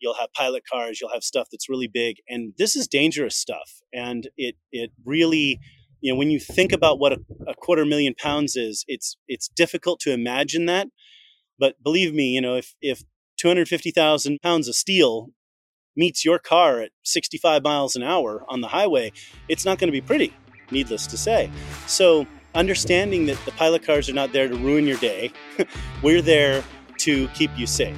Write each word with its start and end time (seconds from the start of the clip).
you'll 0.00 0.14
have 0.14 0.32
pilot 0.32 0.62
cars, 0.70 1.00
you'll 1.00 1.12
have 1.12 1.24
stuff 1.24 1.48
that's 1.50 1.68
really 1.68 1.88
big, 1.88 2.16
and 2.28 2.52
this 2.58 2.76
is 2.76 2.86
dangerous 2.86 3.36
stuff. 3.36 3.80
And 3.92 4.28
it 4.36 4.56
it 4.72 4.90
really, 5.04 5.60
you 6.00 6.12
know, 6.12 6.18
when 6.18 6.30
you 6.30 6.40
think 6.40 6.72
about 6.72 6.98
what 6.98 7.12
a, 7.12 7.18
a 7.46 7.54
quarter 7.54 7.84
million 7.84 8.14
pounds 8.14 8.56
is, 8.56 8.84
it's 8.88 9.16
it's 9.28 9.48
difficult 9.48 10.00
to 10.00 10.12
imagine 10.12 10.66
that. 10.66 10.88
But 11.58 11.82
believe 11.82 12.14
me, 12.14 12.30
you 12.30 12.40
know, 12.40 12.56
if 12.56 12.74
if 12.80 13.02
250,000 13.38 14.40
pounds 14.42 14.68
of 14.68 14.74
steel 14.74 15.30
meets 15.94 16.24
your 16.24 16.38
car 16.38 16.80
at 16.80 16.90
65 17.04 17.62
miles 17.62 17.96
an 17.96 18.02
hour 18.02 18.44
on 18.48 18.60
the 18.60 18.68
highway, 18.68 19.12
it's 19.48 19.64
not 19.64 19.78
going 19.78 19.88
to 19.88 19.92
be 19.92 20.00
pretty, 20.00 20.32
needless 20.70 21.06
to 21.06 21.16
say. 21.16 21.50
So, 21.86 22.26
understanding 22.54 23.26
that 23.26 23.38
the 23.44 23.52
pilot 23.52 23.84
cars 23.84 24.08
are 24.08 24.14
not 24.14 24.32
there 24.32 24.48
to 24.48 24.56
ruin 24.56 24.86
your 24.86 24.96
day, 24.98 25.32
we're 26.02 26.22
there 26.22 26.64
to 26.98 27.28
keep 27.28 27.50
you 27.56 27.66
safe. 27.66 27.96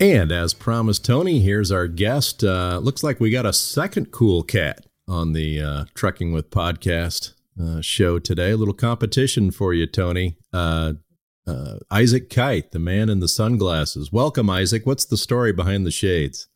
And 0.00 0.32
as 0.32 0.54
promised, 0.54 1.04
Tony, 1.04 1.38
here's 1.38 1.70
our 1.70 1.86
guest. 1.86 2.42
Uh, 2.42 2.80
looks 2.82 3.04
like 3.04 3.20
we 3.20 3.30
got 3.30 3.46
a 3.46 3.52
second 3.52 4.10
cool 4.10 4.42
cat 4.42 4.86
on 5.06 5.32
the 5.34 5.60
uh, 5.60 5.84
Trucking 5.94 6.32
with 6.32 6.50
Podcast 6.50 7.34
uh, 7.60 7.80
show 7.80 8.18
today. 8.18 8.50
A 8.50 8.56
little 8.56 8.74
competition 8.74 9.52
for 9.52 9.72
you, 9.72 9.86
Tony. 9.86 10.36
Uh, 10.52 10.94
uh, 11.46 11.76
Isaac 11.92 12.28
Kight, 12.28 12.72
the 12.72 12.80
man 12.80 13.08
in 13.08 13.20
the 13.20 13.28
sunglasses. 13.28 14.10
Welcome, 14.10 14.50
Isaac. 14.50 14.84
What's 14.84 15.04
the 15.04 15.16
story 15.16 15.52
behind 15.52 15.86
the 15.86 15.92
shades? 15.92 16.48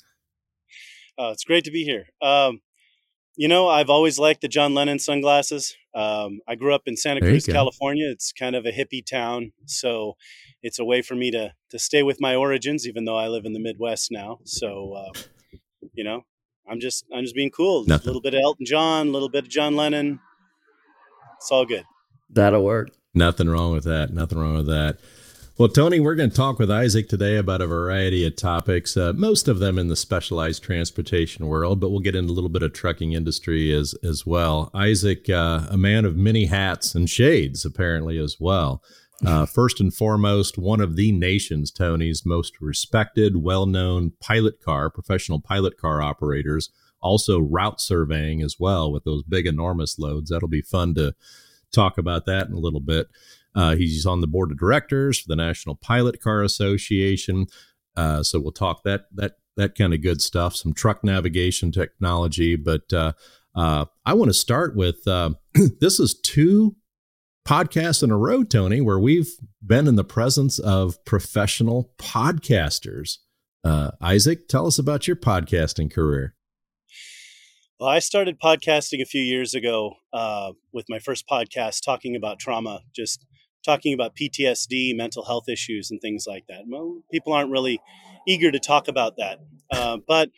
Uh, 1.17 1.31
it's 1.31 1.45
great 1.45 1.63
to 1.65 1.71
be 1.71 1.85
here. 1.85 2.07
Um, 2.21 2.61
you 3.37 3.47
know, 3.47 3.69
I've 3.69 3.91
always 3.91 4.19
liked 4.19 4.41
the 4.41 4.49
John 4.49 4.75
Lennon 4.75 4.99
sunglasses. 4.99 5.77
Um, 5.95 6.41
I 6.49 6.57
grew 6.57 6.75
up 6.75 6.83
in 6.87 6.97
Santa 6.97 7.21
Cruz, 7.21 7.47
California. 7.47 8.09
It's 8.11 8.33
kind 8.33 8.57
of 8.57 8.67
a 8.67 8.73
hippie 8.73 9.07
town, 9.07 9.53
so 9.67 10.17
it's 10.63 10.79
a 10.79 10.85
way 10.85 11.03
for 11.03 11.15
me 11.15 11.31
to 11.31 11.53
to 11.71 11.79
stay 11.79 12.03
with 12.03 12.21
my 12.21 12.35
origins, 12.35 12.87
even 12.87 13.05
though 13.05 13.17
I 13.17 13.29
live 13.29 13.45
in 13.45 13.53
the 13.53 13.61
Midwest 13.61 14.11
now. 14.11 14.39
So, 14.45 14.95
uh, 14.95 15.13
you 15.95 16.05
know, 16.05 16.25
I'm 16.69 16.81
just 16.81 17.05
I'm 17.15 17.25
just 17.25 17.35
being 17.35 17.51
cool. 17.51 17.85
A 17.89 18.01
little 18.05 18.21
bit 18.21 18.35
of 18.35 18.41
Elton 18.43 18.67
John, 18.67 19.09
a 19.09 19.11
little 19.11 19.29
bit 19.29 19.45
of 19.45 19.51
John 19.51 19.77
Lennon. 19.77 20.21
It's 21.37 21.51
all 21.51 21.65
good. 21.65 21.85
That'll 22.31 22.65
work. 22.65 22.91
Nothing 23.15 23.49
wrong 23.49 23.73
with 23.73 23.85
that. 23.85 24.13
Nothing 24.13 24.39
wrong 24.39 24.57
with 24.57 24.67
that. 24.67 24.99
Well, 25.57 25.69
Tony, 25.69 25.99
we're 25.99 26.15
going 26.15 26.31
to 26.31 26.37
talk 26.37 26.61
with 26.61 26.71
Isaac 26.71 27.09
today 27.09 27.37
about 27.37 27.61
a 27.61 27.67
variety 27.67 28.25
of 28.25 28.37
topics, 28.37 28.97
uh, 28.97 29.13
most 29.17 29.49
of 29.49 29.59
them 29.59 29.77
in 29.77 29.89
the 29.89 29.97
specialized 29.97 30.63
transportation 30.63 31.49
world, 31.49 31.81
but 31.81 31.91
we'll 31.91 31.99
get 31.99 32.15
into 32.15 32.31
a 32.31 32.35
little 32.35 32.49
bit 32.49 32.63
of 32.63 32.73
trucking 32.73 33.13
industry 33.13 33.73
as 33.73 33.93
as 34.05 34.25
well. 34.25 34.71
Isaac, 34.73 35.29
uh, 35.29 35.67
a 35.69 35.77
man 35.77 36.05
of 36.05 36.17
many 36.17 36.45
hats 36.45 36.95
and 36.95 37.11
shades, 37.11 37.65
apparently 37.65 38.19
as 38.19 38.37
well. 38.39 38.85
Uh, 39.27 39.47
first 39.47 39.81
and 39.81 39.93
foremost, 39.93 40.59
one 40.59 40.81
of 40.81 40.95
the 40.95 41.11
nation's 41.11 41.73
Tony's 41.73 42.25
most 42.25 42.61
respected, 42.61 43.43
well-known 43.43 44.13
pilot 44.21 44.61
car, 44.63 44.91
professional 44.91 45.41
pilot 45.41 45.77
car 45.77 46.01
operators. 46.01 46.71
Also, 47.01 47.39
route 47.41 47.81
surveying 47.81 48.43
as 48.43 48.57
well 48.59 48.93
with 48.93 49.05
those 49.05 49.23
big, 49.23 49.47
enormous 49.47 49.99
loads. 49.99 50.31
That'll 50.31 50.49
be 50.49 50.63
fun 50.63 50.95
to 50.95 51.15
talk 51.73 51.99
about 51.99 52.27
that 52.27 52.49
in 52.49 52.55
a 52.55 52.59
little 52.59 52.81
bit. 52.81 53.09
Uh, 53.55 53.75
he's 53.75 54.07
on 54.07 54.21
the 54.21 54.27
board 54.27 54.53
of 54.53 54.59
directors 54.59 55.21
for 55.21 55.29
the 55.29 55.37
National 55.37 55.75
Pilot 55.75 56.21
Car 56.21 56.43
Association. 56.43 57.47
Uh, 57.97 58.23
so 58.23 58.39
we'll 58.39 58.53
talk 58.53 58.83
that 58.85 59.07
that 59.15 59.33
that 59.57 59.75
kind 59.75 59.93
of 59.93 60.03
good 60.03 60.23
stuff, 60.23 60.55
some 60.55 60.73
truck 60.73 61.03
navigation 61.03 61.73
technology. 61.73 62.55
But 62.55 62.93
uh, 62.93 63.13
uh 63.57 63.87
I 64.07 64.15
want 64.15 64.29
to 64.29 64.35
start 64.35 64.77
with 64.77 65.07
uh, 65.09 65.31
this 65.81 65.99
is 65.99 66.19
two 66.21 66.77
podcasts 67.49 68.03
in 68.03 68.11
a 68.11 68.17
row, 68.17 68.45
Tony, 68.45 68.79
where 68.79 68.99
we've 68.99 69.31
been 69.65 69.89
in 69.89 69.97
the 69.97 70.05
presence 70.05 70.59
of 70.59 71.03
professional 71.07 71.95
podcasters. 71.97 73.17
Uh, 73.65 73.93
Isaac, 74.03 74.49
tell 74.49 74.67
us 74.67 74.79
about 74.79 75.07
your 75.07 75.17
podcasting 75.17 75.91
career. 75.91 76.35
Well, 77.81 77.89
I 77.89 78.01
started 78.01 78.39
podcasting 78.39 79.01
a 79.01 79.07
few 79.07 79.23
years 79.23 79.55
ago 79.55 79.95
with 80.75 80.85
my 80.91 80.99
first 80.99 81.27
podcast 81.27 81.83
talking 81.83 82.15
about 82.15 82.39
trauma, 82.39 82.83
just 82.95 83.25
talking 83.65 83.95
about 83.95 84.15
PTSD, 84.15 84.95
mental 84.95 85.25
health 85.25 85.49
issues, 85.49 85.91
and 85.91 86.03
things 86.03 86.27
like 86.29 86.45
that. 86.51 86.65
Well, 86.69 87.01
people 87.11 87.33
aren't 87.33 87.51
really 87.51 87.81
eager 88.27 88.53
to 88.53 88.59
talk 88.59 88.89
about 88.89 89.17
that. 89.17 89.39
Uh, 89.71 89.97
but 90.07 90.29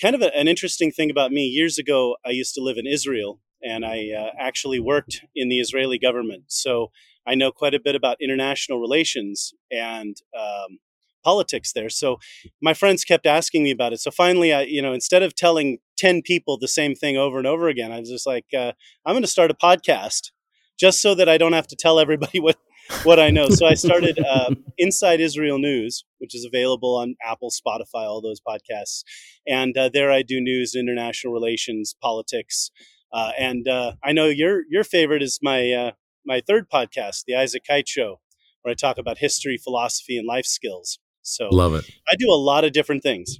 kind 0.00 0.14
of 0.14 0.22
a, 0.22 0.32
an 0.36 0.46
interesting 0.46 0.92
thing 0.92 1.10
about 1.10 1.32
me 1.32 1.46
years 1.46 1.78
ago, 1.78 2.14
I 2.24 2.30
used 2.30 2.54
to 2.54 2.62
live 2.62 2.76
in 2.76 2.86
Israel 2.86 3.40
and 3.64 3.84
I 3.84 4.10
uh, 4.10 4.30
actually 4.38 4.80
worked 4.80 5.22
in 5.34 5.48
the 5.48 5.58
Israeli 5.58 5.98
government. 5.98 6.44
So 6.48 6.90
I 7.26 7.34
know 7.34 7.50
quite 7.50 7.74
a 7.74 7.80
bit 7.80 7.94
about 7.94 8.18
international 8.20 8.80
relations 8.80 9.54
and 9.70 10.16
um, 10.38 10.78
politics 11.24 11.72
there. 11.72 11.88
So 11.88 12.18
my 12.62 12.74
friends 12.74 13.04
kept 13.04 13.26
asking 13.26 13.64
me 13.64 13.70
about 13.70 13.92
it. 13.92 14.00
So 14.00 14.10
finally, 14.10 14.52
I, 14.52 14.62
you 14.62 14.82
know, 14.82 14.92
instead 14.92 15.22
of 15.22 15.34
telling 15.34 15.78
10 15.96 16.22
people 16.22 16.58
the 16.58 16.68
same 16.68 16.94
thing 16.94 17.16
over 17.16 17.38
and 17.38 17.46
over 17.46 17.68
again, 17.68 17.90
I 17.90 18.00
was 18.00 18.10
just 18.10 18.26
like, 18.26 18.46
uh, 18.56 18.72
I'm 19.06 19.14
going 19.14 19.22
to 19.22 19.28
start 19.28 19.50
a 19.50 19.54
podcast 19.54 20.30
just 20.78 21.00
so 21.00 21.14
that 21.14 21.28
I 21.28 21.38
don't 21.38 21.52
have 21.54 21.68
to 21.68 21.76
tell 21.76 21.98
everybody 21.98 22.40
what 22.40 22.56
what 23.02 23.18
I 23.18 23.30
know. 23.30 23.48
So 23.48 23.64
I 23.64 23.72
started 23.72 24.18
uh, 24.18 24.54
Inside 24.76 25.18
Israel 25.18 25.58
News, 25.58 26.04
which 26.18 26.34
is 26.34 26.44
available 26.44 26.96
on 26.96 27.14
Apple, 27.24 27.50
Spotify, 27.50 28.04
all 28.04 28.20
those 28.20 28.42
podcasts, 28.46 29.04
and 29.46 29.74
uh, 29.76 29.88
there 29.90 30.12
I 30.12 30.20
do 30.20 30.38
news, 30.38 30.74
international 30.74 31.32
relations, 31.32 31.96
politics, 32.02 32.70
uh, 33.14 33.30
and 33.38 33.68
uh, 33.68 33.92
I 34.02 34.12
know 34.12 34.26
your 34.26 34.64
your 34.68 34.82
favorite 34.82 35.22
is 35.22 35.38
my 35.40 35.70
uh, 35.70 35.90
my 36.26 36.42
third 36.44 36.68
podcast, 36.68 37.22
the 37.26 37.36
Isaac 37.36 37.62
Kight 37.64 37.88
Show, 37.88 38.20
where 38.62 38.72
I 38.72 38.74
talk 38.74 38.98
about 38.98 39.18
history, 39.18 39.56
philosophy, 39.56 40.18
and 40.18 40.26
life 40.26 40.46
skills. 40.46 40.98
So 41.22 41.48
love 41.52 41.74
it. 41.74 41.88
I 42.10 42.16
do 42.16 42.28
a 42.28 42.34
lot 42.34 42.64
of 42.64 42.72
different 42.72 43.04
things. 43.04 43.38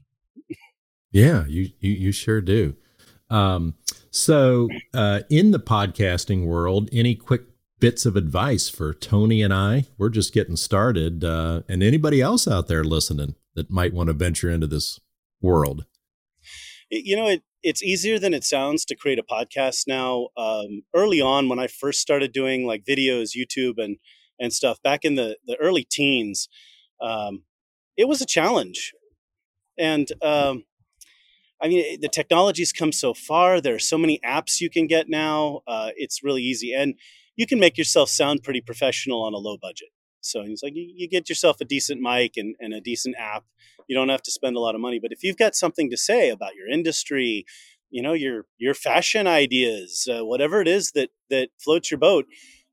yeah, 1.10 1.44
you 1.48 1.70
you, 1.80 1.90
you 1.90 2.12
sure 2.12 2.40
do. 2.40 2.76
Um, 3.30 3.74
so, 4.12 4.68
uh, 4.92 5.22
in 5.28 5.50
the 5.50 5.58
podcasting 5.58 6.46
world, 6.46 6.88
any 6.92 7.16
quick 7.16 7.42
bits 7.80 8.06
of 8.06 8.14
advice 8.14 8.68
for 8.68 8.94
Tony 8.94 9.42
and 9.42 9.52
I? 9.52 9.86
We're 9.98 10.08
just 10.08 10.32
getting 10.32 10.54
started, 10.54 11.24
uh, 11.24 11.62
and 11.68 11.82
anybody 11.82 12.20
else 12.20 12.46
out 12.46 12.68
there 12.68 12.84
listening 12.84 13.34
that 13.56 13.70
might 13.70 13.92
want 13.92 14.06
to 14.06 14.12
venture 14.12 14.50
into 14.50 14.68
this 14.68 15.00
world. 15.41 15.84
You 16.91 17.16
know, 17.16 17.26
it, 17.26 17.42
it's 17.64 17.82
easier 17.82 18.19
than 18.19 18.34
it 18.34 18.44
sounds 18.44 18.84
to 18.84 18.94
create 18.94 19.19
a 19.19 19.22
podcast 19.22 19.88
now. 19.88 20.28
Um, 20.36 20.82
early 20.94 21.20
on, 21.20 21.48
when 21.48 21.58
I 21.58 21.66
first 21.66 22.00
started 22.00 22.32
doing 22.32 22.66
like 22.66 22.84
videos, 22.84 23.30
YouTube, 23.36 23.82
and 23.82 23.97
and 24.38 24.52
stuff 24.52 24.80
back 24.82 25.04
in 25.04 25.16
the 25.16 25.38
the 25.47 25.56
early 25.56 25.84
teens, 25.91 26.48
um, 27.00 27.44
it 27.97 28.06
was 28.06 28.20
a 28.20 28.26
challenge, 28.26 28.92
and 29.78 30.12
um, 30.22 30.64
I 31.60 31.69
mean, 31.69 32.00
the 32.00 32.08
technology's 32.08 32.72
come 32.72 32.92
so 32.92 33.14
far. 33.14 33.60
There 33.60 33.74
are 33.74 33.80
so 33.80 33.97
many 33.97 34.20
apps 34.24 34.60
you 34.60 34.69
can 34.69 34.86
get 34.86 35.08
now. 35.08 35.62
Uh, 35.66 35.91
it's 35.97 36.22
really 36.22 36.42
easy, 36.42 36.74
and 36.74 36.94
you 37.34 37.47
can 37.47 37.58
make 37.58 37.78
yourself 37.78 38.10
sound 38.10 38.42
pretty 38.42 38.60
professional 38.60 39.22
on 39.24 39.32
a 39.32 39.38
low 39.38 39.56
budget. 39.60 39.88
So 40.20 40.42
it's 40.42 40.62
like 40.62 40.74
you, 40.74 40.91
you 40.94 41.08
get 41.08 41.28
yourself 41.28 41.60
a 41.60 41.64
decent 41.64 42.00
mic 42.00 42.32
and, 42.36 42.54
and 42.60 42.72
a 42.72 42.80
decent 42.80 43.16
app. 43.19 43.44
You 43.89 43.97
don't 43.97 44.09
have 44.09 44.22
to 44.22 44.31
spend 44.31 44.56
a 44.56 44.61
lot 44.61 44.75
of 44.75 44.81
money. 44.81 44.99
But 45.00 45.12
if 45.12 45.22
you've 45.22 45.37
got 45.37 45.55
something 45.55 45.91
to 45.91 45.97
say 45.97 46.31
about 46.31 46.55
your 46.55 46.69
industry, 46.69 47.45
you 47.91 48.03
know 48.03 48.12
your 48.12 48.47
your 48.59 48.75
fashion 48.75 49.27
ideas, 49.27 50.09
uh, 50.11 50.25
whatever 50.25 50.61
it 50.61 50.69
is 50.69 50.93
that 50.93 51.11
that 51.31 51.50
floats 51.62 51.91
your 51.91 51.99
boat, 51.99 52.27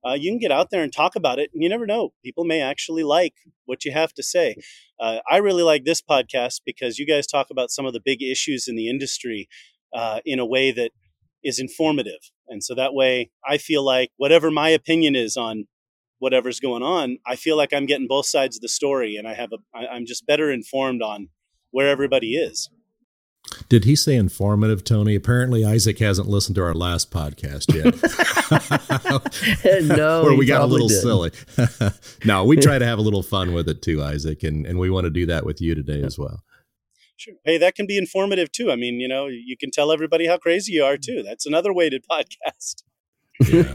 uh, 0.06 0.14
you 0.14 0.32
can 0.32 0.40
get 0.40 0.52
out 0.52 0.70
there 0.72 0.84
and 0.84 0.92
talk 0.92 1.16
about 1.16 1.40
it. 1.40 1.52
And 1.54 1.62
you 1.62 1.70
never 1.70 1.86
know, 1.86 2.14
people 2.24 2.44
may 2.44 2.62
actually 2.62 3.04
like 3.04 3.34
what 3.66 3.86
you 3.86 3.92
have 3.92 4.14
to 4.14 4.24
say. 4.24 4.56
Uh, 5.00 5.20
I 5.30 5.38
really 5.38 5.64
like 5.64 5.86
this 5.86 6.02
podcast 6.02 6.62
because 6.66 6.98
you 6.98 7.06
guys 7.06 7.28
talk 7.28 7.48
about 7.52 7.72
some 7.72 7.86
of 7.86 7.94
the 7.94 8.02
big 8.04 8.22
issues 8.22 8.68
in 8.68 8.76
the 8.76 8.90
industry 8.90 9.48
uh, 9.94 10.19
in 10.25 10.40
a 10.40 10.46
way 10.46 10.72
that 10.72 10.92
is 11.44 11.60
informative. 11.60 12.31
And 12.48 12.64
so 12.64 12.75
that 12.75 12.94
way, 12.94 13.31
I 13.48 13.57
feel 13.57 13.84
like 13.84 14.12
whatever 14.18 14.52
my 14.52 14.69
opinion 14.69 15.16
is 15.16 15.38
on 15.38 15.66
whatever's 16.21 16.59
going 16.59 16.83
on, 16.83 17.18
I 17.25 17.35
feel 17.35 17.57
like 17.57 17.73
I'm 17.73 17.88
getting 17.88 18.07
both 18.07 18.27
sides 18.27 18.56
of 18.56 18.62
the 18.62 18.69
story, 18.69 19.15
and 19.15 19.27
I 19.27 19.33
have 19.33 19.50
a 19.51 19.77
I'm 19.77 20.06
just 20.06 20.25
better 20.25 20.51
informed 20.51 21.01
on 21.01 21.29
where 21.71 21.89
everybody 21.89 22.35
is. 22.35 22.69
Did 23.69 23.85
he 23.85 23.95
say 23.95 24.15
informative, 24.15 24.83
Tony? 24.83 25.15
Apparently, 25.15 25.65
Isaac 25.65 25.97
hasn't 25.97 26.27
listened 26.27 26.56
to 26.56 26.63
our 26.63 26.75
last 26.75 27.09
podcast 27.09 27.73
yet. 27.73 27.95
no, 29.97 30.23
where 30.23 30.35
we 30.35 30.45
got 30.45 30.62
a 30.62 30.65
little 30.65 30.88
didn't. 30.88 31.01
silly. 31.01 31.31
no, 32.25 32.45
we 32.45 32.56
try 32.56 32.77
to 32.77 32.85
have 32.85 33.00
a 33.00 33.01
little 33.01 33.23
fun 33.23 33.53
with 33.53 33.68
it 33.68 33.81
too, 33.81 34.03
Isaac, 34.03 34.44
and, 34.44 34.65
and 34.68 34.77
we 34.77 34.89
want 34.89 35.06
to 35.06 35.09
do 35.09 35.25
that 35.25 35.44
with 35.44 35.59
you 35.59 35.73
today 35.73 36.03
as 36.03 36.19
well. 36.19 36.44
Sure. 37.18 37.33
Hey, 37.44 37.57
that 37.57 37.75
can 37.75 37.88
be 37.88 37.97
informative 37.97 38.51
too. 38.51 38.71
I 38.71 38.75
mean, 38.75 39.00
you 39.00 39.07
know, 39.07 39.27
you 39.27 39.57
can 39.57 39.71
tell 39.71 39.91
everybody 39.91 40.27
how 40.27 40.38
crazy 40.38 40.73
you 40.73 40.83
are 40.83 40.97
too. 40.97 41.23
That's 41.23 41.45
another 41.45 41.73
way 41.73 41.89
to 41.89 42.00
podcast. 42.00 42.83
Yeah. 43.48 43.74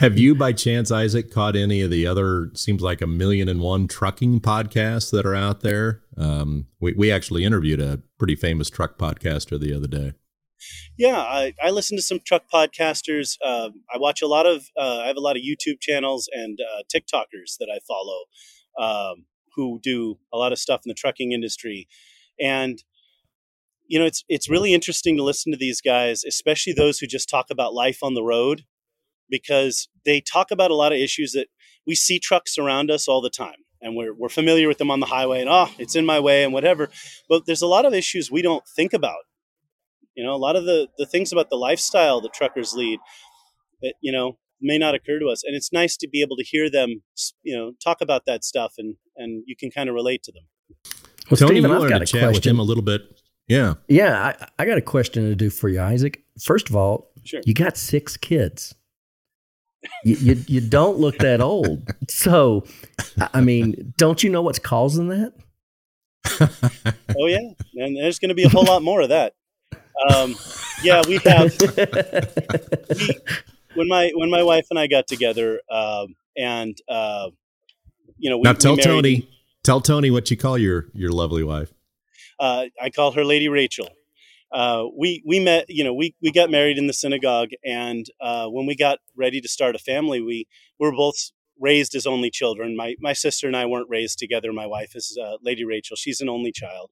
Have 0.00 0.18
you, 0.18 0.34
by 0.34 0.52
chance, 0.52 0.90
Isaac, 0.90 1.30
caught 1.30 1.56
any 1.56 1.80
of 1.80 1.90
the 1.90 2.06
other? 2.06 2.50
Seems 2.54 2.82
like 2.82 3.00
a 3.00 3.06
million 3.06 3.48
and 3.48 3.60
one 3.60 3.88
trucking 3.88 4.40
podcasts 4.40 5.10
that 5.12 5.26
are 5.26 5.34
out 5.34 5.60
there. 5.60 6.02
Um, 6.16 6.66
we 6.80 6.92
we 6.92 7.10
actually 7.12 7.44
interviewed 7.44 7.80
a 7.80 8.02
pretty 8.18 8.36
famous 8.36 8.68
truck 8.68 8.98
podcaster 8.98 9.58
the 9.58 9.74
other 9.74 9.86
day. 9.86 10.12
Yeah, 10.96 11.18
I, 11.18 11.54
I 11.62 11.70
listen 11.70 11.96
to 11.96 12.02
some 12.02 12.20
truck 12.24 12.44
podcasters. 12.52 13.36
Uh, 13.44 13.70
I 13.92 13.98
watch 13.98 14.22
a 14.22 14.26
lot 14.26 14.46
of. 14.46 14.66
Uh, 14.76 15.00
I 15.02 15.06
have 15.06 15.16
a 15.16 15.20
lot 15.20 15.36
of 15.36 15.42
YouTube 15.42 15.80
channels 15.80 16.28
and 16.32 16.58
uh, 16.60 16.82
TikTokers 16.92 17.58
that 17.60 17.68
I 17.72 17.78
follow, 17.86 18.24
um, 18.78 19.26
who 19.54 19.80
do 19.82 20.18
a 20.32 20.36
lot 20.36 20.52
of 20.52 20.58
stuff 20.58 20.82
in 20.84 20.88
the 20.88 20.94
trucking 20.94 21.32
industry, 21.32 21.88
and 22.40 22.82
you 23.88 23.98
know, 23.98 24.04
it's 24.04 24.22
it's 24.28 24.48
really 24.48 24.74
interesting 24.74 25.16
to 25.16 25.24
listen 25.24 25.50
to 25.50 25.58
these 25.58 25.80
guys, 25.80 26.22
especially 26.22 26.74
those 26.74 26.98
who 26.98 27.06
just 27.06 27.28
talk 27.28 27.46
about 27.50 27.72
life 27.72 27.98
on 28.02 28.14
the 28.14 28.22
road, 28.22 28.64
because 29.30 29.88
they 30.04 30.20
talk 30.20 30.50
about 30.50 30.70
a 30.70 30.74
lot 30.74 30.92
of 30.92 30.98
issues 30.98 31.32
that 31.32 31.48
we 31.86 31.94
see 31.94 32.20
trucks 32.20 32.58
around 32.58 32.90
us 32.90 33.08
all 33.08 33.22
the 33.22 33.30
time, 33.30 33.64
and 33.80 33.96
we're 33.96 34.14
we're 34.14 34.28
familiar 34.28 34.68
with 34.68 34.76
them 34.76 34.90
on 34.90 35.00
the 35.00 35.06
highway, 35.06 35.40
and 35.40 35.48
oh, 35.48 35.70
it's 35.78 35.96
in 35.96 36.04
my 36.04 36.20
way 36.20 36.44
and 36.44 36.52
whatever. 36.52 36.90
But 37.30 37.46
there's 37.46 37.62
a 37.62 37.66
lot 37.66 37.86
of 37.86 37.94
issues 37.94 38.30
we 38.30 38.42
don't 38.42 38.62
think 38.76 38.92
about. 38.92 39.24
You 40.14 40.22
know, 40.22 40.34
a 40.34 40.36
lot 40.36 40.54
of 40.54 40.64
the 40.64 40.88
the 40.98 41.06
things 41.06 41.32
about 41.32 41.48
the 41.48 41.56
lifestyle 41.56 42.20
that 42.20 42.34
truckers 42.34 42.74
lead 42.74 43.00
that 43.80 43.94
you 44.02 44.12
know 44.12 44.36
may 44.60 44.76
not 44.76 44.94
occur 44.94 45.18
to 45.18 45.28
us, 45.28 45.42
and 45.44 45.56
it's 45.56 45.72
nice 45.72 45.96
to 45.96 46.08
be 46.08 46.20
able 46.20 46.36
to 46.36 46.44
hear 46.44 46.68
them, 46.70 47.02
you 47.42 47.56
know, 47.56 47.72
talk 47.82 48.02
about 48.02 48.26
that 48.26 48.44
stuff, 48.44 48.74
and 48.76 48.96
and 49.16 49.44
you 49.46 49.56
can 49.56 49.70
kind 49.70 49.88
of 49.88 49.94
relate 49.94 50.22
to 50.24 50.32
them. 50.32 50.42
Well, 51.30 51.38
Tony, 51.38 51.60
Steven, 51.60 51.70
you 51.70 51.78
wanted 51.78 51.98
to 52.00 52.06
chat 52.06 52.22
question. 52.22 52.32
with 52.32 52.44
him 52.44 52.58
a 52.58 52.62
little 52.62 52.82
bit 52.82 53.18
yeah. 53.48 53.74
Yeah. 53.88 54.34
I, 54.40 54.48
I, 54.58 54.66
got 54.66 54.78
a 54.78 54.82
question 54.82 55.24
to 55.24 55.34
do 55.34 55.50
for 55.50 55.68
you, 55.68 55.80
Isaac. 55.80 56.22
First 56.40 56.68
of 56.68 56.76
all, 56.76 57.10
sure. 57.24 57.40
you 57.44 57.54
got 57.54 57.76
six 57.76 58.16
kids. 58.16 58.74
you, 60.04 60.16
you, 60.16 60.44
you 60.46 60.60
don't 60.60 60.98
look 60.98 61.18
that 61.18 61.40
old. 61.40 61.88
So, 62.10 62.64
I 63.34 63.42
mean, 63.42 63.92
don't 63.98 64.22
you 64.22 64.30
know 64.30 64.40
what's 64.40 64.58
causing 64.58 65.08
that? 65.08 65.34
oh 66.40 67.26
yeah, 67.26 67.38
and 67.74 67.96
there's 67.96 68.18
going 68.18 68.30
to 68.30 68.34
be 68.34 68.44
a 68.44 68.48
whole 68.48 68.64
lot 68.64 68.82
more 68.82 69.02
of 69.02 69.10
that. 69.10 69.34
Um, 70.10 70.36
yeah, 70.82 71.02
we 71.06 71.18
have. 71.18 71.54
we, 71.60 73.14
when 73.74 73.88
my 73.88 74.10
when 74.14 74.30
my 74.30 74.42
wife 74.42 74.66
and 74.70 74.78
I 74.78 74.86
got 74.86 75.06
together, 75.06 75.60
um, 75.70 76.16
and 76.36 76.76
uh, 76.88 77.28
you 78.16 78.30
know, 78.30 78.38
we, 78.38 78.42
now 78.42 78.52
tell 78.52 78.76
Tony, 78.76 79.28
tell 79.62 79.80
Tony 79.80 80.10
what 80.10 80.30
you 80.30 80.36
call 80.36 80.58
your 80.58 80.86
your 80.92 81.10
lovely 81.10 81.44
wife. 81.44 81.72
Uh, 82.38 82.66
I 82.80 82.90
call 82.90 83.12
her 83.12 83.24
Lady 83.24 83.48
Rachel. 83.48 83.88
Uh, 84.50 84.84
we 84.96 85.22
we 85.26 85.40
met, 85.40 85.66
you 85.68 85.84
know, 85.84 85.92
we 85.92 86.14
we 86.22 86.32
got 86.32 86.50
married 86.50 86.78
in 86.78 86.86
the 86.86 86.92
synagogue, 86.92 87.50
and 87.64 88.06
uh, 88.20 88.46
when 88.46 88.66
we 88.66 88.74
got 88.74 88.98
ready 89.16 89.40
to 89.40 89.48
start 89.48 89.74
a 89.74 89.78
family, 89.78 90.22
we 90.22 90.46
were 90.78 90.92
both 90.92 91.32
raised 91.60 91.94
as 91.94 92.06
only 92.06 92.30
children. 92.30 92.76
My 92.76 92.94
my 93.00 93.12
sister 93.12 93.46
and 93.46 93.56
I 93.56 93.66
weren't 93.66 93.90
raised 93.90 94.18
together. 94.18 94.52
My 94.52 94.66
wife 94.66 94.92
is 94.94 95.18
uh, 95.22 95.36
Lady 95.42 95.64
Rachel; 95.64 95.96
she's 95.96 96.22
an 96.22 96.30
only 96.30 96.50
child, 96.50 96.90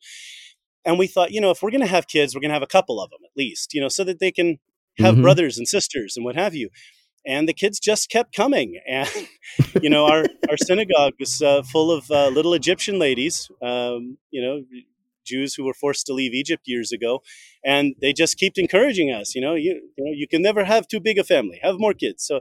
and 0.85 0.99
we 0.99 1.07
thought, 1.07 1.33
you 1.33 1.41
know, 1.41 1.51
if 1.51 1.63
we're 1.63 1.71
going 1.71 1.81
to 1.81 1.87
have 1.87 2.09
kids, 2.09 2.35
we're 2.35 2.43
going 2.43 2.51
to 2.51 2.55
have 2.55 2.63
a 2.63 2.67
couple 2.67 3.01
of 3.01 3.09
them 3.11 3.21
at 3.25 3.37
least, 3.37 3.73
you 3.73 3.81
know, 3.81 3.89
so 3.89 4.05
that 4.05 4.21
they 4.21 4.33
can 4.33 4.59
have 4.99 5.15
mm-hmm. 5.15 5.23
brothers 5.23 5.57
and 5.57 5.67
sisters 5.67 6.15
and 6.17 6.27
what 6.27 6.37
have 6.37 6.55
you. 6.55 6.69
And 7.27 7.49
the 7.49 7.55
kids 7.55 7.81
just 7.81 8.11
kept 8.11 8.37
coming, 8.37 8.81
and 8.89 9.09
you 9.81 9.89
know, 9.89 10.05
our 10.05 10.27
our 10.51 10.59
synagogue 10.59 11.15
was 11.19 11.41
uh, 11.41 11.63
full 11.63 11.91
of 11.91 12.11
uh, 12.11 12.29
little 12.29 12.53
Egyptian 12.53 12.99
ladies, 12.99 13.51
um, 13.63 14.19
you 14.31 14.43
know 14.43 14.63
Jews 15.27 15.55
who 15.55 15.65
were 15.65 15.75
forced 15.75 16.07
to 16.07 16.15
leave 16.15 16.33
Egypt 16.33 16.63
years 16.67 16.93
ago, 16.93 17.23
and 17.65 17.95
they 18.01 18.13
just 18.13 18.39
kept 18.39 18.59
encouraging 18.59 19.11
us. 19.11 19.35
You 19.35 19.41
know, 19.41 19.55
you 19.55 19.81
you 19.97 20.05
know 20.05 20.13
you 20.15 20.27
can 20.29 20.43
never 20.43 20.65
have 20.65 20.89
too 20.89 21.01
big 21.01 21.19
a 21.19 21.25
family. 21.25 21.59
Have 21.63 21.79
more 21.79 21.95
kids. 21.95 22.25
So 22.25 22.41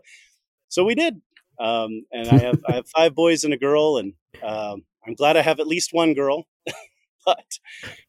so 0.69 0.83
we 0.83 0.95
did, 0.95 1.21
um, 1.59 2.05
and 2.11 2.27
I 2.29 2.37
have 2.37 2.59
I 2.67 2.73
have 2.73 2.87
five 2.87 3.15
boys 3.15 3.43
and 3.43 3.53
a 3.53 3.57
girl, 3.57 3.97
and 3.97 4.13
um, 4.43 4.83
I'm 5.05 5.15
glad 5.15 5.37
I 5.37 5.41
have 5.41 5.59
at 5.59 5.67
least 5.67 5.93
one 5.93 6.13
girl. 6.13 6.47
but 7.25 7.59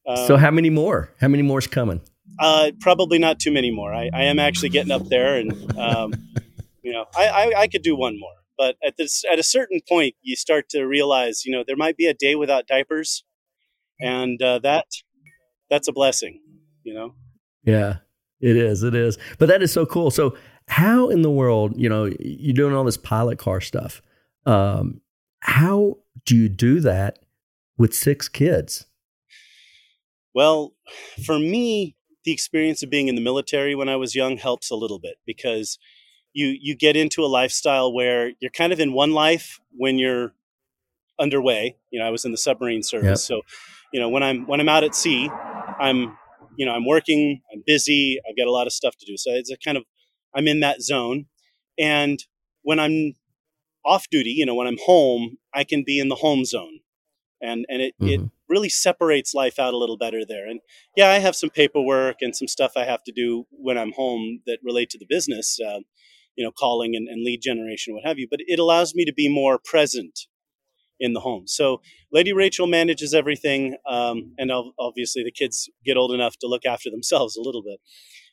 um, 0.07 0.27
so 0.27 0.37
how 0.37 0.51
many 0.51 0.71
more? 0.71 1.13
How 1.21 1.29
many 1.29 1.43
more 1.43 1.59
is 1.59 1.67
coming? 1.67 2.01
Uh, 2.39 2.73
probably 2.81 3.19
not 3.19 3.39
too 3.39 3.53
many 3.53 3.71
more. 3.71 3.95
I, 3.95 4.11
I 4.13 4.25
am 4.25 4.39
actually 4.39 4.69
getting 4.71 4.93
up 4.93 5.07
there, 5.09 5.37
and 5.37 5.79
um, 5.79 6.13
you 6.83 6.93
know, 6.93 7.07
I, 7.17 7.27
I, 7.27 7.61
I 7.63 7.67
could 7.69 7.83
do 7.83 7.97
one 7.97 8.19
more. 8.19 8.35
But 8.57 8.77
at 8.87 8.97
this, 8.97 9.25
at 9.31 9.39
a 9.39 9.43
certain 9.43 9.81
point, 9.87 10.15
you 10.23 10.37
start 10.37 10.69
to 10.71 10.85
realize, 10.85 11.45
you 11.45 11.53
know, 11.53 11.63
there 11.67 11.77
might 11.77 11.97
be 11.97 12.07
a 12.07 12.15
day 12.15 12.35
without 12.37 12.67
diapers, 12.67 13.25
and 14.01 14.41
uh, 14.43 14.59
that 14.61 14.87
that's 15.71 15.89
a 15.89 15.93
blessing 15.93 16.41
you 16.85 16.95
know? 16.95 17.15
Yeah 17.65 17.97
it 18.41 18.57
is 18.57 18.83
it 18.83 18.95
is. 18.95 19.19
But 19.39 19.49
that 19.49 19.63
is 19.63 19.73
so 19.73 19.87
cool. 19.87 20.11
So 20.11 20.37
how 20.69 21.09
in 21.09 21.23
the 21.23 21.31
world 21.31 21.75
you 21.77 21.89
know 21.89 22.11
you're 22.21 22.55
doing 22.55 22.75
all 22.75 22.85
this 22.85 22.97
pilot 22.97 23.39
car 23.39 23.61
stuff 23.61 24.03
um, 24.47 25.01
how 25.41 25.99
do 26.25 26.37
you 26.37 26.49
do 26.49 26.81
that 26.81 27.21
with 27.77 27.95
six 27.95 28.29
kids? 28.29 28.87
Well 30.35 30.75
for 31.25 31.39
me 31.39 31.97
the 32.25 32.33
experience 32.33 32.83
of 32.83 32.91
being 32.91 33.09
in 33.09 33.15
the 33.15 33.21
military 33.21 33.75
when 33.75 33.89
i 33.89 33.95
was 33.95 34.17
young 34.17 34.37
helps 34.37 34.71
a 34.71 34.75
little 34.75 34.99
bit 34.99 35.15
because 35.25 35.79
you 36.33 36.57
you 36.61 36.75
get 36.77 36.97
into 36.97 37.25
a 37.25 37.27
lifestyle 37.27 37.93
where 37.93 38.33
you're 38.41 38.51
kind 38.51 38.73
of 38.73 38.81
in 38.81 38.93
one 38.93 39.13
life 39.13 39.61
when 39.71 39.97
you're 39.99 40.33
underway. 41.19 41.77
You 41.91 42.01
know 42.01 42.07
i 42.07 42.11
was 42.11 42.25
in 42.25 42.33
the 42.33 42.37
submarine 42.37 42.83
service 42.83 43.07
yep. 43.07 43.19
so 43.19 43.43
you 43.97 44.03
know 44.03 44.11
when 44.11 44.23
i'm 44.23 44.47
when 44.47 44.61
i'm 44.61 44.69
out 44.69 44.85
at 44.85 44.95
sea 44.95 45.31
i'm 45.81 46.19
you 46.59 46.67
know 46.67 46.73
i'm 46.73 46.85
working 46.85 47.41
i'm 47.51 47.63
busy 47.67 48.21
i've 48.29 48.37
got 48.37 48.47
a 48.47 48.53
lot 48.53 48.67
of 48.67 48.73
stuff 48.75 48.95
to 48.99 49.07
do. 49.07 49.17
So 49.17 49.31
it's 49.31 49.51
a 49.51 49.57
kind 49.57 49.79
of 49.79 49.85
i'm 50.35 50.47
in 50.47 50.61
that 50.61 50.83
zone. 50.83 51.25
And 51.79 52.23
when 52.63 52.79
i'm 52.79 53.15
off 53.87 54.05
duty 54.11 54.31
you 54.31 54.45
know 54.45 54.55
when 54.55 54.67
i'm 54.67 54.77
home 54.85 55.39
i 55.55 55.65
can 55.65 55.83
be 55.83 55.99
in 55.99 56.11
the 56.11 56.17
home 56.17 56.45
zone. 56.45 56.81
And 57.41 57.65
and 57.71 57.81
it, 57.81 57.95
mm-hmm. 57.99 58.25
it 58.25 58.31
really 58.51 58.69
separates 58.69 59.33
life 59.33 59.59
out 59.59 59.73
a 59.73 59.79
little 59.79 59.97
better 59.97 60.27
there. 60.27 60.47
And 60.47 60.61
yeah 60.95 61.09
i 61.09 61.19
have 61.19 61.35
some 61.35 61.49
paperwork 61.49 62.17
and 62.21 62.37
some 62.37 62.49
stuff 62.49 62.73
i 62.77 62.85
have 62.85 63.03
to 63.05 63.13
do 63.13 63.47
when 63.51 63.79
i'm 63.79 63.93
home 63.93 64.43
that 64.47 64.59
relate 64.63 64.91
to 64.91 64.99
the 64.99 65.07
business 65.09 65.59
uh, 65.59 65.81
you 66.37 66.45
know 66.45 66.53
calling 66.53 66.95
and, 66.95 67.09
and 67.09 67.25
lead 67.25 67.41
generation 67.41 67.95
what 67.95 68.05
have 68.05 68.19
you. 68.19 68.29
But 68.31 68.41
it 68.47 68.59
allows 68.59 68.95
me 68.95 69.07
to 69.07 69.15
be 69.15 69.33
more 69.33 69.59
present 69.59 70.27
in 71.01 71.13
the 71.13 71.21
home. 71.21 71.47
So 71.47 71.81
Lady 72.13 72.33
Rachel 72.33 72.67
manages 72.67 73.15
everything, 73.15 73.77
um, 73.89 74.33
and 74.39 74.51
obviously 74.79 75.23
the 75.23 75.33
kids 75.33 75.69
get 75.85 75.97
old 75.97 76.13
enough 76.13 76.37
to 76.39 76.47
look 76.47 76.65
after 76.65 76.91
themselves 76.91 77.37
a 77.37 77.43
little 77.43 77.63
bit. 77.63 77.81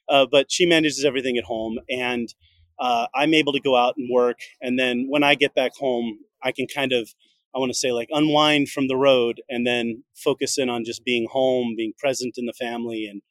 Uh, 0.10 0.25
but 0.30 0.51
she 0.51 0.65
manages 0.65 1.06
everything 1.06 1.38
at 1.38 1.45
home, 1.45 1.80
and 1.89 2.33
uh, 2.80 3.07
I'm 3.15 3.33
able 3.33 3.54
to 3.54 3.60
go 3.60 3.75
out 3.75 3.95
and 3.98 4.10
work. 4.12 4.39
And 4.62 4.77
then 4.77 5.07
when 5.10 5.24
I 5.24 5.36
get 5.36 5.56
back 5.56 5.71
home, 5.77 6.19
I 6.42 6.51
can 6.51 6.68
kind 6.74 6.92
of, 6.92 7.10
I 7.56 7.60
want 7.60 7.71
to 7.71 7.77
say, 7.77 7.92
like 7.92 8.10
unwind 8.12 8.69
from 8.69 8.88
the 8.88 8.98
road, 8.98 9.42
and 9.50 9.65
then 9.65 10.04
focus 10.15 10.57
in 10.57 10.69
on 10.69 10.83
just 10.83 11.06
being 11.06 11.27
home, 11.31 11.75
being 11.77 11.94
present 11.98 12.36
in 12.38 12.45
the 12.45 12.54
family, 12.54 13.06
and 13.06 13.21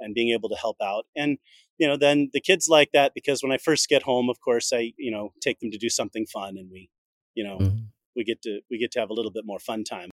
and 0.00 0.14
being 0.14 0.32
able 0.32 0.48
to 0.48 0.56
help 0.56 0.76
out. 0.82 1.06
And 1.16 1.38
you 1.78 1.86
know, 1.86 1.96
then 1.96 2.30
the 2.32 2.40
kids 2.40 2.68
like 2.68 2.90
that 2.92 3.12
because 3.14 3.42
when 3.42 3.52
I 3.52 3.58
first 3.58 3.88
get 3.88 4.02
home, 4.02 4.28
of 4.28 4.40
course, 4.40 4.72
I 4.72 4.92
you 4.98 5.10
know 5.10 5.32
take 5.42 5.60
them 5.60 5.70
to 5.70 5.78
do 5.78 5.88
something 5.88 6.26
fun, 6.26 6.56
and 6.58 6.70
we, 6.70 6.90
you 7.34 7.44
know. 7.44 7.58
Mm-hmm 7.58 7.84
we 8.18 8.24
get 8.24 8.42
to 8.42 8.60
we 8.70 8.76
get 8.76 8.90
to 8.92 9.00
have 9.00 9.08
a 9.08 9.14
little 9.14 9.30
bit 9.30 9.44
more 9.46 9.58
fun 9.58 9.84
time. 9.84 10.10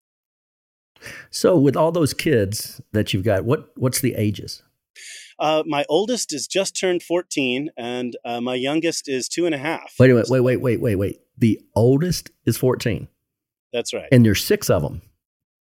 So, 1.29 1.57
with 1.57 1.77
all 1.77 1.91
those 1.91 2.13
kids 2.13 2.81
that 2.93 3.13
you've 3.13 3.23
got, 3.23 3.45
what 3.45 3.69
what's 3.77 3.99
the 3.99 4.15
ages? 4.15 4.63
Uh, 5.37 5.63
my 5.65 5.85
oldest 5.87 6.33
is 6.33 6.47
just 6.47 6.77
turned 6.77 7.01
14, 7.03 7.69
and 7.77 8.17
uh, 8.25 8.41
my 8.41 8.55
youngest 8.55 9.07
is 9.07 9.29
two 9.29 9.45
and 9.45 9.55
a 9.55 9.57
half. 9.57 9.93
Wait, 9.97 10.11
wait, 10.11 10.25
wait, 10.27 10.41
wait, 10.41 10.57
wait, 10.57 10.81
wait, 10.81 10.95
wait. 10.95 11.21
The 11.37 11.61
oldest 11.75 12.31
is 12.45 12.57
14. 12.57 13.07
That's 13.71 13.93
right. 13.93 14.07
And 14.11 14.25
there's 14.25 14.43
six 14.43 14.69
of 14.69 14.81
them. 14.81 15.01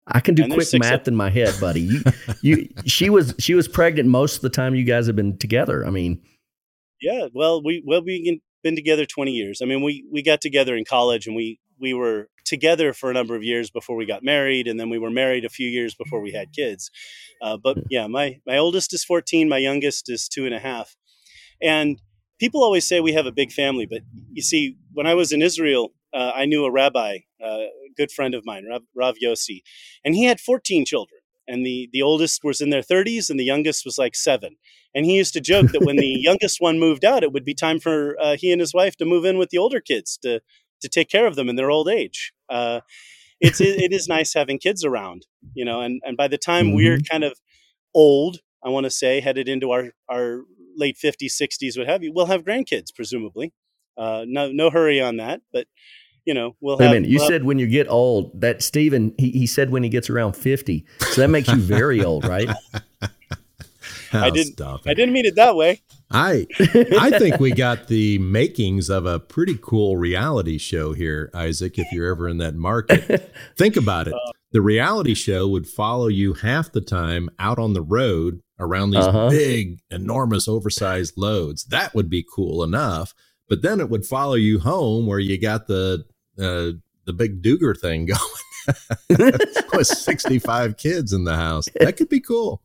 I 0.07 0.21
can 0.21 0.35
do 0.35 0.45
and 0.45 0.55
quick 0.55 0.69
math 0.79 1.07
in 1.07 1.15
my 1.15 1.29
head, 1.29 1.55
buddy. 1.61 1.83
You, 1.83 2.03
you, 2.41 2.69
she 2.87 3.11
was 3.11 3.35
she 3.39 3.55
was 3.55 3.69
pregnant 3.69 4.09
most 4.09 4.37
of 4.37 4.43
the 4.43 4.49
time 4.49 4.75
you 4.75 4.85
guys 4.85 5.07
have 5.07 5.17
been 5.17 5.37
together. 5.37 5.87
I 5.87 5.91
mean, 5.91 6.23
yeah. 7.03 7.27
Well, 7.35 7.63
we 7.63 7.83
well 7.85 8.03
we 8.03 8.41
been 8.63 8.77
together 8.77 9.05
20 9.05 9.31
years. 9.31 9.61
I 9.63 9.67
mean, 9.67 9.83
we 9.83 10.07
we 10.11 10.23
got 10.23 10.41
together 10.41 10.77
in 10.77 10.85
college, 10.85 11.27
and 11.27 11.37
we 11.37 11.61
we 11.81 11.95
were 11.95 12.29
together 12.45 12.93
for 12.93 13.11
a 13.11 13.15
number 13.15 13.37
of 13.37 13.43
years 13.43 13.71
before 13.71 13.97
we 13.97 14.07
got 14.07 14.23
married, 14.23 14.67
and 14.67 14.79
then 14.79 14.91
we 14.91 14.99
were 14.99 15.11
married 15.11 15.45
a 15.45 15.51
few 15.51 15.69
years 15.69 15.95
before 15.95 16.21
we 16.21 16.33
had 16.33 16.53
kids. 16.53 16.91
Uh, 17.43 17.57
but 17.57 17.77
hmm. 17.77 17.83
yeah, 17.91 18.07
my 18.07 18.41
my 18.47 18.57
oldest 18.57 18.93
is 18.93 19.05
14, 19.05 19.49
my 19.49 19.59
youngest 19.59 20.11
is 20.11 20.29
two 20.29 20.47
and 20.47 20.55
a 20.55 20.59
half, 20.59 20.97
and 21.63 22.01
people 22.39 22.63
always 22.63 22.87
say 22.87 23.01
we 23.01 23.13
have 23.13 23.27
a 23.27 23.33
big 23.33 23.53
family, 23.53 23.87
but 23.87 24.03
you 24.33 24.43
see, 24.43 24.77
when 24.93 25.07
I 25.07 25.15
was 25.15 25.33
in 25.33 25.43
Israel, 25.43 25.93
uh, 26.15 26.33
I 26.35 26.47
knew 26.47 26.65
a 26.65 26.71
rabbi, 26.71 27.19
uh, 27.43 27.47
a 27.47 27.71
good 27.97 28.11
friend 28.11 28.35
of 28.35 28.45
mine, 28.47 28.65
Rav, 28.69 28.83
Rav 28.95 29.17
Yossi, 29.23 29.63
and 30.05 30.15
he 30.15 30.25
had 30.25 30.41
14 30.41 30.85
children. 30.85 31.21
And 31.51 31.65
the, 31.65 31.89
the 31.95 32.03
oldest 32.03 32.45
was 32.45 32.61
in 32.61 32.69
their 32.69 32.83
30s, 32.83 33.31
and 33.31 33.41
the 33.41 33.45
youngest 33.45 33.87
was 33.87 33.97
like 33.97 34.15
seven. 34.15 34.57
And 34.95 35.07
he 35.07 35.17
used 35.17 35.33
to 35.33 35.41
joke 35.41 35.73
that 35.73 35.83
when 35.83 35.97
the 35.97 36.07
youngest 36.21 36.61
one 36.61 36.79
moved 36.79 37.07
out, 37.07 37.23
it 37.23 37.33
would 37.33 37.45
be 37.45 37.55
time 37.55 37.81
for 37.81 38.17
uh, 38.21 38.37
he 38.37 38.53
and 38.53 38.61
his 38.61 38.75
wife 38.75 38.97
to 38.97 39.07
move 39.07 39.25
in 39.25 39.39
with 39.39 39.49
the 39.49 39.57
older 39.57 39.81
kids 39.81 40.19
to 40.19 40.41
to 40.81 40.89
take 40.89 41.09
care 41.09 41.27
of 41.27 41.37
them 41.37 41.49
in 41.49 41.57
their 41.57 41.71
old 41.71 41.89
age. 41.89 42.33
Uh, 42.49 42.81
it's 43.41 43.61
it, 43.61 43.81
it 43.81 43.93
is 43.93 44.09
nice 44.09 44.35
having 44.35 44.59
kids 44.59 44.85
around, 44.85 45.27
you 45.55 45.65
know, 45.65 45.81
and 45.81 46.01
and 46.05 46.17
by 46.17 46.29
the 46.29 46.39
time 46.39 46.67
mm-hmm. 46.67 46.77
we're 46.77 46.99
kind 47.01 47.25
of 47.25 47.39
old, 47.95 48.41
I 48.65 48.69
want 48.69 48.85
to 48.85 48.91
say 48.91 49.21
headed 49.21 49.49
into 49.49 49.71
our 49.71 49.91
our 50.09 50.43
late 50.77 50.97
50s, 50.97 51.33
60s, 51.33 51.77
what 51.77 51.89
have 51.89 52.03
you, 52.03 52.13
we'll 52.13 52.27
have 52.27 52.45
grandkids, 52.45 52.95
presumably. 52.95 53.53
Uh, 53.97 54.25
no, 54.29 54.53
no 54.53 54.71
hurry 54.71 55.01
on 55.01 55.17
that, 55.17 55.41
but 55.53 55.67
you 56.25 56.35
know, 56.35 56.55
we'll 56.61 56.77
Wait 56.77 56.85
have. 56.85 56.93
a 56.93 56.95
minute. 56.95 57.09
You 57.09 57.17
we'll 57.17 57.25
have- 57.25 57.33
said 57.33 57.45
when 57.45 57.59
you 57.59 57.67
get 57.67 57.89
old, 57.89 58.39
that 58.41 58.63
Stephen, 58.63 59.15
he, 59.19 59.31
he 59.31 59.47
said 59.47 59.71
when 59.71 59.83
he 59.83 59.89
gets 59.89 60.11
around 60.11 60.35
50. 60.35 60.85
So 61.01 61.23
that 61.23 61.29
makes 61.29 61.49
you 61.49 61.57
very 61.57 62.05
old, 62.05 62.25
right? 62.27 62.49
I 64.13 64.29
Oh, 64.29 64.31
didn't- 64.31 64.53
stop 64.55 64.81
I 64.87 64.95
didn't 64.95 65.13
mean 65.13 65.27
it 65.27 65.35
that 65.37 65.57
way. 65.57 65.81
I 66.11 66.47
I 66.99 67.19
think 67.19 67.39
we 67.41 67.51
got 67.53 67.89
the 67.89 68.19
makings 68.19 68.89
of 68.91 69.05
a 69.07 69.21
pretty 69.21 69.59
cool 69.61 69.97
reality 69.97 70.57
show 70.59 70.93
here, 70.95 71.31
Isaac, 71.35 71.79
if 71.79 71.87
you're 71.93 72.11
ever 72.11 72.29
in 72.29 72.39
that 72.39 72.55
market. 72.55 73.33
Think 73.59 73.77
about 73.77 74.09
it. 74.09 74.15
The 74.53 74.63
reality 74.63 75.13
show 75.15 75.47
would 75.49 75.67
follow 75.67 76.07
you 76.09 76.33
half 76.33 76.73
the 76.73 76.81
time 76.81 77.29
out 77.39 77.59
on 77.59 77.75
the 77.75 77.83
road 77.83 78.41
around 78.59 78.91
these 78.93 79.05
Uh-huh. 79.05 79.29
big, 79.29 79.81
enormous, 79.91 80.49
oversized 80.49 81.15
loads. 81.19 81.65
That 81.65 81.95
would 81.95 82.09
be 82.09 82.25
cool 82.35 82.63
enough. 82.65 83.15
But 83.49 83.61
then 83.63 83.79
it 83.81 83.91
would 83.91 84.07
follow 84.07 84.35
you 84.35 84.59
home 84.61 85.07
where 85.07 85.19
you 85.19 85.39
got 85.39 85.67
the 85.67 86.05
uh, 86.39 86.73
the 87.05 87.13
big 87.13 87.43
Duggar 87.43 87.79
thing 87.79 88.07
going 89.09 89.33
with 89.75 89.87
65 89.87 90.77
kids 90.77 91.13
in 91.13 91.25
the 91.25 91.37
house. 91.37 91.67
That 91.81 91.97
could 91.97 92.09
be 92.09 92.21
cool. 92.21 92.63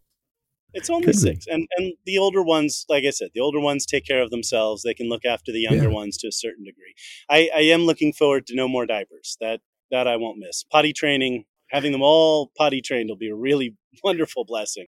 It's 0.74 0.90
only 0.90 1.06
Could 1.08 1.22
be. 1.22 1.30
six, 1.30 1.46
and 1.48 1.68
and 1.78 1.94
the 2.06 2.18
older 2.18 2.42
ones, 2.44 2.86
like 2.90 3.04
I 3.06 3.12
said, 3.12 3.30
the 3.34 3.42
older 3.42 3.60
ones 3.60 3.86
take 3.86 4.06
care 4.06 4.22
of 4.22 4.32
themselves. 4.32 4.84
They 4.84 4.94
can 4.94 5.10
look 5.10 5.26
after 5.26 5.52
the 5.52 5.60
younger 5.60 5.90
Yeah. 5.90 5.96
ones 5.96 6.18
to 6.18 6.28
a 6.28 6.32
certain 6.32 6.64
degree. 6.66 6.94
I, 7.30 7.50
I 7.56 7.62
am 7.62 7.82
looking 7.82 8.14
forward 8.14 8.48
to 8.48 8.56
no 8.56 8.68
more 8.68 8.86
diapers. 8.86 9.38
That 9.40 9.62
that 9.92 10.08
I 10.08 10.18
won't 10.18 10.40
miss. 10.40 10.64
Potty 10.64 10.92
training, 10.94 11.46
having 11.70 11.92
them 11.92 12.02
all 12.02 12.52
potty 12.58 12.82
trained 12.82 13.10
will 13.10 13.18
be 13.18 13.30
a 13.30 13.36
really 13.36 13.76
wonderful 14.04 14.46
blessing. 14.46 14.88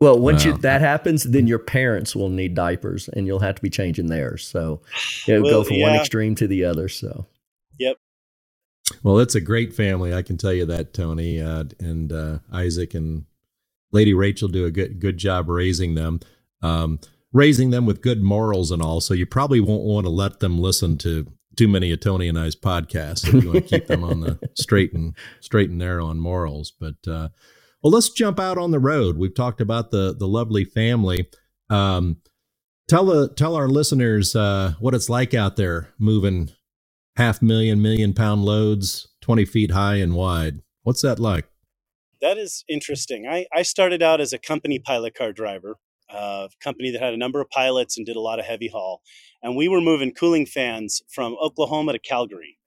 Well, 0.00 0.18
once 0.18 0.44
you, 0.44 0.52
that 0.58 0.80
happens, 0.80 1.24
then 1.24 1.48
your 1.48 1.58
parents 1.58 2.14
will 2.14 2.28
need 2.28 2.54
diapers 2.54 3.08
and 3.08 3.26
you'll 3.26 3.40
have 3.40 3.56
to 3.56 3.62
be 3.62 3.68
changing 3.68 4.06
theirs. 4.06 4.46
So 4.46 4.80
it'll 5.26 5.42
Well, 5.42 5.50
go 5.50 5.64
from 5.64 5.80
one 5.80 5.96
extreme 5.96 6.36
to 6.36 6.46
the 6.46 6.64
other. 6.64 6.88
So 6.88 7.26
Yep. 7.78 7.96
Well, 9.02 9.18
it's 9.18 9.34
a 9.34 9.40
great 9.40 9.74
family. 9.74 10.14
I 10.14 10.22
can 10.22 10.36
tell 10.36 10.52
you 10.52 10.64
that, 10.66 10.94
Tony 10.94 11.40
uh, 11.42 11.64
and 11.80 12.12
uh, 12.12 12.38
Isaac 12.52 12.94
and 12.94 13.24
Lady 13.92 14.14
Rachel 14.14 14.48
do 14.48 14.66
a 14.66 14.70
good 14.70 15.00
good 15.00 15.18
job 15.18 15.48
raising 15.48 15.94
them, 15.94 16.20
um, 16.62 17.00
raising 17.32 17.70
them 17.70 17.86
with 17.86 18.02
good 18.02 18.22
morals 18.22 18.70
and 18.70 18.82
all. 18.82 19.00
So 19.00 19.14
you 19.14 19.26
probably 19.26 19.60
won't 19.60 19.84
want 19.84 20.06
to 20.06 20.10
let 20.10 20.40
them 20.40 20.58
listen 20.58 20.98
to 20.98 21.26
too 21.56 21.68
many 21.68 21.92
of 21.92 22.00
Tony 22.00 22.28
and 22.28 22.38
I's 22.38 22.54
podcasts 22.56 23.26
if 23.26 23.42
you 23.42 23.52
want 23.52 23.68
to 23.68 23.78
keep 23.78 23.86
them 23.88 24.04
on 24.04 24.20
the 24.20 24.38
straight 24.54 24.92
and 24.92 25.14
straight 25.40 25.70
and 25.70 25.78
narrow 25.78 26.06
on 26.06 26.20
morals. 26.20 26.72
But 26.78 26.96
uh, 27.06 27.30
well, 27.82 27.92
let's 27.92 28.10
jump 28.10 28.40
out 28.40 28.58
on 28.58 28.70
the 28.70 28.78
road. 28.78 29.18
We've 29.18 29.34
talked 29.34 29.60
about 29.60 29.90
the 29.90 30.14
the 30.16 30.28
lovely 30.28 30.64
family. 30.64 31.28
Um, 31.70 32.18
tell 32.88 33.06
the 33.06 33.28
tell 33.34 33.54
our 33.54 33.68
listeners 33.68 34.34
uh, 34.36 34.74
what 34.80 34.94
it's 34.94 35.08
like 35.08 35.34
out 35.34 35.56
there 35.56 35.90
moving 35.98 36.50
half 37.16 37.42
million 37.42 37.82
million 37.82 38.14
pound 38.14 38.44
loads 38.44 39.08
20 39.22 39.44
feet 39.44 39.72
high 39.72 39.96
and 39.96 40.14
wide 40.14 40.60
what's 40.84 41.02
that 41.02 41.18
like 41.18 41.46
That 42.20 42.38
is 42.38 42.64
interesting. 42.68 43.26
I, 43.26 43.46
I 43.54 43.62
started 43.62 44.02
out 44.02 44.20
as 44.20 44.32
a 44.32 44.38
company 44.38 44.78
pilot 44.78 45.14
car 45.14 45.32
driver, 45.32 45.76
a 46.10 46.48
company 46.60 46.90
that 46.90 47.00
had 47.00 47.14
a 47.14 47.18
number 47.18 47.40
of 47.40 47.48
pilots 47.50 47.96
and 47.96 48.06
did 48.06 48.16
a 48.16 48.20
lot 48.20 48.38
of 48.38 48.44
heavy 48.44 48.68
haul. 48.68 49.02
And 49.42 49.56
we 49.56 49.68
were 49.68 49.80
moving 49.80 50.12
cooling 50.12 50.46
fans 50.46 51.02
from 51.08 51.36
Oklahoma 51.40 51.92
to 51.92 51.98
Calgary 51.98 52.58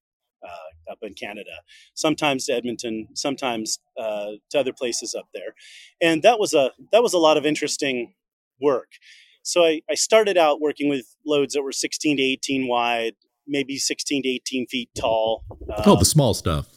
uh, 0.43 0.91
up 0.91 0.99
in 1.01 1.13
Canada, 1.13 1.51
sometimes 1.93 2.45
to 2.45 2.53
Edmonton, 2.53 3.07
sometimes 3.13 3.79
uh, 3.99 4.31
to 4.51 4.59
other 4.59 4.73
places 4.73 5.13
up 5.13 5.27
there. 5.33 5.53
And 6.01 6.23
that 6.23 6.39
was 6.39 6.53
a 6.53 6.71
that 6.91 7.03
was 7.03 7.13
a 7.13 7.19
lot 7.19 7.37
of 7.37 7.45
interesting 7.45 8.13
work. 8.61 8.89
So 9.43 9.63
I, 9.63 9.81
I 9.89 9.95
started 9.95 10.37
out 10.37 10.61
working 10.61 10.87
with 10.87 11.15
loads 11.25 11.55
that 11.55 11.63
were 11.63 11.71
16 11.71 12.17
to 12.17 12.23
18 12.23 12.67
wide, 12.67 13.13
maybe 13.47 13.77
16 13.77 14.23
to 14.23 14.29
18 14.29 14.67
feet 14.67 14.89
tall. 14.95 15.43
oh 15.85 15.93
Um, 15.93 15.99
the 15.99 16.05
small 16.05 16.33
stuff 16.33 16.67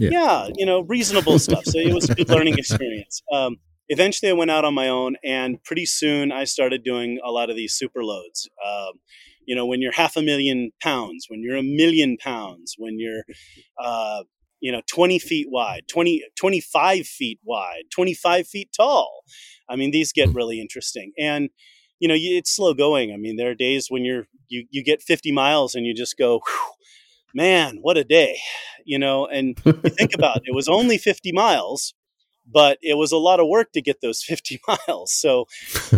Yeah. 0.00 0.08
yeah, 0.12 0.48
you 0.56 0.64
know, 0.64 0.80
reasonable 0.80 1.38
stuff. 1.38 1.64
So 1.66 1.78
it 1.78 1.92
was 1.92 2.08
a 2.08 2.14
good 2.14 2.28
learning 2.36 2.58
experience. 2.58 3.20
Um, 3.32 3.56
eventually, 3.88 4.30
I 4.30 4.34
went 4.34 4.50
out 4.50 4.64
on 4.64 4.72
my 4.72 4.88
own, 4.88 5.16
and 5.22 5.62
pretty 5.62 5.84
soon 5.84 6.32
I 6.32 6.44
started 6.44 6.82
doing 6.82 7.20
a 7.24 7.30
lot 7.30 7.50
of 7.50 7.56
these 7.56 7.74
super 7.74 8.02
loads. 8.02 8.48
Um, 8.66 8.94
you 9.44 9.54
know, 9.54 9.66
when 9.66 9.82
you're 9.82 9.92
half 9.92 10.16
a 10.16 10.22
million 10.22 10.70
pounds, 10.82 11.26
when 11.28 11.42
you're 11.42 11.56
a 11.56 11.62
million 11.62 12.16
pounds, 12.16 12.76
when 12.78 12.98
you're, 12.98 13.24
uh, 13.82 14.22
you 14.60 14.70
know, 14.72 14.80
20 14.90 15.18
feet 15.18 15.48
wide, 15.50 15.82
20, 15.88 16.22
25 16.38 17.06
feet 17.06 17.40
wide, 17.44 17.82
25 17.90 18.46
feet 18.46 18.70
tall. 18.74 19.24
I 19.68 19.76
mean, 19.76 19.90
these 19.90 20.12
get 20.12 20.28
really 20.34 20.60
interesting. 20.60 21.12
And, 21.18 21.50
you 21.98 22.08
know, 22.08 22.14
it's 22.16 22.54
slow 22.54 22.74
going. 22.74 23.12
I 23.12 23.16
mean, 23.16 23.36
there 23.36 23.50
are 23.50 23.54
days 23.54 23.86
when 23.88 24.04
you're, 24.04 24.26
you, 24.48 24.66
you 24.70 24.84
get 24.84 25.02
50 25.02 25.32
miles 25.32 25.74
and 25.74 25.86
you 25.86 25.94
just 25.94 26.16
go, 26.16 26.40
"Whew, 26.46 26.79
man, 27.34 27.78
what 27.80 27.96
a 27.96 28.04
day, 28.04 28.38
you 28.84 28.98
know, 28.98 29.26
and 29.26 29.58
you 29.64 29.72
think 29.72 30.14
about 30.14 30.38
it, 30.38 30.44
it 30.46 30.54
was 30.54 30.68
only 30.68 30.98
50 30.98 31.32
miles, 31.32 31.94
but 32.50 32.78
it 32.82 32.96
was 32.96 33.12
a 33.12 33.18
lot 33.18 33.40
of 33.40 33.48
work 33.48 33.72
to 33.72 33.82
get 33.82 34.00
those 34.00 34.22
50 34.26 34.60
miles. 34.66 35.12
So, 35.12 35.46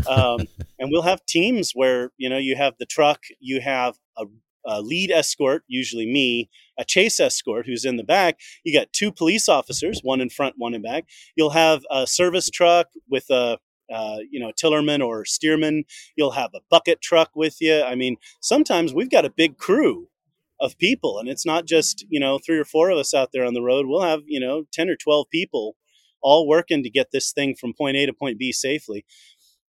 um, 0.08 0.46
and 0.78 0.90
we'll 0.90 1.02
have 1.02 1.24
teams 1.26 1.72
where, 1.74 2.10
you 2.16 2.28
know, 2.28 2.38
you 2.38 2.56
have 2.56 2.74
the 2.78 2.86
truck, 2.86 3.20
you 3.40 3.60
have 3.60 3.96
a, 4.16 4.26
a 4.64 4.80
lead 4.80 5.10
escort, 5.10 5.64
usually 5.66 6.06
me, 6.06 6.48
a 6.78 6.84
chase 6.84 7.18
escort 7.20 7.66
who's 7.66 7.84
in 7.84 7.96
the 7.96 8.04
back. 8.04 8.38
You 8.64 8.78
got 8.78 8.92
two 8.92 9.12
police 9.12 9.48
officers, 9.48 10.00
one 10.02 10.20
in 10.20 10.30
front, 10.30 10.54
one 10.58 10.74
in 10.74 10.82
back. 10.82 11.04
You'll 11.36 11.50
have 11.50 11.82
a 11.90 12.06
service 12.06 12.50
truck 12.50 12.88
with 13.08 13.26
a, 13.30 13.58
uh, 13.92 14.18
you 14.30 14.40
know, 14.40 14.52
tillerman 14.52 15.04
or 15.04 15.24
steerman. 15.24 15.84
You'll 16.16 16.30
have 16.30 16.50
a 16.54 16.60
bucket 16.70 17.00
truck 17.00 17.30
with 17.34 17.56
you. 17.60 17.82
I 17.82 17.94
mean, 17.94 18.16
sometimes 18.40 18.94
we've 18.94 19.10
got 19.10 19.24
a 19.24 19.30
big 19.30 19.58
crew 19.58 20.08
of 20.62 20.78
people. 20.78 21.18
And 21.18 21.28
it's 21.28 21.44
not 21.44 21.66
just 21.66 22.06
you 22.08 22.20
know 22.20 22.38
three 22.38 22.58
or 22.58 22.64
four 22.64 22.88
of 22.88 22.96
us 22.96 23.12
out 23.12 23.30
there 23.32 23.44
on 23.44 23.52
the 23.52 23.60
road. 23.60 23.86
We'll 23.86 24.02
have 24.02 24.20
you 24.26 24.40
know 24.40 24.64
10 24.72 24.88
or 24.88 24.96
12 24.96 25.26
people 25.30 25.76
all 26.22 26.46
working 26.46 26.84
to 26.84 26.90
get 26.90 27.08
this 27.12 27.32
thing 27.32 27.56
from 27.56 27.74
point 27.76 27.96
a 27.96 28.06
to 28.06 28.12
point 28.12 28.38
b 28.38 28.52
safely. 28.52 29.04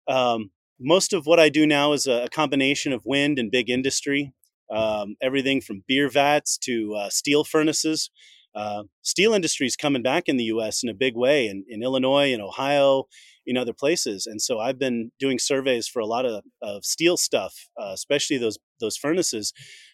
Um, 0.07 0.49
most 0.81 1.13
of 1.13 1.25
what 1.25 1.39
i 1.39 1.49
do 1.49 1.67
now 1.67 1.93
is 1.93 2.07
a, 2.07 2.27
combination 2.29 2.91
of 2.91 3.05
wind 3.05 3.37
and 3.37 3.51
big 3.51 3.69
industry. 3.69 4.33
Um, 4.71 5.15
everything 5.21 5.61
from 5.61 5.83
beer 5.87 6.09
vats 6.09 6.57
to 6.59 6.95
uh, 6.95 7.09
steel 7.09 7.43
furnaces. 7.43 8.11
Uh, 8.55 8.83
steel 9.01 9.33
industry 9.33 9.67
is 9.67 9.75
coming 9.75 10.01
back 10.01 10.23
in 10.27 10.37
the 10.37 10.45
us 10.45 10.83
in 10.83 10.89
a 10.89 10.93
big 10.93 11.15
way 11.15 11.47
in, 11.47 11.65
in 11.69 11.83
illinois 11.83 12.33
and 12.33 12.41
ohio 12.41 13.03
in 13.45 13.57
other 13.57 13.73
places. 13.73 14.25
And 14.25 14.41
so 14.41 14.59
i've 14.59 14.79
been 14.79 15.11
doing 15.19 15.37
surveys 15.37 15.87
for 15.87 15.99
a 15.99 16.07
lot 16.07 16.25
of, 16.25 16.43
of 16.63 16.83
steel 16.83 17.15
stuff 17.15 17.53
uh, 17.79 17.91
especially 17.93 18.39
those 18.39 18.57
those 18.79 18.97
furnaces 18.97 19.53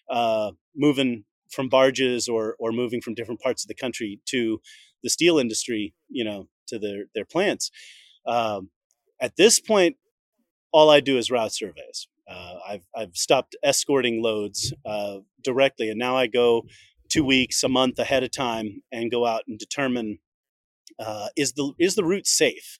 uh, 0.09 0.51
moving 0.75 1.25
from 1.51 1.69
barges 1.69 2.27
or 2.27 2.55
or 2.59 2.71
moving 2.71 3.01
from 3.01 3.13
different 3.13 3.41
parts 3.41 3.63
of 3.63 3.67
the 3.67 3.75
country 3.75 4.19
to 4.25 4.59
the 5.03 5.09
steel 5.09 5.37
industry, 5.37 5.93
you 6.09 6.23
know, 6.23 6.47
to 6.67 6.79
their 6.79 7.05
their 7.13 7.25
plants. 7.25 7.71
Um, 8.25 8.69
at 9.21 9.35
this 9.37 9.59
point, 9.59 9.97
all 10.71 10.89
I 10.89 10.99
do 10.99 11.17
is 11.17 11.31
route 11.31 11.53
surveys. 11.53 12.07
Uh, 12.29 12.55
I've 12.67 12.87
I've 12.95 13.15
stopped 13.15 13.55
escorting 13.63 14.21
loads 14.21 14.73
uh, 14.85 15.19
directly, 15.43 15.89
and 15.89 15.99
now 15.99 16.17
I 16.17 16.27
go 16.27 16.65
two 17.09 17.23
weeks, 17.23 17.63
a 17.63 17.69
month 17.69 17.99
ahead 17.99 18.23
of 18.23 18.31
time, 18.31 18.81
and 18.91 19.11
go 19.11 19.25
out 19.25 19.43
and 19.47 19.57
determine 19.59 20.19
uh, 20.99 21.27
is 21.35 21.53
the 21.53 21.73
is 21.79 21.95
the 21.95 22.03
route 22.03 22.27
safe. 22.27 22.77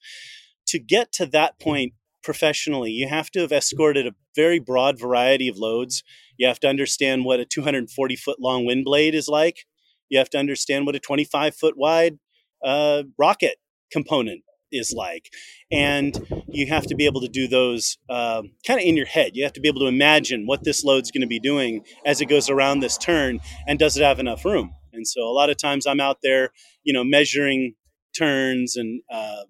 To 0.67 0.79
get 0.79 1.11
to 1.13 1.25
that 1.27 1.59
point 1.59 1.93
professionally, 2.23 2.91
you 2.91 3.07
have 3.07 3.29
to 3.31 3.41
have 3.41 3.51
escorted 3.51 4.07
a 4.07 4.15
very 4.35 4.59
broad 4.59 4.99
variety 4.99 5.47
of 5.47 5.57
loads. 5.57 6.03
You 6.37 6.47
have 6.47 6.59
to 6.61 6.67
understand 6.67 7.25
what 7.25 7.39
a 7.39 7.45
240 7.45 8.15
foot 8.15 8.39
long 8.39 8.65
wind 8.65 8.85
blade 8.85 9.15
is 9.15 9.27
like. 9.27 9.65
You 10.09 10.17
have 10.19 10.29
to 10.31 10.37
understand 10.37 10.85
what 10.85 10.95
a 10.95 10.99
25 10.99 11.55
foot 11.55 11.75
wide 11.77 12.19
uh, 12.63 13.03
rocket 13.17 13.57
component 13.91 14.41
is 14.71 14.93
like. 14.93 15.29
And 15.71 16.43
you 16.47 16.67
have 16.67 16.85
to 16.87 16.95
be 16.95 17.05
able 17.05 17.21
to 17.21 17.27
do 17.27 17.47
those 17.47 17.97
uh, 18.09 18.43
kind 18.65 18.79
of 18.79 18.85
in 18.85 18.97
your 18.97 19.05
head. 19.05 19.31
You 19.33 19.43
have 19.43 19.53
to 19.53 19.61
be 19.61 19.67
able 19.67 19.81
to 19.81 19.87
imagine 19.87 20.45
what 20.45 20.63
this 20.63 20.83
load's 20.83 21.11
going 21.11 21.21
to 21.21 21.27
be 21.27 21.39
doing 21.39 21.85
as 22.05 22.21
it 22.21 22.25
goes 22.25 22.49
around 22.49 22.79
this 22.79 22.97
turn 22.97 23.39
and 23.67 23.79
does 23.79 23.97
it 23.97 24.03
have 24.03 24.19
enough 24.19 24.45
room? 24.45 24.73
And 24.93 25.07
so 25.07 25.21
a 25.23 25.31
lot 25.31 25.49
of 25.49 25.57
times 25.57 25.85
I'm 25.85 25.99
out 25.99 26.19
there, 26.23 26.51
you 26.83 26.93
know, 26.93 27.03
measuring 27.03 27.75
turns 28.17 28.75
and 28.75 29.01
uh, 29.11 29.43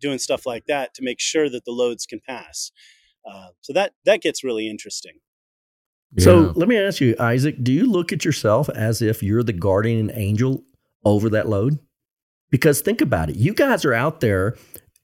doing 0.00 0.18
stuff 0.18 0.46
like 0.46 0.66
that 0.66 0.94
to 0.94 1.02
make 1.02 1.20
sure 1.20 1.48
that 1.48 1.64
the 1.64 1.72
loads 1.72 2.06
can 2.06 2.20
pass. 2.26 2.72
Uh, 3.28 3.48
so 3.60 3.72
that 3.72 3.92
that 4.04 4.22
gets 4.22 4.42
really 4.42 4.68
interesting. 4.68 5.20
So 6.18 6.52
let 6.56 6.68
me 6.68 6.76
ask 6.76 7.00
you, 7.00 7.14
Isaac, 7.20 7.62
do 7.62 7.72
you 7.72 7.86
look 7.86 8.12
at 8.12 8.24
yourself 8.24 8.68
as 8.70 9.00
if 9.00 9.22
you're 9.22 9.44
the 9.44 9.52
guardian 9.52 10.10
angel 10.14 10.64
over 11.04 11.30
that 11.30 11.48
load? 11.48 11.78
Because 12.50 12.80
think 12.80 13.00
about 13.00 13.30
it. 13.30 13.36
You 13.36 13.54
guys 13.54 13.84
are 13.84 13.94
out 13.94 14.20
there, 14.20 14.56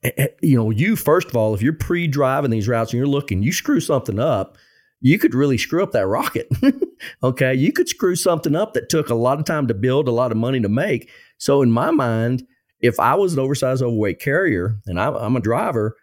eh, 0.03 0.11
eh, 0.17 0.27
you 0.41 0.57
know, 0.57 0.69
you, 0.69 0.97
first 0.97 1.29
of 1.29 1.37
all, 1.37 1.53
if 1.53 1.61
you're 1.61 1.71
pre 1.71 2.07
driving 2.07 2.51
these 2.51 2.67
routes 2.67 2.91
and 2.91 2.97
you're 2.97 3.07
looking, 3.07 3.41
you 3.41 3.53
screw 3.53 3.79
something 3.79 4.19
up, 4.19 4.57
you 4.99 5.17
could 5.17 5.33
really 5.33 5.57
screw 5.57 5.81
up 5.81 5.93
that 5.93 6.07
rocket. 6.07 6.49
okay. 7.23 7.53
You 7.53 7.71
could 7.71 7.87
screw 7.87 8.17
something 8.17 8.55
up 8.55 8.73
that 8.73 8.89
took 8.89 9.09
a 9.09 9.15
lot 9.15 9.39
of 9.39 9.45
time 9.45 9.67
to 9.67 9.73
build, 9.73 10.09
a 10.09 10.11
lot 10.11 10.31
of 10.31 10.37
money 10.37 10.59
to 10.59 10.69
make. 10.69 11.09
So 11.37 11.61
in 11.61 11.71
my 11.71 11.91
mind, 11.91 12.43
if 12.81 12.99
I 12.99 13.15
was 13.15 13.33
an 13.33 13.39
oversized 13.39 13.81
overweight 13.81 14.19
carrier 14.19 14.79
and 14.85 14.99
I'm, 14.99 15.15
I'm 15.15 15.35
a 15.37 15.41
driver, 15.41 15.95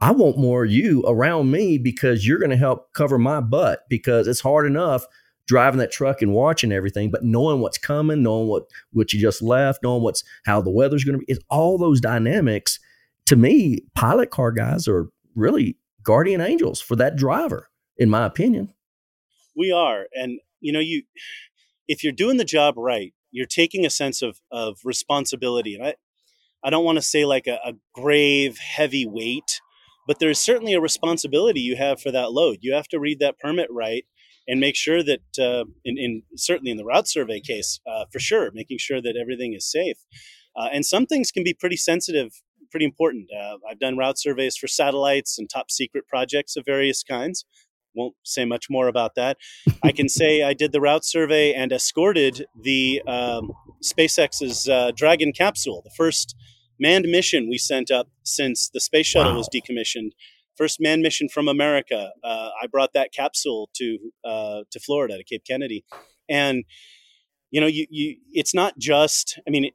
I 0.00 0.12
want 0.12 0.38
more 0.38 0.64
of 0.64 0.70
you 0.70 1.02
around 1.06 1.50
me 1.50 1.76
because 1.78 2.26
you're 2.26 2.38
going 2.38 2.50
to 2.50 2.56
help 2.56 2.92
cover 2.92 3.18
my 3.18 3.40
butt 3.40 3.80
because 3.88 4.28
it's 4.28 4.40
hard 4.40 4.66
enough 4.66 5.04
driving 5.48 5.78
that 5.78 5.90
truck 5.90 6.20
and 6.22 6.32
watching 6.32 6.70
everything, 6.70 7.10
but 7.10 7.24
knowing 7.24 7.60
what's 7.60 7.78
coming, 7.78 8.22
knowing 8.22 8.46
what 8.46 8.64
what 8.92 9.12
you 9.12 9.20
just 9.20 9.42
left, 9.42 9.82
knowing 9.82 10.02
what's 10.02 10.22
how 10.44 10.60
the 10.60 10.70
weather's 10.70 11.02
going 11.02 11.18
to 11.18 11.24
be, 11.24 11.32
is 11.32 11.40
all 11.50 11.78
those 11.78 12.00
dynamics. 12.00 12.78
To 13.26 13.36
me, 13.36 13.80
pilot 13.94 14.30
car 14.30 14.52
guys 14.52 14.86
are 14.86 15.08
really 15.34 15.76
guardian 16.02 16.40
angels 16.40 16.80
for 16.80 16.96
that 16.96 17.16
driver, 17.16 17.68
in 17.96 18.08
my 18.08 18.24
opinion. 18.24 18.72
We 19.56 19.72
are, 19.72 20.06
and 20.14 20.38
you 20.60 20.72
know, 20.72 20.80
you 20.80 21.02
if 21.88 22.04
you're 22.04 22.12
doing 22.12 22.36
the 22.36 22.44
job 22.44 22.74
right, 22.76 23.12
you're 23.32 23.46
taking 23.46 23.84
a 23.84 23.90
sense 23.90 24.22
of 24.22 24.40
of 24.52 24.78
responsibility, 24.84 25.74
and 25.74 25.84
I 25.84 25.94
I 26.62 26.70
don't 26.70 26.84
want 26.84 26.96
to 26.96 27.02
say 27.02 27.24
like 27.24 27.46
a, 27.46 27.58
a 27.64 27.72
grave, 27.94 28.58
heavy 28.58 29.06
weight, 29.06 29.60
but 30.08 30.18
there's 30.18 30.40
certainly 30.40 30.72
a 30.72 30.80
responsibility 30.80 31.60
you 31.60 31.76
have 31.76 32.00
for 32.00 32.10
that 32.10 32.32
load. 32.32 32.58
You 32.62 32.72
have 32.72 32.88
to 32.88 32.98
read 32.98 33.20
that 33.20 33.38
permit 33.38 33.68
right 33.70 34.06
and 34.48 34.58
make 34.58 34.74
sure 34.74 35.02
that, 35.02 35.20
uh, 35.38 35.64
in, 35.84 35.98
in, 35.98 36.22
certainly 36.34 36.70
in 36.70 36.78
the 36.78 36.84
route 36.84 37.06
survey 37.06 37.40
case, 37.40 37.78
uh, 37.86 38.06
for 38.10 38.18
sure, 38.18 38.50
making 38.54 38.78
sure 38.78 39.02
that 39.02 39.18
everything 39.20 39.52
is 39.52 39.70
safe. 39.70 39.98
Uh, 40.56 40.68
and 40.72 40.86
some 40.86 41.04
things 41.04 41.30
can 41.30 41.44
be 41.44 41.52
pretty 41.52 41.76
sensitive, 41.76 42.32
pretty 42.70 42.86
important. 42.86 43.28
Uh, 43.38 43.58
I've 43.70 43.78
done 43.78 43.98
route 43.98 44.18
surveys 44.18 44.56
for 44.56 44.66
satellites 44.66 45.38
and 45.38 45.48
top 45.48 45.70
secret 45.70 46.08
projects 46.08 46.56
of 46.56 46.64
various 46.64 47.02
kinds. 47.02 47.44
Won't 47.94 48.14
say 48.24 48.46
much 48.46 48.68
more 48.70 48.88
about 48.88 49.14
that. 49.16 49.36
I 49.82 49.92
can 49.92 50.08
say 50.08 50.42
I 50.42 50.54
did 50.54 50.72
the 50.72 50.80
route 50.80 51.04
survey 51.04 51.52
and 51.52 51.70
escorted 51.70 52.46
the 52.58 53.02
um, 53.06 53.52
SpaceX's 53.84 54.68
uh, 54.68 54.92
Dragon 54.96 55.32
capsule, 55.32 55.82
the 55.84 55.92
first 55.94 56.34
manned 56.78 57.06
mission 57.06 57.48
we 57.48 57.58
sent 57.58 57.90
up 57.90 58.08
since 58.22 58.68
the 58.68 58.80
space 58.80 59.06
shuttle 59.06 59.32
wow. 59.32 59.38
was 59.38 59.48
decommissioned 59.48 60.10
first 60.58 60.80
manned 60.80 61.02
mission 61.02 61.28
from 61.28 61.48
America. 61.48 62.10
Uh, 62.22 62.50
I 62.60 62.66
brought 62.66 62.92
that 62.92 63.12
capsule 63.12 63.70
to 63.76 63.98
uh, 64.24 64.60
to 64.70 64.80
Florida 64.80 65.16
to 65.16 65.24
Cape 65.24 65.44
Kennedy, 65.48 65.84
and 66.28 66.64
you 67.50 67.60
know, 67.60 67.66
you 67.66 67.86
you 67.88 68.16
it's 68.32 68.52
not 68.52 68.76
just. 68.78 69.40
I 69.46 69.50
mean, 69.50 69.66
it, 69.66 69.74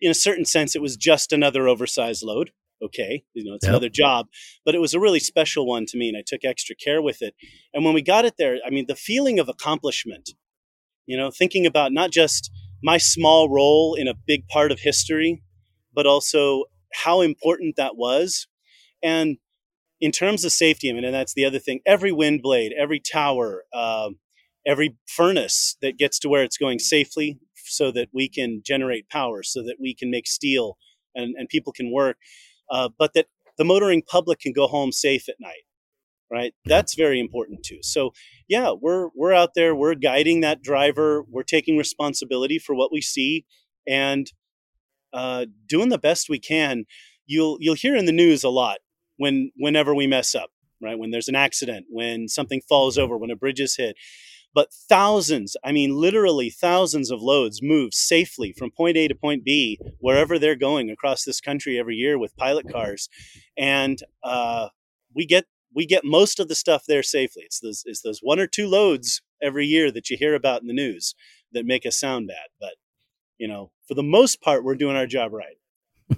in 0.00 0.10
a 0.10 0.14
certain 0.14 0.46
sense, 0.46 0.74
it 0.74 0.80
was 0.80 0.96
just 0.96 1.32
another 1.32 1.68
oversized 1.68 2.22
load. 2.22 2.52
Okay, 2.82 3.24
you 3.34 3.44
know, 3.44 3.54
it's 3.54 3.66
yep. 3.66 3.72
another 3.72 3.90
job, 3.90 4.28
but 4.64 4.74
it 4.74 4.80
was 4.80 4.94
a 4.94 5.00
really 5.00 5.20
special 5.20 5.66
one 5.66 5.84
to 5.86 5.98
me, 5.98 6.08
and 6.08 6.16
I 6.16 6.22
took 6.26 6.44
extra 6.44 6.74
care 6.74 7.02
with 7.02 7.20
it. 7.20 7.34
And 7.74 7.84
when 7.84 7.92
we 7.92 8.00
got 8.00 8.24
it 8.24 8.36
there, 8.38 8.56
I 8.66 8.70
mean, 8.70 8.86
the 8.86 8.96
feeling 8.96 9.38
of 9.38 9.48
accomplishment. 9.48 10.30
You 11.06 11.16
know, 11.16 11.32
thinking 11.32 11.66
about 11.66 11.92
not 11.92 12.12
just 12.12 12.52
my 12.84 12.96
small 12.96 13.50
role 13.50 13.96
in 13.96 14.06
a 14.06 14.14
big 14.14 14.46
part 14.46 14.70
of 14.70 14.78
history, 14.78 15.42
but 15.94 16.06
also 16.06 16.64
how 16.92 17.20
important 17.20 17.76
that 17.76 17.96
was. 17.96 18.46
And 19.02 19.38
in 20.00 20.12
terms 20.12 20.44
of 20.44 20.52
safety, 20.52 20.90
I 20.90 20.92
mean, 20.92 21.04
and 21.04 21.14
that's 21.14 21.34
the 21.34 21.44
other 21.44 21.58
thing. 21.58 21.80
Every 21.86 22.12
wind 22.12 22.42
blade, 22.42 22.72
every 22.78 23.00
tower, 23.00 23.64
uh, 23.72 24.10
every 24.66 24.96
furnace 25.06 25.76
that 25.82 25.98
gets 25.98 26.18
to 26.20 26.28
where 26.28 26.42
it's 26.42 26.58
going 26.58 26.78
safely, 26.78 27.38
so 27.64 27.90
that 27.92 28.08
we 28.12 28.28
can 28.28 28.62
generate 28.64 29.08
power, 29.08 29.42
so 29.42 29.62
that 29.62 29.76
we 29.80 29.94
can 29.94 30.10
make 30.10 30.26
steel, 30.26 30.76
and, 31.14 31.34
and 31.36 31.48
people 31.48 31.72
can 31.72 31.92
work, 31.92 32.16
uh, 32.70 32.88
but 32.98 33.12
that 33.14 33.26
the 33.58 33.64
motoring 33.64 34.02
public 34.02 34.40
can 34.40 34.52
go 34.52 34.66
home 34.66 34.92
safe 34.92 35.28
at 35.28 35.36
night. 35.40 35.64
Right, 36.32 36.54
that's 36.64 36.94
very 36.94 37.18
important 37.18 37.64
too. 37.64 37.80
So, 37.82 38.12
yeah, 38.46 38.70
we're 38.70 39.08
we're 39.16 39.32
out 39.32 39.54
there, 39.56 39.74
we're 39.74 39.96
guiding 39.96 40.42
that 40.42 40.62
driver, 40.62 41.24
we're 41.28 41.42
taking 41.42 41.76
responsibility 41.76 42.56
for 42.60 42.72
what 42.72 42.92
we 42.92 43.00
see, 43.00 43.46
and 43.84 44.30
uh, 45.12 45.46
doing 45.66 45.88
the 45.88 45.98
best 45.98 46.28
we 46.28 46.38
can. 46.38 46.84
You'll 47.26 47.58
you'll 47.60 47.74
hear 47.74 47.96
in 47.96 48.06
the 48.06 48.12
news 48.12 48.44
a 48.44 48.48
lot 48.48 48.78
when 49.16 49.52
whenever 49.56 49.94
we 49.94 50.06
mess 50.06 50.34
up, 50.34 50.50
right? 50.82 50.98
When 50.98 51.10
there's 51.10 51.28
an 51.28 51.36
accident, 51.36 51.86
when 51.90 52.28
something 52.28 52.60
falls 52.68 52.98
over, 52.98 53.16
when 53.16 53.30
a 53.30 53.36
bridge 53.36 53.60
is 53.60 53.76
hit. 53.76 53.96
But 54.52 54.72
thousands, 54.72 55.56
I 55.62 55.70
mean, 55.70 55.94
literally 55.94 56.50
thousands 56.50 57.12
of 57.12 57.22
loads 57.22 57.60
move 57.62 57.94
safely 57.94 58.52
from 58.52 58.72
point 58.72 58.96
A 58.96 59.06
to 59.06 59.14
point 59.14 59.44
B, 59.44 59.78
wherever 60.00 60.38
they're 60.38 60.56
going 60.56 60.90
across 60.90 61.22
this 61.22 61.40
country 61.40 61.78
every 61.78 61.94
year 61.94 62.18
with 62.18 62.36
pilot 62.36 62.68
cars. 62.70 63.08
And 63.56 64.00
uh, 64.24 64.70
we 65.14 65.24
get 65.24 65.44
we 65.72 65.86
get 65.86 66.04
most 66.04 66.40
of 66.40 66.48
the 66.48 66.56
stuff 66.56 66.84
there 66.86 67.02
safely. 67.04 67.44
It's 67.44 67.60
those, 67.60 67.84
it's 67.86 68.02
those 68.02 68.20
one 68.22 68.40
or 68.40 68.48
two 68.48 68.66
loads 68.66 69.22
every 69.40 69.66
year 69.66 69.92
that 69.92 70.10
you 70.10 70.16
hear 70.16 70.34
about 70.34 70.62
in 70.62 70.66
the 70.66 70.72
news 70.72 71.14
that 71.52 71.64
make 71.64 71.86
us 71.86 71.96
sound 71.98 72.26
bad. 72.26 72.48
But, 72.58 72.74
you 73.40 73.48
know, 73.48 73.70
for 73.88 73.94
the 73.94 74.02
most 74.02 74.42
part, 74.42 74.62
we're 74.62 74.76
doing 74.76 74.96
our 74.96 75.06
job 75.06 75.32
right. 75.32 75.56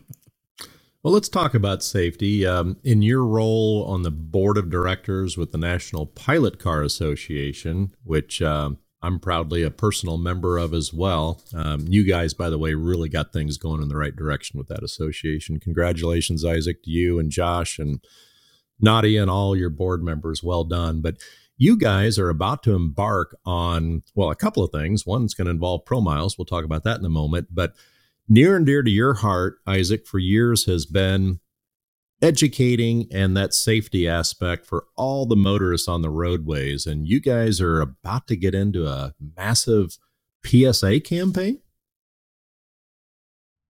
Well, 1.05 1.13
let's 1.13 1.29
talk 1.29 1.53
about 1.53 1.83
safety. 1.83 2.47
Um, 2.47 2.77
in 2.85 3.03
your 3.03 3.25
role 3.25 3.85
on 3.89 4.03
the 4.03 4.11
board 4.13 4.57
of 4.57 4.71
directors 4.71 5.37
with 5.37 5.51
the 5.51 5.59
National 5.59 6.07
Pilot 6.07 6.61
Car 6.61 6.83
Association, 6.83 7.93
which 8.05 8.41
um, 8.41 8.79
I'm 9.03 9.19
proudly 9.19 9.65
a 9.65 9.71
personal 9.73 10.17
member 10.17 10.59
of 10.59 10.73
as 10.73 10.93
well. 10.95 11.43
Um, 11.53 11.87
you 11.89 12.05
guys, 12.05 12.35
by 12.35 12.51
the 12.51 12.59
way, 12.59 12.75
really 12.75 13.09
got 13.09 13.33
things 13.33 13.59
going 13.59 13.83
in 13.83 13.89
the 13.89 13.97
right 13.97 14.15
direction 14.15 14.59
with 14.59 14.69
that 14.69 14.85
association. 14.85 15.59
Congratulations, 15.59 16.45
Isaac, 16.45 16.85
to 16.85 16.91
you 16.91 17.19
and 17.19 17.33
Josh 17.33 17.81
and 17.81 17.99
Nadia 18.81 19.23
and 19.23 19.31
all 19.31 19.57
your 19.57 19.71
board 19.71 20.05
members. 20.05 20.41
Well 20.41 20.63
done. 20.63 21.01
But 21.01 21.17
you 21.63 21.77
guys 21.77 22.19
are 22.19 22.29
about 22.29 22.65
to 22.65 22.75
embark 22.75 23.37
on, 23.47 24.03
well, 24.17 24.33
a 24.33 24.35
couple 24.35 24.65
of 24.65 24.73
things. 24.73 25.07
One's 25.07 25.33
going 25.33 25.45
to 25.45 25.53
involve 25.53 25.85
Pro 25.85 26.01
Miles. 26.01 26.37
We'll 26.37 26.45
talk 26.45 26.65
about 26.65 26.83
that 26.83 26.99
in 26.99 27.05
a 27.05 27.09
moment. 27.09 27.49
But 27.53 27.75
near 28.29 28.57
and 28.57 28.67
dear 28.67 28.83
to 28.83 28.91
your 28.91 29.15
heart, 29.15 29.59
Isaac, 29.65 30.05
for 30.05 30.19
years 30.19 30.65
has 30.65 30.87
been 30.87 31.39
educating 32.21 33.07
and 33.13 33.37
that 33.37 33.55
safety 33.55 34.09
aspect 34.09 34.67
for 34.67 34.87
all 34.97 35.25
the 35.25 35.37
motorists 35.37 35.87
on 35.87 36.03
the 36.03 36.11
roadways. 36.11 36.85
And 36.85 37.07
you 37.07 37.21
guys 37.21 37.61
are 37.61 37.81
about 37.81 38.27
to 38.27 38.37
get 38.37 38.57
into 38.57 38.89
a 38.89 39.15
massive 39.37 39.99
PSA 40.45 40.99
campaign. 41.03 41.61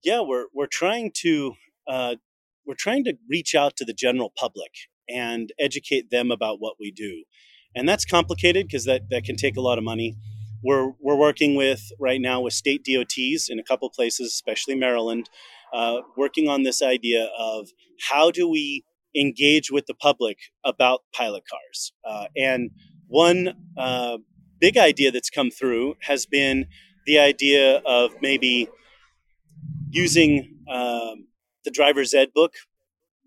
Yeah, 0.03 0.23
we're 0.23 0.47
we're 0.55 0.67
trying 0.67 1.13
to 1.17 1.53
uh, 1.87 2.15
we're 2.67 2.75
trying 2.75 3.05
to 3.05 3.19
reach 3.29 3.55
out 3.55 3.77
to 3.77 3.85
the 3.85 3.93
general 3.93 4.33
public 4.35 4.73
and 5.11 5.53
educate 5.59 6.11
them 6.11 6.31
about 6.31 6.57
what 6.59 6.77
we 6.81 6.91
do, 6.91 7.25
and 7.75 7.89
that's 7.89 8.05
complicated 8.05 8.67
because 8.67 8.85
that 8.85 9.09
that 9.11 9.25
can 9.25 9.37
take 9.37 9.57
a 9.57 9.61
lot 9.61 9.79
of 9.79 9.85
money 9.85 10.17
we're 10.63 10.93
we're 11.01 11.17
working 11.17 11.55
with 11.55 11.91
right 11.99 12.21
now 12.21 12.41
with 12.41 12.53
state 12.53 12.85
DOTs 12.85 13.49
in 13.49 13.59
a 13.59 13.65
couple 13.65 13.91
places, 13.91 14.29
especially 14.29 14.75
Maryland, 14.75 15.29
uh, 15.73 15.99
working 16.17 16.49
on 16.49 16.63
this 16.63 16.81
idea 16.81 17.29
of 17.37 17.69
how 18.11 18.31
do 18.31 18.49
we 18.49 18.85
engage 19.15 19.71
with 19.71 19.87
the 19.87 19.95
public 19.95 20.39
about 20.65 21.01
pilot 21.13 21.43
cars. 21.51 21.93
Uh, 22.05 22.27
and 22.37 22.71
one 23.09 23.55
uh, 23.77 24.19
big 24.61 24.79
idea 24.79 25.11
that's 25.11 25.31
come 25.31 25.51
through 25.51 25.97
has 26.03 26.25
been 26.25 26.67
the 27.07 27.19
idea 27.19 27.79
of 27.85 28.13
maybe 28.23 28.69
using 29.91 30.59
um, 30.71 31.27
the 31.65 31.71
driver's 31.71 32.15
ed 32.15 32.29
book. 32.35 32.55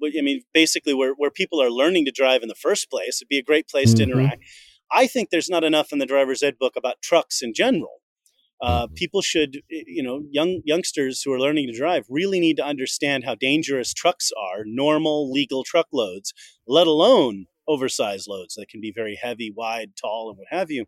I 0.08 0.22
mean, 0.22 0.42
basically, 0.54 0.94
where, 0.94 1.14
where 1.14 1.32
people 1.32 1.62
are 1.62 1.70
learning 1.70 2.06
to 2.06 2.12
drive 2.12 2.42
in 2.42 2.48
the 2.48 2.56
first 2.56 2.90
place, 2.90 3.20
it'd 3.22 3.30
be 3.30 3.38
a 3.38 3.44
great 3.44 3.68
place 3.68 3.90
mm-hmm. 3.90 3.98
to 3.98 4.04
interact 4.04 4.44
I 4.92 5.08
think 5.08 5.30
there's 5.30 5.50
not 5.50 5.64
enough 5.64 5.92
in 5.92 6.00
the 6.00 6.06
driver's 6.06 6.44
ed 6.44 6.58
book 6.60 6.76
about 6.76 7.02
trucks 7.02 7.42
in 7.42 7.54
general. 7.54 8.02
Uh, 8.62 8.86
mm-hmm. 8.86 8.94
people 8.94 9.22
should, 9.22 9.62
you 9.70 10.02
know, 10.02 10.22
young 10.32 10.62
youngsters 10.64 11.22
who 11.22 11.34
are 11.34 11.40
learning 11.40 11.68
to 11.68 11.78
drive 11.78 12.06
really 12.10 12.40
need 12.40 12.58
to 12.58 12.66
understand 12.66 13.26
how 13.26 13.36
dangerous 13.36 13.94
trucks 13.94 14.32
are, 14.38 14.64
normal 14.66 15.32
legal 15.32 15.64
truckloads, 15.64 16.34
let 16.66 16.88
alone 16.88 17.48
oversized 17.68 18.28
loads 18.28 18.56
that 18.56 18.70
can 18.70 18.80
be 18.80 18.94
very 18.96 19.20
heavy, 19.22 19.52
wide, 19.54 19.92
tall, 20.00 20.30
and 20.30 20.38
what 20.38 20.48
have 20.50 20.72
you. 20.72 20.86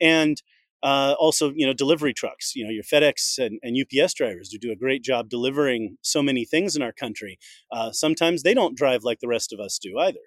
And 0.00 0.42
uh, 0.86 1.16
also, 1.18 1.52
you 1.56 1.66
know, 1.66 1.72
delivery 1.72 2.14
trucks. 2.14 2.54
You 2.54 2.64
know, 2.64 2.70
your 2.70 2.84
FedEx 2.84 3.44
and, 3.44 3.58
and, 3.60 3.76
UPS 3.76 4.14
drivers 4.14 4.52
who 4.52 4.58
do 4.58 4.70
a 4.70 4.76
great 4.76 5.02
job 5.02 5.28
delivering 5.28 5.98
so 6.00 6.22
many 6.22 6.44
things 6.44 6.76
in 6.76 6.82
our 6.82 6.92
country. 6.92 7.40
Uh, 7.72 7.90
sometimes 7.90 8.44
they 8.44 8.54
don't 8.54 8.76
drive 8.76 9.02
like 9.02 9.18
the 9.18 9.26
rest 9.26 9.52
of 9.52 9.58
us 9.58 9.80
do 9.82 9.98
either. 9.98 10.20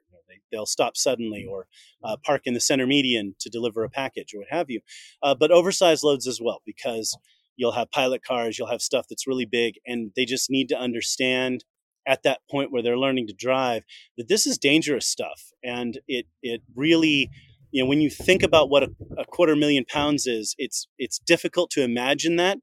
They, 0.52 0.58
will 0.58 0.66
stop 0.66 0.98
suddenly 0.98 1.48
or 1.50 1.68
uh, 2.04 2.18
park 2.26 2.42
in 2.44 2.56
the 2.56 2.60
center 2.60 2.86
median 2.86 3.36
to 3.40 3.50
deliver 3.50 3.86
a 3.86 3.90
package 3.90 4.34
or 4.34 4.40
what 4.40 4.50
have 4.50 4.70
you. 4.70 4.82
Uh, 5.24 5.34
but 5.34 5.50
oversized 5.50 6.04
loads 6.04 6.28
as 6.28 6.42
well, 6.42 6.62
because 6.66 7.18
you'll 7.56 7.72
have 7.72 7.90
pilot 7.90 8.22
cars, 8.22 8.60
you'll 8.60 8.68
have 8.68 8.82
stuff 8.82 9.06
that's 9.10 9.28
really 9.28 9.46
big, 9.46 9.76
and 9.88 10.12
they 10.18 10.26
just 10.26 10.52
need 10.52 10.68
to 10.70 10.78
understand 10.78 11.64
at 12.06 12.24
that 12.24 12.42
point 12.52 12.72
where 12.72 12.84
they're 12.84 12.98
learning 12.98 13.28
to 13.28 13.34
drive 13.34 13.84
that 14.18 14.28
this 14.28 14.46
is 14.46 14.58
dangerous 14.58 15.08
stuff. 15.08 15.52
And 15.64 16.00
it, 16.08 16.26
it 16.44 16.62
really, 16.76 17.30
you 17.72 17.84
know, 17.84 17.88
when 17.88 18.02
you 18.02 18.10
think 18.10 18.44
about 18.44 18.70
what 18.70 18.84
a, 18.84 18.90
a 19.18 19.26
quarter 19.26 19.56
million 19.56 19.86
pounds 19.86 20.26
is, 20.26 20.56
it's, 20.58 20.88
it's 20.98 21.20
difficult 21.20 21.70
to 21.72 21.84
imagine 21.84 22.36
that. 22.38 22.60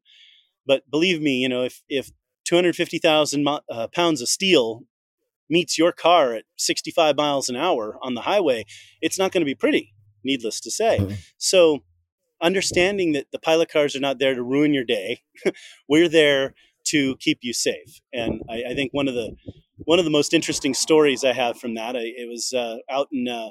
But 0.66 0.90
believe 0.90 1.20
me, 1.20 1.36
you 1.36 1.48
know, 1.48 1.62
if, 1.62 1.82
if 1.88 2.10
250,000 2.44 3.46
uh, 3.48 3.88
pounds 3.94 4.20
of 4.20 4.28
steel 4.28 4.82
meets 5.48 5.78
your 5.78 5.92
car 5.92 6.34
at 6.34 6.44
65 6.56 7.16
miles 7.16 7.48
an 7.48 7.56
hour 7.56 7.98
on 8.02 8.14
the 8.14 8.22
highway, 8.22 8.64
it's 9.00 9.18
not 9.18 9.32
going 9.32 9.42
to 9.42 9.46
be 9.46 9.54
pretty, 9.54 9.94
needless 10.24 10.60
to 10.60 10.70
say. 10.70 10.98
Mm-hmm. 10.98 11.14
So, 11.38 11.80
understanding 12.42 13.12
that 13.12 13.26
the 13.32 13.38
pilot 13.38 13.70
cars 13.70 13.96
are 13.96 14.00
not 14.00 14.18
there 14.18 14.34
to 14.34 14.42
ruin 14.42 14.74
your 14.74 14.84
day, 14.84 15.22
we're 15.88 16.08
there 16.08 16.54
to 16.86 17.16
keep 17.16 17.38
you 17.42 17.52
safe. 17.52 18.00
And 18.12 18.42
I, 18.48 18.64
I, 18.70 18.74
think 18.74 18.92
one 18.92 19.08
of 19.08 19.14
the 19.14 19.34
one 19.78 19.98
of 19.98 20.04
the 20.04 20.10
most 20.10 20.32
interesting 20.32 20.74
stories 20.74 21.24
I 21.24 21.32
have 21.32 21.58
from 21.58 21.74
that. 21.74 21.96
I, 21.96 22.00
it 22.00 22.28
was 22.28 22.52
uh, 22.52 22.76
out 22.90 23.08
in 23.12 23.28
uh, 23.28 23.50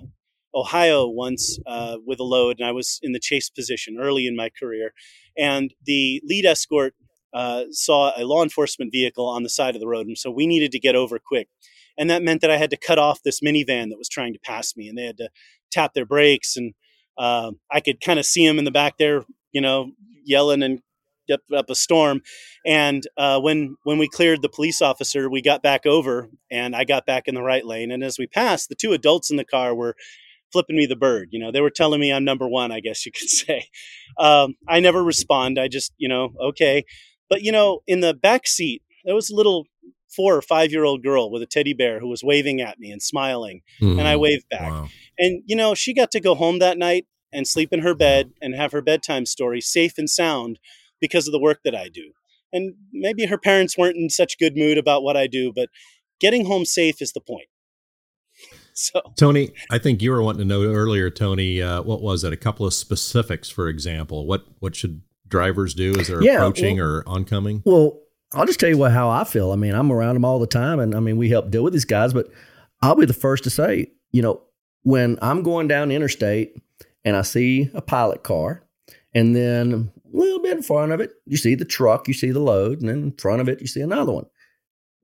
Ohio 0.55 1.07
once 1.07 1.59
uh, 1.67 1.97
with 2.05 2.19
a 2.19 2.23
load, 2.23 2.59
and 2.59 2.67
I 2.67 2.71
was 2.71 2.99
in 3.03 3.11
the 3.11 3.19
chase 3.19 3.49
position 3.49 3.97
early 3.99 4.25
in 4.25 4.35
my 4.35 4.49
career, 4.49 4.93
and 5.37 5.73
the 5.85 6.21
lead 6.25 6.45
escort 6.45 6.95
uh, 7.33 7.65
saw 7.71 8.13
a 8.17 8.23
law 8.23 8.41
enforcement 8.41 8.91
vehicle 8.91 9.27
on 9.27 9.43
the 9.43 9.49
side 9.49 9.75
of 9.75 9.81
the 9.81 9.87
road, 9.87 10.07
and 10.07 10.17
so 10.17 10.31
we 10.31 10.47
needed 10.47 10.71
to 10.71 10.79
get 10.79 10.95
over 10.95 11.19
quick. 11.19 11.49
And 11.97 12.09
that 12.09 12.23
meant 12.23 12.41
that 12.41 12.51
I 12.51 12.57
had 12.57 12.69
to 12.71 12.77
cut 12.77 12.99
off 12.99 13.23
this 13.23 13.41
minivan 13.41 13.89
that 13.89 13.97
was 13.97 14.09
trying 14.09 14.33
to 14.33 14.39
pass 14.39 14.75
me, 14.75 14.87
and 14.87 14.97
they 14.97 15.05
had 15.05 15.17
to 15.17 15.29
tap 15.71 15.93
their 15.93 16.05
brakes. 16.05 16.55
And 16.57 16.73
uh, 17.17 17.51
I 17.71 17.79
could 17.79 18.01
kind 18.01 18.19
of 18.19 18.25
see 18.25 18.45
them 18.47 18.59
in 18.59 18.65
the 18.65 18.71
back 18.71 18.97
there, 18.97 19.23
you 19.51 19.61
know, 19.61 19.91
yelling 20.25 20.63
and 20.63 20.79
up, 21.31 21.41
up 21.55 21.69
a 21.69 21.75
storm. 21.75 22.21
And 22.65 23.05
uh, 23.17 23.39
when 23.39 23.77
when 23.83 23.97
we 23.97 24.07
cleared 24.07 24.41
the 24.41 24.49
police 24.49 24.81
officer, 24.81 25.29
we 25.29 25.41
got 25.41 25.63
back 25.63 25.85
over, 25.85 26.29
and 26.51 26.75
I 26.75 26.83
got 26.83 27.05
back 27.05 27.27
in 27.27 27.35
the 27.35 27.43
right 27.43 27.65
lane. 27.65 27.91
And 27.91 28.03
as 28.03 28.19
we 28.19 28.27
passed, 28.27 28.69
the 28.69 28.75
two 28.75 28.93
adults 28.93 29.31
in 29.31 29.37
the 29.37 29.45
car 29.45 29.73
were 29.73 29.95
flipping 30.55 30.77
me 30.77 30.85
the 30.85 30.95
bird. 30.95 31.27
You 31.31 31.39
know, 31.39 31.51
they 31.51 31.59
were 31.59 31.69
telling 31.69 31.99
me 31.99 32.13
I'm 32.13 32.23
number 32.23 32.47
one. 32.47 32.71
I 32.71 32.79
guess 32.79 33.05
you 33.05 33.11
could 33.11 33.29
say. 33.41 33.67
Um, 34.17 34.55
I 34.69 34.79
never 34.79 35.03
respond. 35.03 35.59
I 35.59 35.67
just, 35.67 35.91
you 35.97 36.07
know, 36.07 36.31
okay. 36.41 36.85
But 37.29 37.41
you 37.41 37.51
know, 37.51 37.81
in 37.87 37.99
the 37.99 38.13
back 38.13 38.47
seat, 38.47 38.81
there 39.03 39.15
was 39.15 39.29
a 39.29 39.35
little 39.35 39.65
four 40.15 40.33
or 40.33 40.41
five 40.41 40.71
year 40.71 40.85
old 40.85 41.03
girl 41.03 41.29
with 41.29 41.41
a 41.41 41.45
teddy 41.45 41.73
bear 41.73 41.99
who 41.99 42.07
was 42.07 42.23
waving 42.23 42.61
at 42.61 42.79
me 42.79 42.89
and 42.89 43.01
smiling, 43.01 43.63
mm, 43.81 43.99
and 43.99 44.07
I 44.07 44.13
hmm. 44.13 44.21
waved 44.21 44.47
back. 44.49 44.71
Wow. 44.71 44.87
And 45.19 45.43
you 45.45 45.57
know, 45.57 45.75
she 45.75 45.93
got 45.93 46.11
to 46.11 46.21
go 46.21 46.35
home 46.35 46.59
that 46.59 46.77
night 46.77 47.05
and 47.33 47.45
sleep 47.45 47.73
in 47.73 47.81
her 47.81 47.93
bed 47.93 48.31
and 48.41 48.55
have 48.55 48.71
her 48.71 48.81
bedtime 48.81 49.25
story 49.25 49.59
safe 49.59 49.97
and 49.97 50.09
sound 50.09 50.57
because 51.01 51.27
of 51.27 51.33
the 51.33 51.39
work 51.39 51.59
that 51.65 51.75
I 51.75 51.89
do. 51.89 52.13
And 52.53 52.75
maybe 52.93 53.25
her 53.25 53.37
parents 53.37 53.77
weren't 53.77 53.97
in 53.97 54.09
such 54.09 54.39
good 54.39 54.55
mood 54.55 54.77
about 54.77 55.03
what 55.03 55.17
I 55.17 55.27
do, 55.27 55.51
but 55.53 55.69
getting 56.21 56.45
home 56.45 56.63
safe 56.63 57.01
is 57.01 57.11
the 57.11 57.19
point. 57.19 57.47
So, 58.77 59.01
Tony, 59.15 59.53
I 59.71 59.77
think 59.77 60.01
you 60.01 60.11
were 60.11 60.21
wanting 60.21 60.39
to 60.39 60.45
know 60.45 60.63
earlier, 60.63 61.09
Tony. 61.09 61.61
Uh, 61.61 61.81
what 61.81 62.01
was 62.01 62.25
it? 62.25 62.33
A 62.33 62.37
couple 62.37 62.65
of 62.65 62.73
specifics, 62.73 63.49
for 63.49 63.69
example. 63.69 64.27
What 64.27 64.45
what 64.59 64.75
should 64.75 65.01
drivers 65.29 65.73
do 65.73 65.95
as 65.97 66.09
they're 66.09 66.21
yeah, 66.21 66.35
approaching 66.35 66.75
well, 66.75 66.85
or 66.85 67.03
oncoming? 67.07 67.63
Well, 67.65 68.01
I'll 68.33 68.45
just 68.45 68.59
tell 68.59 68.67
you 68.67 68.77
what 68.77 68.91
how 68.91 69.09
I 69.09 69.23
feel. 69.23 69.53
I 69.53 69.55
mean, 69.55 69.73
I'm 69.73 69.93
around 69.93 70.15
them 70.15 70.25
all 70.25 70.39
the 70.39 70.47
time, 70.47 70.81
and 70.81 70.93
I 70.93 70.99
mean, 70.99 71.15
we 71.15 71.29
help 71.29 71.51
deal 71.51 71.63
with 71.63 71.71
these 71.71 71.85
guys. 71.85 72.13
But 72.13 72.27
I'll 72.81 72.95
be 72.95 73.05
the 73.05 73.13
first 73.13 73.45
to 73.45 73.49
say, 73.49 73.91
you 74.11 74.21
know, 74.21 74.41
when 74.83 75.17
I'm 75.21 75.41
going 75.41 75.69
down 75.69 75.89
interstate 75.89 76.53
and 77.05 77.15
I 77.15 77.21
see 77.21 77.71
a 77.73 77.81
pilot 77.81 78.23
car, 78.23 78.61
and 79.13 79.33
then 79.33 79.89
a 80.13 80.17
little 80.17 80.41
bit 80.41 80.57
in 80.57 80.63
front 80.63 80.91
of 80.91 80.99
it, 80.99 81.11
you 81.25 81.37
see 81.37 81.55
the 81.55 81.63
truck, 81.63 82.09
you 82.09 82.13
see 82.13 82.31
the 82.31 82.39
load, 82.39 82.81
and 82.81 82.89
then 82.89 82.97
in 82.97 83.11
front 83.13 83.39
of 83.39 83.47
it, 83.47 83.61
you 83.61 83.67
see 83.67 83.81
another 83.81 84.11
one 84.11 84.25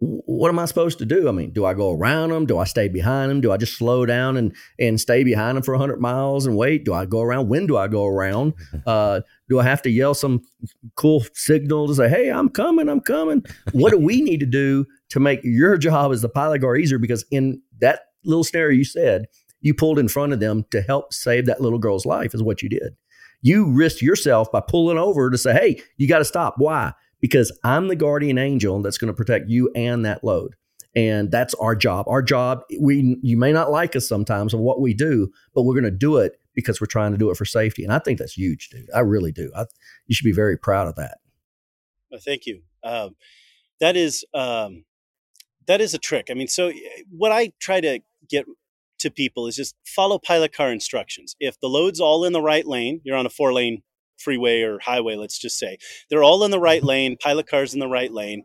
what 0.04 0.50
am 0.50 0.58
I 0.58 0.66
supposed 0.66 0.98
to 0.98 1.06
do? 1.06 1.30
I 1.30 1.32
mean, 1.32 1.52
do 1.52 1.64
I 1.64 1.76
go 1.76 1.92
around 1.92 2.32
them? 2.32 2.48
Do 2.48 2.58
I 2.58 2.64
stay 2.64 2.88
behind 2.88 3.30
them? 3.30 3.40
Do 3.40 3.52
I 3.52 3.58
just 3.58 3.78
slow 3.78 4.04
down 4.04 4.36
and 4.36 4.56
and 4.80 5.00
stay 5.00 5.24
behind 5.24 5.56
them 5.56 5.64
for 5.64 5.74
100 5.74 6.02
miles 6.02 6.48
and 6.48 6.58
wait? 6.58 6.86
Do 6.86 6.94
I 6.94 7.06
go 7.06 7.22
around? 7.22 7.50
When 7.50 7.68
do 7.68 7.78
I 7.78 7.88
go 7.88 8.06
around? 8.06 8.54
Uh, 8.88 9.22
do 9.48 9.60
I 9.60 9.64
have 9.64 9.82
to 9.84 9.90
yell 9.90 10.14
some 10.14 10.42
cool 10.96 11.24
signal 11.34 11.88
to 11.88 11.94
say, 11.94 12.10
"Hey, 12.10 12.30
I'm 12.30 12.50
coming, 12.50 12.90
I'm 12.90 13.00
coming"? 13.00 13.44
What 13.74 13.92
do 13.92 13.98
we 13.98 14.22
need 14.22 14.40
to 14.40 14.46
do 14.46 14.86
to 15.10 15.20
make 15.20 15.40
your 15.44 15.78
job 15.78 16.12
as 16.12 16.22
the 16.22 16.30
pilot 16.30 16.62
car 16.62 16.76
easier? 16.76 16.98
Because 16.98 17.24
in 17.30 17.62
that 17.80 18.02
little 18.26 18.44
scenario 18.44 18.76
you 18.76 18.84
said, 18.84 19.28
you 19.60 19.74
pulled 19.74 20.00
in 20.00 20.08
front 20.08 20.34
of 20.34 20.40
them 20.40 20.66
to 20.72 20.82
help 20.82 21.14
save 21.14 21.46
that 21.46 21.62
little 21.62 21.80
girl's 21.80 22.06
life. 22.06 22.34
Is 22.34 22.42
what 22.42 22.64
you 22.64 22.70
did. 22.70 22.96
You 23.44 23.72
risked 23.72 24.02
yourself 24.02 24.52
by 24.52 24.62
pulling 24.62 24.98
over 24.98 25.30
to 25.30 25.38
say, 25.38 25.54
"Hey, 25.54 25.82
you 25.98 26.08
got 26.08 26.20
to 26.20 26.26
stop." 26.26 26.56
Why? 26.58 26.94
Because 27.22 27.58
I'm 27.64 27.88
the 27.88 27.96
guardian 27.96 28.38
angel 28.38 28.82
that's 28.82 28.98
going 28.98 29.14
to 29.14 29.16
protect 29.16 29.50
you 29.50 29.72
and 29.76 30.06
that 30.06 30.24
load. 30.24 30.56
And 30.94 31.32
that's 31.32 31.54
our 31.54 31.76
job. 31.76 32.06
Our 32.10 32.22
job, 32.22 32.64
we 32.80 33.18
you 33.22 33.38
may 33.38 33.54
not 33.54 33.72
like 33.72 33.96
us 33.96 34.10
sometimes 34.10 34.54
of 34.54 34.60
what 34.60 34.82
we 34.82 34.94
do, 34.94 35.32
but 35.56 35.62
we're 35.62 35.80
going 35.80 35.86
to 35.86 35.92
do 35.92 36.18
it 36.18 36.38
because 36.54 36.82
we're 36.82 36.88
trying 36.88 37.14
to 37.14 37.18
do 37.18 37.30
it 37.30 37.38
for 37.38 37.46
safety. 37.46 37.86
And 37.86 37.94
I 37.94 38.00
think 38.00 38.20
that's 38.20 38.34
huge, 38.34 38.70
dude. 38.70 38.90
I 38.94 39.00
really 39.00 39.32
do. 39.32 39.50
I, 39.56 39.66
you 40.08 40.16
should 40.16 40.26
be 40.26 40.34
very 40.34 40.58
proud 40.58 40.88
of 40.88 40.96
that. 40.96 41.20
Well, 42.10 42.20
thank 42.20 42.46
you. 42.46 42.62
Um, 42.84 43.16
that 43.80 43.96
is 43.96 44.26
um, 44.34 44.84
that 45.68 45.80
is 45.80 45.94
a 45.94 45.98
trick. 45.98 46.28
I 46.30 46.34
mean, 46.34 46.50
so 46.50 46.68
eh, 46.70 47.04
what 47.10 47.32
I 47.32 47.54
try 47.60 47.80
to 47.80 48.00
get 48.30 48.46
to 49.00 49.10
people 49.10 49.48
is 49.48 49.56
just 49.56 49.76
follow 49.86 50.20
pilot 50.20 50.54
car 50.54 50.72
instructions. 50.72 51.36
If 51.40 51.60
the 51.60 51.70
load's 51.70 52.02
all 52.02 52.26
in 52.26 52.34
the 52.34 52.42
right 52.42 52.68
lane, 52.68 53.00
you're 53.04 53.16
on 53.16 53.26
a 53.26 53.30
four 53.30 53.54
lane 53.54 53.82
freeway 54.22 54.62
or 54.62 54.80
highway, 54.80 55.16
let's 55.16 55.40
just 55.40 55.58
say. 55.58 55.78
They're 56.10 56.24
all 56.24 56.44
in 56.44 56.52
the 56.52 56.60
right 56.60 56.80
mm-hmm. 56.80 56.88
lane, 56.88 57.18
pilot 57.18 57.48
cars 57.48 57.74
in 57.74 57.80
the 57.80 57.88
right 57.88 58.12
lane. 58.12 58.44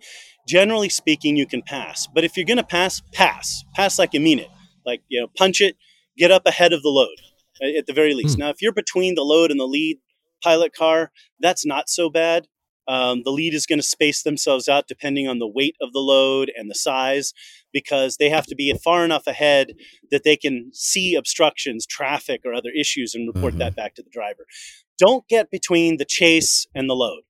Generally 0.49 0.91
speaking, 0.91 1.37
you 1.37 1.47
can 1.47 1.63
pass. 1.63 2.07
But 2.07 2.25
if 2.25 2.37
you're 2.37 2.47
going 2.47 2.57
to 2.57 2.65
pass, 2.65 3.03
pass. 3.13 3.65
Pass 3.75 3.99
like 3.99 4.15
you 4.15 4.21
mean 4.21 4.39
it. 4.39 4.49
Like, 4.85 5.03
you 5.09 5.21
know, 5.21 5.27
punch 5.37 5.61
it, 5.61 5.77
get 6.17 6.31
up 6.31 6.47
ahead 6.47 6.73
of 6.73 6.83
the 6.83 6.89
load 6.89 7.17
at 7.77 7.87
the 7.87 7.93
very 7.93 8.15
least. 8.15 8.37
Mm. 8.37 8.41
Now, 8.41 8.49
if 8.51 8.63
you're 8.63 8.73
between 8.73 9.15
the 9.15 9.23
load 9.23 9.51
and 9.51 9.59
the 9.59 9.65
lead 9.67 9.99
pilot 10.43 10.75
car, 10.75 11.11
that's 11.41 11.67
not 11.67 11.89
so 11.89 12.11
bad. 12.11 12.47
Um, 12.89 13.23
the 13.25 13.33
lead 13.33 13.53
is 13.53 13.67
going 13.67 13.81
to 13.81 13.87
space 13.87 14.23
themselves 14.23 14.69
out 14.69 14.87
depending 14.87 15.27
on 15.27 15.41
the 15.41 15.49
weight 15.49 15.75
of 15.81 15.93
the 15.93 15.99
load 15.99 16.53
and 16.57 16.71
the 16.71 16.75
size 16.75 17.33
because 17.73 18.17
they 18.17 18.31
have 18.31 18.47
to 18.47 18.55
be 18.55 18.73
far 18.75 19.05
enough 19.05 19.27
ahead 19.27 19.73
that 20.13 20.23
they 20.23 20.37
can 20.37 20.71
see 20.73 21.17
obstructions, 21.17 21.85
traffic, 21.85 22.43
or 22.45 22.55
other 22.55 22.71
issues 22.79 23.13
and 23.15 23.27
report 23.27 23.55
mm-hmm. 23.55 23.59
that 23.59 23.75
back 23.75 23.97
to 23.97 24.03
the 24.03 24.11
driver 24.11 24.47
don't 24.99 25.27
get 25.29 25.51
between 25.51 25.99
the 25.99 26.05
chase 26.05 26.67
and 26.75 26.89
the 26.89 26.95
load. 26.95 27.23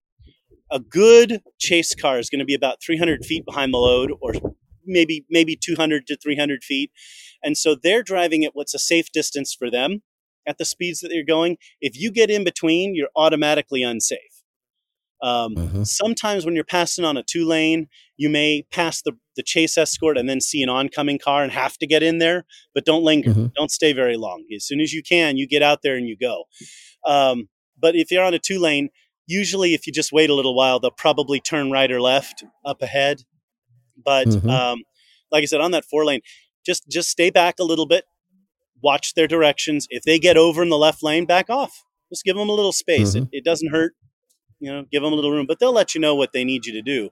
A 0.71 0.81
good 0.81 1.43
chase 1.59 1.95
car 1.95 2.19
is 2.19 2.29
going 2.29 2.41
to 2.41 2.45
be 2.45 2.55
about 2.55 2.83
300 2.85 3.25
feet 3.25 3.45
behind 3.47 3.73
the 3.73 3.79
load, 3.79 4.13
or 4.21 4.33
maybe 4.85 5.25
maybe 5.31 5.57
200 5.57 6.07
to 6.07 6.17
300 6.17 6.65
feet, 6.65 6.91
and 7.43 7.57
so 7.57 7.77
they're 7.81 8.03
driving 8.03 8.45
at 8.45 8.53
what's 8.55 8.75
a 8.75 8.79
safe 8.79 9.13
distance 9.13 9.55
for 9.55 9.71
them 9.71 10.03
at 10.47 10.59
the 10.59 10.65
speeds 10.65 11.01
that 11.01 11.09
they're 11.09 11.25
going. 11.25 11.57
If 11.81 11.99
you 11.99 12.11
get 12.11 12.31
in 12.31 12.45
between, 12.45 12.95
you're 12.95 13.11
automatically 13.17 13.83
unsafe. 13.83 14.21
Um, 15.23 15.57
uh-huh. 15.57 15.85
Sometimes 15.85 16.45
when 16.45 16.55
you're 16.55 16.65
passing 16.65 17.05
on 17.05 17.17
a 17.17 17.23
two 17.23 17.47
lane, 17.47 17.89
you 18.17 18.29
may 18.29 18.65
pass 18.71 19.03
the, 19.03 19.13
the 19.35 19.43
chase 19.43 19.79
escort 19.79 20.19
and 20.19 20.29
then 20.29 20.41
see 20.41 20.63
an 20.63 20.69
oncoming 20.69 21.19
car 21.19 21.43
and 21.43 21.53
have 21.53 21.77
to 21.79 21.87
get 21.87 22.03
in 22.03 22.19
there, 22.19 22.45
but 22.75 22.85
don't 22.85 23.03
linger. 23.03 23.31
Uh-huh. 23.31 23.49
Don't 23.57 23.71
stay 23.71 23.93
very 23.93 24.17
long. 24.17 24.45
As 24.55 24.65
soon 24.65 24.81
as 24.81 24.93
you 24.93 25.03
can, 25.03 25.37
you 25.37 25.47
get 25.49 25.63
out 25.63 25.81
there 25.83 25.97
and 25.97 26.07
you 26.07 26.17
go. 26.17 26.45
Um, 27.05 27.49
but 27.79 27.95
if 27.95 28.11
you're 28.11 28.25
on 28.25 28.35
a 28.35 28.39
two 28.39 28.59
lane, 28.59 28.91
usually 29.27 29.75
if 29.75 29.87
you 29.87 29.93
just 29.93 30.13
wait 30.13 30.31
a 30.31 30.35
little 30.35 30.55
while, 30.55 30.81
they'll 30.81 30.91
probably 30.91 31.41
turn 31.41 31.71
right 31.71 31.91
or 31.91 32.01
left 32.01 32.45
up 32.65 32.83
ahead. 32.83 33.23
But 34.03 34.29
mm-hmm. 34.29 34.49
um, 34.49 34.83
like 35.31 35.43
I 35.43 35.47
said, 35.47 35.61
on 35.61 35.73
that 35.73 35.85
four 35.85 36.05
lane, 36.05 36.21
just 36.65 36.89
just 36.89 37.09
stay 37.09 37.31
back 37.31 37.57
a 37.59 37.65
little 37.65 37.87
bit, 37.87 38.05
watch 38.83 39.15
their 39.15 39.27
directions. 39.27 39.87
If 39.91 40.03
they 40.03 40.19
get 40.19 40.37
over 40.37 40.63
in 40.63 40.69
the 40.69 40.79
left 40.79 41.03
lane, 41.03 41.27
back 41.27 41.51
off. 41.51 41.85
Just 42.11 42.25
give 42.25 42.37
them 42.37 42.49
a 42.49 42.53
little 42.53 42.73
space. 42.73 43.15
Mm-hmm. 43.15 43.25
It, 43.25 43.39
it, 43.39 43.45
doesn't 43.45 43.71
hurt. 43.71 43.95
You 44.61 44.73
know, 44.73 44.85
give 44.93 45.03
them 45.03 45.13
a 45.13 45.17
little 45.17 45.33
room, 45.33 45.47
but 45.47 45.59
they'll 45.59 45.73
let 45.73 45.95
you 45.95 46.01
know 46.01 46.15
what 46.15 46.33
they 46.33 46.45
need 46.45 46.65
you 46.65 46.73
to 46.75 46.83
do. 46.83 47.11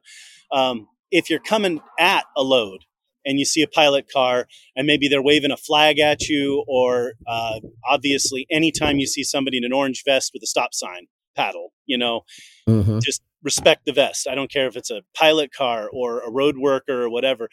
Um, 0.53 0.87
if 1.11 1.29
you're 1.29 1.41
coming 1.41 1.81
at 1.99 2.25
a 2.37 2.43
load 2.43 2.85
and 3.25 3.39
you 3.39 3.45
see 3.45 3.63
a 3.63 3.69
pilot 3.69 4.07
car 4.13 4.47
and 4.77 4.87
maybe 4.87 5.09
they're 5.09 5.23
waving 5.23 5.51
a 5.51 5.57
flag 5.57 5.99
at 5.99 6.29
you 6.29 6.65
or 6.69 7.13
uh, 7.27 7.61
obviously 7.89 8.47
anytime 8.51 8.99
you 8.99 9.07
see 9.07 9.25
somebody 9.25 9.59
in 9.59 9.65
an 9.65 9.73
orange 9.73 10.03
vest 10.05 10.31
with 10.33 10.43
a 10.43 10.47
stop 10.47 10.75
sign 10.75 11.07
paddle 11.37 11.73
you 11.87 11.99
know? 11.99 12.23
Mm-hmm. 12.69 12.99
just 13.01 13.23
respect 13.43 13.85
the 13.85 13.93
vest. 13.93 14.27
I 14.27 14.35
don't 14.35 14.51
care 14.51 14.67
if 14.67 14.77
it's 14.77 14.91
a 14.91 15.03
pilot 15.15 15.53
car 15.53 15.89
or 15.93 16.21
a 16.21 16.31
road 16.31 16.57
worker 16.57 17.03
or 17.03 17.11
whatever. 17.11 17.49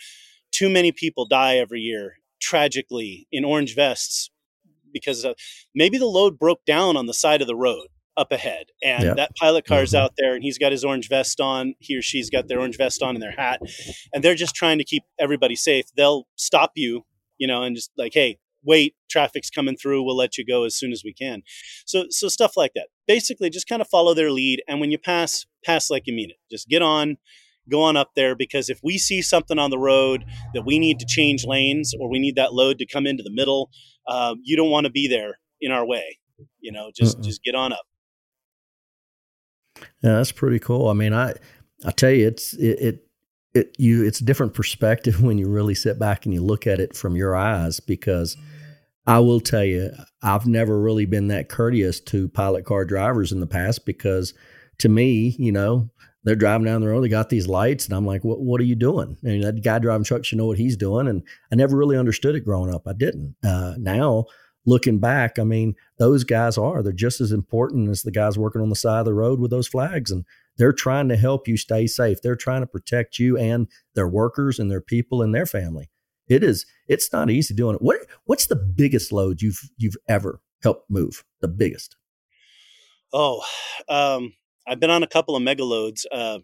Too 0.52 0.70
many 0.70 0.92
people 0.92 1.26
die 1.26 1.58
every 1.58 1.82
year 1.82 2.16
tragically 2.42 3.28
in 3.32 3.46
orange 3.46 3.76
vests 3.76 4.32
because 4.92 5.24
uh, 5.24 5.34
maybe 5.76 5.98
the 5.98 6.06
load 6.06 6.40
broke 6.40 6.66
down 6.66 6.98
on 6.98 7.06
the 7.06 7.14
side 7.14 7.42
of 7.42 7.48
the 7.48 7.56
road 7.56 7.88
up 8.22 8.32
ahead. 8.32 8.68
And 8.84 9.18
that 9.18 9.36
pilot 9.36 9.66
car 9.66 9.82
is 9.82 9.90
mm-hmm. 9.90 10.04
out 10.04 10.14
there 10.18 10.36
and 10.36 10.44
he's 10.44 10.58
got 10.58 10.72
his 10.72 10.86
orange 10.86 11.10
vest 11.10 11.42
on. 11.42 11.76
He 11.80 11.98
or 11.98 12.02
she's 12.02 12.30
got 12.30 12.48
their 12.48 12.60
orange 12.60 12.78
vest 12.78 13.02
on 13.04 13.16
and 13.16 13.22
their 13.22 13.32
hat. 13.32 13.62
And 14.14 14.24
they're 14.24 14.36
just 14.36 14.56
trying 14.56 14.78
to 14.78 14.86
keep 14.86 15.04
everybody 15.20 15.56
safe. 15.56 15.86
They'll 15.96 16.28
stop 16.36 16.72
you 16.76 17.06
you 17.42 17.48
know 17.48 17.64
and 17.64 17.76
just 17.76 17.92
like 17.98 18.14
hey 18.14 18.38
wait 18.64 18.94
traffic's 19.10 19.50
coming 19.50 19.76
through. 19.76 20.04
We'll 20.04 20.16
let 20.16 20.38
you 20.38 20.46
go 20.46 20.64
as 20.64 20.78
soon 20.78 20.92
as 20.94 21.02
we 21.04 21.14
can. 21.14 21.42
So 21.86 22.06
so 22.10 22.30
stuff 22.30 22.56
like 22.56 22.72
that. 22.76 22.88
Basically 23.08 23.50
just 23.50 23.68
kind 23.68 23.82
of 23.82 23.88
follow 23.90 24.14
their 24.14 24.32
lead 24.32 24.62
and 24.68 24.80
when 24.80 24.92
you 24.92 25.00
pass 25.00 25.46
pass 25.66 25.90
like 25.90 26.04
you 26.06 26.14
mean 26.14 26.30
it. 26.30 26.38
Just 26.50 26.70
get 26.70 26.82
on 26.82 27.18
go 27.70 27.82
on 27.82 27.98
up 27.98 28.12
there 28.16 28.36
because 28.36 28.70
if 28.70 28.80
we 28.84 28.98
see 28.98 29.22
something 29.22 29.60
on 29.60 29.70
the 29.70 29.78
road 29.78 30.26
that 30.54 30.66
we 30.66 30.80
need 30.80 31.00
to 31.00 31.06
change 31.06 31.46
lanes 31.46 31.94
or 32.00 32.10
we 32.10 32.20
need 32.20 32.36
that 32.36 32.54
load 32.54 32.78
to 32.80 32.86
come 32.86 33.06
into 33.06 33.24
the 33.24 33.32
middle 33.32 33.70
uh, 34.08 34.36
you 34.44 34.58
don't 34.58 34.72
want 34.72 34.86
to 34.86 34.92
be 34.92 35.08
there 35.08 35.40
in 35.62 35.72
our 35.72 35.86
way. 35.86 36.20
You 36.60 36.72
know 36.72 36.92
just 36.96 37.18
Mm-mm. 37.18 37.24
just 37.24 37.44
get 37.44 37.56
on 37.56 37.74
up 37.74 37.86
yeah, 40.02 40.16
that's 40.16 40.32
pretty 40.32 40.60
cool. 40.60 40.88
I 40.90 40.94
mean, 40.94 41.14
I 41.14 41.34
I 41.86 41.92
tell 41.92 42.12
you, 42.12 42.28
it's 42.28 42.54
it, 42.54 42.80
it 42.80 43.08
it 43.54 43.76
you 43.78 44.06
it's 44.06 44.22
a 44.22 44.26
different 44.26 44.54
perspective 44.54 45.22
when 45.24 45.38
you 45.38 45.50
really 45.50 45.76
sit 45.76 46.00
back 46.00 46.26
and 46.26 46.34
you 46.34 46.42
look 46.42 46.68
at 46.68 46.80
it 46.80 46.96
from 46.96 47.16
your 47.16 47.36
eyes 47.36 47.80
because 47.80 48.38
I 49.08 49.20
will 49.20 49.40
tell 49.40 49.64
you, 49.64 49.92
I've 50.22 50.46
never 50.46 50.80
really 50.80 51.06
been 51.06 51.30
that 51.30 51.50
courteous 51.50 52.00
to 52.02 52.30
pilot 52.30 52.66
car 52.66 52.86
drivers 52.86 53.32
in 53.32 53.40
the 53.40 53.48
past 53.48 53.86
because 53.86 54.34
to 54.78 54.90
me, 54.90 55.36
you 55.40 55.52
know, 55.52 55.90
they're 56.24 56.36
driving 56.36 56.66
down 56.66 56.82
the 56.82 56.88
road. 56.88 57.02
They 57.02 57.10
got 57.10 57.30
these 57.30 57.48
lights, 57.48 57.86
and 57.86 57.96
I'm 57.96 58.06
like, 58.06 58.24
"What? 58.24 58.42
What 58.42 58.62
are 58.62 58.66
you 58.66 58.76
doing?" 58.76 59.18
And 59.24 59.44
that 59.44 59.64
guy 59.64 59.80
driving 59.80 60.04
trucks 60.04 60.28
should 60.28 60.38
know 60.38 60.46
what 60.46 60.60
he's 60.60 60.78
doing. 60.78 61.08
And 61.08 61.24
I 61.52 61.56
never 61.56 61.76
really 61.76 61.98
understood 61.98 62.36
it 62.36 62.46
growing 62.46 62.74
up. 62.74 62.88
I 62.88 62.94
didn't. 62.94 63.36
Uh, 63.44 63.74
now 63.80 64.26
looking 64.66 65.00
back, 65.00 65.40
I 65.40 65.44
mean, 65.44 65.76
those 65.98 66.24
guys 66.24 66.58
are 66.58 66.84
they're 66.84 66.92
just 66.92 67.22
as 67.22 67.32
important 67.32 67.90
as 67.90 68.04
the 68.04 68.12
guys 68.12 68.38
working 68.38 68.62
on 68.62 68.70
the 68.70 68.76
side 68.76 69.00
of 69.00 69.06
the 69.06 69.14
road 69.14 69.40
with 69.40 69.52
those 69.52 69.68
flags, 69.68 70.12
and 70.12 70.26
they're 70.58 70.74
trying 70.74 71.10
to 71.10 71.18
help 71.18 71.48
you 71.48 71.58
stay 71.58 71.88
safe. 71.88 72.22
They're 72.22 72.36
trying 72.36 72.62
to 72.62 72.68
protect 72.68 73.20
you 73.20 73.38
and 73.38 73.68
their 73.96 74.08
workers 74.08 74.60
and 74.60 74.70
their 74.70 74.82
people 74.82 75.22
and 75.22 75.34
their 75.34 75.46
family. 75.46 75.90
It 76.28 76.44
is. 76.44 76.66
It's 76.88 77.12
not 77.12 77.30
easy 77.30 77.54
doing 77.54 77.76
it. 77.76 77.82
What 77.82 78.00
What's 78.26 78.48
the 78.48 78.56
biggest 78.56 79.12
load 79.12 79.42
you've 79.42 79.70
you've 79.78 79.98
ever 80.08 80.42
helped 80.64 80.90
move? 80.90 81.24
The 81.42 81.48
biggest. 81.48 81.98
Oh, 83.14 83.44
um, 83.90 84.34
I've 84.66 84.80
been 84.80 84.90
on 84.90 85.04
a 85.04 85.08
couple 85.08 85.36
of 85.36 85.44
megaloads. 85.44 86.06
Uh, 86.12 86.40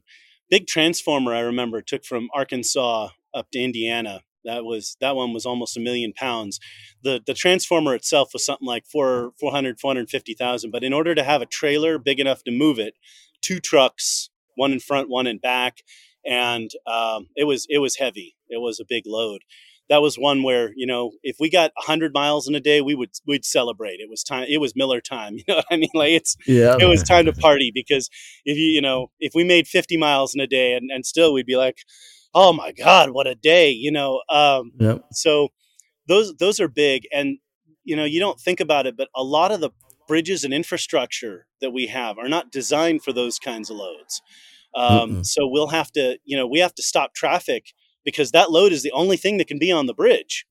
big 0.50 0.68
transformer 0.68 1.34
I 1.34 1.40
remember 1.40 1.82
took 1.82 2.04
from 2.04 2.28
Arkansas 2.34 3.10
up 3.34 3.52
to 3.52 3.60
Indiana. 3.60 4.22
That 4.46 4.64
was 4.64 4.98
that 5.02 5.16
one 5.16 5.34
was 5.34 5.46
almost 5.46 5.78
a 5.78 5.82
million 5.82 6.14
pounds. 6.14 6.60
The 7.04 7.22
the 7.26 7.34
transformer 7.34 7.96
itself 7.96 8.30
was 8.34 8.46
something 8.46 8.68
like 8.68 8.86
four 8.86 9.32
400 9.40 9.80
450,000, 9.80 10.72
but 10.72 10.84
in 10.84 10.94
order 10.94 11.16
to 11.16 11.24
have 11.24 11.42
a 11.42 11.46
trailer 11.46 11.98
big 12.00 12.20
enough 12.20 12.44
to 12.44 12.52
move 12.52 12.80
it, 12.80 12.96
two 13.42 13.60
trucks, 13.60 14.30
one 14.56 14.72
in 14.72 14.80
front, 14.80 15.10
one 15.10 15.28
in 15.28 15.38
back, 15.38 15.80
and 16.26 16.72
um, 16.86 17.28
it 17.36 17.46
was 17.46 17.66
it 17.70 17.80
was 17.80 17.98
heavy. 17.98 18.36
It 18.50 18.62
was 18.62 18.80
a 18.80 18.86
big 18.88 19.04
load 19.06 19.42
that 19.90 20.02
was 20.02 20.18
one 20.18 20.44
where 20.44 20.72
you 20.76 20.86
know 20.86 21.12
if 21.24 21.38
we 21.40 21.50
got 21.50 21.72
100 21.76 22.14
miles 22.14 22.48
in 22.48 22.56
a 22.56 22.60
day 22.60 22.82
we 22.82 22.96
would 22.96 23.12
we'd 23.26 23.46
celebrate 23.46 24.00
it 24.00 24.10
was 24.10 24.24
time 24.24 24.46
it 24.50 24.60
was 24.60 24.76
miller 24.76 25.02
time 25.02 25.34
you 25.38 25.44
know 25.48 25.56
what 25.56 25.66
i 25.72 25.78
mean 25.78 25.90
like 25.94 26.12
it's 26.12 26.36
yeah 26.46 26.76
it 26.80 26.88
was 26.88 27.04
time 27.04 27.26
to 27.26 27.34
party 27.34 27.72
because 27.74 28.10
if 28.46 28.58
you 28.58 28.66
you 28.66 28.82
know 28.82 29.08
if 29.20 29.34
we 29.36 29.44
made 29.44 29.68
50 29.68 29.98
miles 29.98 30.34
in 30.36 30.42
a 30.42 30.48
day 30.48 30.74
and, 30.74 30.90
and 30.92 31.06
still 31.06 31.34
we'd 31.34 31.46
be 31.46 31.58
like 31.58 31.80
oh 32.34 32.54
my 32.54 32.72
god 32.72 33.12
what 33.12 33.28
a 33.28 33.36
day 33.36 33.72
you 33.72 33.92
know 33.92 34.22
um 34.30 34.72
yep. 34.80 35.04
so 35.12 35.50
those 36.08 36.36
those 36.38 36.60
are 36.60 36.68
big 36.68 37.04
and 37.14 37.38
you 37.84 37.96
know 37.96 38.06
you 38.06 38.20
don't 38.20 38.40
think 38.40 38.60
about 38.60 38.86
it 38.86 38.96
but 38.98 39.10
a 39.16 39.24
lot 39.24 39.52
of 39.52 39.60
the 39.60 39.70
bridges 40.08 40.44
and 40.44 40.54
infrastructure 40.54 41.48
that 41.62 41.72
we 41.72 41.88
have 41.88 42.18
are 42.18 42.30
not 42.30 42.52
designed 42.52 43.04
for 43.04 43.12
those 43.12 43.40
kinds 43.40 43.70
of 43.70 43.78
loads 43.78 44.22
um, 44.76 45.24
so 45.24 45.48
we'll 45.48 45.68
have 45.68 45.92
to 45.92 46.18
you 46.24 46.38
know 46.38 46.48
we 46.48 46.60
have 46.60 46.76
to 46.76 46.84
stop 46.84 47.14
traffic 47.14 47.74
because 48.06 48.32
that 48.32 48.52
load 48.52 48.72
is 48.72 48.84
the 48.84 48.92
only 48.92 49.18
thing 49.18 49.38
that 49.38 49.48
can 49.48 49.60
be 49.60 49.72
on 49.72 49.86
the 49.86 49.94
bridge 49.94 50.46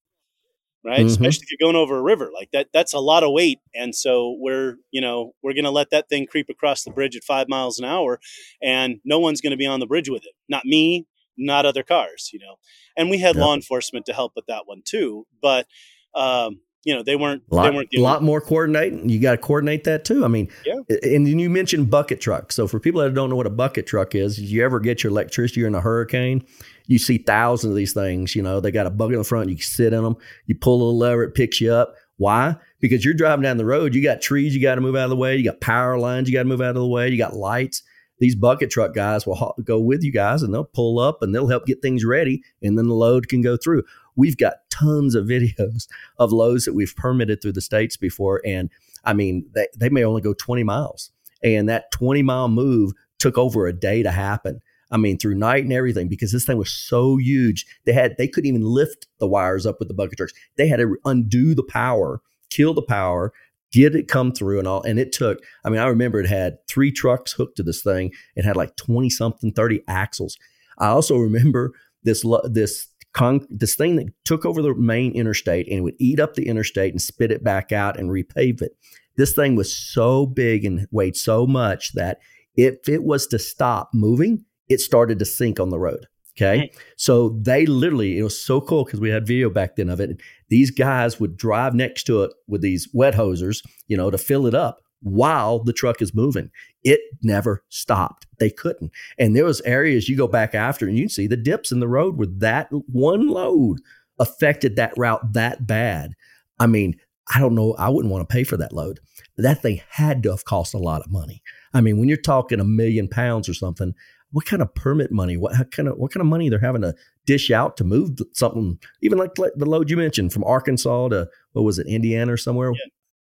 right 0.84 0.98
mm-hmm. 0.98 1.06
especially 1.06 1.42
if 1.42 1.50
you're 1.50 1.66
going 1.66 1.80
over 1.80 1.96
a 1.96 2.02
river 2.02 2.30
like 2.34 2.50
that 2.52 2.68
that's 2.72 2.92
a 2.92 2.98
lot 2.98 3.22
of 3.22 3.32
weight 3.32 3.58
and 3.74 3.94
so 3.94 4.36
we're 4.38 4.76
you 4.90 5.00
know 5.00 5.32
we're 5.42 5.54
going 5.54 5.64
to 5.64 5.70
let 5.70 5.90
that 5.90 6.08
thing 6.08 6.26
creep 6.26 6.48
across 6.50 6.84
the 6.84 6.90
bridge 6.90 7.16
at 7.16 7.24
five 7.24 7.48
miles 7.48 7.78
an 7.78 7.84
hour 7.84 8.18
and 8.62 8.96
no 9.04 9.18
one's 9.18 9.40
going 9.40 9.52
to 9.52 9.56
be 9.56 9.66
on 9.66 9.80
the 9.80 9.86
bridge 9.86 10.08
with 10.10 10.24
it 10.24 10.34
not 10.48 10.64
me 10.64 11.06
not 11.36 11.66
other 11.66 11.82
cars 11.82 12.30
you 12.32 12.38
know 12.38 12.56
and 12.96 13.10
we 13.10 13.18
had 13.18 13.34
yep. 13.36 13.44
law 13.44 13.54
enforcement 13.54 14.06
to 14.06 14.12
help 14.12 14.32
with 14.36 14.46
that 14.46 14.66
one 14.66 14.82
too 14.84 15.26
but 15.42 15.66
um, 16.14 16.60
you 16.84 16.94
know 16.94 17.02
they 17.02 17.16
weren't 17.16 17.42
a 17.50 17.54
lot, 17.54 17.62
they 17.64 17.76
weren't 17.76 17.88
a 17.96 18.00
lot 18.00 18.22
more 18.22 18.40
coordinating 18.40 19.08
you 19.08 19.20
got 19.20 19.32
to 19.32 19.38
coordinate 19.38 19.84
that 19.84 20.04
too 20.04 20.24
i 20.24 20.28
mean 20.28 20.48
yeah. 20.64 20.76
and 21.02 21.28
you 21.28 21.50
mentioned 21.50 21.90
bucket 21.90 22.20
trucks 22.20 22.54
so 22.54 22.66
for 22.66 22.80
people 22.80 23.00
that 23.00 23.12
don't 23.14 23.30
know 23.30 23.36
what 23.36 23.46
a 23.46 23.50
bucket 23.50 23.86
truck 23.86 24.14
is 24.14 24.40
you 24.40 24.64
ever 24.64 24.80
get 24.80 25.02
your 25.02 25.10
electricity 25.10 25.64
in 25.64 25.74
a 25.74 25.80
hurricane 25.80 26.46
you 26.86 26.98
see 26.98 27.18
thousands 27.18 27.70
of 27.70 27.76
these 27.76 27.92
things. 27.92 28.34
You 28.34 28.42
know, 28.42 28.60
they 28.60 28.70
got 28.70 28.86
a 28.86 28.90
bucket 28.90 29.14
in 29.14 29.18
the 29.18 29.24
front. 29.24 29.50
You 29.50 29.56
can 29.56 29.64
sit 29.64 29.92
in 29.92 30.02
them. 30.02 30.16
You 30.46 30.54
pull 30.54 30.88
a 30.88 30.92
lever, 30.92 31.24
it 31.24 31.34
picks 31.34 31.60
you 31.60 31.72
up. 31.72 31.94
Why? 32.18 32.56
Because 32.80 33.04
you're 33.04 33.14
driving 33.14 33.42
down 33.42 33.58
the 33.58 33.66
road. 33.66 33.94
You 33.94 34.02
got 34.02 34.22
trees 34.22 34.54
you 34.54 34.62
got 34.62 34.76
to 34.76 34.80
move 34.80 34.96
out 34.96 35.04
of 35.04 35.10
the 35.10 35.16
way. 35.16 35.36
You 35.36 35.44
got 35.44 35.60
power 35.60 35.98
lines 35.98 36.28
you 36.28 36.34
got 36.34 36.44
to 36.44 36.48
move 36.48 36.62
out 36.62 36.70
of 36.70 36.76
the 36.76 36.86
way. 36.86 37.08
You 37.08 37.18
got 37.18 37.34
lights. 37.34 37.82
These 38.18 38.34
bucket 38.34 38.70
truck 38.70 38.94
guys 38.94 39.26
will 39.26 39.54
go 39.62 39.78
with 39.78 40.02
you 40.02 40.12
guys 40.12 40.42
and 40.42 40.52
they'll 40.52 40.64
pull 40.64 40.98
up 40.98 41.22
and 41.22 41.34
they'll 41.34 41.48
help 41.48 41.66
get 41.66 41.82
things 41.82 42.04
ready, 42.04 42.42
and 42.62 42.78
then 42.78 42.88
the 42.88 42.94
load 42.94 43.28
can 43.28 43.42
go 43.42 43.56
through. 43.56 43.82
We've 44.14 44.36
got 44.36 44.68
tons 44.70 45.14
of 45.14 45.26
videos 45.26 45.86
of 46.18 46.32
loads 46.32 46.64
that 46.64 46.74
we've 46.74 46.94
permitted 46.96 47.42
through 47.42 47.52
the 47.52 47.60
states 47.60 47.96
before, 47.96 48.40
and 48.44 48.70
I 49.04 49.12
mean 49.12 49.46
they 49.54 49.68
they 49.76 49.88
may 49.88 50.04
only 50.04 50.22
go 50.22 50.34
20 50.34 50.62
miles, 50.62 51.10
and 51.42 51.68
that 51.68 51.90
20 51.92 52.22
mile 52.22 52.48
move 52.48 52.92
took 53.18 53.38
over 53.38 53.66
a 53.66 53.72
day 53.72 54.02
to 54.02 54.10
happen. 54.10 54.60
I 54.90 54.98
mean, 54.98 55.18
through 55.18 55.34
night 55.34 55.64
and 55.64 55.72
everything, 55.72 56.08
because 56.08 56.32
this 56.32 56.44
thing 56.44 56.58
was 56.58 56.70
so 56.70 57.16
huge. 57.16 57.66
They 57.84 57.92
had 57.92 58.16
they 58.18 58.28
couldn't 58.28 58.48
even 58.48 58.62
lift 58.62 59.06
the 59.18 59.26
wires 59.26 59.66
up 59.66 59.78
with 59.78 59.88
the 59.88 59.94
bucket 59.94 60.18
trucks. 60.18 60.32
They 60.56 60.68
had 60.68 60.78
to 60.78 60.96
undo 61.04 61.54
the 61.54 61.64
power, 61.64 62.20
kill 62.50 62.72
the 62.72 62.82
power, 62.82 63.32
get 63.72 63.94
it 63.94 64.08
come 64.08 64.32
through 64.32 64.58
and 64.58 64.68
all. 64.68 64.82
And 64.82 64.98
it 64.98 65.12
took, 65.12 65.38
I 65.64 65.70
mean, 65.70 65.80
I 65.80 65.86
remember 65.86 66.20
it 66.20 66.28
had 66.28 66.58
three 66.68 66.92
trucks 66.92 67.32
hooked 67.32 67.56
to 67.56 67.62
this 67.62 67.82
thing. 67.82 68.12
It 68.34 68.44
had 68.44 68.56
like 68.56 68.76
20 68.76 69.10
something, 69.10 69.52
30 69.52 69.82
axles. 69.88 70.36
I 70.78 70.88
also 70.88 71.16
remember 71.16 71.72
this 72.02 72.24
this 72.44 72.88
con- 73.12 73.46
this 73.50 73.74
thing 73.74 73.96
that 73.96 74.12
took 74.24 74.44
over 74.44 74.62
the 74.62 74.74
main 74.74 75.12
interstate 75.12 75.70
and 75.70 75.82
would 75.82 75.96
eat 75.98 76.20
up 76.20 76.34
the 76.34 76.46
interstate 76.46 76.92
and 76.92 77.00
spit 77.00 77.32
it 77.32 77.42
back 77.42 77.72
out 77.72 77.98
and 77.98 78.10
repave 78.10 78.62
it. 78.62 78.72
This 79.16 79.34
thing 79.34 79.56
was 79.56 79.74
so 79.74 80.26
big 80.26 80.64
and 80.64 80.86
weighed 80.90 81.16
so 81.16 81.46
much 81.46 81.92
that 81.94 82.18
if 82.54 82.88
it 82.88 83.02
was 83.02 83.26
to 83.28 83.38
stop 83.38 83.90
moving, 83.92 84.44
it 84.68 84.80
started 84.80 85.18
to 85.18 85.24
sink 85.24 85.58
on 85.58 85.70
the 85.70 85.78
road. 85.78 86.06
Okay. 86.36 86.58
Mm-hmm. 86.58 86.78
So 86.96 87.30
they 87.40 87.64
literally, 87.64 88.18
it 88.18 88.22
was 88.22 88.40
so 88.40 88.60
cool 88.60 88.84
because 88.84 89.00
we 89.00 89.10
had 89.10 89.26
video 89.26 89.48
back 89.48 89.76
then 89.76 89.88
of 89.88 90.00
it. 90.00 90.20
These 90.48 90.70
guys 90.70 91.18
would 91.18 91.36
drive 91.36 91.74
next 91.74 92.04
to 92.04 92.24
it 92.24 92.32
with 92.46 92.60
these 92.60 92.88
wet 92.92 93.14
hosers, 93.14 93.64
you 93.86 93.96
know, 93.96 94.10
to 94.10 94.18
fill 94.18 94.46
it 94.46 94.54
up 94.54 94.82
while 95.00 95.62
the 95.62 95.72
truck 95.72 96.02
is 96.02 96.14
moving. 96.14 96.50
It 96.84 97.00
never 97.22 97.64
stopped. 97.68 98.26
They 98.38 98.50
couldn't. 98.50 98.90
And 99.18 99.34
there 99.34 99.44
was 99.44 99.60
areas 99.62 100.08
you 100.08 100.16
go 100.16 100.28
back 100.28 100.54
after 100.54 100.86
and 100.86 100.98
you 100.98 101.08
see 101.08 101.26
the 101.26 101.36
dips 101.36 101.72
in 101.72 101.80
the 101.80 101.88
road 101.88 102.16
where 102.16 102.28
that 102.38 102.68
one 102.70 103.28
load 103.28 103.78
affected 104.18 104.76
that 104.76 104.92
route 104.96 105.32
that 105.32 105.66
bad. 105.66 106.12
I 106.58 106.66
mean, 106.66 106.96
I 107.34 107.40
don't 107.40 107.54
know. 107.54 107.74
I 107.78 107.88
wouldn't 107.88 108.12
want 108.12 108.28
to 108.28 108.32
pay 108.32 108.44
for 108.44 108.56
that 108.58 108.72
load. 108.72 109.00
That 109.36 109.62
thing 109.62 109.80
had 109.90 110.22
to 110.22 110.30
have 110.30 110.44
cost 110.44 110.74
a 110.74 110.78
lot 110.78 111.02
of 111.02 111.10
money. 111.10 111.42
I 111.74 111.80
mean, 111.80 111.98
when 111.98 112.08
you're 112.08 112.16
talking 112.16 112.60
a 112.60 112.64
million 112.64 113.08
pounds 113.08 113.48
or 113.48 113.54
something, 113.54 113.94
what 114.36 114.44
kind 114.44 114.60
of 114.60 114.74
permit 114.74 115.10
money, 115.10 115.38
what 115.38 115.54
kind 115.70 115.88
of 115.88 115.96
what 115.96 116.12
kind 116.12 116.20
of 116.20 116.26
money 116.26 116.50
they're 116.50 116.58
having 116.58 116.82
to 116.82 116.94
dish 117.24 117.50
out 117.50 117.78
to 117.78 117.84
move 117.84 118.10
something, 118.34 118.78
even 119.00 119.16
like, 119.16 119.32
the 119.34 119.64
load 119.64 119.88
you 119.88 119.96
mentioned 119.96 120.30
from 120.30 120.44
Arkansas 120.44 121.08
to 121.08 121.26
what 121.52 121.62
was 121.62 121.78
it, 121.78 121.86
Indiana 121.86 122.34
or 122.34 122.36
somewhere? 122.36 122.70
Yeah. 122.70 122.90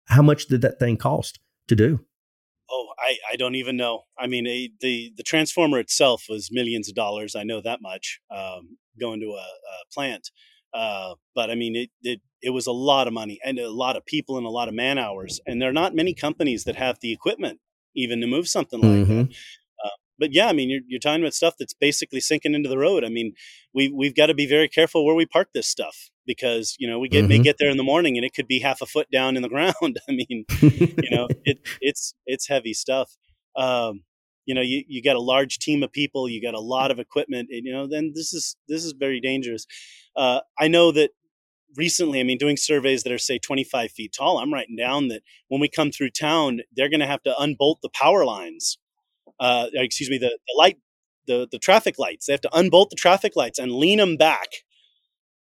How 0.07 0.21
much 0.21 0.47
did 0.47 0.59
that 0.59 0.77
thing 0.77 0.97
cost 0.97 1.39
to 1.69 1.75
do? 1.77 2.01
Oh, 2.69 2.87
I, 2.99 3.15
I 3.31 3.37
don't 3.37 3.55
even 3.55 3.77
know. 3.77 4.01
I 4.17 4.27
mean, 4.27 4.45
a, 4.45 4.69
the 4.81 5.13
the 5.15 5.23
transformer 5.23 5.79
itself 5.79 6.25
was 6.27 6.49
millions 6.51 6.89
of 6.89 6.95
dollars. 6.95 7.33
I 7.33 7.43
know 7.43 7.61
that 7.61 7.81
much. 7.81 8.19
Um, 8.29 8.77
going 8.99 9.21
to 9.21 9.27
a, 9.27 9.39
a 9.39 9.93
plant, 9.93 10.31
uh, 10.73 11.13
but 11.33 11.49
I 11.49 11.55
mean, 11.55 11.77
it, 11.77 11.91
it 12.01 12.19
it 12.41 12.49
was 12.49 12.67
a 12.67 12.73
lot 12.73 13.07
of 13.07 13.13
money 13.13 13.39
and 13.45 13.57
a 13.57 13.69
lot 13.69 13.95
of 13.95 14.05
people 14.05 14.37
and 14.37 14.45
a 14.45 14.49
lot 14.49 14.67
of 14.67 14.73
man 14.73 14.97
hours. 14.97 15.39
And 15.45 15.61
there 15.61 15.69
are 15.69 15.73
not 15.73 15.95
many 15.95 16.13
companies 16.13 16.65
that 16.65 16.75
have 16.75 16.99
the 16.99 17.13
equipment 17.13 17.61
even 17.95 18.19
to 18.19 18.27
move 18.27 18.49
something 18.49 18.81
like 18.81 19.07
mm-hmm. 19.07 19.17
that 19.17 19.35
but 20.19 20.33
yeah, 20.33 20.47
I 20.47 20.53
mean, 20.53 20.69
you're, 20.69 20.81
you're 20.87 20.99
talking 20.99 21.23
about 21.23 21.33
stuff 21.33 21.55
that's 21.57 21.73
basically 21.73 22.19
sinking 22.19 22.53
into 22.53 22.69
the 22.69 22.77
road. 22.77 23.03
I 23.03 23.09
mean, 23.09 23.33
we 23.73 23.89
we've 23.89 24.15
got 24.15 24.27
to 24.27 24.33
be 24.33 24.45
very 24.45 24.67
careful 24.67 25.05
where 25.05 25.15
we 25.15 25.25
park 25.25 25.49
this 25.53 25.67
stuff 25.67 26.09
because 26.25 26.75
you 26.79 26.87
know 26.87 26.99
we 26.99 27.09
get 27.09 27.21
mm-hmm. 27.21 27.29
may 27.29 27.39
get 27.39 27.57
there 27.57 27.69
in 27.69 27.77
the 27.77 27.83
morning 27.83 28.17
and 28.17 28.25
it 28.25 28.33
could 28.33 28.47
be 28.47 28.59
half 28.59 28.81
a 28.81 28.85
foot 28.85 29.09
down 29.11 29.35
in 29.35 29.41
the 29.41 29.49
ground. 29.55 29.99
I 30.07 30.11
mean, 30.11 30.45
you 30.61 31.09
know, 31.11 31.27
it, 31.45 31.59
it's 31.81 32.13
it's 32.25 32.47
heavy 32.47 32.73
stuff. 32.73 33.15
Um, 33.55 34.03
you 34.45 34.55
know, 34.55 34.61
you, 34.61 34.83
you 34.87 35.03
got 35.03 35.15
a 35.15 35.21
large 35.21 35.59
team 35.59 35.83
of 35.83 35.91
people, 35.91 36.27
you 36.27 36.41
got 36.41 36.55
a 36.55 36.59
lot 36.59 36.89
of 36.89 36.97
equipment, 36.97 37.49
and 37.51 37.65
you 37.65 37.71
know, 37.71 37.87
then 37.87 38.13
this 38.15 38.33
is 38.33 38.55
this 38.67 38.83
is 38.83 38.93
very 38.93 39.19
dangerous. 39.19 39.67
Uh, 40.15 40.39
I 40.57 40.67
know 40.67 40.91
that 40.91 41.11
recently, 41.75 42.19
I 42.19 42.23
mean, 42.23 42.39
doing 42.39 42.57
surveys 42.57 43.03
that 43.03 43.13
are 43.13 43.19
say 43.19 43.37
25 43.37 43.91
feet 43.91 44.11
tall, 44.17 44.39
I'm 44.39 44.51
writing 44.51 44.75
down 44.75 45.07
that 45.09 45.21
when 45.49 45.61
we 45.61 45.69
come 45.69 45.91
through 45.91 46.09
town, 46.09 46.61
they're 46.75 46.89
going 46.89 46.99
to 46.99 47.05
have 47.05 47.21
to 47.23 47.39
unbolt 47.39 47.81
the 47.83 47.89
power 47.89 48.25
lines 48.25 48.78
uh, 49.39 49.67
excuse 49.73 50.09
me, 50.09 50.17
the, 50.17 50.37
the 50.47 50.55
light, 50.57 50.77
the, 51.27 51.47
the 51.51 51.59
traffic 51.59 51.97
lights. 51.97 52.25
They 52.25 52.33
have 52.33 52.41
to 52.41 52.57
unbolt 52.57 52.89
the 52.89 52.95
traffic 52.95 53.35
lights 53.35 53.59
and 53.59 53.71
lean 53.71 53.99
them 53.99 54.17
back 54.17 54.47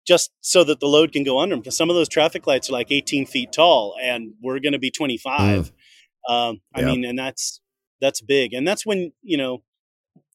just 0.07 0.31
so 0.41 0.63
that 0.63 0.79
the 0.79 0.87
load 0.87 1.11
can 1.11 1.23
go 1.23 1.39
under 1.39 1.53
them. 1.53 1.61
Because 1.61 1.77
some 1.77 1.89
of 1.89 1.95
those 1.95 2.09
traffic 2.09 2.47
lights 2.47 2.69
are 2.69 2.73
like 2.73 2.91
18 2.91 3.25
feet 3.25 3.51
tall 3.51 3.95
and 4.01 4.33
we're 4.41 4.59
going 4.59 4.73
to 4.73 4.79
be 4.79 4.91
25. 4.91 5.71
Mm. 6.29 6.33
Um, 6.33 6.61
I 6.75 6.81
mean, 6.81 7.05
and 7.05 7.17
that's, 7.17 7.61
that's 8.01 8.21
big. 8.21 8.53
And 8.53 8.67
that's 8.67 8.85
when, 8.85 9.11
you 9.21 9.37
know, 9.37 9.63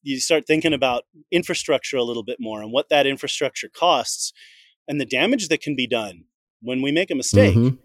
you 0.03 0.21
start 0.21 0.47
thinking 0.47 0.73
about 0.73 1.05
infrastructure 1.33 1.97
a 1.97 2.03
little 2.03 2.23
bit 2.23 2.37
more 2.39 2.63
and 2.63 2.73
what 2.73 2.89
that 2.91 3.07
infrastructure 3.07 3.69
costs 3.69 4.33
and 4.87 5.01
the 5.01 5.07
damage 5.07 5.49
that 5.49 5.63
can 5.63 5.75
be 5.75 5.87
done 5.87 6.25
when 6.61 6.83
we 6.83 6.93
make 6.93 7.11
a 7.11 7.15
mistake, 7.15 7.57
mm-hmm. 7.57 7.77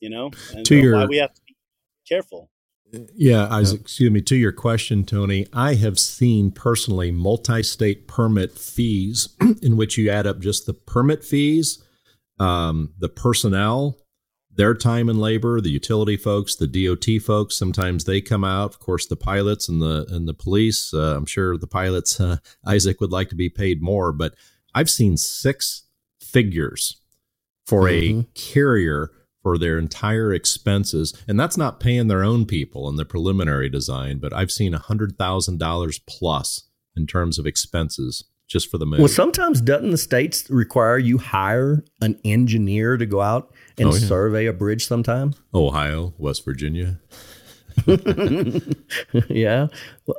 you 0.00 0.10
know, 0.10 0.30
and 0.54 0.66
to 0.66 0.76
your, 0.76 0.94
why 0.94 1.06
we 1.06 1.18
have 1.18 1.32
to 1.32 1.40
be 1.46 1.56
careful. 2.08 2.50
Yeah, 3.14 3.48
Isaac, 3.48 3.80
excuse 3.80 4.10
me. 4.10 4.20
To 4.22 4.36
your 4.36 4.52
question, 4.52 5.04
Tony, 5.04 5.46
I 5.52 5.74
have 5.74 5.98
seen 5.98 6.50
personally 6.50 7.10
multi 7.10 7.62
state 7.62 8.06
permit 8.06 8.58
fees 8.58 9.30
in 9.62 9.76
which 9.76 9.96
you 9.96 10.10
add 10.10 10.26
up 10.26 10.40
just 10.40 10.66
the 10.66 10.74
permit 10.74 11.24
fees, 11.24 11.82
um, 12.38 12.92
the 12.98 13.08
personnel, 13.08 13.98
their 14.54 14.74
time 14.74 15.08
and 15.08 15.18
labor, 15.18 15.60
the 15.60 15.70
utility 15.70 16.18
folks, 16.18 16.54
the 16.54 16.66
DOT 16.66 17.22
folks, 17.22 17.56
sometimes 17.56 18.04
they 18.04 18.20
come 18.20 18.44
out. 18.44 18.74
Of 18.74 18.78
course, 18.78 19.06
the 19.06 19.16
pilots 19.16 19.68
and 19.68 19.80
the 19.80 20.06
and 20.10 20.28
the 20.28 20.34
police. 20.34 20.92
Uh, 20.92 21.16
I'm 21.16 21.26
sure 21.26 21.56
the 21.56 21.66
pilots, 21.66 22.20
uh, 22.20 22.36
Isaac, 22.66 23.00
would 23.00 23.12
like 23.12 23.30
to 23.30 23.36
be 23.36 23.48
paid 23.48 23.80
more, 23.80 24.12
but 24.12 24.34
I've 24.74 24.90
seen 24.90 25.16
six 25.16 25.84
figures 26.20 27.00
for 27.66 27.84
mm-hmm. 27.84 28.20
a 28.20 28.24
carrier 28.34 29.10
for 29.42 29.58
their 29.58 29.78
entire 29.78 30.32
expenses, 30.32 31.14
and 31.26 31.38
that's 31.38 31.56
not 31.56 31.80
paying 31.80 32.08
their 32.08 32.24
own 32.24 32.46
people 32.46 32.88
in 32.88 32.96
the 32.96 33.04
preliminary 33.04 33.68
design. 33.68 34.18
But 34.18 34.32
I've 34.32 34.52
seen 34.52 34.74
a 34.74 34.78
hundred 34.78 35.18
thousand 35.18 35.58
dollars 35.58 35.98
plus 35.98 36.68
in 36.96 37.06
terms 37.06 37.38
of 37.38 37.46
expenses 37.46 38.24
just 38.52 38.70
for 38.70 38.78
the 38.78 38.86
move. 38.86 39.00
Well, 39.00 39.08
sometimes 39.08 39.60
doesn't 39.60 39.90
the 39.90 39.98
states 39.98 40.48
require 40.50 40.98
you 40.98 41.18
hire 41.18 41.84
an 42.00 42.20
engineer 42.24 42.96
to 42.96 43.06
go 43.06 43.20
out 43.20 43.52
and 43.78 43.88
oh, 43.88 43.94
yeah. 43.94 44.06
survey 44.06 44.46
a 44.46 44.52
bridge 44.52 44.86
sometime? 44.86 45.34
Ohio, 45.54 46.12
West 46.18 46.44
Virginia. 46.44 47.00
yeah. 49.28 49.68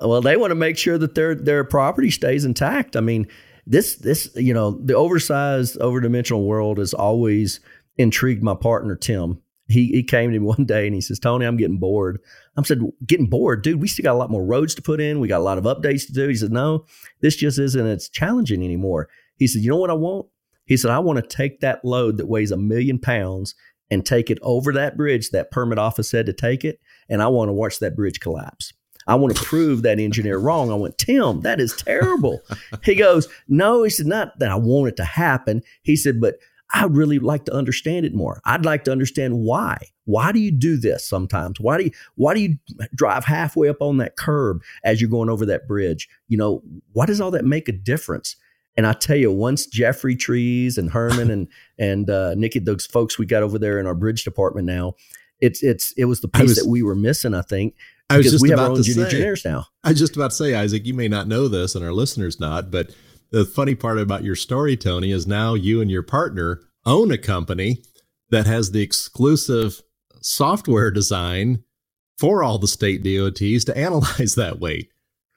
Well, 0.02 0.22
they 0.22 0.36
want 0.36 0.52
to 0.52 0.56
make 0.56 0.78
sure 0.78 0.98
that 0.98 1.14
their 1.14 1.36
their 1.36 1.64
property 1.64 2.10
stays 2.10 2.46
intact. 2.46 2.96
I 2.96 3.02
mean, 3.02 3.28
this 3.68 3.96
this 3.96 4.30
you 4.36 4.54
know 4.54 4.72
the 4.72 4.96
oversized, 4.96 5.78
overdimensional 5.80 6.44
world 6.46 6.80
is 6.80 6.94
always 6.94 7.60
intrigued 7.98 8.44
my 8.44 8.56
partner 8.56 8.96
Tim. 8.96 9.42
He 9.68 9.88
he 9.88 10.04
came 10.04 10.32
to 10.32 10.40
me 10.40 10.46
one 10.46 10.66
day 10.66 10.86
and 10.86 10.96
he 10.96 11.02
says, 11.02 11.20
Tony, 11.20 11.46
I'm 11.46 11.58
getting 11.58 11.78
bored. 11.78 12.20
I'm 12.56 12.66
said, 12.66 12.82
getting 13.06 13.28
bored, 13.28 13.64
dude. 13.64 13.82
We 13.82 13.88
still 13.88 14.04
got 14.04 14.14
a 14.14 14.18
lot 14.18 14.32
more 14.32 14.46
roads 14.46 14.76
to 14.76 14.82
put 14.82 15.00
in. 15.00 15.20
We 15.20 15.28
got 15.28 15.40
a 15.40 15.44
lot 15.44 15.58
of 15.58 15.64
updates 15.64 16.06
to 16.08 16.14
do. 16.14 16.28
He 16.28 16.36
said, 16.36 16.52
no, 16.52 16.86
this 17.22 17.36
just 17.36 17.58
isn't 17.58 17.88
as 17.88 18.10
challenging 18.10 18.64
anymore. 18.64 19.10
He 19.38 19.48
said, 19.48 19.64
you 19.64 19.70
know 19.70 19.78
what 19.78 19.90
I 19.90 19.96
want? 19.96 20.28
He 20.66 20.78
said, 20.78 20.92
I 20.92 21.00
want 21.00 21.18
to 21.18 21.36
take 21.36 21.60
that 21.60 21.84
load 21.84 22.18
that 22.18 22.28
weighs 22.28 22.52
a 22.52 22.58
million 22.58 23.00
pounds 23.00 23.56
and 23.90 24.06
take 24.06 24.30
it 24.30 24.40
over 24.42 24.72
that 24.74 24.98
bridge 24.98 25.30
that 25.32 25.52
permit 25.52 25.78
office 25.78 26.10
said 26.10 26.26
to 26.26 26.34
take 26.34 26.64
it, 26.64 26.80
and 27.10 27.22
I 27.22 27.28
want 27.28 27.50
to 27.50 27.54
watch 27.54 27.80
that 27.80 27.96
bridge 27.96 28.20
collapse. 28.20 28.74
I 29.06 29.16
want 29.16 29.36
to 29.36 29.44
prove 29.44 29.82
that 29.82 30.00
engineer 30.00 30.38
wrong. 30.38 30.72
I 30.72 30.76
went, 30.76 30.98
Tim, 30.98 31.42
that 31.42 31.60
is 31.60 31.76
terrible. 31.76 32.40
he 32.84 32.96
goes, 32.96 33.28
No, 33.48 33.84
he 33.84 33.90
said, 33.90 34.06
not 34.06 34.40
that 34.40 34.50
I 34.50 34.56
want 34.56 34.90
it 34.90 34.96
to 34.98 35.04
happen. 35.04 35.62
He 35.82 35.96
said, 35.96 36.22
but 36.22 36.36
I'd 36.74 36.96
really 36.96 37.20
like 37.20 37.46
to 37.46 37.54
understand 37.54 38.06
it 38.06 38.16
more. 38.16 38.42
I'd 38.46 38.66
like 38.66 38.84
to 38.86 38.92
understand 38.92 39.38
why. 39.38 39.78
Why 40.06 40.32
do 40.32 40.40
you 40.40 40.52
do 40.52 40.76
this 40.76 41.08
sometimes? 41.08 41.60
Why 41.60 41.78
do 41.78 41.84
you 41.86 41.92
why 42.16 42.34
do 42.34 42.42
you 42.42 42.58
drive 42.96 43.26
halfway 43.26 43.70
up 43.70 43.82
on 43.82 43.98
that 43.98 44.18
curb 44.18 44.62
as 44.84 45.00
you're 45.00 45.10
going 45.10 45.30
over 45.30 45.46
that 45.46 45.68
bridge? 45.68 46.10
You 46.28 46.38
know, 46.38 46.64
why 46.92 47.06
does 47.06 47.22
all 47.22 47.32
that 47.32 47.46
make 47.46 47.70
a 47.70 47.74
difference? 47.74 48.36
And 48.76 48.88
I 48.88 48.94
tell 48.94 49.16
you, 49.16 49.32
once 49.32 49.68
Jeffrey 49.68 50.16
Trees 50.16 50.80
and 50.80 50.90
Herman 50.90 51.30
and 51.30 51.48
and 51.78 52.10
uh, 52.10 52.34
Nikki, 52.36 52.60
those 52.60 52.86
folks 52.86 53.20
we 53.20 53.26
got 53.26 53.44
over 53.44 53.60
there 53.60 53.80
in 53.80 53.86
our 53.86 53.96
bridge 53.96 54.24
department 54.24 54.66
now, 54.66 54.96
it's 55.40 55.62
it's 55.62 55.92
it 55.94 56.06
was 56.06 56.22
the 56.22 56.28
piece 56.28 56.50
was, 56.50 56.56
that 56.58 56.68
we 56.68 56.82
were 56.82 56.96
missing. 56.96 57.36
I 57.36 57.44
think 57.44 57.76
I 58.10 58.18
was 58.18 58.32
just 58.32 58.42
we 58.42 58.50
have 58.50 58.60
about 58.60 58.64
our 58.64 58.72
own 58.72 58.84
to 58.84 58.84
say, 58.84 59.36
now. 59.46 59.66
I 59.84 59.90
was 59.90 60.00
just 60.00 60.16
about 60.16 60.32
to 60.32 60.36
say, 60.36 60.56
Isaac, 60.56 60.86
you 60.86 60.94
may 60.94 61.08
not 61.08 61.28
know 61.28 61.48
this, 61.48 61.76
and 61.76 61.86
our 61.86 61.94
listeners 61.94 62.40
not, 62.40 62.72
but 62.72 62.92
the 63.34 63.44
funny 63.46 63.74
part 63.74 63.98
about 63.98 64.24
your 64.24 64.36
story, 64.36 64.78
Tony, 64.78 65.12
is 65.12 65.26
now 65.26 65.56
you 65.56 65.82
and 65.82 65.90
your 65.90 66.04
partner 66.04 66.62
own 66.86 67.12
a 67.12 67.18
company 67.18 67.82
that 68.30 68.46
has 68.46 68.72
the 68.72 68.82
exclusive 68.82 69.82
software 70.22 70.92
design 70.92 71.64
for 72.20 72.44
all 72.44 72.60
the 72.60 72.68
state 72.68 73.04
DOTs 73.04 73.66
to 73.66 73.76
analyze 73.76 74.36
that 74.38 74.60
weight. 74.60 74.90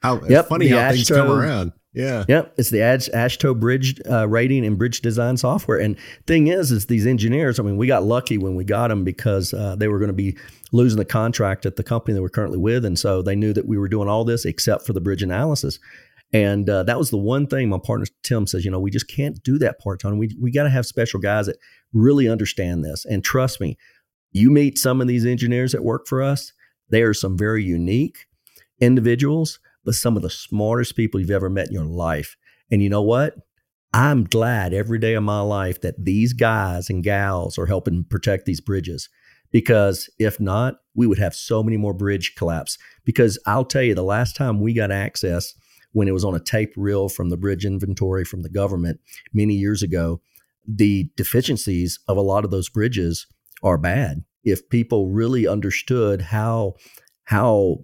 How 0.03 0.23
yep, 0.27 0.49
funny 0.49 0.69
how 0.69 0.93
things 0.93 1.09
come 1.09 1.31
around. 1.31 1.73
Yeah. 1.95 2.27
Yep. 2.29 2.55
It's 2.59 2.69
the 2.69 2.81
AASHTO 2.81 3.59
bridge 3.59 3.99
uh, 4.09 4.29
rating 4.29 4.67
and 4.67 4.77
bridge 4.77 5.01
design 5.01 5.39
software. 5.39 5.79
And 5.79 5.97
thing 6.27 6.49
is, 6.49 6.71
is 6.71 6.87
these 6.87 7.07
engineers, 7.07 7.59
I 7.59 7.63
mean, 7.63 7.79
we 7.79 7.87
got 7.87 8.05
lucky 8.05 8.37
when 8.37 8.55
we 8.55 8.65
got 8.65 8.89
them 8.89 9.03
because 9.03 9.55
uh, 9.55 9.77
they 9.77 9.89
were 9.89 9.99
going 9.99 10.09
to 10.09 10.13
be 10.13 10.37
losing 10.73 10.99
the 10.99 11.07
contract 11.07 11.65
at 11.65 11.77
the 11.77 11.83
company 11.83 12.15
that 12.15 12.21
we're 12.21 12.29
currently 12.29 12.59
with. 12.59 12.85
And 12.85 12.99
so 12.99 13.23
they 13.23 13.35
knew 13.35 13.55
that 13.55 13.67
we 13.67 13.79
were 13.79 13.89
doing 13.89 14.11
all 14.11 14.27
this 14.27 14.45
except 14.45 14.85
for 14.87 14.93
the 14.93 15.01
bridge 15.01 15.23
analysis. 15.23 15.79
And 16.33 16.69
uh, 16.69 16.83
that 16.85 16.99
was 16.99 17.11
the 17.11 17.19
one 17.19 17.47
thing 17.47 17.69
my 17.69 17.79
partner 17.79 18.07
Tim 18.23 18.47
says, 18.47 18.65
you 18.65 18.71
know, 18.71 18.81
we 18.81 18.91
just 18.91 19.09
can't 19.09 19.43
do 19.43 19.59
that 19.59 19.79
part 19.79 20.01
time. 20.01 20.19
We, 20.19 20.37
we 20.41 20.51
got 20.51 20.65
to 20.65 20.71
have 20.71 20.85
special 20.85 21.21
guys 21.21 21.47
that 21.47 21.57
really 21.93 22.29
understand 22.29 22.85
this. 22.85 23.05
And 23.05 23.25
trust 23.25 23.61
me, 23.61 23.79
you 24.33 24.51
meet 24.51 24.77
some 24.77 25.01
of 25.01 25.07
these 25.07 25.25
engineers 25.25 25.73
that 25.73 25.85
work 25.85 26.07
for 26.07 26.23
us, 26.23 26.53
they 26.91 27.03
are 27.03 27.15
some 27.15 27.39
very 27.39 27.65
unique 27.65 28.27
individuals 28.81 29.59
but 29.87 29.95
some 29.95 30.17
of 30.17 30.23
the 30.23 30.29
smartest 30.29 30.97
people 30.97 31.19
you've 31.19 31.31
ever 31.31 31.49
met 31.49 31.69
in 31.69 31.73
your 31.73 31.85
life. 31.85 32.37
And 32.71 32.83
you 32.83 32.91
know 32.91 33.03
what? 33.03 33.35
I'm 33.95 34.25
glad 34.25 34.75
every 34.75 34.99
day 34.99 35.15
of 35.15 35.23
my 35.23 35.41
life 35.41 35.81
that 35.81 36.05
these 36.05 36.35
guys 36.35 36.91
and 36.91 37.05
gals 37.05 37.57
are 37.57 37.67
helping 37.67 38.05
protect 38.05 38.45
these 38.45 38.61
bridges. 38.61 39.09
Because 39.53 40.11
if 40.19 40.41
not, 40.41 40.75
we 40.95 41.07
would 41.07 41.19
have 41.19 41.35
so 41.35 41.63
many 41.63 41.77
more 41.77 41.95
bridge 41.95 42.35
collapse. 42.35 42.77
Because 43.05 43.39
I'll 43.47 43.65
tell 43.65 43.83
you, 43.83 43.95
the 43.95 44.03
last 44.03 44.37
time 44.37 44.61
we 44.61 44.75
got 44.75 44.91
access 44.91 45.55
when 45.97 46.09
it 46.09 46.13
was 46.13 46.27
on 46.27 46.35
a 46.35 46.41
tape 46.41 46.75
reel 46.77 47.09
from 47.09 47.31
the 47.31 47.39
bridge 47.39 47.65
inventory 47.65 48.23
from 48.23 48.43
the 48.43 48.51
government 48.51 49.01
many 49.33 49.55
years 49.55 49.83
ago, 49.83 50.21
the 50.69 51.09
deficiencies 51.17 51.99
of 52.07 52.19
a 52.19 52.21
lot 52.23 52.45
of 52.45 52.51
those 52.51 52.69
bridges 52.69 53.27
are 53.63 53.79
bad. 53.79 54.23
If 54.45 54.69
people 54.69 55.09
really 55.09 55.49
understood 55.49 56.21
how 56.21 56.75
how 57.25 57.79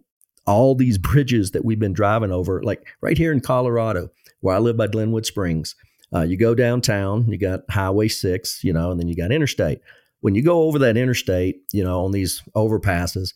all 0.46 0.74
these 0.74 0.98
bridges 1.10 1.52
that 1.52 1.64
we've 1.64 1.78
been 1.78 1.94
driving 1.94 2.30
over, 2.30 2.62
like 2.62 2.86
right 3.00 3.16
here 3.16 3.32
in 3.32 3.40
Colorado, 3.40 4.10
where 4.40 4.54
I 4.54 4.58
live 4.58 4.76
by 4.76 4.88
Glenwood 4.88 5.24
Springs. 5.24 5.74
Uh, 6.14 6.20
you 6.20 6.36
go 6.36 6.54
downtown, 6.54 7.26
you 7.30 7.38
got 7.38 7.60
Highway 7.70 8.08
6, 8.08 8.62
you 8.62 8.74
know, 8.74 8.90
and 8.90 9.00
then 9.00 9.08
you 9.08 9.16
got 9.16 9.32
interstate. 9.32 9.78
When 10.20 10.34
you 10.34 10.44
go 10.44 10.64
over 10.64 10.78
that 10.80 10.98
interstate, 10.98 11.62
you 11.72 11.82
know, 11.82 12.04
on 12.04 12.12
these 12.12 12.42
overpasses, 12.54 13.32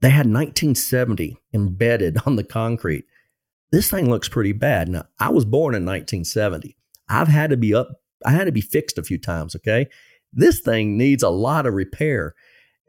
they 0.00 0.08
had 0.08 0.24
1970 0.24 1.36
embedded 1.52 2.16
on 2.26 2.36
the 2.36 2.44
concrete. 2.44 3.04
This 3.72 3.90
thing 3.90 4.08
looks 4.10 4.28
pretty 4.28 4.52
bad. 4.52 4.88
Now, 4.90 5.06
I 5.18 5.30
was 5.30 5.46
born 5.46 5.74
in 5.74 5.84
1970. 5.84 6.76
I've 7.08 7.28
had 7.28 7.50
to 7.50 7.56
be 7.56 7.74
up, 7.74 7.88
I 8.24 8.30
had 8.30 8.44
to 8.44 8.52
be 8.52 8.60
fixed 8.60 8.98
a 8.98 9.02
few 9.02 9.18
times, 9.18 9.56
okay? 9.56 9.88
This 10.32 10.60
thing 10.60 10.96
needs 10.96 11.22
a 11.22 11.30
lot 11.30 11.66
of 11.66 11.74
repair. 11.74 12.34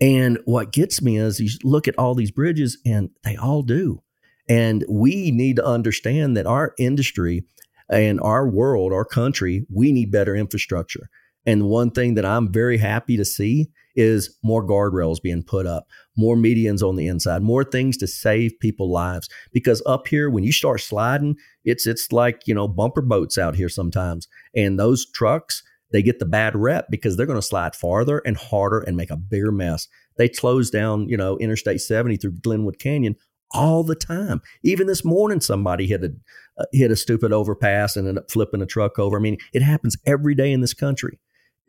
And 0.01 0.39
what 0.45 0.73
gets 0.73 1.01
me 1.01 1.17
is 1.17 1.39
you 1.39 1.49
look 1.63 1.87
at 1.87 1.97
all 1.97 2.15
these 2.15 2.31
bridges 2.31 2.77
and 2.85 3.09
they 3.23 3.37
all 3.37 3.63
do. 3.63 4.03
And 4.49 4.83
we 4.89 5.31
need 5.31 5.55
to 5.55 5.65
understand 5.65 6.35
that 6.35 6.45
our 6.45 6.73
industry 6.77 7.45
and 7.89 8.19
our 8.19 8.47
world, 8.47 8.91
our 8.91 9.05
country, 9.05 9.65
we 9.73 9.93
need 9.93 10.11
better 10.11 10.35
infrastructure. 10.35 11.09
And 11.45 11.69
one 11.69 11.91
thing 11.91 12.15
that 12.15 12.25
I'm 12.25 12.51
very 12.51 12.77
happy 12.77 13.17
to 13.17 13.25
see 13.25 13.69
is 13.95 14.37
more 14.43 14.65
guardrails 14.65 15.21
being 15.21 15.43
put 15.43 15.65
up, 15.65 15.87
more 16.15 16.35
medians 16.35 16.81
on 16.81 16.95
the 16.95 17.07
inside, 17.07 17.41
more 17.41 17.63
things 17.63 17.97
to 17.97 18.07
save 18.07 18.59
people 18.59 18.91
lives. 18.91 19.29
Because 19.51 19.81
up 19.85 20.07
here, 20.07 20.29
when 20.29 20.43
you 20.43 20.51
start 20.51 20.81
sliding, 20.81 21.35
it's 21.65 21.87
it's 21.87 22.11
like 22.11 22.41
you 22.45 22.53
know 22.53 22.67
bumper 22.67 23.01
boats 23.01 23.37
out 23.37 23.55
here 23.55 23.69
sometimes, 23.69 24.27
and 24.55 24.79
those 24.79 25.09
trucks 25.11 25.63
they 25.93 26.01
get 26.01 26.19
the 26.19 26.25
bad 26.25 26.55
rep 26.55 26.87
because 26.89 27.15
they're 27.15 27.27
going 27.27 27.37
to 27.37 27.47
slide 27.47 27.75
farther 27.75 28.17
and 28.25 28.35
harder 28.35 28.79
and 28.79 28.97
make 28.97 29.11
a 29.11 29.15
bigger 29.15 29.51
mess. 29.51 29.87
They 30.17 30.27
close 30.27 30.71
down, 30.71 31.07
you 31.07 31.15
know, 31.15 31.37
Interstate 31.37 31.81
70 31.81 32.17
through 32.17 32.39
Glenwood 32.41 32.79
Canyon 32.79 33.15
all 33.53 33.83
the 33.83 33.95
time. 33.95 34.41
Even 34.63 34.87
this 34.87 35.05
morning, 35.05 35.39
somebody 35.39 35.85
hit 35.85 36.03
a 36.03 36.11
uh, 36.57 36.65
hit 36.71 36.91
a 36.91 36.95
stupid 36.95 37.31
overpass 37.31 37.95
and 37.95 38.07
ended 38.07 38.23
up 38.23 38.31
flipping 38.31 38.61
a 38.61 38.65
truck 38.65 38.99
over. 38.99 39.17
I 39.17 39.21
mean, 39.21 39.37
it 39.53 39.61
happens 39.61 39.95
every 40.05 40.35
day 40.35 40.51
in 40.51 40.61
this 40.61 40.73
country. 40.73 41.19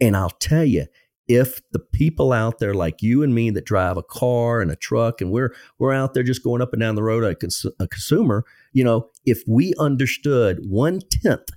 And 0.00 0.16
I'll 0.16 0.30
tell 0.30 0.64
you, 0.64 0.87
if 1.27 1.61
the 1.73 1.79
people 1.79 2.33
out 2.33 2.59
there 2.59 2.75
like 2.75 3.03
you 3.03 3.23
and 3.23 3.35
me 3.35 3.51
that 3.51 3.65
drive 3.65 3.97
a 3.97 4.03
car 4.03 4.61
and 4.61 4.71
a 4.71 4.77
truck 4.77 5.21
and 5.21 5.31
we're 5.31 5.55
we're 5.79 5.93
out 5.93 6.15
there 6.15 6.23
just 6.23 6.45
going 6.45 6.61
up 6.61 6.73
and 6.73 6.81
down 6.81 6.95
the 6.95 7.03
road 7.03 7.25
a, 7.25 7.35
cons- 7.35 7.67
a 7.81 7.89
consumer, 7.89 8.45
you 8.73 8.85
know, 8.85 9.09
if 9.25 9.43
we 9.49 9.73
understood 9.79 10.59
one 10.69 11.01
tenth 11.11 11.49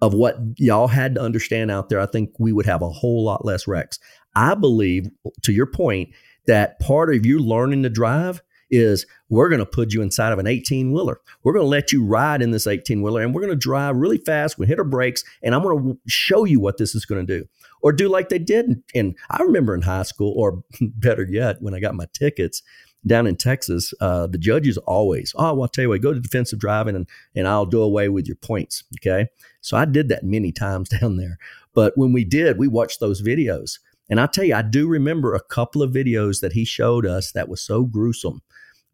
of 0.00 0.14
what 0.14 0.36
y'all 0.56 0.88
had 0.88 1.16
to 1.16 1.20
understand 1.20 1.70
out 1.70 1.88
there, 1.88 2.00
I 2.00 2.06
think 2.06 2.30
we 2.38 2.52
would 2.52 2.66
have 2.66 2.82
a 2.82 2.90
whole 2.90 3.24
lot 3.24 3.44
less 3.44 3.66
wrecks. 3.66 3.98
I 4.36 4.54
believe, 4.54 5.08
to 5.42 5.52
your 5.52 5.66
point, 5.66 6.10
that 6.46 6.78
part 6.78 7.12
of 7.12 7.26
you 7.26 7.40
learning 7.40 7.82
to 7.82 7.90
drive 7.90 8.40
is 8.70 9.06
we're 9.28 9.48
going 9.48 9.60
to 9.60 9.66
put 9.66 9.92
you 9.92 10.02
inside 10.02 10.32
of 10.32 10.38
an 10.38 10.46
18 10.46 10.92
wheeler. 10.92 11.20
We're 11.42 11.54
going 11.54 11.64
to 11.64 11.68
let 11.68 11.90
you 11.90 12.04
ride 12.04 12.42
in 12.42 12.50
this 12.50 12.66
18 12.66 13.02
wheeler 13.02 13.22
and 13.22 13.34
we're 13.34 13.40
going 13.40 13.52
to 13.52 13.56
drive 13.56 13.96
really 13.96 14.18
fast. 14.18 14.58
We 14.58 14.66
hit 14.66 14.78
our 14.78 14.84
brakes 14.84 15.24
and 15.42 15.54
I'm 15.54 15.62
going 15.62 15.84
to 15.84 15.98
show 16.06 16.44
you 16.44 16.60
what 16.60 16.76
this 16.76 16.94
is 16.94 17.04
going 17.04 17.26
to 17.26 17.40
do. 17.40 17.48
Or 17.80 17.92
do 17.92 18.08
like 18.08 18.28
they 18.28 18.38
did. 18.38 18.82
And 18.94 19.16
I 19.30 19.42
remember 19.42 19.74
in 19.74 19.82
high 19.82 20.02
school, 20.02 20.34
or 20.36 20.62
better 20.80 21.24
yet, 21.28 21.60
when 21.60 21.74
I 21.74 21.80
got 21.80 21.94
my 21.94 22.06
tickets, 22.12 22.62
down 23.06 23.26
in 23.26 23.36
Texas, 23.36 23.94
uh, 24.00 24.26
the 24.26 24.38
judges 24.38 24.76
always, 24.78 25.32
oh, 25.36 25.54
well, 25.54 25.62
I'll 25.62 25.68
tell 25.68 25.82
you 25.82 25.88
what, 25.90 26.02
go 26.02 26.12
to 26.12 26.20
defensive 26.20 26.58
driving 26.58 26.96
and, 26.96 27.08
and 27.34 27.46
I'll 27.46 27.66
do 27.66 27.80
away 27.80 28.08
with 28.08 28.26
your 28.26 28.36
points. 28.36 28.84
Okay. 28.96 29.28
So 29.60 29.76
I 29.76 29.84
did 29.84 30.08
that 30.08 30.24
many 30.24 30.52
times 30.58 30.88
down 30.88 31.16
there. 31.16 31.38
But 31.74 31.92
when 31.96 32.12
we 32.12 32.24
did, 32.24 32.58
we 32.58 32.68
watched 32.68 33.00
those 33.00 33.22
videos. 33.22 33.78
And 34.10 34.20
I 34.20 34.26
tell 34.26 34.44
you, 34.44 34.54
I 34.54 34.62
do 34.62 34.88
remember 34.88 35.34
a 35.34 35.42
couple 35.42 35.82
of 35.82 35.92
videos 35.92 36.40
that 36.40 36.52
he 36.52 36.64
showed 36.64 37.06
us 37.06 37.32
that 37.32 37.48
was 37.48 37.60
so 37.60 37.84
gruesome 37.84 38.40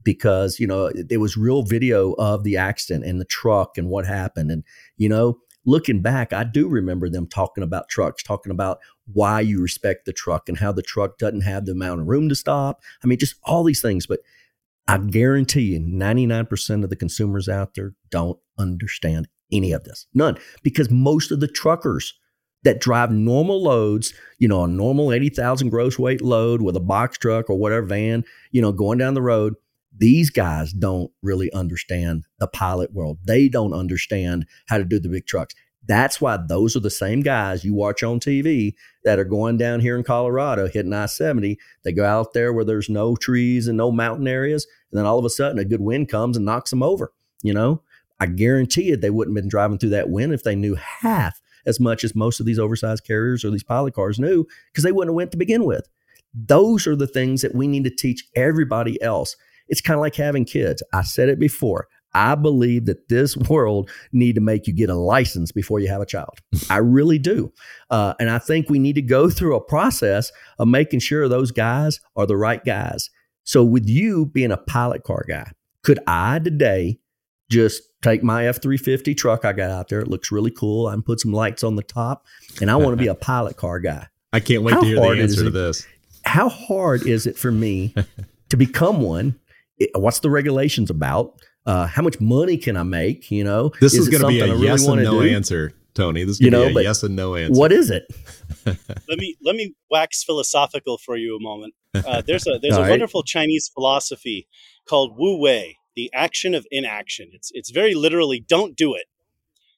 because, 0.02 0.58
you 0.58 0.66
know, 0.66 0.90
there 0.90 1.20
was 1.20 1.36
real 1.36 1.62
video 1.62 2.12
of 2.14 2.42
the 2.42 2.56
accident 2.56 3.04
and 3.04 3.20
the 3.20 3.24
truck 3.24 3.78
and 3.78 3.88
what 3.88 4.06
happened. 4.06 4.50
And, 4.50 4.64
you 4.96 5.08
know, 5.08 5.38
looking 5.64 6.00
back, 6.00 6.32
I 6.32 6.44
do 6.44 6.68
remember 6.68 7.08
them 7.08 7.26
talking 7.26 7.64
about 7.64 7.88
trucks, 7.88 8.22
talking 8.22 8.52
about 8.52 8.78
why 9.12 9.40
you 9.40 9.60
respect 9.60 10.04
the 10.04 10.12
truck 10.12 10.48
and 10.48 10.58
how 10.58 10.72
the 10.72 10.82
truck 10.82 11.18
doesn't 11.18 11.42
have 11.42 11.66
the 11.66 11.72
amount 11.72 12.00
of 12.00 12.06
room 12.06 12.28
to 12.28 12.34
stop. 12.34 12.82
I 13.02 13.06
mean, 13.06 13.18
just 13.18 13.36
all 13.44 13.64
these 13.64 13.82
things. 13.82 14.06
But 14.06 14.20
I 14.86 14.98
guarantee 14.98 15.62
you, 15.62 15.80
99% 15.80 16.84
of 16.84 16.90
the 16.90 16.96
consumers 16.96 17.48
out 17.48 17.74
there 17.74 17.94
don't 18.10 18.38
understand 18.58 19.28
any 19.52 19.72
of 19.72 19.84
this. 19.84 20.06
None. 20.14 20.38
Because 20.62 20.90
most 20.90 21.30
of 21.30 21.40
the 21.40 21.48
truckers 21.48 22.14
that 22.64 22.80
drive 22.80 23.10
normal 23.10 23.62
loads, 23.62 24.14
you 24.38 24.48
know, 24.48 24.64
a 24.64 24.68
normal 24.68 25.12
80,000 25.12 25.68
gross 25.68 25.98
weight 25.98 26.22
load 26.22 26.62
with 26.62 26.76
a 26.76 26.80
box 26.80 27.18
truck 27.18 27.50
or 27.50 27.56
whatever 27.56 27.86
van, 27.86 28.24
you 28.52 28.62
know, 28.62 28.72
going 28.72 28.98
down 28.98 29.14
the 29.14 29.22
road, 29.22 29.54
these 29.96 30.30
guys 30.30 30.72
don't 30.72 31.10
really 31.22 31.52
understand 31.52 32.24
the 32.38 32.48
pilot 32.48 32.92
world. 32.92 33.18
They 33.24 33.48
don't 33.48 33.72
understand 33.72 34.46
how 34.66 34.78
to 34.78 34.84
do 34.84 34.98
the 34.98 35.08
big 35.08 35.26
trucks. 35.26 35.54
That's 35.86 36.20
why 36.20 36.38
those 36.38 36.76
are 36.76 36.80
the 36.80 36.90
same 36.90 37.20
guys 37.20 37.64
you 37.64 37.74
watch 37.74 38.02
on 38.02 38.18
TV 38.18 38.74
that 39.04 39.18
are 39.18 39.24
going 39.24 39.58
down 39.58 39.80
here 39.80 39.96
in 39.96 40.02
Colorado 40.02 40.66
hitting 40.66 40.94
I 40.94 41.06
70. 41.06 41.58
They 41.84 41.92
go 41.92 42.06
out 42.06 42.32
there 42.32 42.52
where 42.52 42.64
there's 42.64 42.88
no 42.88 43.16
trees 43.16 43.68
and 43.68 43.76
no 43.76 43.92
mountain 43.92 44.26
areas. 44.26 44.66
And 44.90 44.98
then 44.98 45.06
all 45.06 45.18
of 45.18 45.24
a 45.24 45.30
sudden, 45.30 45.58
a 45.58 45.64
good 45.64 45.82
wind 45.82 46.08
comes 46.08 46.36
and 46.36 46.46
knocks 46.46 46.70
them 46.70 46.82
over. 46.82 47.12
You 47.42 47.52
know, 47.52 47.82
I 48.18 48.26
guarantee 48.26 48.84
you 48.84 48.96
they 48.96 49.10
wouldn't 49.10 49.36
have 49.36 49.42
been 49.42 49.50
driving 49.50 49.76
through 49.76 49.90
that 49.90 50.08
wind 50.08 50.32
if 50.32 50.42
they 50.42 50.56
knew 50.56 50.74
half 50.76 51.40
as 51.66 51.80
much 51.80 52.04
as 52.04 52.14
most 52.14 52.40
of 52.40 52.46
these 52.46 52.58
oversized 52.58 53.04
carriers 53.04 53.44
or 53.44 53.50
these 53.50 53.62
pilot 53.62 53.94
cars 53.94 54.18
knew 54.18 54.46
because 54.72 54.84
they 54.84 54.92
wouldn't 54.92 55.10
have 55.10 55.16
went 55.16 55.32
to 55.32 55.36
begin 55.36 55.64
with. 55.64 55.86
Those 56.32 56.86
are 56.86 56.96
the 56.96 57.06
things 57.06 57.42
that 57.42 57.54
we 57.54 57.68
need 57.68 57.84
to 57.84 57.90
teach 57.90 58.24
everybody 58.34 59.00
else. 59.02 59.36
It's 59.68 59.80
kind 59.80 59.96
of 59.96 60.00
like 60.00 60.16
having 60.16 60.44
kids. 60.44 60.82
I 60.92 61.02
said 61.02 61.28
it 61.28 61.38
before. 61.38 61.88
I 62.14 62.36
believe 62.36 62.86
that 62.86 63.08
this 63.08 63.36
world 63.48 63.90
need 64.12 64.36
to 64.36 64.40
make 64.40 64.66
you 64.66 64.72
get 64.72 64.88
a 64.88 64.94
license 64.94 65.52
before 65.52 65.80
you 65.80 65.88
have 65.88 66.00
a 66.00 66.06
child. 66.06 66.38
I 66.70 66.78
really 66.78 67.18
do, 67.18 67.52
uh, 67.90 68.14
and 68.20 68.30
I 68.30 68.38
think 68.38 68.70
we 68.70 68.78
need 68.78 68.94
to 68.94 69.02
go 69.02 69.28
through 69.28 69.56
a 69.56 69.60
process 69.60 70.30
of 70.58 70.68
making 70.68 71.00
sure 71.00 71.28
those 71.28 71.50
guys 71.50 72.00
are 72.16 72.26
the 72.26 72.36
right 72.36 72.64
guys. 72.64 73.10
So, 73.42 73.64
with 73.64 73.88
you 73.88 74.26
being 74.26 74.52
a 74.52 74.56
pilot 74.56 75.02
car 75.02 75.24
guy, 75.28 75.50
could 75.82 75.98
I 76.06 76.38
today 76.38 77.00
just 77.50 77.82
take 78.00 78.22
my 78.22 78.46
F 78.46 78.62
three 78.62 78.78
fifty 78.78 79.14
truck 79.14 79.44
I 79.44 79.52
got 79.52 79.70
out 79.70 79.88
there? 79.88 80.00
It 80.00 80.08
looks 80.08 80.32
really 80.32 80.50
cool. 80.50 80.86
I 80.86 80.92
can 80.92 81.02
put 81.02 81.20
some 81.20 81.32
lights 81.32 81.64
on 81.64 81.76
the 81.76 81.82
top, 81.82 82.24
and 82.60 82.70
I 82.70 82.76
want 82.76 82.96
to 82.96 83.02
be 83.02 83.08
a 83.08 83.14
pilot 83.14 83.56
car 83.56 83.80
guy. 83.80 84.06
I 84.32 84.40
can't 84.40 84.62
wait 84.62 84.74
How 84.74 84.80
to 84.80 84.86
hear 84.86 84.96
the 84.96 85.22
answer 85.22 85.44
to 85.44 85.50
this. 85.50 85.86
How 86.24 86.48
hard 86.48 87.06
is 87.06 87.26
it 87.26 87.36
for 87.36 87.52
me 87.52 87.94
to 88.48 88.56
become 88.56 89.00
one? 89.00 89.38
What's 89.94 90.20
the 90.20 90.30
regulations 90.30 90.90
about? 90.90 91.40
Uh, 91.66 91.86
how 91.86 92.02
much 92.02 92.20
money 92.20 92.56
can 92.56 92.76
I 92.76 92.82
make? 92.82 93.30
You 93.30 93.44
know, 93.44 93.70
this 93.80 93.94
is, 93.94 94.00
is 94.00 94.08
going 94.08 94.22
to 94.22 94.28
be 94.28 94.40
a 94.40 94.52
really 94.52 94.66
yes 94.66 94.86
and 94.86 95.02
no 95.02 95.22
do? 95.22 95.28
answer, 95.28 95.72
Tony. 95.94 96.24
This 96.24 96.40
is 96.40 96.50
going 96.50 96.52
to 96.52 96.74
be 96.74 96.80
a 96.80 96.82
yes 96.82 97.02
and 97.02 97.16
no 97.16 97.34
answer. 97.36 97.58
What 97.58 97.72
is 97.72 97.90
it? 97.90 98.04
let 98.66 99.18
me 99.18 99.36
let 99.42 99.56
me 99.56 99.74
wax 99.90 100.22
philosophical 100.22 100.98
for 100.98 101.16
you 101.16 101.36
a 101.36 101.42
moment. 101.42 101.74
Uh, 101.94 102.22
there's 102.26 102.46
a 102.46 102.58
there's 102.62 102.76
a 102.76 102.82
right. 102.82 102.90
wonderful 102.90 103.22
Chinese 103.22 103.70
philosophy 103.72 104.46
called 104.86 105.16
Wu 105.16 105.40
Wei, 105.40 105.78
the 105.96 106.10
action 106.12 106.54
of 106.54 106.66
inaction. 106.70 107.30
It's 107.32 107.50
it's 107.54 107.70
very 107.70 107.94
literally 107.94 108.44
don't 108.46 108.76
do 108.76 108.94
it. 108.94 109.06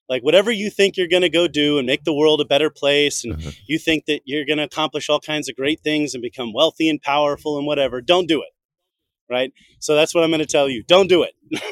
Like 0.09 0.23
whatever 0.23 0.51
you 0.51 0.71
think 0.71 0.97
you're 0.97 1.09
going 1.09 1.23
to 1.23 1.29
go 1.29 1.47
do 1.47 1.79
and 1.79 1.87
make 1.87 2.05
the 2.05 2.15
world 2.15 2.41
a 2.41 2.45
better 2.45 2.71
place, 2.71 3.23
and 3.23 3.35
uh-huh. 3.35 3.51
you 3.67 3.79
think 3.79 4.07
that 4.07 4.23
you're 4.25 4.45
going 4.45 4.59
to 4.59 4.65
accomplish 4.65 5.09
all 5.09 5.21
kinds 5.21 5.49
of 5.49 5.55
great 5.55 5.81
things 5.81 6.15
and 6.15 6.23
become 6.23 6.53
wealthy 6.53 6.89
and 6.89 7.01
powerful 7.01 7.59
and 7.59 7.67
whatever, 7.67 8.01
don't 8.01 8.29
do 8.29 8.41
it 8.43 8.56
right? 9.31 9.53
So 9.81 9.95
that's 9.95 10.15
what 10.15 10.25
I'm 10.25 10.31
going 10.31 10.41
to 10.41 10.47
tell 10.47 10.69
you. 10.69 10.83
Don't 10.87 11.09
do 11.09 11.23
it. 11.23 11.35
don't, 11.51 11.67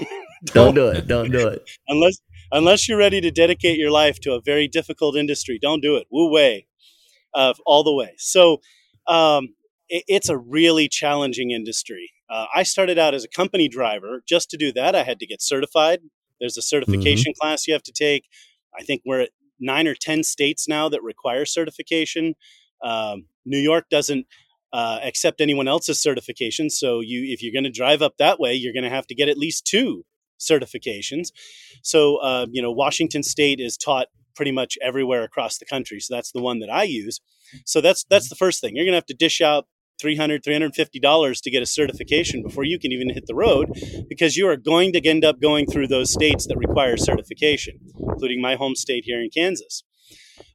don't 0.44 0.74
do 0.74 0.88
it. 0.88 1.06
Don't 1.06 1.30
do 1.30 1.48
it. 1.48 1.68
unless 1.88 2.20
unless 2.52 2.88
you're 2.88 2.98
ready 2.98 3.20
to 3.20 3.30
dedicate 3.30 3.78
your 3.78 3.90
life 3.90 4.20
to 4.20 4.32
a 4.32 4.40
very 4.40 4.68
difficult 4.68 5.16
industry, 5.16 5.58
don't 5.60 5.80
do 5.80 5.96
it. 5.96 6.06
Wu 6.10 6.30
Wei, 6.30 6.66
uh, 7.34 7.54
all 7.66 7.82
the 7.82 7.94
way. 7.94 8.14
So 8.18 8.60
um, 9.06 9.48
it, 9.88 10.04
it's 10.06 10.28
a 10.28 10.36
really 10.36 10.88
challenging 10.88 11.50
industry. 11.50 12.10
Uh, 12.30 12.46
I 12.54 12.62
started 12.62 12.98
out 12.98 13.14
as 13.14 13.24
a 13.24 13.28
company 13.28 13.68
driver. 13.68 14.22
Just 14.26 14.50
to 14.50 14.56
do 14.56 14.72
that, 14.72 14.94
I 14.94 15.02
had 15.02 15.18
to 15.20 15.26
get 15.26 15.42
certified. 15.42 16.00
There's 16.40 16.56
a 16.56 16.62
certification 16.62 17.32
mm-hmm. 17.32 17.46
class 17.46 17.66
you 17.66 17.74
have 17.74 17.82
to 17.84 17.92
take. 17.92 18.24
I 18.78 18.82
think 18.82 19.02
we're 19.04 19.20
at 19.20 19.30
nine 19.60 19.86
or 19.86 19.94
ten 19.94 20.22
states 20.22 20.66
now 20.68 20.88
that 20.88 21.02
require 21.02 21.44
certification. 21.44 22.34
Um, 22.82 23.26
New 23.44 23.58
York 23.58 23.86
doesn't 23.90 24.26
uh, 24.74 24.98
accept 25.04 25.40
anyone 25.40 25.68
else's 25.68 26.02
certification. 26.02 26.68
So 26.68 26.98
you, 26.98 27.22
if 27.32 27.44
you're 27.44 27.52
going 27.52 27.62
to 27.62 27.70
drive 27.70 28.02
up 28.02 28.16
that 28.18 28.40
way, 28.40 28.54
you're 28.54 28.72
going 28.72 28.82
to 28.82 28.90
have 28.90 29.06
to 29.06 29.14
get 29.14 29.28
at 29.28 29.38
least 29.38 29.64
two 29.64 30.04
certifications. 30.40 31.28
So 31.82 32.16
uh, 32.16 32.46
you 32.50 32.60
know, 32.60 32.72
Washington 32.72 33.22
State 33.22 33.60
is 33.60 33.76
taught 33.76 34.08
pretty 34.34 34.50
much 34.50 34.76
everywhere 34.82 35.22
across 35.22 35.58
the 35.58 35.64
country. 35.64 36.00
So 36.00 36.12
that's 36.12 36.32
the 36.32 36.42
one 36.42 36.58
that 36.58 36.70
I 36.70 36.82
use. 36.82 37.20
So 37.64 37.80
that's 37.80 38.04
that's 38.10 38.28
the 38.28 38.34
first 38.34 38.60
thing. 38.60 38.74
You're 38.74 38.84
going 38.84 38.94
to 38.94 38.96
have 38.96 39.06
to 39.06 39.14
dish 39.14 39.40
out 39.40 39.68
300 40.00 40.42
350 40.42 40.98
dollars 40.98 41.40
to 41.42 41.52
get 41.52 41.62
a 41.62 41.66
certification 41.66 42.42
before 42.42 42.64
you 42.64 42.80
can 42.80 42.90
even 42.90 43.10
hit 43.10 43.26
the 43.28 43.34
road 43.34 43.70
because 44.08 44.36
you 44.36 44.48
are 44.48 44.56
going 44.56 44.92
to 44.92 45.08
end 45.08 45.24
up 45.24 45.40
going 45.40 45.66
through 45.66 45.86
those 45.86 46.12
states 46.12 46.48
that 46.48 46.58
require 46.58 46.96
certification 46.96 47.78
including 48.00 48.42
my 48.42 48.56
home 48.56 48.74
state 48.74 49.04
here 49.06 49.22
in 49.22 49.30
kansas 49.30 49.84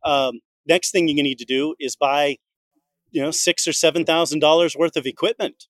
um, 0.04 0.42
next 0.68 0.92
thing 0.92 1.08
you 1.08 1.24
need 1.24 1.38
to 1.38 1.46
do 1.46 1.74
is 1.80 1.96
buy 1.96 2.36
you 3.12 3.22
know 3.22 3.32
six 3.32 3.68
or 3.68 3.74
seven 3.74 4.06
thousand 4.06 4.40
dollars 4.40 4.76
worth 4.76 4.96
of 4.96 5.06
equipment. 5.06 5.66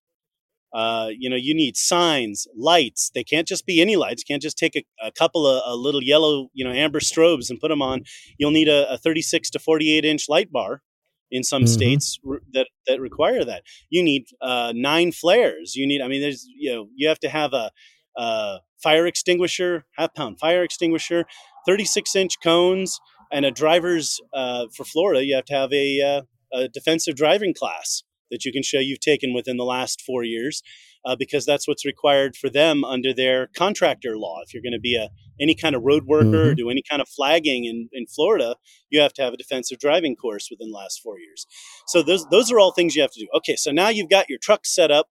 Uh, 0.72 1.08
you 1.18 1.28
know 1.28 1.36
you 1.36 1.54
need 1.54 1.76
signs 1.76 2.46
lights. 2.56 3.10
They 3.14 3.24
can't 3.24 3.48
just 3.48 3.66
be 3.66 3.80
any 3.80 3.96
lights. 3.96 4.22
You 4.22 4.32
can't 4.32 4.42
just 4.42 4.58
take 4.58 4.76
a, 4.76 4.84
a 5.04 5.10
couple 5.10 5.46
of 5.46 5.62
a 5.66 5.74
little 5.74 6.02
yellow 6.02 6.48
you 6.52 6.64
know 6.64 6.72
amber 6.72 7.00
strobes 7.00 7.50
and 7.50 7.60
put 7.60 7.68
them 7.68 7.82
on. 7.82 8.04
You'll 8.38 8.52
need 8.52 8.68
a, 8.68 8.92
a 8.92 8.98
36 8.98 9.50
to 9.50 9.58
48 9.58 10.04
inch 10.04 10.28
light 10.28 10.52
bar 10.52 10.82
in 11.30 11.42
some 11.42 11.62
mm-hmm. 11.62 11.72
states 11.72 12.18
re- 12.22 12.38
that 12.52 12.68
that 12.86 13.00
require 13.00 13.44
that. 13.44 13.62
You 13.88 14.02
need 14.02 14.26
uh, 14.40 14.72
nine 14.74 15.12
flares. 15.12 15.74
You 15.74 15.86
need 15.86 16.02
i 16.02 16.08
mean 16.08 16.20
there's 16.20 16.46
you 16.54 16.72
know 16.72 16.88
you 16.94 17.08
have 17.08 17.20
to 17.20 17.28
have 17.28 17.52
a, 17.52 17.70
a 18.16 18.60
fire 18.82 19.06
extinguisher 19.06 19.84
half 19.96 20.14
pound 20.14 20.38
fire 20.38 20.62
extinguisher 20.62 21.24
36 21.66 22.16
inch 22.16 22.40
cones 22.42 22.98
and 23.30 23.44
a 23.44 23.50
driver's 23.50 24.20
uh, 24.32 24.66
for 24.74 24.84
florida 24.84 25.24
you 25.24 25.34
have 25.34 25.44
to 25.44 25.54
have 25.54 25.72
a 25.72 26.00
uh, 26.00 26.22
a 26.52 26.68
defensive 26.68 27.16
driving 27.16 27.54
class 27.54 28.02
that 28.30 28.44
you 28.44 28.52
can 28.52 28.62
show 28.62 28.78
you've 28.78 29.00
taken 29.00 29.34
within 29.34 29.56
the 29.56 29.64
last 29.64 30.02
four 30.06 30.22
years, 30.22 30.62
uh, 31.04 31.16
because 31.18 31.44
that's 31.44 31.66
what's 31.66 31.84
required 31.84 32.36
for 32.36 32.48
them 32.48 32.84
under 32.84 33.12
their 33.12 33.48
contractor 33.56 34.16
law. 34.16 34.40
If 34.44 34.54
you're 34.54 34.62
going 34.62 34.72
to 34.72 34.80
be 34.80 34.96
a 34.96 35.10
any 35.40 35.54
kind 35.54 35.74
of 35.74 35.82
road 35.82 36.04
worker 36.06 36.26
mm-hmm. 36.26 36.50
or 36.50 36.54
do 36.54 36.70
any 36.70 36.82
kind 36.88 37.00
of 37.02 37.08
flagging 37.08 37.64
in, 37.64 37.88
in 37.92 38.06
Florida, 38.06 38.56
you 38.90 39.00
have 39.00 39.14
to 39.14 39.22
have 39.22 39.32
a 39.32 39.36
defensive 39.36 39.78
driving 39.78 40.14
course 40.14 40.48
within 40.50 40.70
the 40.70 40.76
last 40.76 41.00
four 41.02 41.18
years. 41.18 41.46
So 41.88 42.02
those 42.02 42.26
those 42.30 42.52
are 42.52 42.58
all 42.60 42.72
things 42.72 42.94
you 42.94 43.02
have 43.02 43.12
to 43.12 43.20
do. 43.20 43.28
Okay, 43.34 43.56
so 43.56 43.72
now 43.72 43.88
you've 43.88 44.10
got 44.10 44.28
your 44.28 44.38
truck 44.40 44.66
set 44.66 44.90
up. 44.90 45.08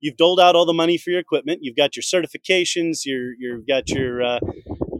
You've 0.00 0.16
doled 0.16 0.40
out 0.40 0.54
all 0.54 0.64
the 0.64 0.72
money 0.72 0.96
for 0.96 1.10
your 1.10 1.20
equipment. 1.20 1.60
You've 1.62 1.76
got 1.76 1.94
your 1.94 2.02
certifications. 2.02 3.00
You're, 3.04 3.34
you've 3.38 3.66
got 3.66 3.90
your 3.90 4.22
uh, 4.22 4.40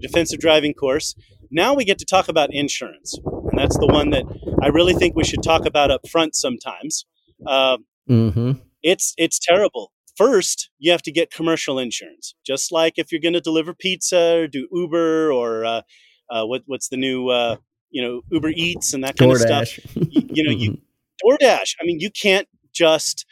defensive 0.01 0.41
driving 0.41 0.75
course. 0.75 1.15
Now 1.51 1.75
we 1.75 1.85
get 1.85 1.99
to 1.99 2.05
talk 2.05 2.29
about 2.29 2.53
insurance, 2.53 3.19
that's 3.61 3.79
the 3.79 3.87
one 3.87 4.11
that 4.11 4.25
I 4.63 4.69
really 4.69 4.95
think 4.95 5.15
we 5.15 5.25
should 5.25 5.43
talk 5.43 5.67
about 5.67 5.91
up 5.91 6.09
front 6.09 6.35
sometimes. 6.35 7.05
Uh, 7.47 7.79
mm-hmm. 8.09 8.53
It's 8.83 9.15
it's 9.19 9.39
terrible. 9.39 9.93
First, 10.17 10.71
you 10.79 10.91
have 10.91 11.03
to 11.03 11.13
get 11.13 11.31
commercial 11.31 11.79
insurance, 11.79 12.35
just 12.45 12.73
like 12.73 12.95
if 12.97 13.13
you're 13.13 13.21
going 13.21 13.35
to 13.35 13.41
deliver 13.41 13.75
pizza 13.75 14.41
or 14.41 14.47
do 14.49 14.69
Uber 14.73 15.33
or 15.33 15.65
uh, 15.65 15.83
uh, 16.31 16.45
what 16.45 16.63
what's 16.67 16.89
the 16.89 16.97
new 16.97 17.29
uh, 17.29 17.57
you 17.91 18.03
know 18.03 18.23
Uber 18.31 18.51
Eats 18.51 18.95
and 18.95 19.05
that 19.05 19.17
kind 19.17 19.31
DoorDash. 19.31 19.61
of 19.61 19.69
stuff. 19.69 19.97
you, 20.11 20.23
you 20.31 20.45
know, 20.45 20.51
you 20.51 20.79
DoorDash. 21.25 21.77
I 21.81 21.85
mean, 21.85 22.01
you 22.01 22.11
can't 22.11 22.49
just 22.73 23.27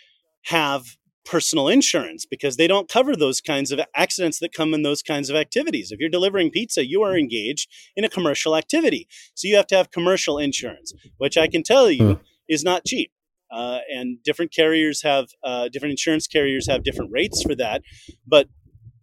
have 0.45 0.98
personal 1.29 1.69
insurance 1.69 2.25
because 2.25 2.57
they 2.57 2.67
don't 2.67 2.89
cover 2.89 3.15
those 3.15 3.41
kinds 3.41 3.71
of 3.71 3.79
accidents 3.95 4.39
that 4.39 4.55
come 4.55 4.73
in 4.73 4.83
those 4.83 5.03
kinds 5.03 5.29
of 5.29 5.37
activities. 5.37 5.93
If 5.93 6.01
you're 6.01 6.09
delivering 6.09 6.51
pizza, 6.51 6.87
you 6.87 7.03
are 7.03 7.17
engaged 7.17 7.69
in 7.97 8.05
a 8.05 8.09
commercial 8.09 8.57
activity. 8.57 9.07
So 9.35 9.47
you 9.47 9.57
have 9.57 9.67
to 9.69 9.77
have 9.77 9.91
commercial 9.91 10.39
insurance, 10.39 10.93
which 11.19 11.37
I 11.37 11.47
can 11.47 11.63
tell 11.63 11.91
you 11.91 12.15
hmm. 12.15 12.23
is 12.49 12.65
not 12.65 12.87
cheap. 12.87 13.13
Uh, 13.51 13.81
and 13.95 14.23
different 14.23 14.55
carriers 14.55 15.03
have, 15.03 15.29
uh, 15.45 15.69
different 15.69 15.93
insurance 15.93 16.27
carriers 16.27 16.67
have 16.69 16.83
different 16.83 17.11
rates 17.13 17.43
for 17.43 17.55
that. 17.55 17.83
But 18.27 18.49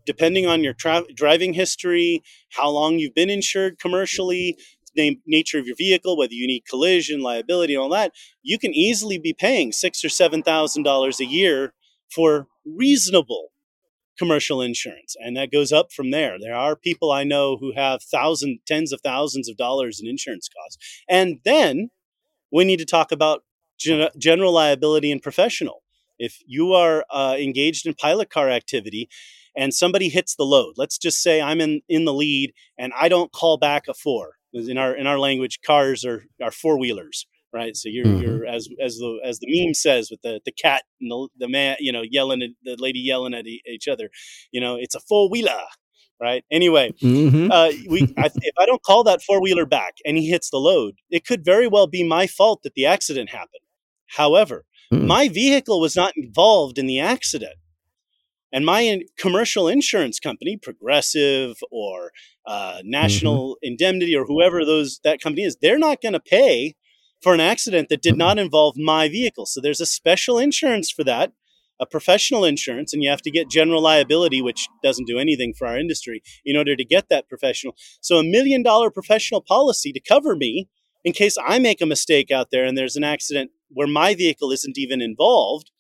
depending 0.06 0.48
on 0.48 0.64
your 0.64 0.74
tra- 0.74 1.06
driving 1.16 1.54
history, 1.54 2.24
how 2.54 2.70
long 2.70 2.98
you've 2.98 3.16
been 3.16 3.30
insured 3.30 3.80
commercially, 3.80 4.58
name, 4.96 5.22
nature 5.28 5.60
of 5.60 5.68
your 5.68 5.76
vehicle, 5.76 6.18
whether 6.18 6.34
you 6.34 6.48
need 6.48 6.64
collision, 6.70 7.22
liability, 7.22 7.74
and 7.74 7.84
all 7.84 7.90
that, 7.90 8.14
you 8.42 8.58
can 8.58 8.74
easily 8.74 9.20
be 9.20 9.34
paying 9.34 9.72
six 9.72 10.04
or 10.04 10.10
seven 10.10 10.42
thousand 10.42 10.84
dollars 10.84 11.20
a 11.20 11.26
year 11.26 11.74
for 12.10 12.48
reasonable 12.66 13.50
commercial 14.18 14.62
insurance. 14.62 15.16
And 15.20 15.36
that 15.38 15.52
goes 15.52 15.72
up 15.72 15.92
from 15.92 16.12
there. 16.12 16.38
There 16.40 16.56
are 16.56 16.76
people 16.76 17.12
I 17.12 17.24
know 17.24 17.58
who 17.58 17.74
have 17.76 18.02
thousands, 18.02 18.60
tens 18.66 18.94
of 18.94 19.02
thousands 19.02 19.50
of 19.50 19.58
dollars 19.58 20.00
in 20.02 20.08
insurance 20.08 20.50
costs. 20.50 21.04
And 21.10 21.40
then 21.44 21.90
we 22.52 22.64
need 22.64 22.80
to 22.80 22.86
talk 22.86 23.12
about 23.12 23.44
gen- 23.78 24.10
general 24.18 24.54
liability 24.54 25.12
and 25.12 25.22
professional. 25.22 25.84
If 26.18 26.40
you 26.46 26.74
are 26.74 27.06
uh, 27.10 27.36
engaged 27.38 27.86
in 27.86 27.94
pilot 27.94 28.30
car 28.30 28.50
activity 28.50 29.10
and 29.56 29.74
somebody 29.74 30.10
hits 30.10 30.36
the 30.36 30.46
load, 30.46 30.76
let's 30.78 30.98
just 30.98 31.22
say 31.22 31.42
I'm 31.42 31.60
in, 31.60 31.82
in 31.90 32.06
the 32.06 32.14
lead 32.14 32.54
and 32.78 32.94
I 32.98 33.10
don't 33.10 33.34
call 33.34 33.58
back 33.58 33.88
a 33.90 33.94
four. 33.94 34.36
in 34.54 34.78
our 34.78 34.96
in 34.96 35.08
our 35.08 35.20
language, 35.20 35.60
cars 35.62 36.06
are 36.06 36.24
are 36.42 36.52
four 36.52 36.80
wheelers, 36.80 37.28
right? 37.56 37.76
So 37.76 37.88
you're 37.88 38.06
mm-hmm. 38.06 38.22
you're 38.22 38.46
as 38.46 38.68
as 38.84 38.98
the 38.98 39.20
as 39.24 39.40
the 39.40 39.48
meme 39.50 39.74
says 39.74 40.12
with 40.12 40.22
the 40.22 40.42
the 40.46 40.52
cat 40.52 40.84
and 41.00 41.10
the, 41.10 41.30
the 41.40 41.48
man, 41.48 41.78
you 41.80 41.92
know, 41.92 42.04
yelling 42.04 42.42
at 42.44 42.50
the 42.66 42.76
lady 42.78 43.00
yelling 43.00 43.34
at 43.34 43.48
each 43.48 43.88
other, 43.88 44.10
you 44.52 44.60
know, 44.60 44.76
it's 44.76 44.94
a 44.94 45.00
four 45.00 45.30
wheeler, 45.30 45.64
right? 46.22 46.44
Anyway, 46.52 46.92
mm-hmm. 47.02 47.50
uh, 47.50 47.72
we 47.90 48.14
I, 48.18 48.26
if 48.26 48.56
I 48.60 48.66
don't 48.66 48.84
call 48.84 49.06
that 49.06 49.24
four 49.24 49.42
wheeler 49.42 49.66
back 49.66 49.96
and 50.06 50.18
he 50.18 50.30
hits 50.30 50.50
the 50.50 50.58
load, 50.58 50.96
it 51.10 51.26
could 51.26 51.46
very 51.46 51.68
well 51.68 51.88
be 51.88 52.04
my 52.04 52.28
fault 52.28 52.62
that 52.64 52.74
the 52.76 52.86
accident 52.86 53.30
happened. 53.30 53.64
However, 54.08 54.66
mm. 54.94 55.06
my 55.08 55.30
vehicle 55.30 55.80
was 55.80 55.96
not 55.96 56.14
involved 56.18 56.78
in 56.78 56.88
the 56.88 57.00
accident. 57.00 57.56
And 58.52 58.66
my 58.66 59.02
commercial 59.18 59.68
insurance 59.68 60.18
company, 60.18 60.58
Progressive 60.62 61.58
or 61.72 62.12
uh, 62.46 62.80
National 62.86 63.56
mm-hmm. 63.56 63.68
Indemnity 63.72 64.16
or 64.16 64.26
whoever 64.26 64.64
those 64.64 65.02
that 65.04 65.20
company 65.20 65.44
is, 65.44 65.58
they're 65.62 65.80
not 65.80 66.02
going 66.02 66.14
to 66.14 66.22
pay 66.22 66.76
for 67.26 67.34
an 67.34 67.40
accident 67.40 67.90
that 67.90 68.04
did 68.04 68.16
not 68.16 68.38
involve 68.38 68.78
my 68.78 69.10
vehicle. 69.10 69.48
So 69.48 69.60
there's 69.60 69.82
a 69.82 69.86
special 69.88 70.38
insurance 70.38 70.92
for 70.92 71.04
that, 71.06 71.32
a 71.80 71.86
professional 71.88 72.46
insurance, 72.46 72.94
and 72.94 73.02
you 73.02 73.10
have 73.10 73.24
to 73.24 73.32
get 73.32 73.50
general 73.50 73.82
liability, 73.82 74.44
which 74.44 74.68
doesn't 74.84 75.08
do 75.08 75.18
anything 75.18 75.52
for 75.58 75.66
our 75.66 75.76
industry, 75.76 76.22
in 76.46 76.56
order 76.56 76.76
to 76.76 76.86
get 76.86 77.10
that 77.10 77.28
professional. 77.28 77.76
So 78.00 78.18
a 78.18 78.24
million 78.24 78.62
dollar 78.62 78.92
professional 78.92 79.42
policy 79.42 79.92
to 79.92 80.00
cover 80.00 80.36
me 80.36 80.70
in 81.04 81.14
case 81.14 81.36
I 81.44 81.58
make 81.58 81.82
a 81.82 81.88
mistake 81.88 82.30
out 82.30 82.52
there 82.52 82.64
and 82.64 82.78
there's 82.78 82.96
an 82.96 83.04
accident 83.04 83.50
where 83.70 83.88
my 83.88 84.14
vehicle 84.14 84.52
isn't 84.52 84.78
even 84.78 85.02
involved. 85.02 85.72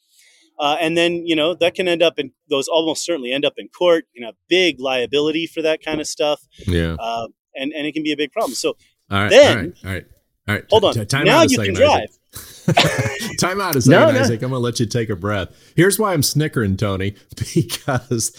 Uh, 0.59 0.77
and 0.81 0.97
then 0.97 1.27
you 1.27 1.35
know 1.35 1.53
that 1.53 1.75
can 1.75 1.87
end 1.87 2.01
up 2.01 2.17
in 2.17 2.31
those 2.49 2.67
almost 2.67 3.05
certainly 3.05 3.31
end 3.31 3.45
up 3.45 3.53
in 3.57 3.67
court. 3.67 4.05
You 4.13 4.21
know, 4.21 4.31
big 4.49 4.79
liability 4.79 5.45
for 5.45 5.61
that 5.61 5.83
kind 5.83 6.01
of 6.01 6.07
stuff. 6.07 6.41
Yeah, 6.65 6.95
uh, 6.97 7.27
and 7.53 7.71
and 7.71 7.85
it 7.85 7.93
can 7.93 8.01
be 8.01 8.13
a 8.13 8.17
big 8.17 8.31
problem. 8.31 8.55
So 8.55 8.69
all 9.11 9.19
right, 9.19 9.29
then, 9.29 9.47
all 9.47 9.63
right, 9.63 9.75
all 9.83 9.91
right. 9.91 10.05
All 10.47 10.55
right, 10.55 10.65
hold 10.69 10.85
on. 10.85 10.93
T- 10.93 11.05
time 11.05 11.25
now 11.25 11.43
you 11.43 11.57
can 11.57 11.73
drive. 11.73 12.09
time 13.39 13.61
out 13.61 13.75
a 13.75 13.81
second, 13.81 13.99
no, 13.99 14.11
no. 14.11 14.19
Isaac. 14.19 14.41
I'm 14.41 14.49
going 14.49 14.59
to 14.59 14.63
let 14.63 14.79
you 14.79 14.85
take 14.85 15.09
a 15.09 15.15
breath. 15.15 15.49
Here's 15.75 15.97
why 15.97 16.13
I'm 16.13 16.23
snickering, 16.23 16.77
Tony, 16.77 17.15
because 17.55 18.35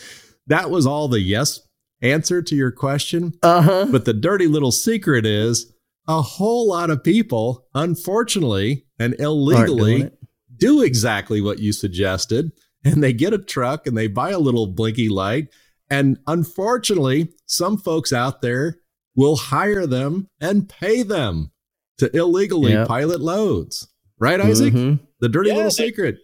that 0.47 0.71
was 0.71 0.87
all 0.87 1.09
the 1.09 1.21
yes 1.21 1.61
answer 2.03 2.43
to 2.43 2.55
your 2.55 2.71
question. 2.71 3.33
Uh-huh. 3.43 3.87
But 3.91 4.05
the 4.05 4.13
dirty 4.13 4.47
little 4.47 4.73
secret 4.73 5.27
is 5.27 5.73
a 6.09 6.23
whole 6.23 6.69
lot 6.69 6.91
of 6.91 7.03
people, 7.03 7.67
unfortunately 7.75 8.87
and 8.99 9.15
illegally, 9.19 10.11
do 10.57 10.83
exactly 10.83 11.41
what 11.41 11.59
you 11.59 11.73
suggested. 11.73 12.53
And 12.85 13.03
they 13.03 13.13
get 13.13 13.33
a 13.33 13.39
truck 13.39 13.87
and 13.87 13.97
they 13.97 14.07
buy 14.07 14.31
a 14.31 14.39
little 14.39 14.69
blinky 14.69 15.09
light. 15.09 15.49
And 15.91 16.19
unfortunately, 16.27 17.33
some 17.47 17.77
folks 17.79 18.13
out 18.13 18.43
there 18.43 18.79
will 19.17 19.37
hire 19.37 19.87
them 19.87 20.29
and 20.41 20.69
pay 20.69 21.03
them 21.03 21.51
to 21.99 22.15
illegally 22.17 22.73
yep. 22.73 22.89
pilot 22.89 23.21
loads. 23.21 23.89
Right, 24.19 24.41
Isaac? 24.41 24.73
Mm-hmm. 24.73 25.05
The 25.21 25.29
dirty 25.29 25.51
yeah, 25.51 25.57
little 25.57 25.71
secret. 25.71 26.17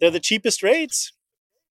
They're 0.00 0.10
the 0.10 0.20
cheapest 0.20 0.62
rates. 0.62 1.12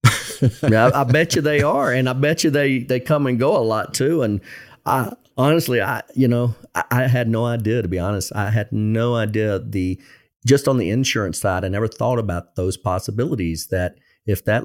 yeah, 0.62 0.90
I, 0.94 1.00
I, 1.00 1.04
bet 1.04 1.34
you 1.34 1.42
they 1.42 1.62
are, 1.62 1.92
and 1.92 2.08
I 2.08 2.12
bet 2.12 2.44
you 2.44 2.50
they 2.50 2.80
they 2.80 3.00
come 3.00 3.26
and 3.26 3.38
go 3.38 3.56
a 3.56 3.62
lot 3.62 3.94
too. 3.94 4.22
And 4.22 4.40
I 4.86 5.12
honestly, 5.36 5.80
I 5.80 6.02
you 6.14 6.28
know, 6.28 6.54
I, 6.74 6.84
I 6.90 7.02
had 7.06 7.28
no 7.28 7.46
idea 7.46 7.82
to 7.82 7.88
be 7.88 7.98
honest. 7.98 8.32
I 8.34 8.50
had 8.50 8.72
no 8.72 9.16
idea 9.16 9.58
the 9.58 10.00
just 10.46 10.68
on 10.68 10.78
the 10.78 10.90
insurance 10.90 11.40
side. 11.40 11.64
I 11.64 11.68
never 11.68 11.88
thought 11.88 12.18
about 12.18 12.56
those 12.56 12.76
possibilities. 12.76 13.68
That 13.68 13.96
if 14.26 14.44
that 14.44 14.64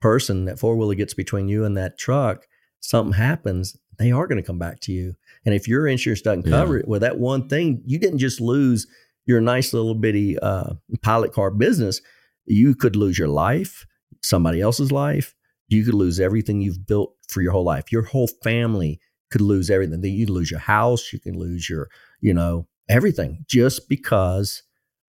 person, 0.00 0.46
that 0.46 0.58
four 0.58 0.76
wheeler, 0.76 0.94
gets 0.94 1.14
between 1.14 1.48
you 1.48 1.64
and 1.64 1.76
that 1.76 1.98
truck, 1.98 2.46
something 2.80 3.14
happens, 3.14 3.76
they 3.98 4.12
are 4.12 4.26
going 4.26 4.40
to 4.40 4.46
come 4.46 4.58
back 4.58 4.80
to 4.80 4.92
you. 4.92 5.14
And 5.44 5.54
if 5.54 5.66
your 5.66 5.86
insurance 5.86 6.22
doesn't 6.22 6.44
cover 6.44 6.74
yeah. 6.74 6.80
it, 6.80 6.88
well, 6.88 7.00
that 7.00 7.18
one 7.18 7.48
thing, 7.48 7.82
you 7.86 7.98
didn't 7.98 8.18
just 8.18 8.40
lose 8.40 8.86
your 9.26 9.40
nice 9.40 9.72
little 9.72 9.94
bitty 9.94 10.38
uh, 10.38 10.74
pilot 11.02 11.32
car 11.32 11.50
business. 11.50 12.00
You 12.46 12.74
could 12.74 12.96
lose 12.96 13.18
your 13.18 13.28
life, 13.28 13.86
somebody 14.22 14.60
else's 14.60 14.92
life. 14.92 15.34
You 15.68 15.84
could 15.84 15.94
lose 15.94 16.20
everything 16.20 16.60
you've 16.60 16.86
built 16.86 17.14
for 17.28 17.40
your 17.42 17.52
whole 17.52 17.64
life. 17.64 17.92
Your 17.92 18.02
whole 18.02 18.28
family 18.42 19.00
could 19.30 19.40
lose 19.40 19.70
everything. 19.70 20.02
You 20.02 20.26
could 20.26 20.34
lose 20.34 20.50
your 20.50 20.60
house. 20.60 21.12
You 21.12 21.20
can 21.20 21.38
lose 21.38 21.70
your, 21.70 21.88
you 22.20 22.34
know, 22.34 22.66
everything 22.88 23.44
just 23.46 23.88
because 23.88 24.62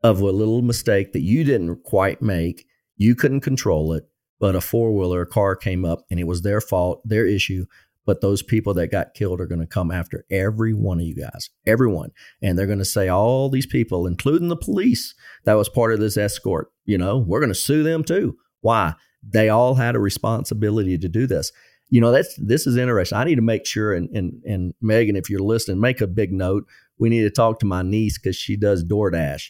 of 0.03 0.21
a 0.21 0.25
little 0.25 0.61
mistake 0.61 1.13
that 1.13 1.21
you 1.21 1.43
didn't 1.43 1.83
quite 1.83 2.21
make. 2.21 2.65
You 2.95 3.15
couldn't 3.15 3.41
control 3.41 3.93
it, 3.93 4.07
but 4.39 4.55
a 4.55 4.61
four 4.61 4.93
wheeler 4.95 5.25
car 5.25 5.55
came 5.55 5.83
up 5.83 6.05
and 6.09 6.19
it 6.19 6.27
was 6.27 6.43
their 6.43 6.61
fault, 6.61 7.01
their 7.03 7.25
issue. 7.25 7.65
But 8.05 8.21
those 8.21 8.41
people 8.41 8.73
that 8.75 8.87
got 8.87 9.13
killed 9.13 9.39
are 9.39 9.45
going 9.45 9.61
to 9.61 9.67
come 9.67 9.91
after 9.91 10.25
every 10.31 10.73
one 10.73 10.99
of 10.99 11.05
you 11.05 11.15
guys, 11.15 11.49
everyone. 11.67 12.11
And 12.41 12.57
they're 12.57 12.65
going 12.65 12.79
to 12.79 12.85
say, 12.85 13.07
all 13.07 13.49
these 13.49 13.67
people, 13.67 14.07
including 14.07 14.47
the 14.47 14.55
police 14.55 15.13
that 15.45 15.53
was 15.53 15.69
part 15.69 15.93
of 15.93 15.99
this 15.99 16.17
escort, 16.17 16.71
you 16.85 16.97
know, 16.97 17.17
we're 17.17 17.39
going 17.39 17.49
to 17.49 17.55
sue 17.55 17.83
them 17.83 18.03
too. 18.03 18.37
Why? 18.61 18.95
They 19.23 19.49
all 19.49 19.75
had 19.75 19.95
a 19.95 19.99
responsibility 19.99 20.97
to 20.97 21.07
do 21.07 21.27
this. 21.27 21.51
You 21.89 22.01
know, 22.01 22.11
that's 22.11 22.35
this 22.37 22.65
is 22.65 22.77
interesting. 22.77 23.17
I 23.17 23.25
need 23.25 23.35
to 23.35 23.41
make 23.41 23.65
sure, 23.65 23.93
and 23.93 24.09
and 24.15 24.41
and 24.45 24.73
Megan, 24.81 25.17
if 25.17 25.29
you're 25.29 25.41
listening, 25.41 25.81
make 25.81 25.99
a 25.99 26.07
big 26.07 26.31
note. 26.31 26.65
We 26.97 27.09
need 27.09 27.23
to 27.23 27.29
talk 27.29 27.59
to 27.59 27.65
my 27.65 27.81
niece 27.81 28.17
because 28.17 28.37
she 28.37 28.55
does 28.55 28.85
DoorDash, 28.85 29.49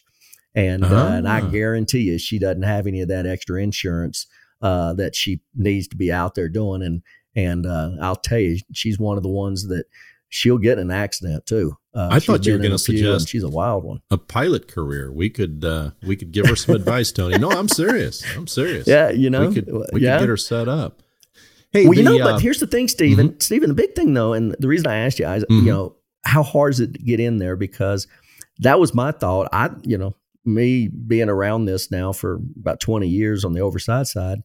and 0.54 0.84
uh-huh. 0.84 0.94
uh, 0.94 1.08
and 1.12 1.28
I 1.28 1.40
ah. 1.40 1.48
guarantee 1.48 2.00
you 2.00 2.18
she 2.18 2.40
doesn't 2.40 2.64
have 2.64 2.88
any 2.88 3.00
of 3.00 3.08
that 3.08 3.26
extra 3.26 3.62
insurance 3.62 4.26
uh, 4.60 4.92
that 4.94 5.14
she 5.14 5.40
needs 5.54 5.88
to 5.88 5.96
be 5.96 6.10
out 6.10 6.34
there 6.34 6.48
doing. 6.48 6.82
And 6.82 7.02
and 7.34 7.66
uh, 7.66 7.90
I'll 8.00 8.16
tell 8.16 8.38
you, 8.38 8.58
she's 8.72 8.98
one 8.98 9.16
of 9.16 9.22
the 9.22 9.28
ones 9.28 9.68
that 9.68 9.84
she'll 10.28 10.58
get 10.58 10.78
an 10.78 10.90
accident 10.90 11.46
too. 11.46 11.76
Uh, 11.94 12.08
I 12.10 12.20
thought 12.20 12.46
you 12.46 12.52
were 12.54 12.58
going 12.58 12.70
to 12.70 12.78
suggest 12.78 13.28
she's 13.28 13.42
a 13.42 13.50
wild 13.50 13.84
one. 13.84 14.00
A 14.10 14.16
pilot 14.18 14.66
career. 14.66 15.12
We 15.12 15.28
could 15.30 15.64
uh, 15.64 15.90
we 16.02 16.16
could 16.16 16.32
give 16.32 16.46
her 16.46 16.56
some 16.56 16.74
advice, 16.74 17.12
Tony. 17.12 17.38
No, 17.38 17.50
I'm 17.50 17.68
serious. 17.68 18.24
I'm 18.36 18.46
serious. 18.46 18.86
Yeah, 18.86 19.10
you 19.10 19.30
know, 19.30 19.48
we 19.48 19.54
could 19.54 19.72
we 19.92 20.00
yeah. 20.00 20.16
could 20.16 20.22
get 20.22 20.28
her 20.28 20.36
set 20.36 20.68
up. 20.68 21.02
Hey, 21.72 21.84
well, 21.84 21.92
the, 21.92 21.98
you 21.98 22.04
know, 22.04 22.18
but 22.18 22.34
uh, 22.34 22.38
here's 22.38 22.60
the 22.60 22.66
thing, 22.66 22.88
Stephen. 22.88 23.30
Mm-hmm. 23.30 23.40
Stephen, 23.40 23.68
the 23.68 23.74
big 23.74 23.94
thing 23.94 24.14
though, 24.14 24.32
and 24.32 24.54
the 24.58 24.68
reason 24.68 24.86
I 24.86 24.96
asked 24.96 25.18
you, 25.18 25.26
I, 25.26 25.38
mm-hmm. 25.38 25.66
you 25.66 25.72
know, 25.72 25.96
how 26.24 26.42
hard 26.42 26.74
is 26.74 26.80
it 26.80 26.94
to 26.94 26.98
get 26.98 27.20
in 27.20 27.38
there? 27.38 27.56
Because 27.56 28.06
that 28.58 28.78
was 28.78 28.94
my 28.94 29.12
thought. 29.12 29.48
I, 29.52 29.70
you 29.82 29.96
know, 29.96 30.14
me 30.44 30.88
being 30.88 31.28
around 31.28 31.64
this 31.64 31.90
now 31.90 32.12
for 32.12 32.40
about 32.60 32.80
20 32.80 33.08
years 33.08 33.44
on 33.44 33.52
the 33.52 33.60
oversight 33.60 34.06
side, 34.06 34.42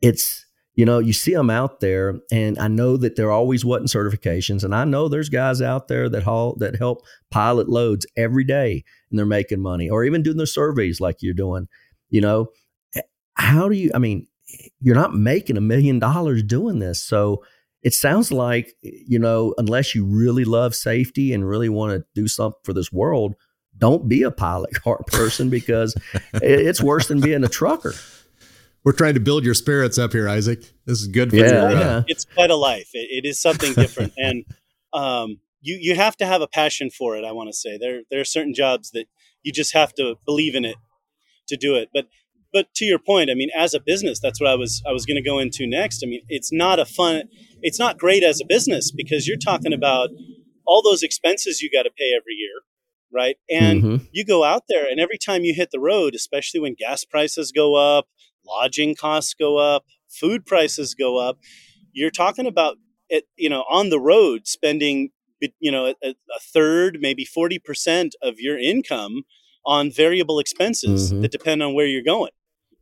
it's 0.00 0.43
you 0.74 0.84
know, 0.84 0.98
you 0.98 1.12
see 1.12 1.32
them 1.32 1.50
out 1.50 1.80
there, 1.80 2.16
and 2.32 2.58
I 2.58 2.66
know 2.66 2.96
that 2.96 3.14
there 3.14 3.30
always 3.30 3.64
wasn't 3.64 3.90
certifications, 3.90 4.64
and 4.64 4.74
I 4.74 4.84
know 4.84 5.08
there's 5.08 5.28
guys 5.28 5.62
out 5.62 5.86
there 5.86 6.08
that 6.08 6.24
haul 6.24 6.56
that 6.58 6.76
help 6.76 7.02
pilot 7.30 7.68
loads 7.68 8.06
every 8.16 8.44
day, 8.44 8.82
and 9.10 9.18
they're 9.18 9.26
making 9.26 9.60
money, 9.60 9.88
or 9.88 10.04
even 10.04 10.22
doing 10.22 10.36
the 10.36 10.46
surveys 10.46 11.00
like 11.00 11.18
you're 11.20 11.32
doing. 11.32 11.68
You 12.10 12.22
know, 12.22 12.48
eh, 12.96 13.02
how 13.34 13.68
do 13.68 13.76
you? 13.76 13.92
I 13.94 13.98
mean, 13.98 14.26
you're 14.80 14.96
not 14.96 15.14
making 15.14 15.56
a 15.56 15.60
million 15.60 16.00
dollars 16.00 16.42
doing 16.42 16.80
this, 16.80 17.00
so 17.04 17.44
it 17.82 17.94
sounds 17.94 18.32
like 18.32 18.74
you 18.82 19.20
know, 19.20 19.54
unless 19.58 19.94
you 19.94 20.04
really 20.04 20.44
love 20.44 20.74
safety 20.74 21.32
and 21.32 21.48
really 21.48 21.68
want 21.68 21.92
to 21.92 22.04
do 22.16 22.26
something 22.26 22.60
for 22.64 22.72
this 22.72 22.90
world, 22.90 23.36
don't 23.78 24.08
be 24.08 24.24
a 24.24 24.32
pilot 24.32 24.74
car 24.74 25.00
person 25.06 25.50
because 25.50 25.94
it's 26.32 26.82
worse 26.82 27.06
than 27.06 27.20
being 27.20 27.44
a 27.44 27.48
trucker 27.48 27.94
we're 28.84 28.92
trying 28.92 29.14
to 29.14 29.20
build 29.20 29.44
your 29.44 29.54
spirits 29.54 29.98
up 29.98 30.12
here, 30.12 30.28
Isaac. 30.28 30.60
This 30.84 31.00
is 31.00 31.08
good 31.08 31.30
for 31.30 31.36
yeah, 31.36 31.70
you. 31.70 31.78
Yeah. 31.78 32.02
It's 32.06 32.24
quite 32.24 32.50
a 32.50 32.56
life. 32.56 32.90
it, 32.92 33.24
it 33.24 33.28
is 33.28 33.40
something 33.40 33.72
different, 33.72 34.12
and 34.18 34.44
um, 34.92 35.40
you 35.60 35.78
you 35.80 35.96
have 35.96 36.16
to 36.18 36.26
have 36.26 36.42
a 36.42 36.46
passion 36.46 36.90
for 36.90 37.16
it. 37.16 37.24
I 37.24 37.32
want 37.32 37.48
to 37.48 37.54
say 37.54 37.78
there 37.78 38.02
there 38.10 38.20
are 38.20 38.24
certain 38.24 38.54
jobs 38.54 38.90
that 38.92 39.06
you 39.42 39.52
just 39.52 39.72
have 39.72 39.94
to 39.94 40.16
believe 40.26 40.54
in 40.54 40.64
it 40.64 40.76
to 41.48 41.56
do 41.56 41.74
it. 41.74 41.88
But 41.92 42.06
but 42.52 42.72
to 42.74 42.84
your 42.84 42.98
point, 42.98 43.30
I 43.30 43.34
mean, 43.34 43.48
as 43.56 43.74
a 43.74 43.80
business, 43.80 44.20
that's 44.20 44.40
what 44.40 44.50
I 44.50 44.54
was 44.54 44.82
I 44.86 44.92
was 44.92 45.06
going 45.06 45.22
to 45.22 45.28
go 45.28 45.38
into 45.38 45.66
next. 45.66 46.02
I 46.04 46.06
mean, 46.06 46.22
it's 46.28 46.52
not 46.52 46.78
a 46.78 46.84
fun, 46.84 47.24
it's 47.62 47.78
not 47.78 47.98
great 47.98 48.22
as 48.22 48.40
a 48.40 48.46
business 48.46 48.92
because 48.92 49.26
you're 49.26 49.38
talking 49.38 49.72
about 49.72 50.10
all 50.66 50.82
those 50.82 51.02
expenses 51.02 51.60
you 51.60 51.70
got 51.70 51.82
to 51.82 51.90
pay 51.90 52.12
every 52.16 52.34
year 52.34 52.62
right? 53.14 53.36
And 53.48 53.82
mm-hmm. 53.82 54.04
you 54.12 54.24
go 54.24 54.42
out 54.42 54.64
there, 54.68 54.90
and 54.90 54.98
every 54.98 55.18
time 55.18 55.42
you 55.44 55.54
hit 55.54 55.70
the 55.70 55.78
road, 55.78 56.14
especially 56.14 56.60
when 56.60 56.74
gas 56.74 57.04
prices 57.04 57.52
go 57.52 57.76
up, 57.76 58.08
lodging 58.46 58.94
costs 58.94 59.34
go 59.34 59.56
up, 59.58 59.84
food 60.08 60.46
prices 60.46 60.94
go 60.94 61.18
up. 61.18 61.38
You're 61.92 62.10
talking 62.10 62.46
about 62.46 62.76
it, 63.08 63.24
you 63.36 63.48
know, 63.48 63.64
on 63.70 63.90
the 63.90 64.00
road 64.00 64.46
spending, 64.46 65.10
you 65.60 65.70
know, 65.70 65.94
a, 66.02 66.10
a 66.10 66.40
third, 66.40 66.98
maybe 67.00 67.26
40% 67.26 68.10
of 68.22 68.34
your 68.38 68.58
income 68.58 69.22
on 69.66 69.90
variable 69.90 70.38
expenses 70.38 71.12
mm-hmm. 71.12 71.22
that 71.22 71.32
depend 71.32 71.62
on 71.62 71.74
where 71.74 71.86
you're 71.86 72.02
going. 72.02 72.32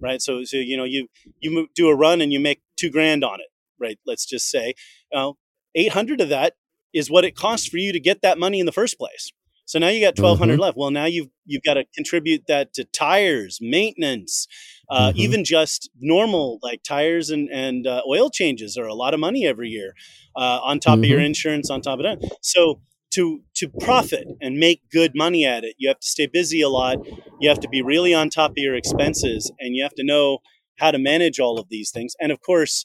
Right. 0.00 0.20
So, 0.20 0.42
so, 0.44 0.56
you 0.56 0.76
know, 0.76 0.84
you, 0.84 1.08
you 1.40 1.68
do 1.74 1.88
a 1.88 1.94
run 1.94 2.20
and 2.20 2.32
you 2.32 2.40
make 2.40 2.60
two 2.76 2.90
grand 2.90 3.22
on 3.22 3.40
it. 3.40 3.46
Right. 3.80 3.98
Let's 4.04 4.26
just 4.26 4.50
say, 4.50 4.74
uh, 5.14 5.32
800 5.74 6.20
of 6.20 6.28
that 6.28 6.54
is 6.92 7.10
what 7.10 7.24
it 7.24 7.36
costs 7.36 7.68
for 7.68 7.78
you 7.78 7.92
to 7.92 8.00
get 8.00 8.22
that 8.22 8.38
money 8.38 8.60
in 8.60 8.66
the 8.66 8.72
first 8.72 8.98
place. 8.98 9.32
So 9.64 9.78
now 9.78 9.88
you 9.88 10.00
got 10.00 10.18
1200 10.18 10.52
mm-hmm. 10.52 10.60
left. 10.60 10.76
Well, 10.76 10.90
now 10.90 11.04
you've 11.04 11.28
you've 11.46 11.62
got 11.62 11.74
to 11.74 11.84
contribute 11.94 12.44
that 12.48 12.72
to 12.74 12.84
tires, 12.84 13.58
maintenance, 13.60 14.46
uh, 14.90 15.08
mm-hmm. 15.08 15.18
even 15.18 15.44
just 15.44 15.90
normal 15.98 16.58
like 16.62 16.82
tires 16.82 17.30
and 17.30 17.48
and 17.50 17.86
uh, 17.86 18.02
oil 18.08 18.30
changes 18.30 18.76
are 18.76 18.86
a 18.86 18.94
lot 18.94 19.14
of 19.14 19.20
money 19.20 19.46
every 19.46 19.68
year 19.68 19.94
uh, 20.36 20.60
on 20.62 20.80
top 20.80 20.94
mm-hmm. 20.94 21.04
of 21.04 21.08
your 21.08 21.18
mm-hmm. 21.18 21.26
insurance 21.26 21.70
on 21.70 21.80
top 21.80 22.00
of 22.00 22.04
that. 22.04 22.38
So 22.42 22.80
to 23.12 23.42
to 23.54 23.68
profit 23.68 24.26
and 24.40 24.58
make 24.58 24.82
good 24.90 25.12
money 25.14 25.46
at 25.46 25.64
it, 25.64 25.76
you 25.78 25.88
have 25.88 26.00
to 26.00 26.06
stay 26.06 26.26
busy 26.26 26.60
a 26.60 26.68
lot. 26.68 26.98
You 27.40 27.48
have 27.48 27.60
to 27.60 27.68
be 27.68 27.82
really 27.82 28.14
on 28.14 28.30
top 28.30 28.52
of 28.52 28.58
your 28.58 28.74
expenses, 28.74 29.50
and 29.58 29.76
you 29.76 29.82
have 29.82 29.94
to 29.94 30.04
know 30.04 30.38
how 30.78 30.90
to 30.90 30.98
manage 30.98 31.38
all 31.38 31.58
of 31.58 31.68
these 31.68 31.90
things. 31.90 32.14
And 32.20 32.32
of 32.32 32.40
course, 32.40 32.84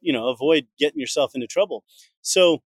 you 0.00 0.12
know, 0.12 0.28
avoid 0.28 0.66
getting 0.78 0.98
yourself 0.98 1.32
into 1.34 1.46
trouble. 1.46 1.84
So, 2.22 2.62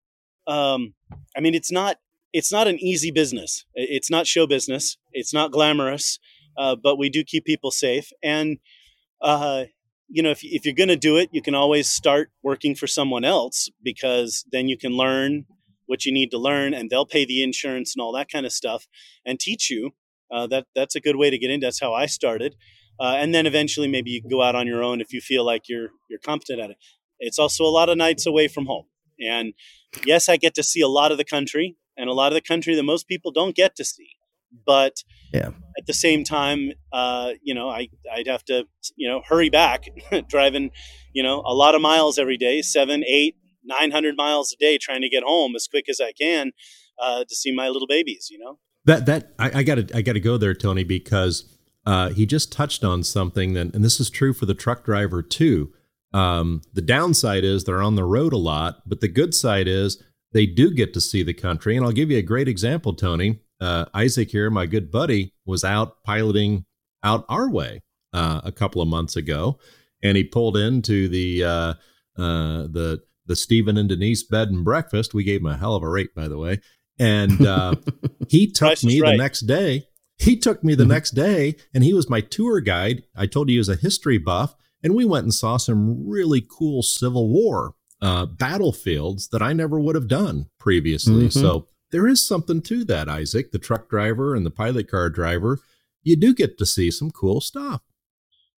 um, 0.47 0.95
I 1.37 1.41
mean, 1.41 1.55
it's 1.55 1.73
not 1.73 1.97
it's 2.39 2.53
not 2.53 2.68
an 2.68 2.78
easy 2.78 3.11
business. 3.11 3.64
It's 3.74 4.11
not 4.11 4.28
show 4.28 4.47
business. 4.47 4.97
It's 5.12 5.34
not 5.34 5.51
glamorous, 5.51 6.20
uh, 6.57 6.76
but 6.76 6.97
we 6.97 7.11
do 7.11 7.24
keep 7.24 7.45
people 7.45 7.72
safe. 7.72 8.12
And 8.22 8.59
uh, 9.20 9.64
you 10.09 10.22
know, 10.22 10.30
if, 10.30 10.45
if 10.45 10.64
you're 10.64 10.80
going 10.82 10.89
to 10.89 10.97
do 10.97 11.16
it, 11.16 11.30
you 11.32 11.43
can 11.43 11.57
always 11.57 11.91
start 11.91 12.30
working 12.45 12.76
for 12.76 12.86
someone 12.86 13.24
else 13.24 13.68
because 13.82 14.45
then 14.53 14.68
you 14.68 14.78
can 14.78 14.93
learn 14.93 15.47
what 15.86 16.05
you 16.07 16.12
need 16.12 16.30
to 16.30 16.39
learn 16.39 16.74
and 16.74 16.91
they'll 16.91 17.07
pay 17.07 17.24
the 17.24 17.43
insurance 17.43 17.95
and 17.97 18.03
all 18.03 18.12
that 18.12 18.30
kind 18.30 18.47
of 18.47 18.53
stuff 18.53 18.86
and 19.26 19.41
teach 19.41 19.68
you. 19.68 19.91
Uh, 20.30 20.47
that 20.47 20.66
that's 20.76 20.95
a 20.95 21.01
good 21.01 21.16
way 21.16 21.30
to 21.30 21.39
get 21.39 21.51
in. 21.51 21.59
That's 21.59 21.80
how 21.80 21.93
I 21.93 22.07
started. 22.07 22.55
Uh, 23.01 23.16
and 23.16 23.34
then 23.34 23.47
eventually 23.47 23.89
maybe 23.89 24.11
you 24.11 24.20
can 24.20 24.30
go 24.30 24.43
out 24.43 24.55
on 24.55 24.66
your 24.68 24.84
own 24.84 25.01
if 25.01 25.12
you 25.12 25.20
feel 25.20 25.45
like 25.45 25.62
you're 25.68 25.89
you're 26.09 26.20
competent 26.20 26.61
at 26.61 26.70
it. 26.70 26.76
It's 27.18 27.39
also 27.39 27.64
a 27.64 27.74
lot 27.78 27.89
of 27.89 27.97
nights 27.97 28.26
away 28.26 28.47
from 28.47 28.66
home. 28.66 28.86
And 29.20 29.55
yes, 30.05 30.28
I 30.28 30.36
get 30.36 30.55
to 30.55 30.62
see 30.62 30.80
a 30.80 30.89
lot 30.89 31.11
of 31.11 31.18
the 31.18 31.24
country 31.24 31.76
and 31.99 32.09
a 32.09 32.14
lot 32.14 32.32
of 32.32 32.34
the 32.34 32.40
country 32.40 32.74
that 32.74 32.84
most 32.84 33.07
people 33.07 33.30
don't 33.30 33.55
get 33.55 33.76
to 33.76 33.84
see. 33.84 34.09
But 34.64 35.05
yeah. 35.32 35.51
at 35.76 35.86
the 35.86 35.92
same 35.92 36.24
time, 36.24 36.72
uh, 36.92 37.32
you 37.42 37.55
know, 37.55 37.68
I, 37.68 37.88
I'd 38.11 38.26
have 38.28 38.44
to, 38.46 38.66
you 38.96 39.09
know, 39.09 39.20
hurry 39.28 39.51
back 39.51 39.84
driving, 40.28 40.70
you 41.12 41.22
know, 41.22 41.42
a 41.44 41.53
lot 41.53 41.74
of 41.74 41.82
miles 41.82 42.18
every 42.18 42.38
day, 42.38 42.62
seven, 42.62 43.05
eight, 43.07 43.36
900 43.64 44.16
miles 44.16 44.53
a 44.53 44.57
day 44.57 44.78
trying 44.78 45.03
to 45.03 45.09
get 45.11 45.22
home 45.22 45.55
as 45.55 45.66
quick 45.66 45.84
as 45.90 46.01
I 46.01 46.12
can 46.12 46.53
uh, 46.99 47.24
to 47.28 47.34
see 47.34 47.55
my 47.55 47.68
little 47.68 47.86
babies, 47.86 48.28
you 48.30 48.38
know? 48.38 48.59
That, 48.86 49.05
that, 49.05 49.34
I, 49.38 49.59
I 49.59 49.62
gotta, 49.64 49.86
I 49.94 50.01
gotta 50.01 50.20
go 50.20 50.38
there, 50.38 50.55
Tony, 50.55 50.84
because 50.84 51.44
uh, 51.84 52.11
he 52.11 52.24
just 52.24 52.51
touched 52.51 52.84
on 52.84 53.03
something 53.03 53.53
that, 53.53 53.74
and 53.74 53.84
this 53.84 54.01
is 54.01 54.09
true 54.09 54.32
for 54.32 54.46
the 54.46 54.55
truck 54.55 54.84
driver 54.84 55.22
too. 55.22 55.72
Um, 56.14 56.62
the 56.72 56.80
downside 56.80 57.44
is 57.44 57.64
they're 57.64 57.82
on 57.82 57.96
the 57.96 58.05
road 58.05 58.32
a 58.32 58.38
lot, 58.38 58.82
but 58.86 59.01
the 59.01 59.09
good 59.09 59.34
side 59.34 59.68
is 59.68 60.03
they 60.33 60.47
do 60.47 60.70
get 60.70 60.95
to 60.95 61.01
see 61.01 61.22
the 61.22 61.35
country. 61.35 61.76
And 61.76 61.85
I'll 61.85 61.93
give 61.93 62.11
you 62.11 62.18
a 62.18 62.22
great 62.22 62.49
example, 62.49 62.95
Tony. 62.95 63.41
Uh, 63.61 63.87
Isaac 63.95 64.31
here, 64.31 64.51
my 64.51 64.66
good 64.66 64.91
buddy, 64.91 65.33
was 65.45 65.64
out 65.64 66.03
piloting 66.05 66.64
out 67.03 67.24
our 67.29 67.51
way 67.51 67.83
uh, 68.12 68.41
a 68.45 68.53
couple 68.53 68.83
of 68.83 68.89
months 68.89 69.16
ago, 69.16 69.59
and 70.03 70.16
he 70.16 70.24
pulled 70.24 70.57
into 70.57 71.09
the 71.09 71.45
uh, 71.45 71.74
uh 72.16 72.66
the 72.68 73.01
the 73.26 73.37
Stephen 73.37 73.76
and 73.76 73.89
Denise 73.89 74.22
bed 74.22 74.49
and 74.49 74.64
breakfast. 74.64 75.14
We 75.14 75.24
gave 75.24 75.41
him 75.41 75.47
a 75.47 75.57
hell 75.57 75.74
of 75.74 75.83
a 75.83 75.89
rate, 75.89 76.14
by 76.14 76.29
the 76.29 76.39
way. 76.39 76.61
And 76.99 77.47
uh, 77.47 77.74
he 78.29 78.51
took 78.51 78.83
me 78.83 79.01
right. 79.01 79.12
the 79.12 79.16
next 79.18 79.41
day. 79.41 79.85
He 80.16 80.37
took 80.37 80.64
me 80.64 80.74
the 80.74 80.83
mm-hmm. 80.83 80.93
next 80.93 81.11
day, 81.12 81.57
and 81.72 81.85
he 81.85 81.93
was 81.93 82.11
my 82.11 82.20
tour 82.20 82.61
guide. 82.61 83.05
I 83.14 83.26
told 83.26 83.49
you 83.49 83.55
he 83.55 83.59
was 83.59 83.68
a 83.68 83.76
history 83.76 84.18
buff, 84.18 84.55
and 84.83 84.95
we 84.95 85.05
went 85.05 85.24
and 85.24 85.35
saw 85.35 85.59
some 85.59 86.09
really 86.09 86.45
cool 86.49 86.83
Civil 86.83 87.29
War 87.29 87.74
uh, 88.01 88.26
battlefields 88.26 89.28
that 89.28 89.42
I 89.42 89.53
never 89.53 89.78
would 89.80 89.94
have 89.94 90.09
done 90.09 90.46
previously. 90.59 91.28
Mm-hmm. 91.28 91.40
So 91.40 91.68
there 91.90 92.07
is 92.07 92.26
something 92.26 92.62
to 92.62 92.84
that, 92.84 93.09
Isaac. 93.09 93.51
The 93.51 93.59
truck 93.59 93.88
driver 93.88 94.34
and 94.34 94.44
the 94.44 94.51
pilot 94.51 94.90
car 94.90 95.11
driver, 95.11 95.59
you 96.03 96.16
do 96.16 96.34
get 96.34 96.59
to 96.59 96.66
see 96.66 96.90
some 96.90 97.11
cool 97.11 97.40
stuff. 97.40 97.82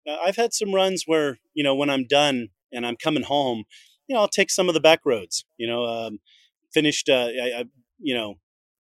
I've 0.09 0.36
had 0.36 0.55
some 0.55 0.74
runs 0.74 1.05
where 1.07 1.39
you 1.55 1.62
know 1.62 1.74
when 1.74 1.91
I'm 1.91 2.07
done 2.07 2.49
and 2.72 2.86
I'm 2.86 2.97
coming 2.97 3.24
home, 3.24 3.64
you 4.07 4.14
know, 4.14 4.20
I'll 4.20 4.28
take 4.28 4.51
some 4.51 4.68
of 4.68 4.74
the 4.74 4.80
back 4.80 5.01
roads. 5.05 5.45
You 5.57 5.68
know, 5.68 5.84
um, 5.84 6.18
finished. 6.72 7.09
Uh, 7.09 7.28
I, 7.43 7.53
I, 7.59 7.64
you 7.99 8.14
know, 8.14 8.36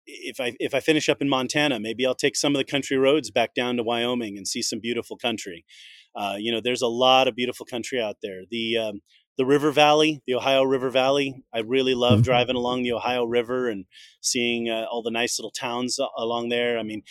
if 0.06 0.40
I 0.40 0.54
if 0.58 0.74
I 0.74 0.80
finish 0.80 1.08
up 1.08 1.20
in 1.20 1.28
Montana, 1.28 1.78
maybe 1.78 2.06
I'll 2.06 2.14
take 2.14 2.36
some 2.36 2.54
of 2.54 2.58
the 2.58 2.64
country 2.64 2.96
roads 2.96 3.30
back 3.30 3.54
down 3.54 3.76
to 3.76 3.82
Wyoming 3.82 4.36
and 4.36 4.48
see 4.48 4.62
some 4.62 4.80
beautiful 4.80 5.16
country. 5.16 5.64
Uh, 6.16 6.36
you 6.38 6.50
know, 6.50 6.60
there's 6.60 6.82
a 6.82 6.88
lot 6.88 7.28
of 7.28 7.36
beautiful 7.36 7.66
country 7.66 8.00
out 8.00 8.16
there. 8.22 8.42
The 8.50 8.78
um, 8.78 9.00
the 9.38 9.46
River 9.46 9.70
Valley, 9.70 10.20
the 10.26 10.34
Ohio 10.34 10.64
River 10.64 10.90
Valley. 10.90 11.44
I 11.54 11.60
really 11.60 11.94
love 11.94 12.14
mm-hmm. 12.14 12.22
driving 12.22 12.56
along 12.56 12.82
the 12.82 12.92
Ohio 12.92 13.24
River 13.24 13.68
and 13.68 13.86
seeing 14.20 14.68
uh, 14.68 14.84
all 14.90 15.02
the 15.02 15.12
nice 15.12 15.38
little 15.38 15.52
towns 15.52 15.98
along 16.16 16.48
there. 16.48 16.78
I 16.78 16.82
mean, 16.82 17.04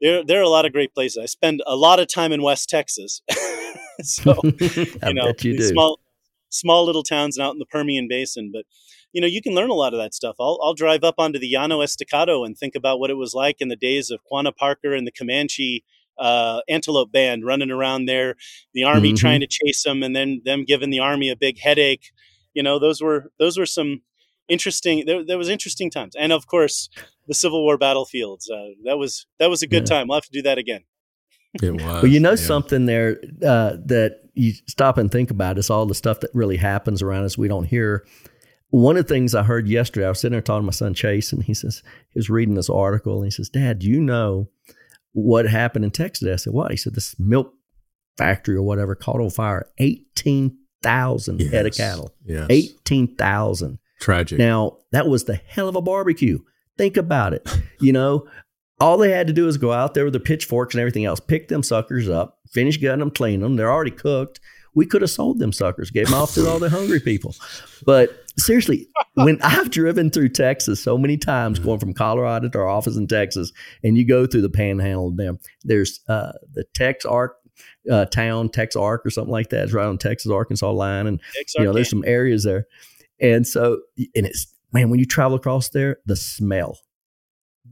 there 0.00 0.22
there 0.22 0.38
are 0.38 0.44
a 0.44 0.48
lot 0.48 0.66
of 0.66 0.72
great 0.72 0.94
places. 0.94 1.18
I 1.20 1.26
spend 1.26 1.62
a 1.66 1.74
lot 1.74 1.98
of 1.98 2.08
time 2.08 2.30
in 2.30 2.42
West 2.42 2.68
Texas, 2.68 3.22
so 4.02 4.38
you 4.44 5.14
know, 5.14 5.32
you 5.40 5.62
small 5.62 5.98
small 6.50 6.84
little 6.84 7.02
towns 7.02 7.36
and 7.36 7.46
out 7.46 7.54
in 7.54 7.58
the 7.58 7.66
Permian 7.66 8.06
Basin. 8.06 8.50
But 8.52 8.66
you 9.12 9.22
know, 9.22 9.26
you 9.26 9.40
can 9.40 9.54
learn 9.54 9.70
a 9.70 9.74
lot 9.74 9.94
of 9.94 9.98
that 9.98 10.14
stuff. 10.14 10.36
I'll, 10.38 10.58
I'll 10.62 10.74
drive 10.74 11.04
up 11.04 11.14
onto 11.16 11.38
the 11.38 11.50
Llano 11.50 11.80
Estacado 11.80 12.44
and 12.44 12.56
think 12.56 12.74
about 12.74 13.00
what 13.00 13.10
it 13.10 13.16
was 13.16 13.32
like 13.32 13.56
in 13.60 13.68
the 13.68 13.76
days 13.76 14.10
of 14.10 14.20
Quanah 14.30 14.54
Parker 14.54 14.92
and 14.92 15.06
the 15.06 15.12
Comanche 15.12 15.84
uh, 16.18 16.60
antelope 16.68 17.12
band 17.12 17.44
running 17.44 17.70
around 17.70 18.06
there, 18.06 18.36
the 18.74 18.84
army 18.84 19.10
mm-hmm. 19.10 19.16
trying 19.16 19.40
to 19.40 19.46
chase 19.46 19.82
them, 19.82 20.02
and 20.02 20.14
then 20.14 20.42
them 20.44 20.64
giving 20.64 20.90
the 20.90 21.00
army 21.00 21.30
a 21.30 21.36
big 21.36 21.58
headache. 21.58 22.12
You 22.54 22.62
know, 22.62 22.78
those 22.78 23.00
were 23.02 23.30
those 23.38 23.58
were 23.58 23.66
some 23.66 24.02
interesting. 24.48 25.04
There, 25.06 25.24
there 25.24 25.38
was 25.38 25.48
interesting 25.48 25.90
times, 25.90 26.14
and 26.18 26.32
of 26.32 26.46
course, 26.46 26.88
the 27.26 27.34
Civil 27.34 27.62
War 27.62 27.78
battlefields. 27.78 28.50
Uh, 28.50 28.70
that 28.84 28.98
was 28.98 29.26
that 29.38 29.50
was 29.50 29.62
a 29.62 29.66
good 29.66 29.88
yeah. 29.88 29.96
time. 29.96 30.08
We'll 30.08 30.16
have 30.16 30.24
to 30.24 30.30
do 30.30 30.42
that 30.42 30.58
again. 30.58 30.84
It 31.62 31.72
was. 31.72 31.82
Well, 31.82 32.06
you 32.06 32.20
know 32.20 32.30
yeah. 32.30 32.36
something 32.36 32.86
there 32.86 33.18
uh, 33.42 33.76
that 33.86 34.20
you 34.34 34.52
stop 34.66 34.98
and 34.98 35.10
think 35.10 35.30
about 35.30 35.58
is 35.58 35.70
all 35.70 35.86
the 35.86 35.94
stuff 35.94 36.20
that 36.20 36.30
really 36.34 36.56
happens 36.56 37.02
around 37.02 37.24
us 37.24 37.38
we 37.38 37.48
don't 37.48 37.64
hear. 37.64 38.06
One 38.70 38.96
of 38.96 39.06
the 39.06 39.14
things 39.14 39.34
I 39.34 39.44
heard 39.44 39.68
yesterday, 39.68 40.06
I 40.06 40.08
was 40.08 40.20
sitting 40.20 40.32
there 40.32 40.42
talking 40.42 40.62
to 40.62 40.66
my 40.66 40.72
son 40.72 40.92
Chase, 40.92 41.32
and 41.32 41.42
he 41.42 41.54
says 41.54 41.82
he 42.10 42.18
was 42.18 42.28
reading 42.28 42.54
this 42.56 42.68
article, 42.68 43.16
and 43.16 43.24
he 43.24 43.30
says, 43.30 43.48
"Dad, 43.48 43.78
do 43.78 43.86
you 43.86 44.00
know 44.00 44.48
what 45.16 45.48
happened 45.48 45.84
in 45.84 45.90
Texas?" 45.90 46.28
I 46.28 46.36
said, 46.36 46.52
"What?" 46.52 46.70
He 46.70 46.76
said, 46.76 46.94
"This 46.94 47.18
milk 47.18 47.52
factory 48.18 48.56
or 48.56 48.62
whatever 48.62 48.94
caught 48.94 49.20
on 49.20 49.30
fire. 49.30 49.68
Eighteen 49.78 50.58
thousand 50.82 51.40
yes. 51.40 51.52
head 51.52 51.66
of 51.66 51.74
cattle. 51.74 52.14
Yes. 52.24 52.46
Eighteen 52.50 53.14
thousand. 53.16 53.78
Tragic. 54.00 54.38
Now 54.38 54.78
that 54.92 55.06
was 55.06 55.24
the 55.24 55.36
hell 55.36 55.68
of 55.68 55.76
a 55.76 55.80
barbecue. 55.80 56.38
Think 56.76 56.96
about 56.98 57.32
it. 57.32 57.48
you 57.80 57.92
know, 57.92 58.28
all 58.78 58.98
they 58.98 59.10
had 59.10 59.26
to 59.28 59.32
do 59.32 59.46
was 59.46 59.56
go 59.56 59.72
out 59.72 59.94
there 59.94 60.04
with 60.04 60.12
their 60.12 60.20
pitchforks 60.20 60.74
and 60.74 60.80
everything 60.80 61.06
else, 61.06 61.18
pick 61.18 61.48
them 61.48 61.62
suckers 61.62 62.08
up, 62.08 62.38
finish 62.50 62.76
gutting 62.76 63.00
them, 63.00 63.10
clean 63.10 63.40
them. 63.40 63.56
They're 63.56 63.72
already 63.72 63.90
cooked. 63.90 64.40
We 64.74 64.84
could 64.84 65.00
have 65.00 65.10
sold 65.10 65.38
them 65.38 65.54
suckers, 65.54 65.90
gave 65.90 66.06
them 66.06 66.20
off 66.20 66.34
to 66.34 66.46
all 66.46 66.58
the 66.58 66.68
hungry 66.68 67.00
people. 67.00 67.34
But 67.86 68.10
seriously, 68.38 68.88
when 69.14 69.40
I've 69.42 69.70
driven 69.70 70.10
through 70.10 70.30
Texas 70.30 70.82
so 70.82 70.96
many 70.98 71.16
times, 71.16 71.58
going 71.58 71.80
from 71.80 71.94
Colorado 71.94 72.48
to 72.48 72.58
our 72.58 72.68
office 72.68 72.96
in 72.96 73.06
Texas, 73.06 73.52
and 73.82 73.96
you 73.96 74.06
go 74.06 74.26
through 74.26 74.42
the 74.42 74.50
panhandle 74.50 75.10
them, 75.12 75.38
there's 75.62 76.00
uh, 76.08 76.32
the 76.52 76.64
Tex 76.74 77.04
Arc 77.04 77.36
uh, 77.90 78.06
town, 78.06 78.48
Tex 78.48 78.76
Arc 78.76 79.04
or 79.06 79.10
something 79.10 79.32
like 79.32 79.50
that. 79.50 79.64
It's 79.64 79.72
right 79.72 79.86
on 79.86 79.98
Texas 79.98 80.30
Arkansas 80.30 80.70
line, 80.70 81.06
and 81.06 81.20
you 81.56 81.64
know 81.64 81.72
there's 81.72 81.90
some 81.90 82.04
areas 82.06 82.44
there, 82.44 82.66
and 83.20 83.46
so 83.46 83.80
and 83.96 84.26
it's 84.26 84.52
man 84.72 84.90
when 84.90 84.98
you 84.98 85.06
travel 85.06 85.36
across 85.36 85.70
there, 85.70 85.98
the 86.06 86.16
smell 86.16 86.78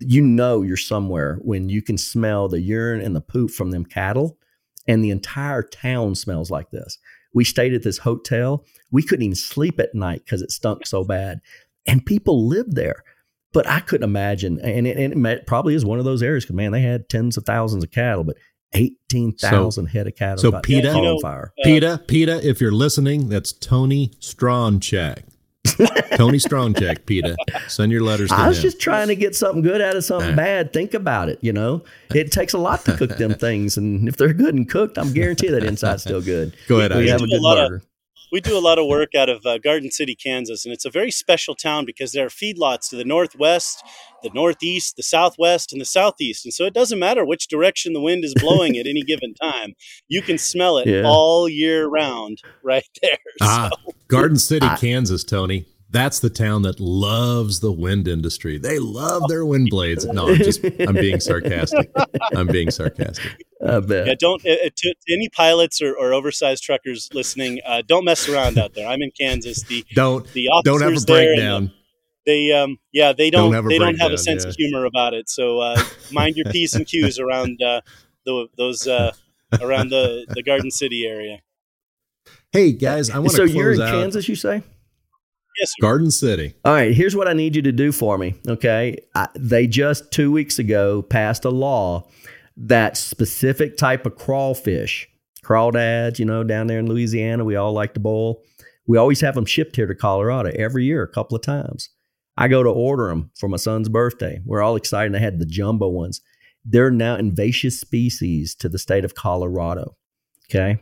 you 0.01 0.21
know 0.21 0.63
you're 0.63 0.77
somewhere 0.77 1.39
when 1.43 1.69
you 1.69 1.83
can 1.83 1.97
smell 1.97 2.49
the 2.49 2.61
urine 2.61 3.01
and 3.01 3.15
the 3.15 3.21
poop 3.21 3.51
from 3.51 3.71
them 3.71 3.85
cattle 3.85 4.39
and 4.87 5.03
the 5.03 5.11
entire 5.11 5.63
town 5.63 6.15
smells 6.15 6.51
like 6.51 6.71
this. 6.71 6.99
We 7.35 7.45
stayed 7.45 7.75
at 7.75 7.83
this 7.83 7.99
hotel. 7.99 8.65
We 8.91 9.03
couldn't 9.03 9.25
even 9.25 9.35
sleep 9.35 9.79
at 9.81 9.95
night 9.95 10.23
because 10.25 10.41
it 10.41 10.51
stunk 10.51 10.87
so 10.87 11.05
bad. 11.05 11.41
And 11.87 12.07
people 12.07 12.49
lived 12.49 12.75
there. 12.75 13.05
But 13.53 13.69
I 13.69 13.81
couldn't 13.81 14.09
imagine. 14.09 14.59
And 14.61 14.87
it, 14.87 14.97
and 14.97 15.27
it 15.27 15.47
probably 15.47 15.75
is 15.75 15.85
one 15.85 15.99
of 15.99 16.05
those 16.05 16.23
areas 16.23 16.45
because, 16.45 16.57
man, 16.57 16.73
they 16.73 16.81
had 16.81 17.09
tens 17.09 17.37
of 17.37 17.45
thousands 17.45 17.85
of 17.85 17.91
cattle, 17.91 18.25
but 18.25 18.37
18,000 18.73 19.87
so, 19.87 19.93
head 19.93 20.07
of 20.09 20.17
cattle. 20.17 20.39
So, 20.39 20.61
PETA, 20.61 20.89
you 20.89 21.03
know, 21.03 21.19
fire. 21.21 21.53
Uh, 21.61 21.65
PETA, 21.65 22.03
PETA, 22.09 22.49
if 22.49 22.61
you're 22.61 22.73
listening, 22.73 23.29
that's 23.29 23.53
Tony 23.53 24.09
Stronchak. 24.21 25.23
Tony 26.17 26.39
Strongcheck, 26.39 27.07
PETA. 27.07 27.37
Send 27.69 27.93
your 27.93 28.03
letters 28.03 28.31
I 28.31 28.49
was 28.49 28.59
him. 28.59 28.63
just 28.63 28.81
trying 28.81 29.09
to 29.09 29.17
get 29.17 29.35
something 29.35 29.63
good 29.63 29.81
out 29.81 29.97
of 29.97 30.05
something 30.05 30.31
right. 30.31 30.37
bad. 30.37 30.73
Think 30.73 30.95
about 30.95 31.29
it. 31.29 31.39
You 31.43 31.53
know, 31.53 31.83
it 32.15 32.33
takes 32.33 32.53
a 32.53 32.59
lot 32.59 32.85
to 32.85 32.97
cook 32.97 33.17
them 33.17 33.35
things. 33.39 33.77
And 33.77 34.09
if 34.09 34.17
they're 34.17 34.33
good 34.33 34.55
and 34.55 34.69
cooked, 34.69 34.99
I'm 34.99 35.13
guaranteed 35.13 35.53
that 35.53 35.65
inside's 35.65 36.03
still 36.03 36.23
good. 36.23 36.57
Go 36.69 36.79
ahead. 36.79 36.95
We, 36.95 37.09
have 37.09 37.23
a 37.23 37.27
good 37.27 37.43
burger. 37.43 37.77
Of, 37.77 37.87
we 38.35 38.41
do 38.41 38.59
a 38.59 38.61
lot 38.61 38.81
of 38.81 38.89
work 38.89 39.15
out 39.15 39.29
of 39.29 39.47
uh, 39.47 39.59
Garden 39.59 39.93
City, 39.93 40.17
Kansas, 40.17 40.65
and 40.65 40.75
it's 40.75 40.85
a 40.85 40.91
very 40.91 41.13
special 41.13 41.55
town 41.55 41.85
because 41.85 42.11
there 42.11 42.27
are 42.27 42.29
feedlots 42.29 42.91
to 42.91 42.97
the 42.97 43.05
northwest, 43.05 43.85
the 44.25 44.31
northeast, 44.35 44.97
the 44.97 45.05
southwest, 45.05 45.73
and 45.73 45.81
the 45.81 45.87
southeast. 45.87 46.45
And 46.45 46.53
so 46.53 46.65
it 46.65 46.75
doesn't 46.75 46.99
matter 46.99 47.25
which 47.25 47.47
direction 47.47 47.93
the 47.93 48.01
wind 48.01 48.25
is 48.25 48.35
blowing 48.35 48.77
at 48.77 48.89
any 48.89 49.03
given 49.07 49.35
time. 49.35 49.75
You 50.09 50.21
can 50.21 50.37
smell 50.37 50.79
it 50.79 50.89
yeah. 50.89 51.03
all 51.05 51.49
year 51.49 51.87
round 51.87 52.43
right 52.65 52.89
there. 53.03 53.19
Ah, 53.41 53.71
so. 53.71 53.93
Garden 54.15 54.39
City, 54.39 54.69
Kansas, 54.79 55.25
Tony. 55.25 55.67
That's 55.91 56.19
the 56.19 56.31
town 56.31 56.63
that 56.63 56.81
loves 56.81 57.61
the 57.61 57.71
wind 57.71 58.09
industry. 58.09 58.59
They 58.59 58.81
love 58.81 59.29
their 59.29 59.47
wind 59.47 59.69
blades. 59.71 60.05
No, 60.05 60.29
I'm 60.29 60.37
just 60.39 60.65
I'm 60.81 60.95
being 60.95 61.21
sarcastic. 61.21 61.89
I'm 62.35 62.49
being 62.49 62.73
sarcastic. 62.73 63.45
I 63.65 63.79
bet. 63.79 64.07
Yeah, 64.09 64.15
don't 64.19 64.45
uh, 64.45 64.51
uh, 64.51 64.71
to, 64.75 64.95
to, 65.07 65.15
any 65.15 65.29
pilots 65.29 65.81
or, 65.81 65.95
or 65.97 66.13
oversized 66.13 66.65
truckers 66.65 67.09
listening. 67.15 67.61
Uh, 67.65 67.83
don't 67.87 68.05
mess 68.05 68.29
around 68.29 68.59
out 68.59 68.75
there. 68.75 68.89
I'm 68.89 69.03
in 69.03 69.13
Kansas. 69.19 69.63
The 69.63 69.85
don't 69.95 70.27
the 70.33 70.51
don't 70.65 70.83
have 70.83 71.01
a 71.01 71.07
breakdown. 71.07 71.71
they 72.27 72.51
um 72.51 72.79
yeah 72.93 73.13
they 73.13 73.31
don't, 73.31 73.53
Don't 73.53 73.55
have 73.55 73.67
a 73.67 73.69
they 73.69 73.79
don't 73.79 74.01
have 74.01 74.13
a 74.13 74.19
sense 74.19 74.45
yeah. 74.45 74.51
of 74.51 74.57
humor 74.57 74.85
about 74.87 75.15
it. 75.15 75.31
So 75.31 75.61
uh, 75.61 75.81
mind 76.11 76.35
your 76.35 76.47
p's 76.47 76.75
and 76.75 76.87
q's 76.87 77.21
around 77.21 77.63
uh, 77.63 77.83
the, 78.27 78.49
those 78.57 78.89
uh, 78.89 79.13
around 79.61 79.91
the 79.91 80.27
the 80.31 80.43
Garden 80.43 80.73
City 80.73 81.07
area. 81.07 81.39
Hey 82.55 82.71
guys, 82.71 83.11
I 83.11 83.19
want 83.19 83.33
to 83.33 83.37
So 83.37 83.43
close 83.47 83.53
you're 83.53 83.73
in 83.73 83.81
out 83.81 83.91
Kansas, 83.91 84.29
you 84.29 84.37
say? 84.37 84.63
Yes, 85.59 85.71
sir. 85.71 85.83
Garden 85.83 86.13
City. 86.13 86.55
All 86.65 86.73
right, 86.73 86.95
here's 86.95 87.17
what 87.17 87.27
I 87.27 87.33
need 87.33 87.57
you 87.57 87.63
to 87.63 87.73
do 87.73 87.91
for 87.91 88.17
me. 88.17 88.37
Okay. 88.47 88.97
I, 89.17 89.27
they 89.35 89.67
just 89.67 90.13
two 90.13 90.31
weeks 90.31 90.61
ago 90.61 91.03
passed 91.03 91.45
a 91.45 91.51
law 91.51 92.09
that 92.57 92.97
specific 92.97 93.77
type 93.77 94.07
of 94.07 94.15
crawfish, 94.15 95.09
crawdads, 95.45 96.21
you 96.21 96.25
know, 96.27 96.45
down 96.45 96.69
there 96.69 96.79
in 96.79 96.87
Louisiana, 96.87 97.45
we 97.45 97.57
all 97.57 97.73
like 97.73 97.93
to 97.95 98.01
boil. 98.01 98.41
We 98.87 98.99
always 98.99 99.21
have 99.23 99.35
them 99.35 99.47
shipped 99.47 99.75
here 99.75 99.89
to 99.89 99.95
Colorado 99.97 100.53
every 100.55 100.85
year, 100.85 101.03
a 101.03 101.11
couple 101.11 101.35
of 101.35 101.43
times. 101.43 101.91
I 102.37 102.47
go 102.47 102.63
to 102.63 102.71
order 102.71 103.09
them 103.09 103.33
for 103.35 103.49
my 103.49 103.57
son's 103.57 103.89
birthday. 103.89 104.41
We're 104.45 104.63
all 104.63 104.77
excited. 104.77 105.07
And 105.07 105.17
I 105.17 105.19
had 105.19 105.41
the 105.41 105.47
jumbo 105.47 105.89
ones. 105.89 106.21
They're 106.65 106.93
now 106.93 107.17
invasive 107.17 107.73
species 107.73 108.55
to 108.61 108.69
the 108.69 108.79
state 108.79 109.05
of 109.05 109.17
Colorado. 109.17 109.97
Okay. 110.49 110.81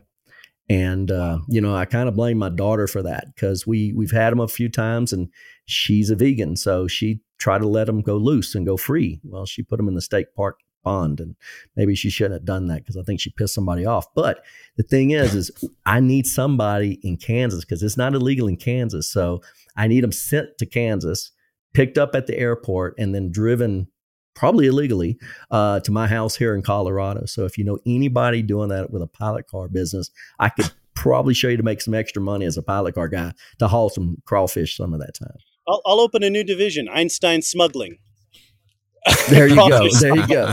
And 0.69 1.11
uh, 1.11 1.39
you 1.49 1.61
know, 1.61 1.75
I 1.75 1.85
kind 1.85 2.09
of 2.09 2.15
blame 2.15 2.39
my 2.39 2.49
daughter 2.49 2.87
for 2.87 3.03
that 3.03 3.27
because 3.35 3.67
we 3.67 3.93
we've 3.93 4.13
had 4.13 4.31
them 4.31 4.41
a 4.41 4.49
few 4.49 4.69
times, 4.69 5.13
and 5.13 5.29
she's 5.67 6.11
a 6.11 6.17
vegan, 6.17 6.57
so 6.57 6.87
she 6.87 7.21
tried 7.39 7.59
to 7.59 7.69
let 7.69 7.87
them 7.87 8.01
go 8.01 8.17
loose 8.17 8.55
and 8.55 8.65
go 8.65 8.77
free. 8.77 9.21
Well, 9.25 9.47
she 9.47 9.63
put 9.63 9.77
them 9.77 9.89
in 9.89 9.95
the 9.95 10.01
state 10.01 10.35
park 10.37 10.61
pond, 10.85 11.21
and 11.21 11.37
maybe 11.77 11.95
she 11.95 12.11
shouldn't 12.11 12.35
have 12.35 12.45
done 12.45 12.69
that 12.69 12.79
because 12.79 12.97
I 12.97 13.03
think 13.03 13.21
she 13.21 13.31
pissed 13.31 13.55
somebody 13.55 13.85
off. 13.85 14.07
But 14.15 14.45
the 14.77 14.83
thing 14.83 15.11
is, 15.11 15.35
is 15.35 15.51
I 15.85 16.01
need 16.01 16.27
somebody 16.27 17.01
in 17.03 17.17
Kansas 17.17 17.65
because 17.65 17.83
it's 17.83 17.97
not 17.97 18.15
illegal 18.15 18.49
in 18.49 18.57
Kansas, 18.57 19.11
so 19.11 19.43
I 19.77 19.89
need 19.89 20.05
them 20.05 20.13
sent 20.13 20.59
to 20.59 20.67
Kansas, 20.67 21.33
picked 21.75 21.99
up 21.99 22.15
at 22.15 22.27
the 22.27 22.39
airport, 22.39 22.95
and 22.99 23.15
then 23.15 23.31
driven 23.33 23.89
probably 24.35 24.67
illegally 24.67 25.19
uh, 25.51 25.81
to 25.81 25.91
my 25.91 26.07
house 26.07 26.37
here 26.37 26.55
in 26.55 26.63
Colorado. 26.63 27.27
So 27.27 27.45
if 27.45 27.59
you 27.59 27.65
know 27.65 27.79
anybody 27.87 28.43
doing 28.43 28.69
that 28.71 28.91
with 28.91 29.03
a 29.03 29.07
pilot 29.07 29.47
car 29.47 29.69
business, 29.69 30.11
I 30.39 30.49
could 30.49 30.71
probably 30.95 31.35
show 31.35 31.49
you 31.49 31.57
to 31.57 31.63
make 31.63 31.81
some 31.81 31.95
extra 31.95 32.23
money 32.23 32.45
as 32.47 32.57
a 32.57 32.63
pilot 32.63 32.95
car 32.95 33.09
guy 33.09 33.33
to 33.59 33.69
haul 33.69 33.89
some 33.89 34.17
crawfish 34.25 34.77
some 34.77 34.93
of 34.95 35.01
that 35.01 35.15
time. 35.15 35.37
I'll, 35.69 35.81
I'll 35.87 36.01
open 36.01 36.23
a 36.23 36.31
new 36.31 36.45
division, 36.45 36.89
Einstein 36.89 37.43
smuggling. 37.43 37.99
There 39.31 39.49
you 39.49 39.57
go. 39.57 39.89
There 40.01 40.17
you 40.17 40.27
go. 40.29 40.47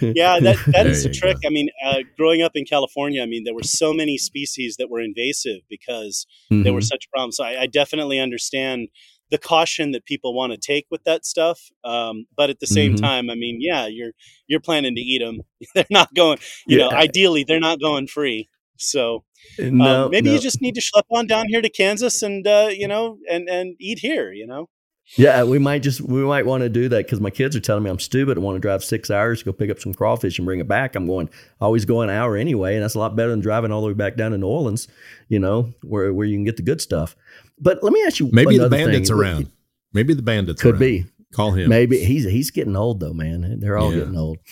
yeah, 0.00 0.40
that 0.40 0.56
that 0.68 0.86
is 0.86 1.04
you 1.04 1.12
trick. 1.12 1.36
I 1.44 1.50
mean, 1.50 1.68
uh, 1.84 1.98
growing 2.16 2.40
up 2.42 2.52
in 2.54 2.64
California, 2.64 3.22
I 3.22 3.26
mean, 3.26 3.44
there 3.44 3.54
were 3.54 3.62
so 3.62 3.92
many 3.92 4.16
species 4.16 4.76
that 4.78 4.88
were 4.88 5.00
invasive 5.00 5.60
because 5.68 6.26
there 6.48 6.72
were 6.72 6.80
Mhm. 6.80 6.84
such 6.84 7.10
problems. 7.10 7.36
So 7.36 7.44
I, 7.44 7.62
I 7.62 7.66
definitely 7.66 8.18
understand 8.18 8.88
the 9.30 9.38
caution 9.38 9.92
that 9.92 10.04
people 10.04 10.34
want 10.34 10.52
to 10.52 10.58
take 10.58 10.86
with 10.90 11.04
that 11.04 11.24
stuff. 11.24 11.70
Um, 11.84 12.26
but 12.36 12.50
at 12.50 12.60
the 12.60 12.66
same 12.66 12.94
Mhm. 12.94 13.00
time, 13.00 13.30
I 13.30 13.34
mean, 13.34 13.58
yeah, 13.60 13.86
you're 13.86 14.12
you're 14.46 14.60
planning 14.60 14.94
to 14.94 15.00
eat 15.00 15.20
them. 15.20 15.42
they're 15.74 15.84
not 15.90 16.12
going. 16.14 16.38
You 16.66 16.78
know, 16.78 16.90
ideally, 16.90 17.44
they're 17.44 17.60
not 17.60 17.80
going 17.80 18.06
free. 18.06 18.48
So 18.78 19.24
um, 19.60 20.10
maybe 20.10 20.28
no. 20.28 20.34
you 20.34 20.38
just 20.40 20.62
need 20.62 20.74
to 20.74 20.80
schlep 20.80 21.04
on 21.10 21.26
down 21.26 21.46
here 21.48 21.60
to 21.62 21.68
Kansas 21.68 22.22
and 22.22 22.46
uh, 22.46 22.70
you 22.72 22.88
know 22.88 23.18
and 23.30 23.48
and 23.48 23.76
eat 23.80 23.98
here. 24.00 24.32
You 24.32 24.46
know. 24.46 24.68
Yeah, 25.16 25.42
we 25.42 25.58
might 25.58 25.82
just 25.82 26.00
we 26.00 26.22
might 26.22 26.46
want 26.46 26.62
to 26.62 26.68
do 26.68 26.88
that 26.88 27.04
because 27.04 27.20
my 27.20 27.30
kids 27.30 27.56
are 27.56 27.60
telling 27.60 27.82
me 27.82 27.90
I'm 27.90 27.98
stupid. 27.98 28.38
I 28.38 28.40
want 28.40 28.54
to 28.56 28.60
drive 28.60 28.84
six 28.84 29.10
hours 29.10 29.40
to 29.40 29.46
go 29.46 29.52
pick 29.52 29.68
up 29.68 29.80
some 29.80 29.92
crawfish 29.92 30.38
and 30.38 30.46
bring 30.46 30.60
it 30.60 30.68
back. 30.68 30.94
I'm 30.94 31.06
going 31.06 31.28
I 31.60 31.64
always 31.64 31.84
go 31.84 32.02
an 32.02 32.10
hour 32.10 32.36
anyway, 32.36 32.74
and 32.74 32.82
that's 32.84 32.94
a 32.94 32.98
lot 33.00 33.16
better 33.16 33.30
than 33.30 33.40
driving 33.40 33.72
all 33.72 33.80
the 33.80 33.88
way 33.88 33.94
back 33.94 34.16
down 34.16 34.30
to 34.30 34.38
New 34.38 34.46
Orleans. 34.46 34.86
You 35.28 35.40
know 35.40 35.74
where 35.82 36.14
where 36.14 36.26
you 36.26 36.36
can 36.36 36.44
get 36.44 36.56
the 36.56 36.62
good 36.62 36.80
stuff. 36.80 37.16
But 37.60 37.82
let 37.82 37.92
me 37.92 38.02
ask 38.06 38.18
you, 38.20 38.30
Maybe 38.32 38.58
the 38.58 38.68
bandits 38.68 39.08
thing. 39.10 39.18
around. 39.18 39.50
Maybe 39.92 40.14
the 40.14 40.22
bandits 40.22 40.62
Could 40.62 40.72
around. 40.74 40.80
be. 40.80 41.04
Call 41.32 41.52
him. 41.52 41.68
Maybe 41.68 41.98
he's 42.04 42.24
he's 42.24 42.50
getting 42.50 42.74
old 42.76 43.00
though, 43.00 43.12
man. 43.12 43.60
They're 43.60 43.76
all 43.78 43.92
Yeah. 43.92 44.00
getting 44.00 44.16
old. 44.16 44.38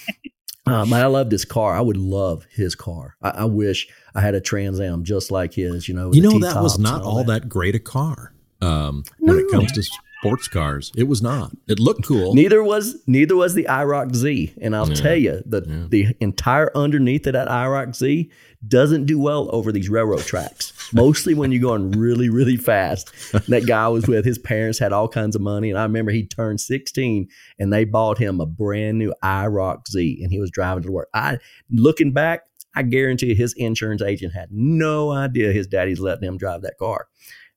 Um, 0.67 0.93
I 0.93 1.07
love 1.07 1.31
this 1.31 1.47
car. 1.47 1.75
I 1.75 1.81
would 1.81 1.97
love 1.97 2.45
his 2.51 2.75
car. 2.75 3.17
I, 3.23 3.31
I 3.31 3.45
wish 3.47 3.89
I 4.15 4.21
had 4.21 4.35
a 4.35 4.41
Trans 4.43 4.79
Am 4.81 5.03
just 5.03 5.31
like 5.31 5.55
his. 5.55 5.89
You 5.89 5.95
know, 5.95 6.13
You 6.13 6.21
know 6.21 6.39
that 6.41 6.63
was 6.63 6.79
not 6.79 7.01
all 7.01 7.25
that 7.25 7.49
great 7.49 7.75
a 7.75 7.79
car. 7.79 8.35
Um, 8.61 9.03
when 9.19 9.39
it 9.39 9.51
comes 9.51 9.73
to 9.73 9.83
sports 10.21 10.49
cars, 10.49 10.91
it 10.97 11.05
was 11.05 11.23
not. 11.23 11.53
It 11.69 11.79
looked 11.79 12.05
cool. 12.05 12.35
Neither 12.35 12.63
was 12.63 12.97
neither 13.07 13.37
was 13.37 13.55
the 13.55 13.65
IROC 13.69 14.15
Z, 14.15 14.53
and 14.61 14.75
I'll 14.75 14.89
Yeah. 14.89 14.95
tell 14.95 15.17
you 15.17 15.43
the 15.47 15.65
Yeah. 15.67 15.87
the 15.89 16.07
entire 16.21 16.71
underneath 16.77 17.27
of 17.27 17.33
that 17.35 17.49
IROC 17.49 17.95
Z 17.95 18.31
doesn't 18.67 19.05
do 19.07 19.19
well 19.21 19.49
over 19.53 19.71
these 19.71 19.89
railroad 19.89 20.21
tracks. 20.23 20.73
Mostly 20.93 21.35
when 21.35 21.53
you're 21.53 21.63
going 21.63 21.93
really 21.93 22.29
really 22.29 22.57
fast. 22.57 23.11
That 23.49 23.67
guy 23.67 23.85
I 23.85 23.89
was 23.89 24.07
with, 24.09 24.25
his 24.25 24.39
parents 24.39 24.79
had 24.79 24.93
all 24.93 25.09
kinds 25.09 25.37
of 25.37 25.43
money, 25.43 25.71
and 25.71 25.79
I 25.79 25.83
remember 25.85 26.11
he 26.11 26.25
turned 26.27 26.61
16, 26.61 27.29
and 27.59 27.73
they 27.73 27.85
bought 27.85 28.19
him 28.19 28.41
a 28.41 28.47
brand 28.47 28.99
new 28.99 29.15
IROC 29.23 29.89
Z, 29.89 30.21
and 30.23 30.33
he 30.33 30.41
was 30.41 30.51
driving 30.51 30.83
to 30.85 30.91
work. 30.93 31.09
I 31.15 31.39
looking 31.71 32.13
back, 32.13 32.43
I 32.75 32.83
guarantee 32.83 33.35
his 33.35 33.55
insurance 33.57 34.03
agent 34.03 34.35
had 34.35 34.49
no 34.51 35.11
idea 35.11 35.53
his 35.53 35.67
daddy's 35.67 36.01
letting 36.01 36.27
him 36.29 36.37
drive 36.39 36.63
that 36.63 36.79
car. 36.79 37.07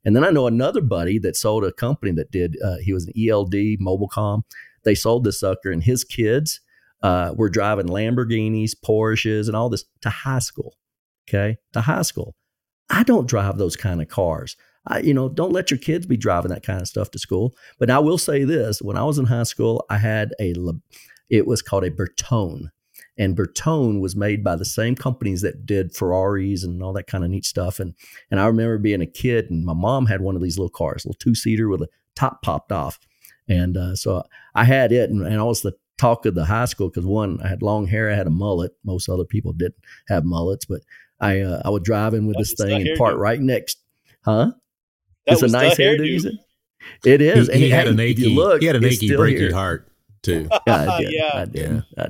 And 0.04 0.16
then 0.16 0.24
I 0.24 0.32
know 0.32 0.48
another 0.48 0.82
buddy 0.82 1.20
that 1.20 1.36
sold 1.36 1.64
a 1.64 1.72
company 1.72 2.12
that 2.14 2.32
did. 2.32 2.58
Uh, 2.64 2.78
he 2.82 2.94
was 2.94 3.06
an 3.06 3.14
ELD 3.16 3.54
Mobilecom. 3.80 4.44
They 4.84 4.96
sold 4.96 5.24
this 5.24 5.40
sucker, 5.40 5.72
and 5.72 5.84
his 5.84 6.04
kids 6.04 6.60
uh, 7.04 7.34
were 7.36 7.50
driving 7.50 7.88
Lamborghinis, 7.88 8.72
Porsches, 8.84 9.48
and 9.48 9.56
all 9.56 9.70
this 9.70 9.86
to 10.02 10.10
high 10.10 10.40
school. 10.40 10.76
Okay, 11.30 11.58
to 11.74 11.82
high 11.82 12.02
school. 12.02 12.36
I 12.90 13.04
don't 13.04 13.28
drive 13.28 13.58
those 13.58 13.76
kind 13.76 14.02
of 14.02 14.08
cars. 14.08 14.58
I, 14.88 15.00
you 15.00 15.14
know, 15.14 15.30
don't 15.30 15.54
let 15.54 15.70
your 15.70 15.78
kids 15.78 16.06
be 16.08 16.18
driving 16.18 16.50
that 16.50 16.64
kind 16.64 16.82
of 16.82 16.88
stuff 16.88 17.12
to 17.12 17.20
school. 17.20 17.54
But 17.80 17.92
I 17.92 18.00
will 18.00 18.18
say 18.18 18.44
this: 18.44 18.82
when 18.82 18.98
I 18.98 19.04
was 19.04 19.20
in 19.20 19.26
high 19.26 19.44
school, 19.44 19.86
I 19.90 19.98
had 19.98 20.34
a. 20.40 20.54
It 21.30 21.48
was 21.48 21.62
called 21.62 21.86
a 21.86 21.92
Bertone, 21.92 22.72
and 23.18 23.36
Bertone 23.36 24.00
was 24.02 24.16
made 24.16 24.44
by 24.44 24.56
the 24.56 24.66
same 24.66 24.96
companies 24.96 25.42
that 25.42 25.66
did 25.66 25.94
Ferraris 25.96 26.64
and 26.64 26.82
all 26.82 26.94
that 26.94 27.08
kind 27.08 27.24
of 27.24 27.30
neat 27.30 27.46
stuff. 27.46 27.80
And 27.80 27.94
and 28.32 28.40
I 28.40 28.46
remember 28.48 28.78
being 28.78 29.02
a 29.02 29.06
kid, 29.06 29.50
and 29.52 29.66
my 29.66 29.74
mom 29.74 30.06
had 30.08 30.22
one 30.22 30.36
of 30.36 30.42
these 30.42 30.58
little 30.58 30.70
cars, 30.70 31.04
a 31.06 31.10
little 31.10 31.20
two 31.20 31.36
seater 31.36 31.68
with 31.70 31.82
a 31.82 31.90
top 32.16 32.42
popped 32.42 32.72
off. 32.72 33.00
And 33.48 33.76
uh, 33.78 33.96
so 33.96 34.24
I 34.56 34.64
had 34.64 34.92
it, 34.92 35.10
and, 35.10 35.26
and 35.26 35.40
I 35.40 35.44
was 35.44 35.62
the 35.62 35.74
talk 35.98 36.26
of 36.26 36.36
the 36.36 36.46
high 36.46 36.66
school 36.66 36.90
because 36.90 37.06
one, 37.06 37.40
I 37.44 37.48
had 37.48 37.62
long 37.62 37.86
hair, 37.88 38.10
I 38.10 38.16
had 38.16 38.28
a 38.28 38.32
mullet. 38.32 38.72
Most 38.84 39.10
other 39.10 39.26
people 39.26 39.52
didn't 39.54 39.76
have 40.08 40.24
mullets, 40.24 40.66
but 40.66 40.82
I 41.20 41.42
uh, 41.42 41.62
I 41.66 41.70
would 41.70 41.84
drive 41.84 42.14
in 42.14 42.26
with 42.28 42.38
That 42.38 42.44
this 42.44 42.54
thing 42.54 42.88
and 42.88 42.98
park 42.98 43.16
hairdo. 43.16 43.20
right 43.20 43.40
next, 43.42 43.80
huh? 44.24 44.52
That 45.28 45.34
it's 45.34 45.42
a 45.44 45.48
nice 45.50 45.78
hairdo. 45.78 46.00
hairdo. 46.00 46.08
you 46.08 46.20
said? 46.20 46.40
It 47.06 47.22
is. 47.22 47.48
He, 47.48 47.54
and 47.54 47.62
he 47.62 47.70
had 47.70 47.86
hey, 47.86 47.94
an 47.94 48.00
if 48.00 48.06
achy. 48.20 48.34
look, 48.36 48.62
he 48.62 48.68
had 48.68 48.76
an 48.76 48.84
it's 48.84 48.96
achy, 48.96 49.08
still 49.08 49.20
breaky 49.20 49.38
here. 49.38 49.54
heart 49.54 49.92
too. 50.24 50.48
Yeah, 50.66 50.92
I 50.92 50.98
did. 51.02 51.14
Yeah. 51.14 51.32
I 51.36 51.46
did. 51.46 51.84
I- 51.98 52.10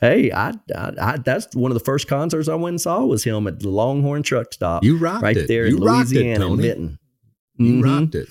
hey, 0.00 0.30
I, 0.32 0.50
I, 0.74 0.92
I, 1.00 1.16
that's 1.18 1.54
one 1.56 1.70
of 1.70 1.74
the 1.78 1.84
first 1.84 2.08
concerts 2.08 2.48
I 2.48 2.54
went 2.54 2.72
and 2.74 2.80
saw 2.80 3.04
was 3.04 3.24
him 3.24 3.46
at 3.46 3.60
the 3.60 3.68
Longhorn 3.68 4.22
Truck 4.22 4.52
Stop 4.52 4.84
You 4.84 4.96
rocked 4.98 5.22
right 5.22 5.36
it. 5.36 5.48
there 5.48 5.66
you 5.66 5.76
in 5.76 5.82
Louisiana, 5.82 6.46
it, 6.46 6.50
in. 6.50 6.56
Minton. 6.56 6.98
You 7.58 7.72
Mhm. 7.74 7.84
rocked 7.84 8.14
it. 8.14 8.28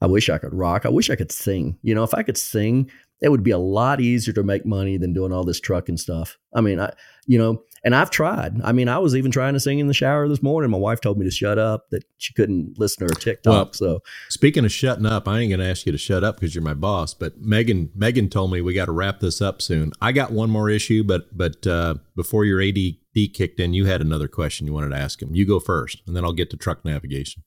I 0.00 0.06
wish 0.06 0.28
I 0.28 0.38
could 0.38 0.52
rock. 0.52 0.84
I 0.84 0.88
wish 0.88 1.10
I 1.10 1.14
could 1.14 1.30
sing. 1.30 1.78
You 1.82 1.94
know, 1.94 2.02
if 2.02 2.12
I 2.14 2.22
could 2.24 2.36
sing, 2.36 2.90
it 3.20 3.28
would 3.28 3.44
be 3.44 3.52
a 3.52 3.58
lot 3.58 4.00
easier 4.00 4.34
to 4.34 4.42
make 4.42 4.66
money 4.66 4.96
than 4.96 5.12
doing 5.12 5.32
all 5.32 5.44
this 5.44 5.60
trucking 5.60 5.96
stuff. 5.98 6.38
I 6.52 6.60
mean, 6.60 6.80
I, 6.80 6.92
you 7.26 7.38
know, 7.38 7.62
and 7.84 7.94
I've 7.94 8.10
tried. 8.10 8.60
I 8.62 8.72
mean, 8.72 8.88
I 8.88 8.98
was 8.98 9.16
even 9.16 9.30
trying 9.30 9.54
to 9.54 9.60
sing 9.60 9.78
in 9.78 9.88
the 9.88 9.94
shower 9.94 10.28
this 10.28 10.42
morning. 10.42 10.70
My 10.70 10.78
wife 10.78 11.00
told 11.00 11.18
me 11.18 11.24
to 11.24 11.30
shut 11.30 11.58
up, 11.58 11.90
that 11.90 12.04
she 12.18 12.32
couldn't 12.32 12.78
listen 12.78 13.06
to 13.06 13.12
her 13.14 13.18
TikTok. 13.20 13.52
Well, 13.52 13.72
so, 13.72 14.02
Speaking 14.28 14.64
of 14.64 14.72
shutting 14.72 15.06
up, 15.06 15.26
I 15.26 15.40
ain't 15.40 15.50
going 15.50 15.60
to 15.60 15.66
ask 15.68 15.84
you 15.86 15.92
to 15.92 15.98
shut 15.98 16.22
up 16.24 16.36
because 16.36 16.54
you're 16.54 16.62
my 16.62 16.74
boss. 16.74 17.12
But 17.14 17.40
Megan, 17.40 17.90
Megan 17.94 18.28
told 18.28 18.52
me 18.52 18.60
we 18.60 18.74
got 18.74 18.86
to 18.86 18.92
wrap 18.92 19.20
this 19.20 19.40
up 19.42 19.60
soon. 19.60 19.92
I 20.00 20.12
got 20.12 20.30
one 20.32 20.50
more 20.50 20.70
issue, 20.70 21.02
but 21.04 21.36
but 21.36 21.66
uh, 21.66 21.94
before 22.14 22.44
your 22.44 22.60
ADD 22.62 23.32
kicked 23.34 23.58
in, 23.60 23.74
you 23.74 23.86
had 23.86 24.00
another 24.00 24.28
question 24.28 24.66
you 24.66 24.72
wanted 24.72 24.90
to 24.90 24.96
ask 24.98 25.20
him. 25.20 25.34
You 25.34 25.46
go 25.46 25.58
first, 25.60 26.02
and 26.06 26.14
then 26.16 26.24
I'll 26.24 26.32
get 26.32 26.50
to 26.50 26.56
truck 26.56 26.84
navigation. 26.84 27.42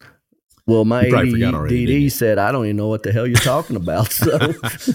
well, 0.67 0.83
my 0.83 1.05
You 1.05 1.11
probably 1.11 1.31
forgot 1.31 1.53
already, 1.53 1.85
didn't 1.85 2.01
you? 2.01 2.07
ADD 2.07 2.11
said, 2.13 2.37
I 2.39 2.51
don't 2.51 2.65
even 2.65 2.75
know 2.77 2.87
what 2.87 3.03
the 3.03 3.11
hell 3.11 3.25
you're 3.27 3.35
talking 3.37 3.75
about. 3.75 4.11
So, 4.11 4.31
All 4.39 4.49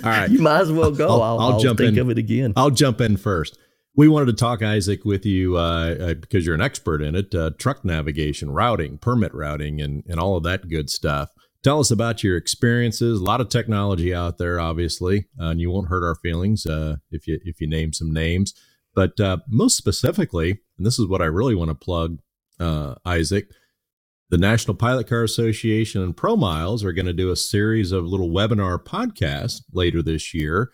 right. 0.05 0.29
you 0.31 0.41
might 0.41 0.61
as 0.61 0.73
well 0.73 0.91
go. 0.91 1.07
I'll- 1.09 1.23
I'll, 1.23 1.39
I'll 1.41 1.53
I'll 1.55 1.61
jump 1.61 1.79
think 1.79 1.95
in. 1.97 1.99
of 2.01 2.11
it 2.11 2.19
again. 2.19 2.53
I'll 2.57 2.71
jump 2.71 3.01
in 3.01 3.17
first. 3.17 3.57
We 3.97 4.09
wanted 4.09 4.27
to 4.27 4.33
talk, 4.33 4.63
Isaac, 4.63 5.05
with 5.05 5.27
you 5.27 5.57
uh, 5.57 5.97
uh, 6.01 6.15
because 6.15 6.47
you're 6.47 6.55
an 6.55 6.61
expert 6.63 7.03
in 7.03 7.15
it 7.15 7.35
uh, 7.35 7.51
truck 7.59 7.85
navigation, 7.85 8.51
routing, 8.51 8.99
permit 8.99 9.35
routing, 9.35 9.81
and, 9.81 10.05
and 10.07 10.21
all 10.21 10.37
of 10.37 10.45
that 10.45 10.69
good 10.69 10.89
stuff. 10.89 11.31
Tell 11.63 11.81
us 11.81 11.91
about 11.91 12.23
your 12.23 12.37
experiences. 12.37 13.21
A 13.21 13.25
lot 13.25 13.41
of 13.41 13.49
technology 13.49 14.15
out 14.15 14.39
there, 14.39 14.61
obviously, 14.61 15.27
uh, 15.39 15.49
and 15.49 15.61
you 15.61 15.71
won't 15.71 15.89
hurt 15.89 16.07
our 16.07 16.15
feelings 16.15 16.67
uh, 16.67 16.97
if 17.11 17.27
you 17.27 17.41
if 17.45 17.61
you 17.61 17.69
name 17.69 17.93
some 17.93 18.13
names. 18.13 18.55
But 18.95 19.19
uh, 19.21 19.39
most 19.49 19.77
specifically, 19.77 20.61
and 20.79 20.87
this 20.87 20.99
is 20.99 21.07
what 21.07 21.21
I 21.21 21.27
really 21.27 21.55
want 21.55 21.71
to 21.71 21.75
plug, 21.75 22.21
Isaac, 23.05 23.49
the 24.31 24.39
National 24.39 24.77
Pilot 24.77 25.09
Car 25.09 25.25
Association 25.25 26.03
and 26.03 26.17
ProMiles 26.17 26.85
are 26.85 26.93
going 26.93 27.07
to 27.07 27.13
do 27.13 27.31
a 27.31 27.37
series 27.37 27.91
of 27.91 28.05
little 28.05 28.31
webinar 28.31 28.83
podcasts 28.83 29.63
later 29.73 30.03
this 30.03 30.33
year, 30.33 30.71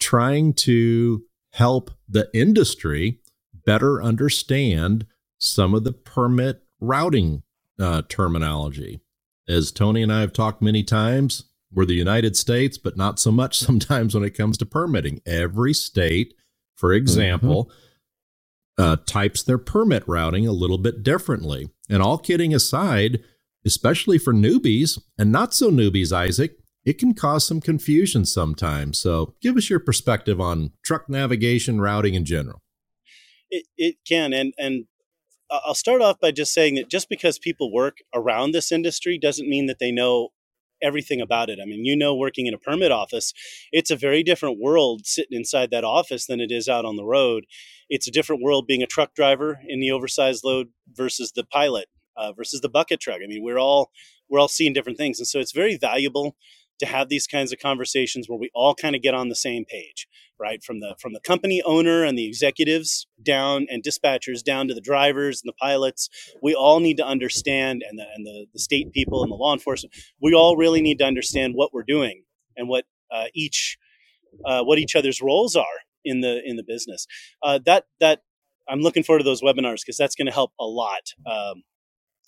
trying 0.00 0.52
to 0.54 1.22
help 1.58 1.90
the 2.08 2.30
industry 2.32 3.18
better 3.52 4.00
understand 4.00 5.04
some 5.38 5.74
of 5.74 5.82
the 5.82 5.92
permit 5.92 6.62
routing 6.80 7.42
uh, 7.80 8.02
terminology. 8.08 9.00
as 9.48 9.72
Tony 9.72 10.02
and 10.02 10.12
I 10.12 10.20
have 10.20 10.32
talked 10.32 10.62
many 10.62 10.84
times, 10.84 11.44
we're 11.72 11.84
the 11.84 11.94
United 11.94 12.36
States, 12.36 12.78
but 12.78 12.96
not 12.96 13.18
so 13.18 13.32
much 13.32 13.58
sometimes 13.66 14.14
when 14.14 14.22
it 14.22 14.36
comes 14.36 14.56
to 14.58 14.66
permitting. 14.66 15.20
Every 15.26 15.74
state, 15.74 16.34
for 16.76 16.92
example, 16.92 17.64
mm-hmm. 18.78 18.82
uh, 18.82 18.96
types 19.04 19.42
their 19.42 19.58
permit 19.58 20.04
routing 20.06 20.46
a 20.46 20.52
little 20.52 20.78
bit 20.78 21.02
differently. 21.02 21.70
And 21.90 22.00
all 22.00 22.18
kidding 22.18 22.54
aside, 22.54 23.24
especially 23.66 24.18
for 24.18 24.32
newbies 24.32 25.00
and 25.18 25.32
not 25.32 25.54
so 25.54 25.70
newbies, 25.72 26.12
Isaac, 26.12 26.57
it 26.88 26.96
can 26.96 27.12
cause 27.12 27.46
some 27.46 27.60
confusion 27.60 28.24
sometimes. 28.24 28.98
So 28.98 29.34
give 29.42 29.58
us 29.58 29.68
your 29.68 29.78
perspective 29.78 30.40
on 30.40 30.72
truck 30.82 31.06
navigation 31.06 31.82
routing 31.82 32.14
in 32.14 32.24
general. 32.24 32.62
It, 33.50 33.66
it 33.76 33.96
can. 34.08 34.32
And, 34.32 34.54
and 34.58 34.86
I'll 35.50 35.74
start 35.74 36.00
off 36.00 36.18
by 36.18 36.30
just 36.30 36.54
saying 36.54 36.76
that 36.76 36.88
just 36.88 37.10
because 37.10 37.38
people 37.38 37.70
work 37.70 37.98
around 38.14 38.52
this 38.52 38.72
industry 38.72 39.18
doesn't 39.18 39.50
mean 39.50 39.66
that 39.66 39.80
they 39.80 39.92
know 39.92 40.30
everything 40.80 41.20
about 41.20 41.50
it. 41.50 41.58
I 41.62 41.66
mean, 41.66 41.84
you 41.84 41.94
know, 41.94 42.16
working 42.16 42.46
in 42.46 42.54
a 42.54 42.58
permit 42.58 42.90
office, 42.90 43.34
it's 43.70 43.90
a 43.90 43.96
very 43.96 44.22
different 44.22 44.58
world 44.58 45.02
sitting 45.04 45.36
inside 45.36 45.70
that 45.70 45.84
office 45.84 46.24
than 46.24 46.40
it 46.40 46.50
is 46.50 46.70
out 46.70 46.86
on 46.86 46.96
the 46.96 47.04
road. 47.04 47.44
It's 47.90 48.08
a 48.08 48.12
different 48.12 48.40
world 48.40 48.66
being 48.66 48.82
a 48.82 48.86
truck 48.86 49.14
driver 49.14 49.60
in 49.68 49.80
the 49.80 49.90
oversized 49.90 50.42
load 50.42 50.68
versus 50.94 51.32
the 51.32 51.44
pilot 51.44 51.88
uh, 52.16 52.32
versus 52.32 52.62
the 52.62 52.70
bucket 52.70 53.00
truck. 53.00 53.20
I 53.22 53.26
mean, 53.26 53.42
we're 53.42 53.58
all 53.58 53.90
we're 54.30 54.40
all 54.40 54.48
seeing 54.48 54.72
different 54.72 54.96
things, 54.96 55.18
and 55.18 55.26
so 55.26 55.38
it's 55.38 55.52
very 55.52 55.76
valuable 55.76 56.34
to 56.78 56.86
have 56.86 57.08
these 57.08 57.26
kinds 57.26 57.52
of 57.52 57.58
conversations 57.58 58.28
where 58.28 58.38
we 58.38 58.50
all 58.54 58.74
kind 58.74 58.94
of 58.96 59.02
get 59.02 59.14
on 59.14 59.28
the 59.28 59.36
same 59.36 59.64
page 59.64 60.06
right? 60.38 60.62
From 60.62 60.80
the 60.80 60.94
from 61.00 61.12
the 61.12 61.20
company 61.20 61.62
owner 61.62 62.04
and 62.04 62.16
the 62.16 62.26
executives 62.26 63.06
down 63.22 63.66
and 63.70 63.82
dispatchers 63.82 64.42
down 64.42 64.68
to 64.68 64.74
the 64.74 64.80
drivers 64.80 65.42
and 65.42 65.48
the 65.48 65.56
pilots. 65.60 66.08
We 66.42 66.54
all 66.54 66.80
need 66.80 66.96
to 66.98 67.06
understand 67.06 67.82
and 67.88 67.98
the, 67.98 68.04
and 68.14 68.26
the, 68.26 68.46
the 68.52 68.58
state 68.58 68.92
people 68.92 69.22
and 69.22 69.30
the 69.30 69.36
law 69.36 69.52
enforcement 69.52 69.94
we 70.20 70.34
all 70.34 70.56
really 70.56 70.80
need 70.80 70.98
to 70.98 71.04
understand 71.04 71.54
what 71.54 71.72
we're 71.72 71.82
doing 71.82 72.24
and 72.56 72.68
what 72.68 72.84
uh, 73.10 73.26
each 73.34 73.78
uh, 74.44 74.62
what 74.62 74.78
each 74.78 74.94
other's 74.94 75.20
roles 75.20 75.56
are 75.56 75.64
in 76.04 76.20
the 76.20 76.40
in 76.44 76.56
the 76.56 76.64
business. 76.66 77.06
Uh, 77.42 77.58
that 77.64 77.84
that 78.00 78.22
i'm 78.68 78.80
looking 78.80 79.02
forward 79.02 79.20
to 79.20 79.24
those 79.24 79.42
webinars 79.42 79.80
because 79.84 79.96
that's 79.96 80.14
going 80.14 80.26
to 80.26 80.32
help 80.32 80.52
a 80.60 80.64
lot 80.64 81.12
um, 81.26 81.62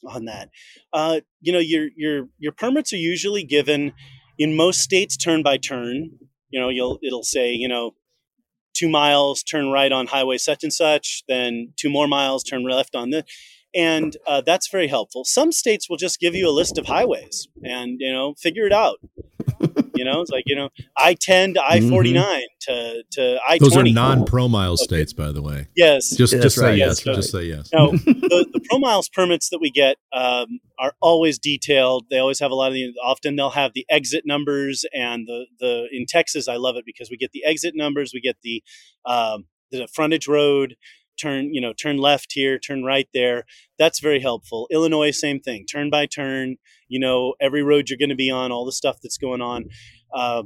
on 0.06 0.24
that. 0.24 0.48
Uh, 0.92 1.20
you 1.40 1.52
know 1.52 1.58
your 1.58 1.88
your 1.96 2.28
your 2.38 2.52
permits 2.52 2.92
are 2.92 2.98
usually 2.98 3.44
given 3.44 3.92
in 4.40 4.56
most 4.56 4.80
states 4.80 5.16
turn 5.16 5.44
by 5.44 5.56
turn 5.56 6.10
you 6.50 6.58
know 6.58 6.68
you'll 6.68 6.98
it'll 7.02 7.22
say 7.22 7.52
you 7.52 7.68
know 7.68 7.92
two 8.74 8.88
miles 8.88 9.44
turn 9.44 9.70
right 9.70 9.92
on 9.92 10.08
highway 10.08 10.36
such 10.36 10.64
and 10.64 10.72
such 10.72 11.22
then 11.28 11.72
two 11.76 11.90
more 11.90 12.08
miles 12.08 12.42
turn 12.42 12.64
left 12.64 12.96
on 12.96 13.10
the 13.10 13.24
and 13.74 14.16
uh, 14.26 14.40
that's 14.40 14.68
very 14.68 14.88
helpful. 14.88 15.24
Some 15.24 15.52
states 15.52 15.88
will 15.88 15.96
just 15.96 16.18
give 16.18 16.34
you 16.34 16.48
a 16.48 16.50
list 16.50 16.76
of 16.76 16.86
highways 16.86 17.48
and 17.62 17.98
you 18.00 18.12
know 18.12 18.34
figure 18.34 18.66
it 18.66 18.72
out 18.72 18.98
you 20.00 20.06
know, 20.06 20.22
it's 20.22 20.30
like 20.30 20.44
you 20.46 20.56
know, 20.56 20.70
I 20.96 21.12
ten 21.12 21.52
to 21.54 21.62
I 21.62 21.86
forty 21.86 22.14
nine 22.14 22.42
mm-hmm. 22.66 22.72
to 22.72 23.02
to 23.12 23.38
I. 23.46 23.58
Those 23.58 23.76
are 23.76 23.84
non 23.84 24.24
pro 24.24 24.48
mile 24.48 24.72
okay. 24.72 24.84
states, 24.84 25.12
by 25.12 25.30
the 25.30 25.42
way. 25.42 25.68
Yes, 25.76 26.08
just 26.16 26.32
just 26.32 26.56
say 26.56 26.76
yes. 26.76 27.04
yes. 27.04 27.16
Just 27.16 27.32
say 27.32 27.42
yes. 27.44 27.68
Now, 27.70 27.90
the, 27.90 28.46
the 28.50 28.60
ProMiles 28.72 29.12
permits 29.12 29.50
that 29.50 29.58
we 29.60 29.70
get 29.70 29.96
um, 30.14 30.60
are 30.78 30.94
always 31.02 31.38
detailed. 31.38 32.06
They 32.10 32.18
always 32.18 32.40
have 32.40 32.50
a 32.50 32.54
lot 32.54 32.68
of 32.68 32.74
the. 32.74 32.94
Often 33.04 33.36
they'll 33.36 33.50
have 33.50 33.72
the 33.74 33.84
exit 33.90 34.22
numbers 34.24 34.86
and 34.94 35.26
the 35.26 35.44
the 35.58 35.88
in 35.92 36.06
Texas. 36.06 36.48
I 36.48 36.56
love 36.56 36.76
it 36.76 36.86
because 36.86 37.10
we 37.10 37.18
get 37.18 37.32
the 37.32 37.44
exit 37.44 37.74
numbers. 37.76 38.12
We 38.14 38.22
get 38.22 38.36
the 38.42 38.62
um, 39.04 39.44
the 39.70 39.86
frontage 39.92 40.26
road 40.26 40.76
turn 41.18 41.52
you 41.54 41.60
know 41.60 41.72
turn 41.72 41.98
left 41.98 42.32
here 42.32 42.58
turn 42.58 42.84
right 42.84 43.08
there. 43.14 43.44
That's 43.78 44.00
very 44.00 44.20
helpful. 44.20 44.66
Illinois 44.70 45.10
same 45.10 45.40
thing. 45.40 45.66
Turn 45.66 45.90
by 45.90 46.06
turn 46.06 46.56
you 46.88 47.00
know 47.00 47.34
every 47.40 47.62
road 47.62 47.88
you're 47.88 47.98
going 47.98 48.10
to 48.10 48.14
be 48.14 48.30
on 48.30 48.52
all 48.52 48.64
the 48.64 48.72
stuff 48.72 48.98
that's 49.02 49.18
going 49.18 49.40
on. 49.40 49.66
Uh, 50.14 50.44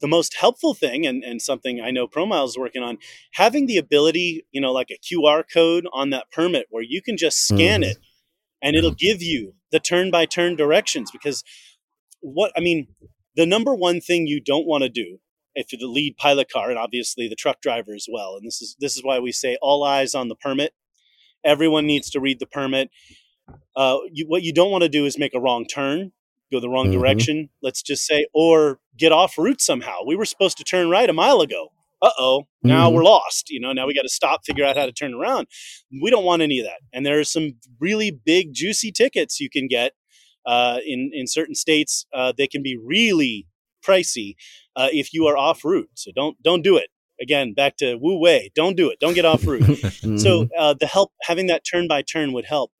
the 0.00 0.08
most 0.08 0.36
helpful 0.36 0.74
thing 0.74 1.06
and, 1.06 1.24
and 1.24 1.42
something 1.42 1.80
i 1.80 1.90
know 1.90 2.06
ProMiles 2.06 2.48
is 2.48 2.58
working 2.58 2.82
on 2.82 2.98
having 3.32 3.66
the 3.66 3.76
ability 3.76 4.46
you 4.52 4.60
know 4.60 4.72
like 4.72 4.90
a 4.90 4.98
qr 4.98 5.42
code 5.52 5.86
on 5.92 6.10
that 6.10 6.30
permit 6.30 6.66
where 6.70 6.84
you 6.86 7.02
can 7.02 7.16
just 7.16 7.46
scan 7.46 7.82
mm. 7.82 7.90
it 7.90 7.98
and 8.62 8.76
it'll 8.76 8.92
give 8.92 9.22
you 9.22 9.54
the 9.70 9.80
turn 9.80 10.10
by 10.10 10.24
turn 10.24 10.56
directions 10.56 11.10
because 11.10 11.42
what 12.20 12.52
i 12.56 12.60
mean 12.60 12.88
the 13.36 13.46
number 13.46 13.74
one 13.74 14.00
thing 14.00 14.26
you 14.26 14.40
don't 14.40 14.66
want 14.66 14.82
to 14.82 14.88
do 14.88 15.18
if 15.58 15.72
you're 15.72 15.80
the 15.80 15.92
lead 15.92 16.16
pilot 16.16 16.50
car 16.50 16.70
and 16.70 16.78
obviously 16.78 17.28
the 17.28 17.34
truck 17.34 17.60
driver 17.60 17.92
as 17.92 18.06
well. 18.10 18.36
And 18.36 18.46
this 18.46 18.62
is 18.62 18.76
this 18.78 18.96
is 18.96 19.02
why 19.04 19.18
we 19.18 19.32
say 19.32 19.58
all 19.60 19.82
eyes 19.84 20.14
on 20.14 20.28
the 20.28 20.36
permit. 20.36 20.72
Everyone 21.44 21.86
needs 21.86 22.10
to 22.10 22.20
read 22.20 22.38
the 22.38 22.46
permit. 22.46 22.90
Uh, 23.74 23.98
you, 24.12 24.26
what 24.26 24.42
you 24.42 24.52
don't 24.52 24.70
want 24.70 24.82
to 24.82 24.88
do 24.88 25.04
is 25.04 25.18
make 25.18 25.34
a 25.34 25.40
wrong 25.40 25.66
turn 25.66 26.12
go 26.50 26.60
the 26.60 26.68
wrong 26.68 26.86
mm-hmm. 26.86 26.98
direction 26.98 27.48
let's 27.62 27.82
just 27.82 28.06
say 28.06 28.26
or 28.32 28.78
get 28.96 29.12
off 29.12 29.36
route 29.36 29.60
somehow. 29.60 29.98
We 30.06 30.16
were 30.16 30.24
supposed 30.24 30.56
to 30.58 30.64
turn 30.64 30.88
right 30.88 31.08
a 31.08 31.12
mile 31.12 31.40
ago. 31.40 31.72
Uh-oh 32.00 32.46
now 32.62 32.86
mm-hmm. 32.86 32.96
we're 32.96 33.02
lost 33.02 33.50
you 33.50 33.58
know 33.58 33.72
now 33.72 33.86
we 33.86 33.92
got 33.92 34.02
to 34.02 34.08
stop 34.08 34.44
figure 34.44 34.64
out 34.64 34.76
how 34.76 34.86
to 34.86 34.92
turn 34.92 35.12
around. 35.12 35.48
We 36.02 36.10
don't 36.10 36.24
want 36.24 36.42
any 36.42 36.60
of 36.60 36.66
that. 36.66 36.80
And 36.92 37.04
there 37.04 37.18
are 37.18 37.24
some 37.24 37.54
really 37.80 38.10
big 38.12 38.52
juicy 38.52 38.92
tickets 38.92 39.40
you 39.40 39.50
can 39.50 39.66
get 39.66 39.92
uh, 40.46 40.78
in 40.86 41.10
in 41.12 41.26
certain 41.26 41.56
states 41.56 42.06
uh, 42.14 42.32
they 42.36 42.46
can 42.46 42.62
be 42.62 42.78
really 42.82 43.46
pricey 43.84 44.34
uh, 44.78 44.88
if 44.92 45.12
you 45.12 45.26
are 45.26 45.36
off 45.36 45.64
route. 45.64 45.90
So 45.94 46.10
don't 46.14 46.40
don't 46.42 46.62
do 46.62 46.76
it. 46.76 46.88
Again, 47.20 47.52
back 47.52 47.76
to 47.78 47.96
Wu 47.96 48.18
Wei. 48.18 48.52
Don't 48.54 48.76
do 48.76 48.90
it. 48.90 49.00
Don't 49.00 49.14
get 49.14 49.24
off 49.24 49.44
route. 49.44 49.62
mm-hmm. 49.62 50.16
So 50.18 50.48
uh, 50.56 50.74
the 50.78 50.86
help 50.86 51.12
having 51.22 51.48
that 51.48 51.64
turn 51.68 51.88
by 51.88 52.02
turn 52.02 52.32
would 52.32 52.44
help. 52.44 52.70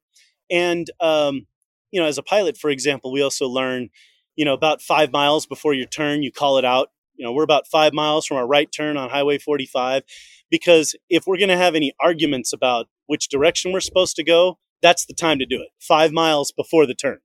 And 0.48 0.88
um, 1.00 1.46
you 1.90 2.00
know, 2.00 2.06
as 2.06 2.18
a 2.18 2.22
pilot, 2.22 2.56
for 2.56 2.70
example, 2.70 3.12
we 3.12 3.20
also 3.20 3.48
learn, 3.48 3.88
you 4.36 4.44
know, 4.44 4.54
about 4.54 4.80
five 4.80 5.12
miles 5.12 5.44
before 5.44 5.74
your 5.74 5.86
turn, 5.86 6.22
you 6.22 6.30
call 6.30 6.56
it 6.56 6.64
out. 6.64 6.90
You 7.16 7.26
know, 7.26 7.32
we're 7.32 7.42
about 7.42 7.66
five 7.66 7.92
miles 7.92 8.26
from 8.26 8.36
our 8.36 8.46
right 8.46 8.70
turn 8.70 8.96
on 8.96 9.10
Highway 9.10 9.38
45, 9.38 10.04
because 10.50 10.94
if 11.10 11.24
we're 11.26 11.36
going 11.36 11.48
to 11.48 11.56
have 11.56 11.74
any 11.74 11.92
arguments 12.00 12.52
about 12.52 12.86
which 13.06 13.28
direction 13.28 13.72
we're 13.72 13.80
supposed 13.80 14.14
to 14.16 14.24
go, 14.24 14.58
that's 14.82 15.04
the 15.04 15.14
time 15.14 15.40
to 15.40 15.46
do 15.46 15.60
it. 15.60 15.70
Five 15.80 16.12
miles 16.12 16.52
before 16.52 16.86
the 16.86 16.94
turn 16.94 17.18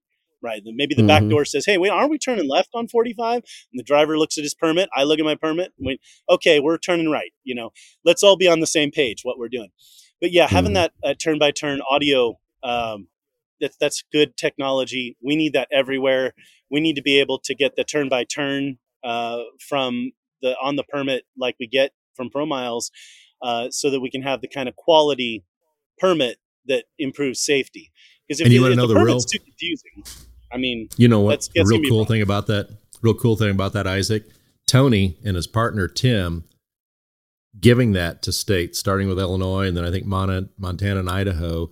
right? 0.44 0.62
Maybe 0.66 0.96
the 0.96 1.02
mm-hmm. 1.02 1.08
back 1.08 1.28
door 1.28 1.46
says, 1.46 1.66
"Hey, 1.66 1.78
wait, 1.78 1.90
aren't 1.90 2.12
we 2.12 2.18
turning 2.18 2.48
left 2.48 2.70
on 2.74 2.88
45?" 2.88 3.36
And 3.36 3.44
the 3.74 3.84
driver 3.84 4.18
looks 4.18 4.38
at 4.38 4.44
his 4.44 4.54
permit. 4.54 4.90
I 4.96 5.04
look 5.04 5.20
at 5.20 5.26
my 5.26 5.36
permit. 5.36 5.74
We, 5.80 6.00
okay, 6.30 6.60
we're 6.60 6.78
turning 6.78 7.10
right. 7.10 7.32
You 7.44 7.56
know, 7.56 7.72
let's 8.06 8.24
all 8.24 8.38
be 8.38 8.48
on 8.48 8.60
the 8.60 8.68
same 8.68 8.92
page 8.92 9.22
what 9.24 9.38
we're 9.38 9.50
doing. 9.50 9.70
But 10.22 10.32
yeah, 10.32 10.46
mm-hmm. 10.46 10.56
having 10.56 10.74
that 10.74 10.92
turn 11.20 11.40
by 11.40 11.52
turn 11.52 11.80
audio, 11.90 12.40
um, 12.64 13.08
that's 13.60 13.78
that's 13.78 14.04
good 14.12 14.38
technology. 14.38 15.18
We 15.24 15.36
need 15.36 15.54
that 15.54 15.68
everywhere. 15.72 16.34
We 16.70 16.80
need 16.82 16.96
to 16.96 17.02
be 17.02 17.20
able 17.20 17.40
to 17.40 17.56
get 17.56 17.76
the 17.76 17.84
turn 17.84 18.10
by 18.10 18.26
turn 18.26 18.78
from 19.04 20.12
the 20.42 20.56
on 20.62 20.76
the 20.76 20.84
permit 20.84 21.24
like 21.38 21.56
we 21.60 21.68
get 21.68 21.92
from 22.16 22.30
ProMiles, 22.30 22.92
uh, 23.42 23.70
so 23.72 23.90
that 23.90 24.00
we 24.00 24.12
can 24.12 24.22
have 24.22 24.42
the 24.42 24.48
kind 24.48 24.70
of 24.70 24.76
quality 24.76 25.44
permit 25.98 26.38
that 26.68 26.86
improves 27.00 27.44
safety. 27.44 27.92
Because 28.28 28.40
if 28.40 28.46
and 28.46 28.54
you, 28.54 28.60
you 28.60 28.64
want 28.64 28.74
to 28.74 28.76
know 28.78 28.88
the, 28.88 28.94
the 28.94 29.04
real 29.04 29.20
too 29.20 29.40
confusing, 29.40 30.04
I 30.54 30.58
mean, 30.58 30.90
you 30.98 31.08
know 31.08 31.22
what? 31.22 31.50
The 31.54 31.66
real 31.66 31.82
cool 31.90 32.06
thing 32.06 32.22
about 32.22 32.48
that, 32.48 32.70
real 33.02 33.16
cool 33.16 33.36
thing 33.36 33.50
about 33.50 33.74
that, 33.74 33.88
Isaac, 33.88 34.26
Tony 34.68 35.18
and 35.26 35.36
his 35.36 35.48
partner 35.48 35.88
Tim 35.88 36.46
giving 37.60 37.94
that 37.94 38.22
to 38.24 38.32
states, 38.32 38.80
starting 38.80 39.08
with 39.08 39.20
Illinois 39.20 39.68
and 39.68 39.78
then 39.78 39.86
I 39.86 39.92
think 39.92 40.06
Montana 40.06 41.00
and 41.00 41.10
Idaho, 41.10 41.70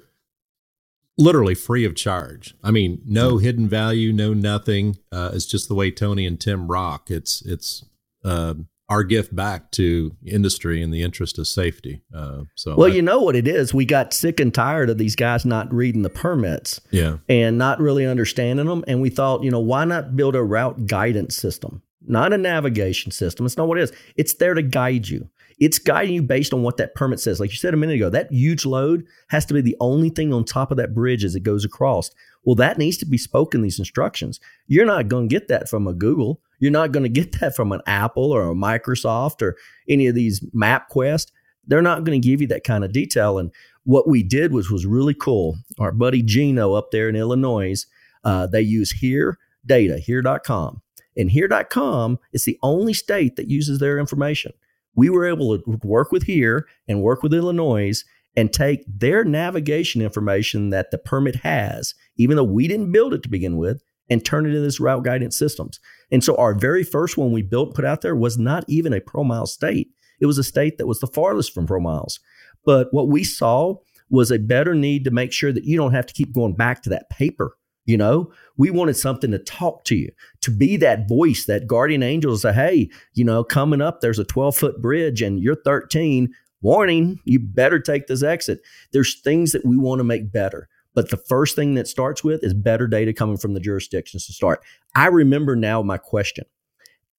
literally 1.18 1.56
free 1.56 1.86
of 1.86 1.96
charge. 1.96 2.56
I 2.64 2.72
mean, 2.72 3.02
no 3.06 3.38
hidden 3.38 3.68
value, 3.68 4.12
no 4.12 4.34
nothing. 4.34 4.98
Uh, 5.12 5.32
it's 5.34 5.46
just 5.46 5.68
the 5.68 5.76
way 5.76 5.92
Tony 5.92 6.26
and 6.26 6.40
Tim 6.40 6.68
rock. 6.68 7.10
It's 7.10 7.42
it's 7.44 7.86
uh, 8.24 8.56
our 8.92 9.04
gift 9.06 9.34
back 9.34 9.72
to 9.72 10.14
industry 10.26 10.82
in 10.82 10.92
the 10.92 11.02
interest 11.02 11.40
of 11.40 11.48
safety. 11.48 12.02
Uh, 12.14 12.42
so, 12.56 12.76
well, 12.76 12.92
I, 12.92 12.94
you 12.94 13.02
know 13.02 13.22
what 13.22 13.38
it 13.38 13.48
is. 13.48 13.74
We 13.74 13.86
got 13.86 14.14
sick 14.14 14.42
and 14.42 14.54
tired 14.54 14.90
of 14.90 14.98
these 14.98 15.16
guys 15.16 15.46
not 15.46 15.74
reading 15.74 16.02
the 16.02 16.10
permits, 16.10 16.82
yeah, 16.92 17.18
and 17.30 17.58
not 17.58 17.80
really 17.80 18.06
understanding 18.06 18.66
them. 18.66 18.84
And 18.90 19.02
we 19.02 19.10
thought, 19.10 19.44
you 19.44 19.50
know, 19.50 19.62
why 19.62 19.86
not 19.86 20.18
build 20.18 20.36
a 20.36 20.44
route 20.44 20.88
guidance 20.88 21.38
system, 21.38 21.82
not 22.06 22.34
a 22.34 22.38
navigation 22.38 23.14
system? 23.14 23.46
It's 23.46 23.56
not 23.56 23.70
what 23.70 23.78
it 23.78 23.84
is. 23.84 23.94
It's 24.18 24.34
there 24.34 24.56
to 24.56 24.62
guide 24.62 25.08
you. 25.08 25.30
It's 25.62 25.80
guiding 25.80 26.16
you 26.16 26.22
based 26.24 26.54
on 26.54 26.64
what 26.64 26.76
that 26.78 26.96
permit 26.96 27.22
says. 27.22 27.40
Like 27.40 27.52
you 27.52 27.58
said 27.58 27.74
a 27.74 27.78
minute 27.78 27.96
ago, 27.96 28.10
that 28.10 28.34
huge 28.34 28.66
load 28.66 29.06
has 29.30 29.46
to 29.46 29.54
be 29.54 29.62
the 29.62 29.78
only 29.80 30.10
thing 30.10 30.34
on 30.34 30.44
top 30.44 30.72
of 30.72 30.78
that 30.78 30.94
bridge 30.94 31.24
as 31.24 31.36
it 31.36 31.44
goes 31.44 31.64
across. 31.64 32.12
Well, 32.44 32.56
that 32.56 32.78
needs 32.78 32.98
to 32.98 33.06
be 33.06 33.18
spoken 33.18 33.62
these 33.62 33.80
instructions. 33.80 34.42
You're 34.68 34.86
not 34.86 35.08
going 35.08 35.30
to 35.30 35.34
get 35.34 35.48
that 35.48 35.70
from 35.70 35.88
a 35.88 35.94
Google 35.94 36.42
you're 36.62 36.72
not 36.72 36.94
going 36.94 37.04
to 37.04 37.10
get 37.10 37.40
that 37.42 37.56
from 37.56 37.74
an 37.74 37.82
Apple 37.86 38.32
or 38.32 38.50
a 38.50 38.54
Microsoft 38.54 39.42
or 39.42 39.58
any 39.90 40.08
of 40.08 40.16
these 40.16 40.40
MapQuest. 40.56 41.32
They're 41.68 41.82
not 41.82 42.06
going 42.06 42.22
to 42.22 42.26
give 42.26 42.40
you 42.40 42.48
that 42.48 42.64
kind 42.64 42.86
of 42.86 42.94
detail. 42.94 43.38
And 43.38 43.52
what 43.84 44.08
we 44.08 44.24
did 44.24 44.54
was 44.54 44.72
was 44.72 44.86
really 44.86 45.16
cool. 45.16 45.58
Our 45.80 45.92
buddy 45.92 46.22
Gino 46.22 46.74
up 46.74 46.92
there 46.92 47.10
in 47.10 47.16
Illinois, 47.16 47.86
uh, 48.24 48.48
they 48.48 48.62
use 48.62 48.92
here 48.92 49.38
data, 49.66 49.98
here.com. 49.98 50.82
And 51.18 51.30
here.com 51.30 52.20
is 52.32 52.46
the 52.46 52.58
only 52.64 52.94
state 52.94 53.36
that 53.36 53.50
uses 53.50 53.80
their 53.80 54.00
information. 54.00 54.54
We 54.96 55.10
were 55.10 55.26
able 55.26 55.58
to 55.58 55.80
work 55.84 56.12
with 56.12 56.24
here 56.24 56.68
and 56.88 57.02
work 57.02 57.24
with 57.24 57.34
Illinois 57.34 58.04
and 58.36 58.52
take 58.52 58.84
their 58.88 59.24
navigation 59.24 60.02
information 60.02 60.70
that 60.70 60.92
the 60.92 60.98
permit 60.98 61.38
has, 61.38 61.94
even 62.18 62.38
though 62.38 62.44
we 62.44 62.68
didn't 62.68 62.92
build 62.92 63.14
it 63.14 63.24
to 63.24 63.30
begin 63.30 63.58
with, 63.58 63.84
and 64.10 64.24
turn 64.24 64.46
it 64.46 64.50
into 64.50 64.62
this 64.62 64.80
route 64.80 65.04
guidance 65.04 65.38
systems. 65.38 65.80
And 66.12 66.24
so 66.24 66.36
our 66.36 66.54
very 66.54 66.84
first 66.84 67.18
one 67.18 67.32
we 67.32 67.42
built, 67.42 67.76
put 67.76 67.86
out 67.86 68.02
there 68.02 68.16
was 68.16 68.38
not 68.38 68.66
even 68.68 68.94
a 68.94 69.02
pro 69.02 69.24
mile 69.24 69.46
state. 69.46 69.90
It 70.20 70.28
was 70.28 70.38
a 70.38 70.44
state 70.44 70.78
that 70.78 70.88
was 70.88 71.00
the 71.00 71.08
farthest 71.08 71.54
from 71.54 71.68
ProMiles. 71.68 72.20
But 72.64 72.90
what 72.92 73.10
we 73.10 73.24
saw 73.24 73.76
was 74.10 74.32
a 74.32 74.38
better 74.38 74.76
need 74.76 75.04
to 75.06 75.12
make 75.12 75.34
sure 75.34 75.52
that 75.52 75.64
you 75.64 75.78
don't 75.78 75.94
have 75.94 76.06
to 76.06 76.14
keep 76.14 76.34
going 76.34 76.54
back 76.54 76.84
to 76.84 76.90
that 76.90 77.10
paper. 77.10 77.58
You 77.86 77.98
know, 77.98 78.32
we 78.58 78.70
wanted 78.70 78.96
something 78.96 79.32
to 79.32 79.40
talk 79.40 79.84
to 79.86 79.96
you, 79.96 80.12
to 80.42 80.52
be 80.52 80.78
that 80.78 81.08
voice, 81.08 81.46
that 81.46 81.68
guardian 81.68 82.04
angel 82.04 82.38
say, 82.38 82.54
hey, 82.54 82.90
you 83.14 83.26
know, 83.26 83.44
coming 83.44 83.82
up, 83.82 84.02
there's 84.02 84.20
a 84.20 84.24
12 84.24 84.56
foot 84.56 84.82
bridge 84.82 85.22
and 85.22 85.40
you're 85.40 85.56
13. 85.56 86.34
Warning, 86.62 87.20
you 87.26 87.40
better 87.40 87.80
take 87.80 88.06
this 88.06 88.22
exit. 88.22 88.62
There's 88.94 89.20
things 89.22 89.52
that 89.52 89.66
we 89.66 89.78
want 89.78 90.00
to 90.00 90.04
make 90.04 90.32
better. 90.32 90.70
But 90.94 91.10
the 91.10 91.18
first 91.18 91.56
thing 91.56 91.76
that 91.76 91.88
starts 91.88 92.24
with 92.24 92.44
is 92.44 92.54
better 92.54 92.88
data 92.88 93.14
coming 93.14 93.38
from 93.38 93.54
the 93.54 93.60
jurisdictions 93.60 94.28
to 94.28 94.34
start. 94.34 94.62
I 94.94 95.08
remember 95.08 95.56
now 95.56 95.82
my 95.82 95.98
question. 95.98 96.46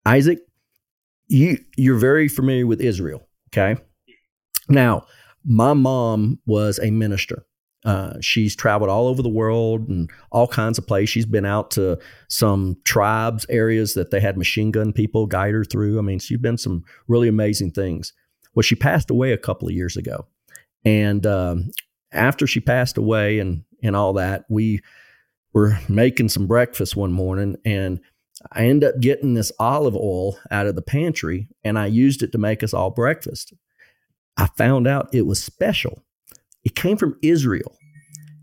Isaac, 0.05 0.39
you 1.29 1.59
you're 1.77 1.99
very 1.99 2.29
familiar 2.29 2.67
with 2.67 2.81
Israel, 2.81 3.27
okay? 3.49 3.81
Now, 4.69 5.07
my 5.45 5.73
mom 5.73 6.39
was 6.47 6.79
a 6.81 6.91
minister. 6.91 7.45
Uh, 7.85 8.15
she's 8.21 8.55
traveled 8.55 8.91
all 8.91 9.09
over 9.09 9.23
the 9.23 9.29
world 9.29 9.89
and 9.89 10.09
all 10.31 10.47
kinds 10.47 10.79
of 10.79 10.87
places. 10.87 11.11
She's 11.11 11.27
been 11.27 11.45
out 11.45 11.71
to 11.73 11.99
some 12.29 12.77
tribes 12.85 13.45
areas 13.49 13.95
that 13.95 14.11
they 14.11 14.21
had 14.21 14.39
machine 14.39 14.71
gun 14.71 14.93
people 14.93 15.27
guide 15.27 15.55
her 15.55 15.65
through. 15.65 15.99
I 15.99 16.03
mean, 16.03 16.21
she's 16.21 16.39
been 16.39 16.59
some 16.59 16.85
really 17.09 17.29
amazing 17.29 17.73
things. 17.73 18.13
Well, 18.55 18.63
she 18.63 18.77
passed 18.77 19.11
away 19.11 19.33
a 19.33 19.39
couple 19.39 19.67
of 19.67 19.75
years 19.75 19.97
ago, 19.97 20.27
and 20.85 21.27
um, 21.27 21.71
after 22.13 22.47
she 22.47 22.61
passed 22.61 22.99
away 22.99 23.39
and 23.39 23.65
and 23.83 23.97
all 23.97 24.13
that, 24.13 24.45
we 24.49 24.81
were 25.53 25.79
making 25.89 26.29
some 26.29 26.47
breakfast 26.47 26.95
one 26.95 27.13
morning, 27.13 27.57
and 27.65 28.01
I 28.53 28.67
ended 28.67 28.95
up 28.95 29.01
getting 29.01 29.35
this 29.35 29.53
olive 29.59 29.97
oil 29.97 30.39
out 30.51 30.67
of 30.67 30.77
the 30.77 30.83
pantry, 30.83 31.49
and 31.65 31.79
I 31.79 31.87
used 31.87 32.23
it 32.23 32.33
to 32.33 32.39
make 32.39 32.63
us 32.63 32.75
all 32.75 32.91
breakfast. 32.91 33.53
I 34.37 34.47
found 34.57 34.87
out 34.87 35.15
it 35.15 35.27
was 35.27 35.43
special. 35.43 36.05
It 36.65 36.75
came 36.75 36.97
from 36.97 37.19
Israel. 37.23 37.77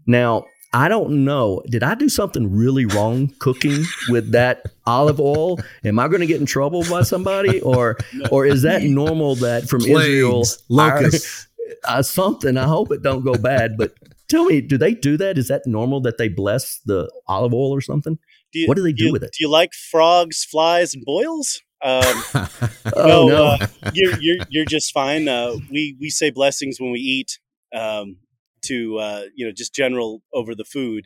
Now, 0.06 0.46
I 0.74 0.88
don't 0.88 1.26
know. 1.26 1.64
Did 1.68 1.82
I 1.84 1.96
do 1.96 2.10
something 2.10 2.52
really 2.52 2.86
wrong 2.86 3.34
cooking 3.40 3.84
with 4.10 4.32
that 4.34 4.66
olive 4.86 5.20
oil? 5.20 5.60
Am 5.84 5.98
I 5.98 6.08
going 6.08 6.20
to 6.20 6.28
get 6.28 6.40
in 6.40 6.46
trouble 6.46 6.84
by 6.90 7.02
somebody, 7.02 7.60
or 7.62 7.98
or 8.32 8.46
is 8.46 8.62
that 8.62 8.84
normal 8.84 9.36
that 9.38 9.68
from 9.68 9.82
Plagues, 9.82 10.00
Israel, 10.00 10.44
locusts, 10.70 11.48
uh, 11.86 12.04
something? 12.04 12.56
I 12.56 12.66
hope 12.66 12.92
it 12.92 13.02
don't 13.02 13.24
go 13.24 13.34
bad. 13.34 13.78
But 13.78 13.94
tell 14.28 14.46
me, 14.46 14.62
do 14.62 14.78
they 14.78 14.94
do 14.94 15.18
that? 15.18 15.40
Is 15.40 15.48
that 15.48 15.64
normal 15.66 16.02
that 16.02 16.20
they 16.20 16.30
bless 16.30 16.80
the 16.86 17.12
olive 17.28 17.54
oil 17.54 17.74
or 17.74 17.82
something? 17.82 18.20
Do 18.52 18.60
you, 18.60 18.68
what 18.68 18.78
do 18.78 18.84
they 18.84 18.94
do 18.94 19.06
you, 19.06 19.12
with 19.12 19.24
it? 19.24 19.32
Do 19.38 19.44
you 19.44 19.50
like 19.50 19.74
frogs, 19.74 20.44
flies, 20.44 20.94
and 20.94 21.04
boils? 21.04 21.62
Um, 21.82 22.24
oh 22.96 23.28
no, 23.28 23.46
uh, 23.46 23.68
you're, 23.94 24.20
you're 24.20 24.46
you're 24.50 24.66
just 24.66 24.92
fine. 24.92 25.28
Uh, 25.28 25.56
we 25.72 25.96
we 26.00 26.10
say 26.10 26.30
blessings 26.30 26.80
when 26.80 26.92
we 26.92 27.00
eat. 27.00 27.40
Um, 27.74 28.18
to 28.62 28.98
uh, 28.98 29.24
you 29.36 29.46
know 29.46 29.54
just 29.56 29.74
general 29.74 30.22
over 30.34 30.54
the 30.54 30.66
food. 30.66 31.06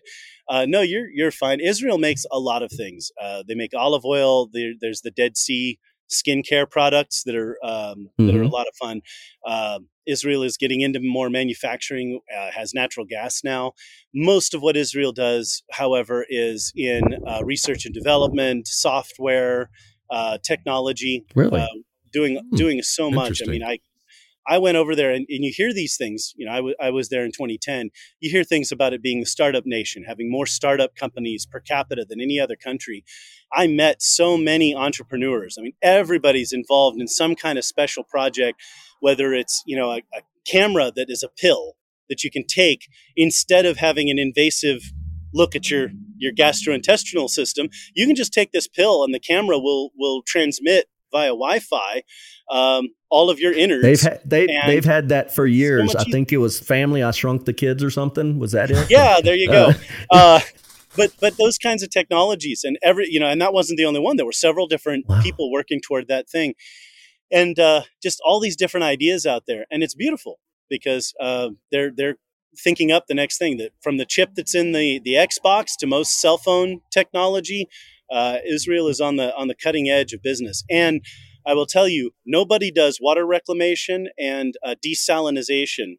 Uh, 0.49 0.65
no, 0.67 0.81
you're 0.81 1.07
you're 1.13 1.29
fine. 1.31 1.59
Israel 1.59 1.99
makes 1.99 2.25
a 2.31 2.39
lot 2.39 2.63
of 2.63 2.71
things. 2.71 3.11
Uh, 3.21 3.43
they 3.47 3.53
make 3.53 3.75
olive 3.75 4.03
oil. 4.05 4.49
There, 4.51 4.71
there's 4.81 5.01
the 5.01 5.11
Dead 5.11 5.37
Sea 5.37 5.77
skincare 6.11 6.69
products 6.69 7.23
that 7.23 7.35
are 7.35 7.57
um, 7.63 8.09
that 8.17 8.23
Mm-hmm. 8.23 8.37
are 8.37 8.41
a 8.41 8.47
lot 8.47 8.67
of 8.67 8.75
fun. 8.81 9.01
Um 9.47 9.87
Israel 10.05 10.43
is 10.43 10.57
getting 10.57 10.81
into 10.81 10.99
more 10.99 11.29
manufacturing. 11.29 12.19
Uh, 12.35 12.49
has 12.51 12.73
natural 12.73 13.05
gas 13.05 13.41
now. 13.43 13.71
Most 14.13 14.53
of 14.53 14.61
what 14.61 14.75
Israel 14.75 15.13
does, 15.13 15.63
however, 15.71 16.25
is 16.29 16.73
in 16.75 17.03
uh, 17.25 17.41
research 17.45 17.85
and 17.85 17.93
development, 17.93 18.67
software, 18.67 19.69
uh, 20.09 20.39
technology. 20.43 21.23
really? 21.35 21.61
Uh, 21.61 21.67
doing 22.11 22.37
Hmm. 22.49 22.55
doing 22.57 22.81
so 22.81 23.09
much. 23.11 23.41
I 23.45 23.49
mean, 23.49 23.63
I 23.63 23.79
I 24.47 24.57
went 24.57 24.77
over 24.77 24.95
there 24.95 25.11
and, 25.11 25.25
and 25.29 25.43
you 25.43 25.53
hear 25.55 25.73
these 25.73 25.97
things. 25.97 26.33
You 26.35 26.45
know, 26.45 26.51
I, 26.51 26.57
w- 26.57 26.75
I 26.81 26.89
was 26.89 27.09
there 27.09 27.23
in 27.23 27.31
2010. 27.31 27.89
You 28.19 28.31
hear 28.31 28.43
things 28.43 28.71
about 28.71 28.93
it 28.93 29.01
being 29.01 29.19
the 29.19 29.25
startup 29.25 29.65
nation, 29.65 30.03
having 30.03 30.29
more 30.29 30.45
startup 30.45 30.95
companies 30.95 31.45
per 31.45 31.59
capita 31.59 32.05
than 32.07 32.21
any 32.21 32.39
other 32.39 32.55
country. 32.55 33.03
I 33.53 33.67
met 33.67 34.01
so 34.01 34.37
many 34.37 34.75
entrepreneurs. 34.75 35.57
I 35.57 35.61
mean, 35.61 35.73
everybody's 35.81 36.51
involved 36.51 36.99
in 36.99 37.07
some 37.07 37.35
kind 37.35 37.57
of 37.57 37.65
special 37.65 38.03
project, 38.03 38.61
whether 38.99 39.33
it's 39.33 39.63
you 39.65 39.77
know 39.77 39.91
a, 39.91 39.97
a 39.97 40.21
camera 40.45 40.91
that 40.95 41.09
is 41.09 41.23
a 41.23 41.29
pill 41.29 41.73
that 42.09 42.23
you 42.23 42.31
can 42.31 42.45
take 42.45 42.87
instead 43.15 43.65
of 43.65 43.77
having 43.77 44.09
an 44.09 44.19
invasive 44.19 44.91
look 45.33 45.55
at 45.55 45.69
your 45.69 45.89
your 46.17 46.33
gastrointestinal 46.33 47.29
system. 47.29 47.69
You 47.95 48.05
can 48.05 48.15
just 48.15 48.33
take 48.33 48.51
this 48.51 48.67
pill 48.67 49.03
and 49.03 49.13
the 49.13 49.19
camera 49.19 49.57
will 49.59 49.91
will 49.97 50.21
transmit 50.23 50.87
via 51.13 51.29
Wi-Fi 51.29 52.03
um, 52.51 52.89
all 53.09 53.29
of 53.29 53.39
your 53.39 53.53
innards. 53.53 53.83
They've 53.83 54.01
had 54.01 54.21
they 54.25 54.47
they've 54.65 54.83
had 54.85 55.09
that 55.09 55.33
for 55.33 55.45
years. 55.45 55.85
much 55.93 56.05
I 56.05 56.11
think 56.11 56.33
it 56.33 56.37
was 56.37 56.59
Family 56.59 57.01
I 57.03 57.11
Shrunk 57.11 57.45
the 57.45 57.53
Kids 57.53 57.83
or 57.83 57.89
something. 57.89 58.39
Was 58.39 58.51
that 58.51 58.69
it? 58.71 58.89
yeah, 58.89 59.21
there 59.23 59.35
you 59.35 59.47
go. 59.47 59.69
Uh, 59.69 59.73
Uh, 60.11 60.39
but 60.97 61.11
but 61.19 61.37
those 61.37 61.57
kinds 61.57 61.81
of 61.83 61.89
technologies 61.89 62.61
and 62.63 62.77
every 62.83 63.07
you 63.09 63.19
know, 63.19 63.27
and 63.27 63.41
that 63.41 63.53
wasn't 63.53 63.77
the 63.77 63.85
only 63.85 63.99
one. 63.99 64.17
There 64.17 64.25
were 64.25 64.31
several 64.31 64.67
different 64.67 65.05
Wow. 65.07 65.21
people 65.21 65.51
working 65.51 65.79
toward 65.81 66.07
that 66.07 66.29
thing, 66.29 66.53
and 67.31 67.57
uh, 67.59 67.81
just 68.01 68.19
all 68.25 68.39
these 68.39 68.55
different 68.55 68.83
ideas 68.83 69.25
out 69.25 69.43
there, 69.47 69.65
and 69.71 69.81
it's 69.83 69.95
beautiful 69.95 70.39
because 70.69 71.13
uh, 71.19 71.49
they're 71.71 71.91
they're 71.95 72.17
thinking 72.63 72.91
up 72.91 73.05
the 73.07 73.15
next 73.15 73.39
thing 73.39 73.57
that 73.57 73.71
from 73.81 73.97
the 73.97 74.05
chip 74.05 74.31
that's 74.35 74.53
in 74.53 74.71
the 74.73 74.99
the 75.03 75.13
Xbox 75.13 75.75
to 75.79 75.87
most 75.87 76.19
cell 76.21 76.37
phone 76.37 76.81
technology. 76.91 77.67
Uh, 78.11 78.37
Israel 78.47 78.87
is 78.87 79.01
on 79.01 79.15
the 79.15 79.35
on 79.35 79.47
the 79.47 79.55
cutting 79.55 79.89
edge 79.89 80.13
of 80.13 80.21
business, 80.21 80.63
and 80.69 81.01
I 81.45 81.53
will 81.53 81.65
tell 81.65 81.87
you, 81.87 82.11
nobody 82.25 82.71
does 82.71 82.99
water 83.01 83.25
reclamation 83.25 84.07
and 84.17 84.53
uh, 84.65 84.75
desalinization 84.85 85.97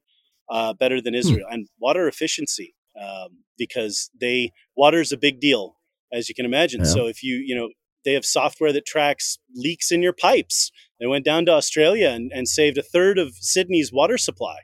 uh, 0.51 0.75
better 0.75 1.01
than 1.01 1.15
Israel, 1.15 1.47
and 1.51 1.69
water 1.81 2.07
efficiency 2.09 2.75
um, 3.01 3.39
because 3.59 4.11
they 4.19 4.53
water 4.77 5.01
is 5.01 5.13
a 5.13 5.17
big 5.17 5.41
deal, 5.41 5.77
as 6.13 6.29
you 6.29 6.35
can 6.35 6.47
imagine. 6.47 6.81
Yeah. 6.81 6.87
So 6.91 7.07
if 7.07 7.23
you 7.23 7.37
you 7.37 7.55
know 7.55 7.69
they 8.05 8.13
have 8.13 8.25
software 8.25 8.73
that 8.73 8.87
tracks 8.87 9.39
leaks 9.55 9.91
in 9.91 10.03
your 10.03 10.13
pipes. 10.13 10.71
They 11.01 11.07
went 11.07 11.25
down 11.25 11.47
to 11.47 11.53
Australia 11.53 12.11
and, 12.11 12.31
and 12.35 12.47
saved 12.47 12.79
a 12.79 12.83
third 12.83 13.19
of 13.19 13.35
Sydney's 13.41 13.93
water 13.93 14.19
supply 14.19 14.59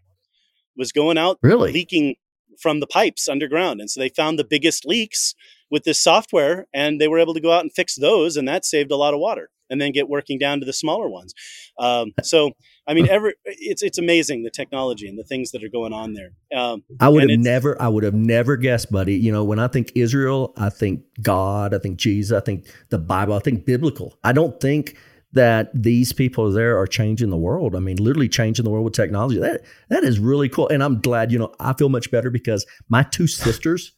was 0.76 0.92
going 0.92 1.18
out 1.18 1.38
Really? 1.42 1.72
leaking 1.72 2.16
from 2.60 2.80
the 2.80 2.86
pipes 2.86 3.28
underground. 3.28 3.80
And 3.80 3.90
so 3.90 4.00
they 4.00 4.10
found 4.10 4.38
the 4.38 4.44
biggest 4.44 4.84
leaks 4.84 5.34
with 5.70 5.84
this 5.84 6.00
software 6.00 6.66
and 6.74 7.00
they 7.00 7.08
were 7.08 7.18
able 7.18 7.34
to 7.34 7.40
go 7.40 7.52
out 7.52 7.62
and 7.62 7.72
fix 7.72 7.96
those 7.96 8.36
and 8.36 8.48
that 8.48 8.64
saved 8.64 8.90
a 8.90 8.96
lot 8.96 9.14
of 9.14 9.20
water 9.20 9.50
and 9.68 9.80
then 9.80 9.92
get 9.92 10.08
working 10.08 10.38
down 10.38 10.58
to 10.58 10.66
the 10.66 10.72
smaller 10.72 11.08
ones. 11.08 11.32
Um, 11.78 12.12
so, 12.22 12.52
I 12.88 12.94
mean, 12.94 13.08
every, 13.08 13.34
it's, 13.44 13.82
it's 13.82 13.98
amazing 13.98 14.42
the 14.42 14.50
technology 14.50 15.08
and 15.08 15.16
the 15.16 15.24
things 15.24 15.52
that 15.52 15.62
are 15.62 15.68
going 15.68 15.92
on 15.92 16.14
there. 16.14 16.32
Um, 16.52 16.82
I 16.98 17.08
would 17.08 17.30
have 17.30 17.38
never, 17.38 17.80
I 17.80 17.88
would 17.88 18.02
have 18.02 18.14
never 18.14 18.56
guessed, 18.56 18.90
buddy. 18.90 19.14
You 19.14 19.30
know, 19.30 19.44
when 19.44 19.60
I 19.60 19.68
think 19.68 19.92
Israel, 19.94 20.52
I 20.56 20.70
think 20.70 21.02
God, 21.22 21.72
I 21.72 21.78
think 21.78 21.98
Jesus, 21.98 22.36
I 22.36 22.44
think 22.44 22.66
the 22.88 22.98
Bible, 22.98 23.34
I 23.34 23.38
think 23.38 23.64
biblical. 23.64 24.18
I 24.24 24.32
don't 24.32 24.60
think 24.60 24.96
that 25.32 25.70
these 25.72 26.12
people 26.12 26.50
there 26.50 26.76
are 26.78 26.86
changing 26.86 27.30
the 27.30 27.36
world. 27.36 27.76
I 27.76 27.78
mean, 27.78 27.98
literally 27.98 28.28
changing 28.28 28.64
the 28.64 28.70
world 28.70 28.84
with 28.84 28.94
technology. 28.94 29.38
That 29.38 29.62
that 29.88 30.02
is 30.02 30.18
really 30.18 30.48
cool, 30.48 30.68
and 30.68 30.82
I'm 30.82 31.00
glad. 31.00 31.30
You 31.30 31.38
know, 31.38 31.54
I 31.60 31.72
feel 31.74 31.88
much 31.88 32.10
better 32.10 32.30
because 32.30 32.66
my 32.88 33.04
two 33.04 33.26
sisters, 33.28 33.92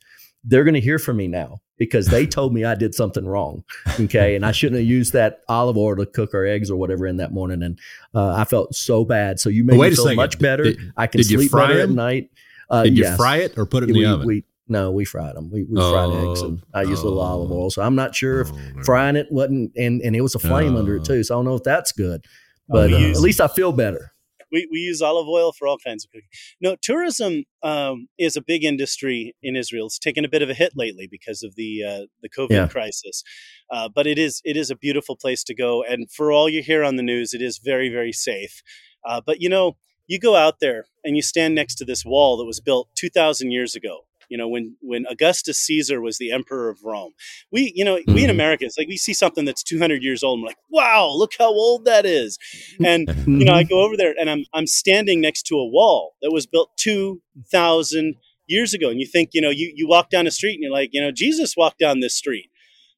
they're 0.45 0.65
going 0.65 0.75
to 0.75 0.81
hear 0.81 0.99
from 0.99 1.17
me 1.17 1.29
now 1.29 1.61
because 1.79 2.07
they 2.07 2.27
told 2.27 2.53
me 2.55 2.65
I 2.65 2.75
did 2.75 2.95
something 2.95 3.25
wrong. 3.27 3.65
Okay, 4.01 4.35
and 4.37 4.45
I 4.47 4.53
shouldn't 4.53 4.81
have 4.81 4.89
used 4.89 5.13
that 5.15 5.41
olive 5.49 5.77
oil 5.77 5.97
to 5.97 6.07
cook 6.07 6.35
our 6.35 6.45
eggs 6.47 6.71
or 6.71 6.77
whatever 6.77 7.07
in 7.07 7.17
that 7.19 7.33
morning, 7.33 7.63
and 7.63 7.79
uh, 8.15 8.35
I 8.35 8.45
felt 8.45 8.75
so 8.75 9.05
bad. 9.05 9.41
So 9.41 9.49
you 9.49 9.65
made 9.65 9.79
me 9.79 9.95
feel 9.95 10.15
much 10.15 10.39
better. 10.39 10.65
Did- 10.65 10.79
I 10.97 11.07
can 11.07 11.23
sleep 11.25 11.51
fry 11.51 11.69
better 11.69 11.81
at 11.81 11.91
night. 11.91 12.31
Uh, 12.71 12.85
Did 12.85 12.97
you 12.97 13.05
yes. 13.05 13.17
fry 13.17 13.37
it 13.39 13.59
or 13.59 13.67
put 13.67 13.83
it 13.83 13.91
in 13.91 13.97
we, 13.97 14.05
the 14.05 14.11
oven? 14.13 14.27
we- 14.27 14.45
no, 14.69 14.91
we 14.93 15.05
fried 15.05 15.35
them. 15.37 15.51
We, 15.51 15.65
we 15.65 15.77
fried 15.77 16.11
eggs, 16.25 16.41
and 16.41 16.63
I 16.73 16.83
used 16.83 17.03
a 17.03 17.05
little 17.05 17.21
Oh. 17.21 17.25
olive 17.25 17.51
oil. 17.53 17.69
So 17.71 17.83
I'm 17.83 17.95
not 17.97 18.15
sure 18.15 18.41
if 18.41 18.51
Oh, 18.53 18.83
frying 18.85 19.17
it 19.17 19.27
wasn't, 19.31 19.73
and 19.77 20.01
and 20.01 20.17
it 20.17 20.23
was 20.23 20.35
a 20.35 20.39
flame 20.39 20.77
under 20.77 20.97
it 20.97 21.01
Oh. 21.01 21.05
too. 21.05 21.25
So 21.25 21.35
I 21.35 21.37
don't 21.39 21.45
know 21.45 21.57
if 21.57 21.65
that's 21.65 21.93
good, 21.93 22.25
Oh, 22.71 22.75
but 22.75 22.93
uh, 22.93 22.97
at 22.97 23.17
least 23.19 23.41
I 23.41 23.49
feel 23.49 23.73
better. 23.73 24.12
We, 24.53 24.69
we 24.71 24.79
use 24.81 25.01
olive 25.03 25.27
oil 25.29 25.53
for 25.53 25.67
all 25.67 25.79
kinds 25.79 26.05
of 26.05 26.11
cooking. 26.11 26.29
No, 26.61 26.77
tourism 26.81 27.45
um, 27.63 28.09
is 28.19 28.37
a 28.37 28.43
big 28.43 28.63
industry 28.65 29.35
in 29.43 29.57
Israel. 29.57 29.87
It's 29.87 29.99
taken 29.99 30.25
a 30.25 30.29
bit 30.29 30.43
of 30.43 30.51
a 30.51 30.55
hit 30.55 30.73
lately 30.77 31.09
because 31.11 31.43
of 31.43 31.55
the 31.57 31.83
uh, 31.85 32.07
the 32.23 32.29
COVID 32.29 32.51
Yeah. 32.51 32.69
crisis, 32.69 33.25
uh, 33.71 33.89
but 33.89 34.07
it 34.07 34.19
is 34.19 34.41
it 34.45 34.57
is 34.57 34.71
a 34.71 34.77
beautiful 34.77 35.17
place 35.17 35.43
to 35.45 35.55
go. 35.55 35.83
And 35.83 36.11
for 36.11 36.31
all 36.31 36.49
you 36.49 36.63
hear 36.63 36.85
on 36.85 36.97
the 36.97 37.03
news, 37.03 37.33
it 37.33 37.43
is 37.43 37.59
very 37.59 37.89
very 37.89 38.13
safe. 38.13 38.63
Uh, 39.09 39.21
but 39.25 39.41
you 39.41 39.49
know, 39.49 39.77
you 40.07 40.19
go 40.19 40.37
out 40.37 40.61
there 40.61 40.87
and 41.05 41.17
you 41.17 41.23
stand 41.23 41.55
next 41.55 41.77
to 41.77 41.85
this 41.85 42.05
wall 42.05 42.37
that 42.37 42.45
was 42.45 42.61
built 42.61 42.89
two 42.95 43.09
thousand 43.09 43.51
years 43.53 43.75
ago. 43.75 44.05
You 44.33 44.39
know, 44.39 44.49
when 44.49 44.77
when 44.81 45.05
Augustus 45.15 45.59
Caesar 45.67 46.01
was 46.01 46.17
the 46.19 46.31
emperor 46.33 46.69
of 46.71 46.79
Rome, 46.85 47.13
we 47.55 47.73
you 47.75 47.85
know 47.85 47.97
we 48.15 48.25
in 48.25 48.31
Mhm. 48.31 48.37
America, 48.39 48.65
it's 48.65 48.79
like 48.79 48.89
we 48.89 48.97
see 48.97 49.15
something 49.15 49.45
that's 49.47 49.63
two 49.63 49.79
hundred 49.79 50.03
years 50.03 50.23
old, 50.25 50.37
and 50.39 50.43
we're 50.45 50.49
like, 50.55 50.65
wow, 50.71 51.11
look 51.23 51.33
how 51.39 51.51
old 51.65 51.85
that 51.85 52.05
is, 52.07 52.39
and 52.85 53.03
you 53.39 53.45
know, 53.47 53.53
I 53.53 53.65
go 53.65 53.81
over 53.85 53.97
there 53.97 54.15
and 54.21 54.29
I'm 54.31 54.45
I'm 54.55 54.67
standing 54.67 55.21
next 55.21 55.43
to 55.49 55.57
a 55.57 55.67
wall 55.67 56.15
that 56.23 56.33
was 56.33 56.47
built 56.47 56.71
two 56.77 57.23
thousand 57.51 58.17
years 58.49 58.75
ago, 58.75 58.89
and 58.91 59.01
you 59.01 59.07
think, 59.07 59.31
you 59.35 59.41
know, 59.41 59.51
you 59.51 59.73
you 59.75 59.87
walk 59.89 60.11
down 60.11 60.25
the 60.25 60.31
street 60.31 60.55
and 60.55 60.63
you're 60.63 60.73
like, 60.73 60.91
you 60.93 61.01
know, 61.03 61.13
Jesus 61.13 61.55
walked 61.57 61.79
down 61.79 62.01
this 62.01 62.17
street. 62.17 62.49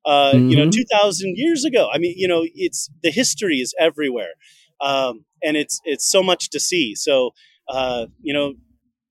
uh, 0.05 0.33
mm-hmm. 0.35 0.49
you 0.51 0.57
know, 0.57 0.65
mm-hmm. 0.65 0.71
2000 0.71 1.35
years 1.37 1.65
ago. 1.65 1.89
I 1.93 1.99
mean, 1.99 2.15
you 2.17 2.29
know, 2.29 2.45
it's 2.55 2.91
the 3.03 3.11
history 3.11 3.59
is 3.59 3.75
everywhere. 3.81 4.33
Um, 4.81 5.25
and 5.43 5.57
it's, 5.57 5.81
it's 5.85 6.11
so 6.11 6.23
much 6.23 6.51
to 6.51 6.61
see. 6.61 6.95
So, 6.95 7.31
uh, 7.69 8.07
you 8.21 8.35
know, 8.35 8.55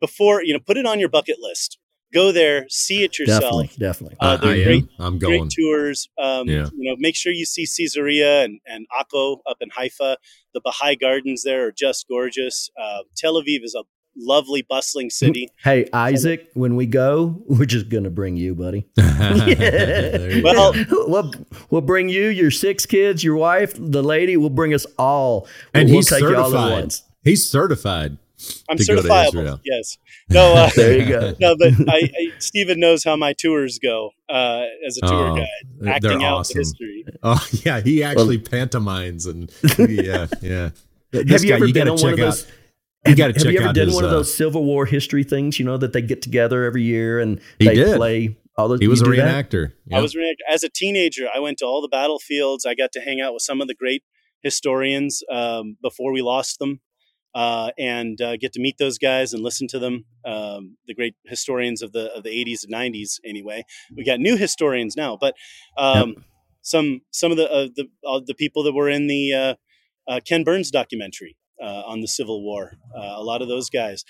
before, 0.02 0.44
you 0.44 0.54
know, 0.54 0.60
put 0.60 0.78
it 0.78 0.86
on 0.86 1.00
your 1.00 1.10
bucket 1.10 1.38
list 1.40 1.80
go 2.14 2.32
there, 2.32 2.66
see 2.70 3.04
it 3.04 3.18
yourself. 3.18 3.42
Definitely, 3.42 3.70
definitely. 3.78 4.18
Uh, 4.20 4.38
I, 4.42 4.50
I 4.52 4.64
great, 4.64 4.84
am. 4.84 4.90
I'm 5.00 5.20
going. 5.20 5.40
Great 5.42 5.52
tours. 5.52 6.10
Um, 6.18 6.48
yeah. 6.48 6.70
You 6.76 6.92
know, 6.92 6.96
make 7.00 7.16
sure 7.16 7.32
you 7.32 7.46
see 7.46 7.66
Caesarea 7.66 8.44
and, 8.44 8.60
and 8.66 8.86
Akko 8.98 9.40
up 9.48 9.58
in 9.62 9.70
Haifa. 9.70 10.18
The 10.54 10.62
Baha'i 10.64 10.96
gardens 10.96 11.44
there 11.44 11.68
are 11.68 11.72
just 11.72 12.08
gorgeous. 12.08 12.70
Uh, 12.80 13.00
Tel 13.16 13.36
Aviv 13.36 13.64
is 13.64 13.76
a 13.76 13.84
lovely, 14.16 14.62
bustling 14.62 15.10
city. 15.10 15.50
Hey, 15.64 15.88
Isaac, 15.94 16.50
when 16.54 16.76
we 16.76 16.86
go, 16.86 17.42
we're 17.48 17.66
just 17.66 17.90
going 17.90 18.04
to 18.04 18.10
bring 18.10 18.38
you, 18.38 18.56
buddy. 18.56 18.88
you 18.98 20.42
well, 20.44 20.74
we'll, 21.08 21.32
we'll 21.70 21.82
bring 21.82 22.10
you, 22.10 22.28
your 22.28 22.52
six 22.52 22.86
kids, 22.86 23.24
your 23.24 23.36
wife, 23.36 23.74
the 23.76 24.04
lady. 24.04 24.38
We'll 24.38 24.50
bring 24.50 24.74
us 24.74 24.86
all. 24.98 25.48
And 25.74 25.90
we'll, 25.90 25.98
he's 25.98 26.12
we'll 26.12 26.20
certified. 26.20 26.94
He's 27.24 27.50
certified. 27.50 28.18
I'm 28.70 28.78
certifiable. 28.78 29.60
Yes. 29.64 29.98
No. 30.30 30.54
Uh, 30.54 30.70
there 30.76 30.98
you 30.98 31.08
go. 31.08 31.34
No, 31.40 31.56
but 31.58 31.74
I, 31.90 31.98
I, 31.98 32.32
Stephen 32.40 32.80
knows 32.80 33.04
how 33.04 33.16
my 33.16 33.34
tours 33.34 33.80
go 33.80 34.12
uh, 34.30 34.64
as 34.88 34.98
a 34.98 35.02
tour 35.02 35.30
oh, 35.30 35.36
guide, 35.36 35.88
acting 35.88 36.24
out 36.24 36.40
awesome. 36.40 36.60
history. 36.60 37.06
Oh 37.22 37.46
yeah, 37.52 37.82
he 37.82 38.04
actually 38.04 38.38
well, 38.38 38.46
pantomimes 38.46 39.26
and 39.26 39.52
yeah, 39.78 40.28
yeah. 40.42 40.70
This 41.12 41.30
have 41.30 41.44
you 41.44 41.50
guy, 41.50 41.56
ever 41.58 41.66
you 41.66 41.74
been 41.74 41.90
on 41.90 42.02
one 42.02 42.14
of 42.14 42.20
those? 42.20 42.48
You 43.06 43.16
got 43.16 43.28
to 43.28 43.34
check 43.34 43.44
Have 43.44 43.54
you 43.54 43.60
ever 43.60 43.74
done 43.74 43.88
his, 43.88 43.96
one 43.96 44.04
of 44.04 44.10
uh, 44.10 44.14
those 44.16 44.34
Civil 44.34 44.64
War 44.64 44.86
history 44.86 45.24
things? 45.24 45.60
You 45.60 45.66
know 45.66 45.78
that 45.78 45.94
they 45.94 46.02
get 46.02 46.22
together 46.22 46.64
every 46.64 46.84
year 46.84 47.20
and 47.20 47.40
they 47.60 47.76
did. 47.76 47.98
play 47.98 48.38
all 48.58 48.68
those. 48.68 48.80
He 48.80 48.88
was 48.88 49.02
a 49.02 49.06
reenactor. 49.06 49.74
Yep. 49.88 50.00
I 50.00 50.02
was 50.02 50.16
reenactor 50.16 50.52
as 50.52 50.64
a 50.64 50.70
teenager. 50.70 51.28
I 51.34 51.40
went 51.40 51.60
to 51.60 51.66
all 51.66 51.82
the 51.82 51.88
battlefields. 51.88 52.66
I 52.66 52.74
got 52.74 52.92
to 52.94 53.02
hang 53.02 53.22
out 53.22 53.34
with 53.34 53.44
some 53.44 53.62
of 53.62 53.68
the 53.68 53.76
great 53.76 54.04
historians 54.42 55.22
um, 55.32 55.78
before 55.82 56.14
we 56.14 56.22
lost 56.22 56.60
them 56.60 56.82
uh, 57.36 57.72
and 57.78 58.22
uh, 58.22 58.38
get 58.38 58.54
to 58.54 58.60
meet 58.60 58.78
those 58.78 58.98
guys 58.98 59.34
and 59.34 59.44
listen 59.44 59.68
to 59.68 59.80
them. 59.80 60.06
Um, 60.26 60.78
the 60.88 60.94
great 60.94 61.16
historians 61.26 61.82
of 61.82 61.92
the 61.92 62.14
of 62.14 62.24
the 62.24 62.30
80s 62.30 62.64
and 62.64 62.74
90s. 62.74 63.20
Anyway, 63.26 63.66
we 63.96 64.04
got 64.04 64.20
new 64.20 64.38
historians 64.38 64.96
now, 64.96 65.18
but 65.20 65.36
um, 65.78 66.10
yep. 66.10 66.18
some 66.62 67.02
some 67.12 67.32
of 67.32 67.38
the 67.38 67.52
uh, 67.52 67.68
the 67.76 67.88
uh, 68.08 68.22
the 68.26 68.36
people 68.36 68.64
that 68.64 68.74
were 68.74 68.90
in 68.90 69.08
the 69.08 69.34
uh, 69.34 69.56
uh, 70.08 70.20
Ken 70.26 70.44
Burns 70.44 70.72
documentary. 70.72 71.38
on 71.62 72.02
the 72.02 72.08
Civil 72.08 72.44
War, 72.44 72.74
a 72.94 73.24
lot 73.24 73.42
of 73.42 73.48
those 73.48 73.70
guys, 73.70 74.04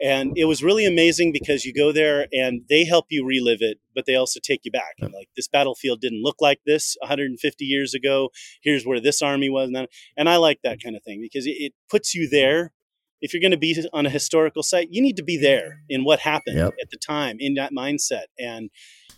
and 0.00 0.32
it 0.36 0.46
was 0.46 0.62
really 0.62 0.86
amazing 0.86 1.32
because 1.32 1.64
you 1.64 1.74
go 1.74 1.92
there 1.92 2.26
and 2.32 2.62
they 2.68 2.84
help 2.84 3.06
you 3.10 3.24
relive 3.24 3.58
it, 3.60 3.78
but 3.94 4.06
they 4.06 4.14
also 4.14 4.40
take 4.42 4.60
you 4.64 4.70
back. 4.70 4.94
And 4.98 5.12
like 5.12 5.28
this 5.36 5.46
battlefield 5.46 6.00
didn't 6.00 6.22
look 6.22 6.36
like 6.40 6.60
this 6.64 6.96
150 7.00 7.64
years 7.64 7.94
ago. 7.94 8.30
Here's 8.62 8.86
where 8.86 9.00
this 9.00 9.20
army 9.20 9.50
was, 9.50 9.70
and 10.16 10.28
I 10.28 10.36
like 10.36 10.60
that 10.62 10.82
kind 10.82 10.96
of 10.96 11.02
thing 11.02 11.20
because 11.20 11.46
it, 11.46 11.72
puts 11.90 12.14
you 12.14 12.28
there. 12.28 12.72
If 13.20 13.34
you're 13.34 13.40
going 13.40 13.50
to 13.50 13.58
be 13.58 13.76
on 13.92 14.06
a 14.06 14.10
historical 14.10 14.62
site, 14.62 14.88
you 14.90 15.02
need 15.02 15.16
to 15.16 15.22
be 15.22 15.36
there 15.36 15.82
in 15.88 16.04
what 16.04 16.20
happened 16.20 16.56
yep. 16.56 16.72
at 16.80 16.90
the 16.90 16.96
time 16.96 17.36
in 17.38 17.54
that 17.54 17.72
mindset, 17.72 18.24
and 18.38 18.70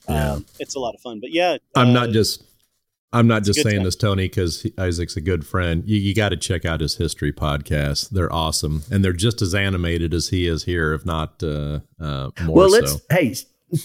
yeah. 0.08 0.32
um, 0.32 0.46
it's 0.58 0.74
a 0.74 0.80
lot 0.80 0.94
of 0.94 1.00
fun. 1.00 1.20
But 1.20 1.32
yeah, 1.32 1.58
I'm 1.76 1.90
uh, 1.90 1.92
not 1.92 2.10
just 2.10 2.42
I'm 3.12 3.26
not 3.26 3.44
just 3.44 3.62
saying 3.62 3.76
time. 3.76 3.84
this, 3.84 3.96
Tony, 3.96 4.24
because 4.24 4.66
Isaac's 4.78 5.16
a 5.16 5.20
good 5.20 5.46
friend. 5.46 5.82
You, 5.86 5.98
you 5.98 6.14
got 6.14 6.30
to 6.30 6.36
check 6.36 6.64
out 6.64 6.80
his 6.80 6.96
history 6.96 7.32
podcast. 7.32 8.10
They're 8.10 8.32
awesome, 8.32 8.82
and 8.90 9.04
they're 9.04 9.12
just 9.12 9.42
as 9.42 9.54
animated 9.54 10.14
as 10.14 10.28
he 10.28 10.46
is 10.46 10.64
here, 10.64 10.94
if 10.94 11.04
not 11.04 11.42
uh, 11.42 11.80
uh, 12.00 12.30
more. 12.44 12.56
Well, 12.56 12.70
let's. 12.70 12.92
So. 12.92 12.98
Hey, 13.10 13.34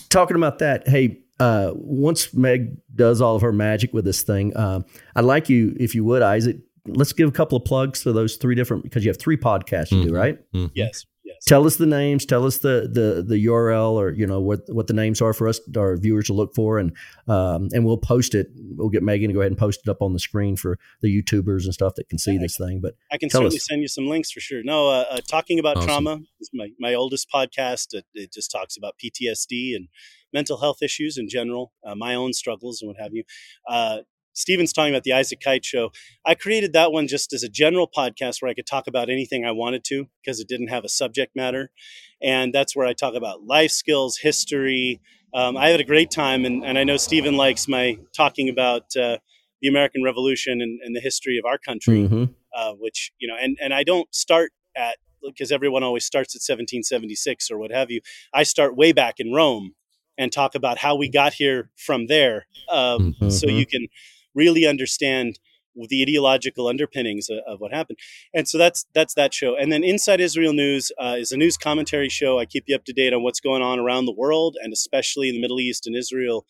talking 0.09 0.38
about 0.38 0.59
that. 0.59 0.88
Hey, 0.88 1.19
uh, 1.39 1.71
once 1.75 2.34
Meg 2.34 2.78
does 2.95 3.21
all 3.21 3.36
of 3.36 3.41
her 3.41 3.51
magic 3.51 3.93
with 3.93 4.05
this 4.05 4.21
thing, 4.21 4.55
uh, 4.55 4.82
I'd 5.15 5.25
like 5.25 5.49
you, 5.49 5.75
if 5.80 5.93
you 5.93 6.05
would, 6.05 6.21
Isaac. 6.21 6.57
Let's 6.86 7.11
give 7.11 7.28
a 7.28 7.34
couple 7.34 7.57
of 7.57 7.65
plugs 7.65 8.03
to 8.03 8.13
those 8.13 8.38
three 8.38 8.55
different 8.55 8.84
because 8.84 9.03
you 9.03 9.09
have 9.09 9.19
three 9.19 9.36
podcasts 9.36 9.91
you 9.91 9.97
mm-hmm. 9.97 10.07
do, 10.07 10.15
right? 10.15 10.51
Mm-hmm. 10.53 10.67
Yes. 10.73 11.05
Yes. 11.38 11.46
Tell 11.46 11.66
us 11.66 11.76
the 11.76 11.86
names. 11.86 12.26
Tell 12.26 12.46
us 12.46 12.58
the 12.58 12.90
the 12.92 13.24
the 13.24 13.46
URL 13.46 13.94
or 13.94 14.12
you 14.12 14.26
know 14.26 14.42
what 14.42 14.62
what 14.68 14.88
the 14.88 14.94
names 14.94 15.22
are 15.22 15.34
for 15.34 15.48
us 15.48 15.60
our 15.76 15.96
viewers 15.98 16.26
to 16.26 16.34
look 16.34 16.56
for, 16.56 16.80
and 16.80 16.96
um, 17.28 17.70
and 17.74 17.86
we'll 17.86 17.98
post 17.98 18.34
it. 18.36 18.48
We'll 18.56 18.90
get 18.90 19.04
Megan 19.04 19.30
to 19.30 19.34
go 19.34 19.42
ahead 19.42 19.52
and 19.52 19.58
post 19.58 19.82
it 19.86 19.90
up 19.90 20.02
on 20.02 20.14
the 20.14 20.20
screen 20.20 20.56
for 20.56 20.80
the 21.02 21.10
YouTubers 21.10 21.66
and 21.66 21.74
stuff 21.74 21.94
that 21.96 22.10
can 22.10 22.18
see 22.18 22.38
this 22.38 22.58
thing. 22.58 22.80
But 22.82 22.96
I 23.12 23.18
can 23.18 23.30
certainly 23.30 23.58
us. 23.58 23.66
send 23.68 23.82
you 23.82 23.88
some 23.88 24.08
links 24.08 24.32
for 24.32 24.40
sure. 24.40 24.64
No, 24.64 24.90
uh, 24.90 25.06
uh, 25.10 25.20
talking 25.28 25.60
about 25.60 25.78
awesome. 25.78 25.88
trauma 25.88 26.20
is 26.40 26.50
my 26.54 26.70
my 26.80 26.94
oldest 26.94 27.28
podcast. 27.34 27.94
It, 27.94 28.06
it, 28.14 28.34
just 28.34 28.52
talks 28.52 28.78
about 28.78 28.96
PTSD 29.04 29.76
and 29.76 29.88
mental 30.34 30.58
health 30.58 30.82
issues 30.82 31.18
in 31.18 31.30
general, 31.30 31.72
uh, 31.84 31.96
my 31.96 32.14
own 32.14 32.34
struggles 32.34 32.82
and 32.82 32.90
what 32.90 32.98
have 32.98 33.14
you. 33.14 33.24
Uh, 33.68 34.00
Steven's 34.38 34.72
talking 34.72 34.94
about 34.94 35.04
the 35.04 35.14
Isaac 35.14 35.40
Kight 35.40 35.66
show. 35.66 35.92
I 36.24 36.36
created 36.36 36.72
that 36.74 36.92
one 36.92 37.08
just 37.08 37.34
as 37.34 37.42
a 37.42 37.50
general 37.50 37.90
podcast 37.90 38.40
where 38.40 38.52
I 38.52 38.54
could 38.54 38.68
talk 38.68 38.86
about 38.86 39.10
anything 39.10 39.44
I 39.44 39.52
wanted 39.52 39.84
to 39.86 40.08
because 40.22 40.40
it 40.40 40.48
didn't 40.48 40.68
have 40.68 40.86
a 40.86 40.90
subject 40.90 41.36
matter. 41.36 41.72
And 42.22 42.54
that's 42.54 42.76
where 42.76 42.86
I 42.86 42.94
talk 42.94 43.16
about 43.16 43.44
life 43.44 43.72
skills, 43.72 44.18
history. 44.18 45.02
Um, 45.34 45.58
I 45.58 45.70
had 45.70 45.80
a 45.80 45.84
great 45.84 46.12
time, 46.12 46.46
and, 46.46 46.64
and 46.64 46.78
I 46.78 46.84
know 46.84 46.98
Steven 46.98 47.36
likes 47.36 47.68
my 47.68 47.98
talking 48.16 48.48
about 48.48 48.96
uh, 48.96 49.18
the 49.62 49.68
American 49.68 50.04
Revolution 50.04 50.62
and, 50.62 50.80
and, 50.84 50.96
the 50.96 51.00
history 51.00 51.40
of 51.40 51.46
our 51.46 51.58
country, 51.58 52.08
mm-hmm. 52.08 52.26
uh, 52.56 52.74
which, 52.74 53.12
you 53.18 53.28
know, 53.28 53.36
and, 53.40 53.58
and 53.60 53.74
I 53.74 53.84
don't 53.84 54.14
start 54.14 54.52
at, 54.76 54.98
because 55.24 55.52
everyone 55.52 55.82
always 55.82 56.06
starts 56.06 56.36
at 56.36 56.40
1776 56.40 57.50
or 57.50 57.58
what 57.58 57.72
have 57.72 57.90
you. 57.90 58.02
I 58.34 58.44
start 58.44 58.78
way 58.78 58.92
back 58.94 59.16
in 59.18 59.34
Rome 59.34 59.74
and 60.18 60.32
talk 60.32 60.54
about 60.56 60.78
how 60.78 60.96
we 60.96 61.10
got 61.10 61.34
here 61.34 61.72
from 61.76 62.06
there. 62.06 62.46
Um, 62.70 63.16
mm-hmm. 63.20 63.30
So 63.30 63.48
you 63.48 63.66
can 63.66 63.88
really 64.38 64.66
understand 64.66 65.40
the 65.90 66.02
ideological 66.02 66.68
underpinnings 66.68 67.30
of, 67.30 67.40
of, 67.48 67.60
what 67.60 67.72
happened. 67.72 68.00
And 68.34 68.48
so 68.48 68.58
that's 68.58 68.86
that's 68.96 69.14
that 69.14 69.34
show. 69.34 69.56
And 69.56 69.72
then 69.72 69.84
Inside 69.84 70.20
Israel 70.20 70.54
News 70.54 70.92
uh, 71.00 71.16
is 71.20 71.32
a 71.32 71.38
news 71.38 71.58
commentary 71.58 72.10
show. 72.10 72.40
I 72.40 72.46
keep 72.46 72.64
you 72.68 72.76
up 72.76 72.86
to 72.86 72.94
date 72.94 73.14
on 73.14 73.22
what's 73.24 73.40
going 73.40 73.62
on 73.62 73.80
around 73.80 74.06
the 74.06 74.14
world 74.14 74.56
and 74.62 74.74
especially 74.74 75.30
in 75.30 75.36
the 75.36 75.42
Middle 75.42 75.60
East 75.60 75.86
and 75.86 75.96
Israel. 75.96 76.46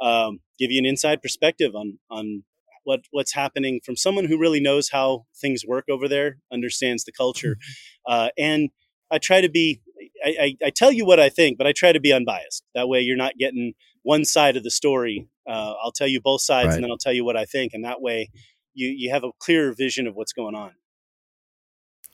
Um, 0.00 0.40
give 0.58 0.70
you 0.70 0.78
an 0.78 0.86
inside 0.86 1.22
perspective 1.22 1.74
on 1.74 1.98
on 2.10 2.44
what 2.84 3.00
what's 3.10 3.34
happening 3.34 3.80
from 3.84 3.96
someone 3.96 4.26
who 4.26 4.38
really 4.38 4.60
knows 4.60 4.90
how 4.90 5.26
things 5.40 5.64
work 5.66 5.86
over 5.90 6.06
there, 6.06 6.38
understands 6.52 7.04
the 7.04 7.12
culture, 7.12 7.56
mm-hmm. 7.56 8.12
uh, 8.12 8.28
and 8.38 8.70
I 9.10 9.18
try 9.18 9.40
to 9.40 9.48
be. 9.48 9.80
I, 10.24 10.36
I, 10.40 10.66
I 10.66 10.70
tell 10.70 10.92
you 10.92 11.06
what 11.06 11.18
I 11.18 11.28
think, 11.28 11.56
but 11.56 11.66
I 11.66 11.72
try 11.72 11.92
to 11.92 12.00
be 12.00 12.12
unbiased. 12.12 12.62
That 12.74 12.88
way, 12.88 13.00
you're 13.00 13.16
not 13.16 13.38
getting 13.38 13.72
one 14.06 14.24
side 14.24 14.56
of 14.56 14.62
the 14.62 14.70
story. 14.70 15.28
Uh, 15.48 15.74
I'll 15.82 15.92
tell 15.92 16.06
you 16.06 16.20
both 16.20 16.40
sides, 16.40 16.68
right. 16.68 16.74
and 16.76 16.84
then 16.84 16.90
I'll 16.92 16.96
tell 16.96 17.12
you 17.12 17.24
what 17.24 17.36
I 17.36 17.44
think, 17.44 17.74
and 17.74 17.84
that 17.84 18.00
way, 18.00 18.30
you 18.72 18.88
you 18.88 19.10
have 19.10 19.24
a 19.24 19.30
clearer 19.40 19.74
vision 19.74 20.06
of 20.06 20.14
what's 20.14 20.32
going 20.32 20.54
on. 20.54 20.72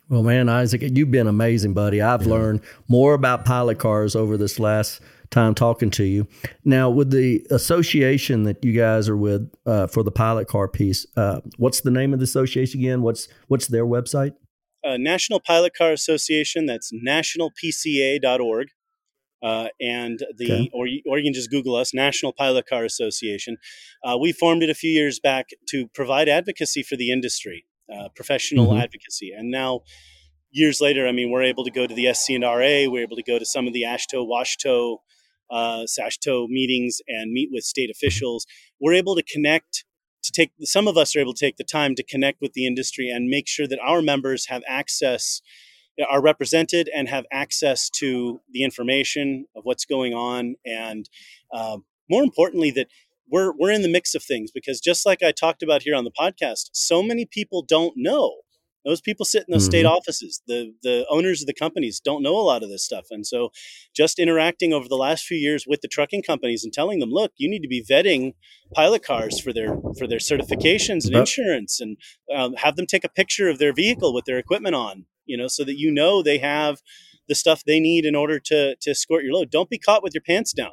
Well, 0.09 0.23
man, 0.23 0.49
Isaac, 0.49 0.83
you've 0.83 1.11
been 1.11 1.27
amazing, 1.27 1.75
buddy. 1.75 2.01
I've 2.01 2.23
yeah. 2.23 2.33
learned 2.33 2.61
more 2.89 3.15
about 3.15 3.45
pilot 3.45 3.79
cars 3.79 4.17
over 4.17 4.37
this 4.37 4.59
last 4.59 5.01
time 5.31 5.55
talking 5.55 5.91
to 5.91 6.05
you. 6.05 6.27
Now, 6.65 6.91
with 6.91 7.11
the 7.11 7.47
association 7.51 8.45
that 8.45 8.65
you 8.65 8.73
guys 8.73 9.09
are 9.09 9.17
with 9.17 9.51
uh, 9.67 9.87
for 9.87 10.03
the 10.03 10.11
pilot 10.11 10.49
car 10.49 10.69
piece, 10.69 11.07
uh, 11.17 11.41
what's 11.59 11.83
the 11.83 11.91
name 11.91 12.15
of 12.15 12.21
the 12.21 12.25
association 12.25 12.81
again? 12.81 13.03
What's 13.03 13.29
what's 13.49 13.67
their 13.67 13.85
website? 13.85 14.33
Uh, 14.85 14.97
National 14.97 15.41
Pilot 15.41 15.75
Car 15.77 15.93
Association. 15.93 16.67
That's 16.67 16.91
nationalpca.org. 16.93 18.69
Uh, 19.43 19.69
and 19.81 20.21
the 20.37 20.53
okay. 20.53 20.71
or, 20.73 20.87
or 21.07 21.19
you 21.19 21.25
can 21.25 21.33
just 21.33 21.51
google 21.51 21.75
us 21.75 21.93
national 21.93 22.33
pilot 22.33 22.65
car 22.67 22.85
association 22.85 23.57
uh, 24.05 24.17
we 24.21 24.33
formed 24.33 24.63
it 24.63 24.71
a 24.71 24.75
few 24.75 24.91
years 24.91 25.19
back 25.19 25.49
to 25.69 25.89
provide 25.89 26.29
advocacy 26.29 26.83
for 26.83 26.97
the 26.97 27.11
industry 27.11 27.67
uh, 27.93 28.09
professional 28.15 28.69
mm-hmm. 28.69 28.81
advocacy 28.81 29.33
and 29.37 29.51
now 29.51 29.81
years 30.53 30.81
later 30.81 31.09
i 31.09 31.13
mean 31.13 31.31
we're 31.31 31.43
able 31.43 31.65
to 31.65 31.73
go 31.73 31.87
to 31.89 31.95
the 31.95 32.05
scnra 32.05 32.89
we're 32.89 33.03
able 33.03 33.17
to 33.17 33.23
go 33.23 33.39
to 33.39 33.45
some 33.45 33.67
of 33.67 33.73
the 33.73 33.83
AASHTO 33.83 34.27
WASHTO 34.29 34.99
uh, 35.51 35.85
SASHTO 35.87 36.49
meetings 36.49 37.01
and 37.09 37.33
meet 37.33 37.49
with 37.51 37.65
state 37.65 37.91
officials 37.91 38.47
we're 38.81 38.95
able 38.95 39.17
to 39.17 39.23
connect 39.25 39.85
to 40.23 40.31
take 40.31 40.53
some 40.61 40.87
of 40.87 40.97
us 40.97 41.17
are 41.17 41.21
able 41.21 41.35
to 41.35 41.45
take 41.45 41.57
the 41.57 41.65
time 41.65 41.95
to 41.95 42.03
connect 42.03 42.41
with 42.41 42.53
the 42.53 42.67
industry 42.67 43.09
and 43.09 43.29
make 43.29 43.49
sure 43.49 43.67
that 43.67 43.79
our 43.81 44.01
members 44.01 44.47
have 44.47 44.63
access 44.69 45.43
are 46.09 46.23
represented 46.23 46.89
and 46.95 47.09
have 47.09 47.25
access 47.33 47.91
to 47.91 48.41
the 48.51 48.65
information 48.65 49.47
of 49.57 49.65
what's 49.65 49.85
going 49.85 50.15
on. 50.15 50.55
And 50.65 51.09
uh, 51.53 51.79
more 52.09 52.23
importantly 52.23 52.71
that 52.73 52.89
we're, 53.31 53.53
we're 53.59 53.71
in 53.71 53.83
the 53.83 53.89
mix 53.89 54.15
of 54.15 54.23
things 54.23 54.51
because 54.51 54.81
just 54.81 55.07
like 55.07 55.23
i 55.23 55.33
talked 55.33 55.63
about 55.63 55.83
here 55.83 55.95
on 55.95 56.05
the 56.05 56.11
podcast 56.11 56.69
so 56.73 57.03
many 57.03 57.25
people 57.25 57.63
don't 57.63 57.95
know. 57.97 58.37
Those 58.85 59.01
people 59.01 59.25
sit 59.25 59.45
in 59.47 59.53
those 59.53 59.63
mm-hmm. 59.63 59.71
state 59.71 59.87
offices 59.87 60.43
the 60.47 60.75
the 60.83 61.07
owners 61.09 61.41
of 61.41 61.47
the 61.47 61.55
companies 61.55 62.01
don't 62.01 62.23
know 62.23 62.37
a 62.37 62.43
lot 62.43 62.63
of 62.65 62.69
this 62.69 62.85
stuff. 62.85 63.07
And 63.11 63.25
so 63.25 63.51
just 63.95 64.19
interacting 64.19 64.73
over 64.73 64.89
the 64.89 64.97
last 64.97 65.25
few 65.25 65.39
years 65.39 65.67
with 65.69 65.83
the 65.83 65.89
trucking 65.89 66.25
companies 66.25 66.65
and 66.65 66.73
telling 66.73 66.99
them 66.99 67.11
look 67.11 67.33
you 67.37 67.49
need 67.49 67.63
to 67.63 67.69
be 67.69 67.85
vetting 67.85 68.33
pilot 68.75 69.05
cars 69.05 69.41
for 69.41 69.53
their 69.53 69.77
for 69.97 70.07
their 70.07 70.19
certifications 70.19 71.07
and 71.07 71.15
insurance 71.15 71.81
and 71.81 71.97
um, 72.35 72.55
have 72.55 72.77
them 72.77 72.87
take 72.87 73.05
a 73.05 73.09
picture 73.09 73.49
of 73.49 73.59
their 73.59 73.73
vehicle 73.73 74.13
with 74.13 74.25
their 74.25 74.39
equipment 74.39 74.75
on 74.75 75.07
you 75.27 75.37
know, 75.37 75.49
so 75.49 75.65
that 75.65 75.79
you 75.79 75.91
know 75.91 76.23
they 76.23 76.39
have 76.39 76.81
the 77.29 77.35
stuff 77.35 77.63
they 77.65 77.81
need 77.81 78.05
in 78.05 78.15
order 78.15 78.39
to 78.39 78.77
to 78.81 78.91
escort 78.91 79.25
your 79.25 79.35
load. 79.35 79.51
Don't 79.51 79.71
be 79.71 79.79
caught 79.79 80.03
with 80.03 80.15
your 80.15 80.23
pants 80.23 80.53
down. 80.53 80.73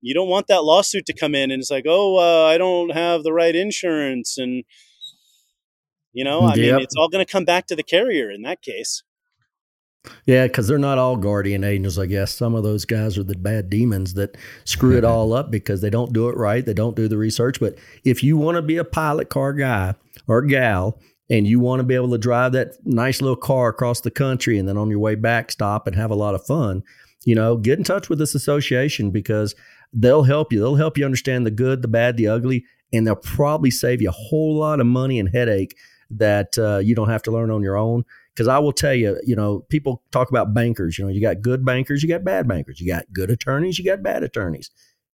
you 0.00 0.14
don't 0.14 0.28
want 0.28 0.46
that 0.46 0.64
lawsuit 0.64 1.04
to 1.06 1.12
come 1.12 1.34
in 1.34 1.50
and 1.50 1.60
it's 1.60 1.70
like, 1.70 1.84
oh, 1.86 2.16
uh, 2.16 2.46
I 2.46 2.56
don't 2.56 2.92
have 2.92 3.22
the 3.22 3.32
right 3.32 3.54
insurance, 3.54 4.38
and 4.38 4.64
you 6.12 6.24
know, 6.24 6.40
I 6.40 6.54
yep. 6.54 6.76
mean, 6.76 6.82
it's 6.82 6.94
all 6.98 7.08
going 7.08 7.24
to 7.24 7.30
come 7.30 7.44
back 7.44 7.66
to 7.66 7.76
the 7.76 7.82
carrier 7.82 8.30
in 8.30 8.42
that 8.42 8.62
case. 8.62 9.02
Yeah, 10.24 10.46
because 10.46 10.66
they're 10.66 10.78
not 10.78 10.98
all 10.98 11.16
guardian 11.16 11.62
angels, 11.62 11.98
I 11.98 12.06
guess. 12.06 12.34
Some 12.34 12.54
of 12.54 12.62
those 12.62 12.84
guys 12.84 13.18
are 13.18 13.22
the 13.22 13.36
bad 13.36 13.68
demons 13.68 14.14
that 14.14 14.36
screw 14.64 14.96
it 14.96 15.04
all 15.12 15.32
up 15.32 15.50
because 15.50 15.80
they 15.82 15.90
don't 15.90 16.12
do 16.12 16.28
it 16.28 16.36
right. 16.36 16.64
They 16.64 16.74
don't 16.74 16.96
do 16.96 17.06
the 17.06 17.18
research. 17.18 17.60
But 17.60 17.76
if 18.04 18.22
you 18.22 18.36
want 18.36 18.56
to 18.56 18.62
be 18.62 18.78
a 18.78 18.84
pilot 18.84 19.28
car 19.28 19.52
guy 19.52 19.94
or 20.26 20.42
gal 20.42 20.98
and 21.30 21.46
you 21.46 21.60
want 21.60 21.78
to 21.78 21.84
be 21.84 21.94
able 21.94 22.10
to 22.10 22.18
drive 22.18 22.52
that 22.52 22.74
nice 22.84 23.22
little 23.22 23.36
car 23.36 23.68
across 23.68 24.00
the 24.00 24.10
country 24.10 24.58
and 24.58 24.68
then 24.68 24.76
on 24.76 24.90
your 24.90 24.98
way 24.98 25.14
back 25.14 25.52
stop 25.52 25.86
and 25.86 25.94
have 25.94 26.10
a 26.10 26.16
lot 26.16 26.34
of 26.34 26.44
fun, 26.44 26.82
you 27.24 27.34
know, 27.34 27.56
get 27.56 27.78
in 27.78 27.84
touch 27.84 28.08
with 28.08 28.18
this 28.18 28.34
association 28.34 29.10
because 29.10 29.54
they'll 29.92 30.24
help 30.24 30.52
you. 30.52 30.58
They'll 30.58 30.74
help 30.74 30.98
you 30.98 31.04
understand 31.04 31.46
the 31.46 31.50
good, 31.52 31.82
the 31.82 31.88
bad, 31.88 32.16
the 32.16 32.26
ugly, 32.26 32.64
and 32.92 33.06
they'll 33.06 33.16
probably 33.16 33.70
save 33.70 34.02
you 34.02 34.08
a 34.08 34.12
whole 34.12 34.58
lot 34.58 34.80
of 34.80 34.86
money 34.86 35.18
and 35.20 35.28
headache 35.28 35.76
that 36.10 36.58
uh, 36.58 36.78
you 36.78 36.94
don't 36.94 37.08
have 37.08 37.22
to 37.22 37.30
learn 37.30 37.50
on 37.50 37.62
your 37.62 37.76
own. 37.76 38.04
Because 38.34 38.48
I 38.48 38.58
will 38.58 38.72
tell 38.72 38.94
you, 38.94 39.20
you 39.24 39.36
know, 39.36 39.60
people 39.68 40.02
talk 40.12 40.30
about 40.30 40.54
bankers. 40.54 40.98
You 40.98 41.04
know, 41.04 41.10
you 41.10 41.20
got 41.20 41.42
good 41.42 41.64
bankers, 41.64 42.02
you 42.02 42.08
got 42.08 42.24
bad 42.24 42.48
bankers. 42.48 42.80
You 42.80 42.92
got 42.92 43.04
good 43.12 43.30
attorneys, 43.30 43.78
you 43.78 43.84
got 43.84 44.02
bad 44.02 44.22
attorneys. 44.22 44.70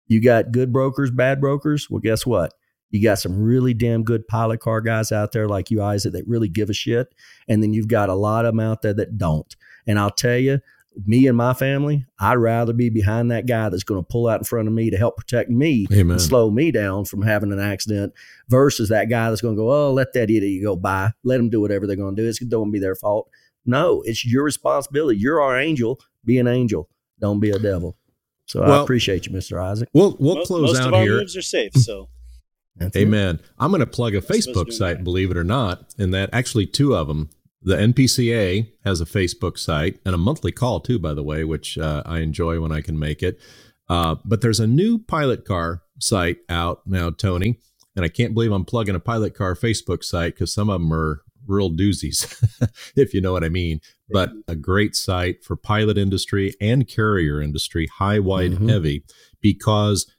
You 0.08 0.22
got 0.22 0.52
good 0.52 0.74
brokers, 0.74 1.10
bad 1.10 1.40
brokers. 1.40 1.90
Well, 1.90 2.02
guess 2.02 2.26
what? 2.26 2.54
You 2.94 3.02
got 3.02 3.18
some 3.18 3.42
really 3.42 3.74
damn 3.74 4.04
good 4.04 4.28
pilot 4.28 4.60
car 4.60 4.80
guys 4.80 5.12
out 5.12 5.32
there 5.32 5.48
like 5.48 5.72
you, 5.72 5.82
Isaac, 5.82 6.14
that 6.14 6.28
really 6.28 6.48
give 6.48 6.70
a 6.70 6.74
shit. 6.74 7.12
And 7.48 7.64
then 7.64 7.74
you've 7.74 7.88
got 7.88 8.08
a 8.08 8.14
lot 8.14 8.46
of 8.46 8.54
them 8.54 8.60
out 8.60 8.84
there 8.84 8.94
that 8.94 9.18
don't. 9.18 9.56
And 9.88 9.98
I'll 9.98 10.12
tell 10.12 10.38
you, 10.38 10.60
me 11.08 11.26
and 11.26 11.36
my 11.36 11.56
family, 11.56 12.06
I'd 12.20 12.36
rather 12.36 12.72
be 12.72 12.92
behind 12.92 13.32
that 13.32 13.48
guy 13.48 13.70
that's 13.70 13.84
going 13.84 14.00
to 14.00 14.08
pull 14.08 14.28
out 14.28 14.42
in 14.42 14.44
front 14.44 14.68
of 14.68 14.76
me 14.76 14.92
to 14.92 14.98
help 14.98 15.18
protect 15.18 15.50
me 15.50 15.88
Amen. 15.92 16.12
and 16.12 16.22
slow 16.22 16.52
me 16.52 16.70
down 16.70 17.06
from 17.06 17.24
having 17.24 17.52
an 17.52 17.60
accident 17.60 18.14
versus 18.48 18.90
that 18.90 19.10
guy 19.10 19.30
that's 19.30 19.42
going 19.42 19.56
to 19.56 19.60
go, 19.60 19.72
oh, 19.72 19.92
let 19.92 20.14
that 20.14 20.30
idiot 20.30 20.64
go 20.64 20.76
by. 20.76 21.14
Let 21.24 21.38
them 21.38 21.50
do 21.50 21.62
whatever 21.62 21.88
they're 21.88 21.96
going 21.96 22.16
to 22.16 22.22
do. 22.22 22.30
It's 22.30 22.38
going 22.38 22.68
to 22.68 22.72
be 22.72 22.78
their 22.78 22.94
fault. 22.94 23.28
No, 23.66 24.04
it's 24.06 24.24
your 24.24 24.44
responsibility. 24.44 25.18
You're 25.18 25.42
our 25.42 25.60
angel. 25.60 26.00
Be 26.24 26.38
an 26.38 26.48
angel. 26.48 26.90
Don't 27.20 27.40
be 27.40 27.50
a 27.50 27.58
devil. 27.58 27.98
So 28.46 28.62
well, 28.62 28.82
I 28.82 28.84
appreciate 28.84 29.26
you, 29.26 29.32
Mr. 29.32 29.60
Isaac. 29.60 29.90
We'll 29.94 30.16
we'll 30.20 30.36
most, 30.36 30.48
close 30.48 30.74
most 30.74 30.82
out 30.82 30.90
of 30.90 30.94
our 30.94 31.02
here. 31.02 31.18
Moves 31.18 31.36
are 31.36 31.42
safe. 31.42 31.74
So. 31.74 32.10
Amen. 32.96 33.36
It. 33.36 33.46
I'm 33.60 33.70
going 33.72 33.82
to 33.82 33.86
plug 33.86 34.16
a 34.16 34.22
Facebook 34.22 34.74
site, 34.74 35.04
believe 35.04 35.32
it 35.32 35.38
or 35.38 35.44
not, 35.44 35.94
and 35.98 36.14
that 36.14 36.30
actually 36.34 36.66
two 36.66 36.96
of 36.96 37.08
them 37.08 37.30
the 37.64 37.76
NPCA 37.76 38.70
has 38.84 39.00
a 39.00 39.06
Facebook 39.06 39.58
site 39.58 40.00
and 40.06 40.14
a 40.14 40.18
monthly 40.18 40.52
call 40.52 40.80
too, 40.80 41.00
by 41.00 41.14
the 41.14 41.24
way, 41.24 41.44
which 41.44 41.78
uh, 41.78 42.04
I 42.06 42.20
enjoy 42.20 42.60
when 42.60 42.72
I 42.72 42.82
can 42.82 43.00
make 43.00 43.24
it. 43.24 43.40
Uh, 43.90 44.16
but 44.26 44.42
there's 44.42 44.60
a 44.60 44.68
new 44.68 44.98
pilot 44.98 45.46
car 45.46 45.82
site 46.00 46.40
out 46.50 46.82
now, 46.86 47.10
Tony, 47.10 47.60
and 47.96 48.04
I 48.04 48.10
can't 48.10 48.34
believe 48.34 48.52
I'm 48.52 48.66
plugging 48.66 48.96
a 48.96 49.00
pilot 49.00 49.36
car 49.36 49.56
Facebook 49.56 50.04
site 50.04 50.36
because 50.36 50.54
some 50.54 50.70
of 50.70 50.82
them 50.82 50.94
are 50.94 51.22
real 51.48 51.70
doozies, 51.70 52.42
if 52.96 53.14
you 53.14 53.22
know 53.22 53.32
what 53.32 53.44
I 53.44 53.50
mean. 53.50 53.80
But 54.10 54.32
a 54.48 54.56
great 54.56 54.96
site 54.96 55.44
for 55.44 55.56
pilot 55.56 55.98
industry 55.98 56.54
and 56.60 56.88
carrier 56.88 57.42
industry, 57.42 57.88
high, 57.98 58.20
wide, 58.20 58.52
mm-hmm. 58.52 58.70
heavy, 58.70 59.04
because 59.42 60.12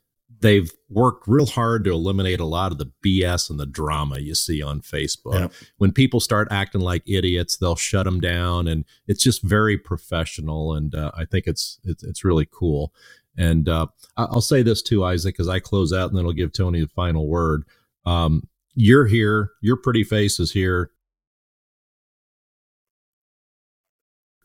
they've 0.44 0.70
worked 0.90 1.26
real 1.26 1.46
hard 1.46 1.84
to 1.84 1.90
eliminate 1.90 2.38
a 2.38 2.44
lot 2.44 2.70
of 2.70 2.76
the 2.76 2.92
BS 3.02 3.48
and 3.48 3.58
the 3.58 3.64
drama 3.64 4.18
you 4.18 4.34
see 4.34 4.62
on 4.62 4.82
Facebook. 4.82 5.32
When 5.78 5.90
people 5.90 6.20
start 6.20 6.48
acting 6.50 6.82
like 6.82 7.02
idiots, 7.06 7.56
they'll 7.56 7.76
shut 7.76 8.04
them 8.04 8.20
down, 8.20 8.68
and 8.68 8.84
it's 9.08 9.22
just 9.22 9.42
very 9.42 9.78
professional. 9.78 10.74
And 10.74 10.94
uh, 10.94 11.12
I 11.16 11.24
think 11.24 11.46
it's, 11.46 11.80
it's 11.82 12.04
it's 12.04 12.24
really 12.24 12.46
cool. 12.52 12.92
And 13.38 13.70
uh, 13.70 13.86
I'll 14.18 14.42
say 14.42 14.62
this 14.62 14.82
too, 14.82 15.02
Isaac, 15.02 15.40
as 15.40 15.48
I 15.48 15.60
close 15.60 15.94
out, 15.94 16.10
and 16.10 16.18
then 16.18 16.26
I'll 16.26 16.32
give 16.32 16.52
Tony 16.52 16.82
the 16.82 16.88
final 16.88 17.26
word. 17.26 17.64
Um, 18.04 18.46
you're 18.74 19.06
here. 19.06 19.52
Your 19.62 19.78
pretty 19.78 20.04
face 20.04 20.38
is 20.38 20.52
here. 20.52 20.90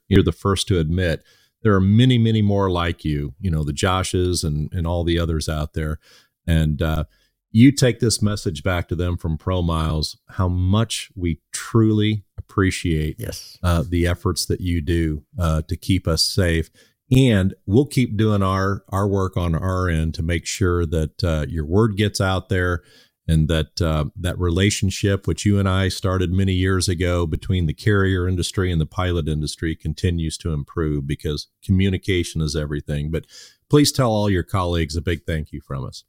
You're 0.08 0.24
the 0.24 0.32
first 0.32 0.70
to 0.70 0.80
admit 0.80 1.24
there 1.62 1.74
are 1.74 1.82
many, 1.82 2.18
many 2.18 2.42
more 2.42 2.70
like 2.70 3.04
you, 3.04 3.34
you 3.40 3.52
know, 3.52 3.64
the 3.64 3.74
Joshes 3.74 4.44
and, 4.44 4.72
and 4.74 4.88
all 4.88 5.04
the 5.04 5.20
others 5.20 5.50
out 5.50 5.74
there. 5.74 6.00
And 6.48 6.82
uh, 6.82 7.04
you 7.52 7.72
take 7.72 8.00
this 8.00 8.22
message 8.22 8.64
back 8.64 8.88
to 8.88 8.96
them 8.96 9.18
from 9.18 9.38
ProMiles, 9.38 10.18
how 10.30 10.48
much 10.48 11.10
we 11.16 11.42
truly 11.52 12.24
appreciate 12.38 13.18
yes. 13.20 13.58
uh, 13.64 13.84
the 13.88 14.08
efforts 14.08 14.46
that 14.46 14.62
you 14.62 14.82
do 14.82 15.24
uh, 15.38 15.62
to 15.64 15.76
keep 15.76 16.08
us 16.08 16.24
safe. 16.24 16.70
And 17.12 17.56
we'll 17.66 17.88
keep 17.88 18.18
doing 18.18 18.44
our, 18.44 18.84
our 18.90 19.08
work 19.08 19.36
on 19.36 19.56
our 19.56 19.90
end 19.90 20.14
to 20.16 20.24
make 20.24 20.46
sure 20.46 20.86
that 20.86 21.24
uh, 21.24 21.46
your 21.50 21.66
word 21.66 21.98
gets 21.98 22.22
out 22.22 22.50
there 22.50 22.84
and 23.30 23.48
that 23.48 23.80
uh, 23.80 24.06
that 24.16 24.40
relationship, 24.40 25.28
which 25.28 25.46
you 25.46 25.60
and 25.60 25.70
I 25.70 25.88
started 25.90 26.32
many 26.32 26.54
years 26.54 26.90
ago 26.90 27.28
between 27.28 27.68
the 27.68 27.74
carrier 27.74 28.28
industry 28.28 28.72
and 28.72 28.82
the 28.82 28.88
pilot 28.88 29.28
industry, 29.28 29.76
continues 29.76 30.36
to 30.40 30.52
improve 30.52 31.06
because 31.06 31.48
communication 31.64 32.42
is 32.42 32.56
everything. 32.56 33.12
But 33.12 33.26
please 33.70 33.92
tell 33.92 34.10
all 34.10 34.32
your 34.32 34.44
colleagues 34.44 34.96
a 34.96 35.02
big 35.02 35.26
thank 35.28 35.52
you 35.52 35.62
from 35.62 35.86
us. 35.86 36.04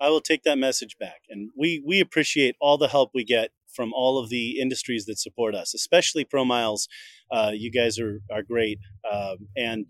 I 0.00 0.08
will 0.08 0.20
take 0.20 0.42
that 0.42 0.58
message 0.58 0.98
back, 0.98 1.22
and 1.30 1.50
we 1.56 1.80
we 1.86 2.00
appreciate 2.00 2.56
all 2.60 2.76
the 2.76 2.88
help 2.88 3.12
we 3.14 3.24
get 3.24 3.52
from 3.72 3.92
all 3.94 4.18
of 4.18 4.30
the 4.30 4.60
industries 4.60 5.06
that 5.06 5.18
support 5.18 5.54
us, 5.54 5.74
especially 5.74 6.24
ProMiles. 6.24 6.88
Uh, 7.30 7.52
you 7.54 7.70
guys 7.70 8.00
are 8.00 8.20
are 8.32 8.42
great, 8.42 8.80
um, 9.10 9.46
and 9.56 9.86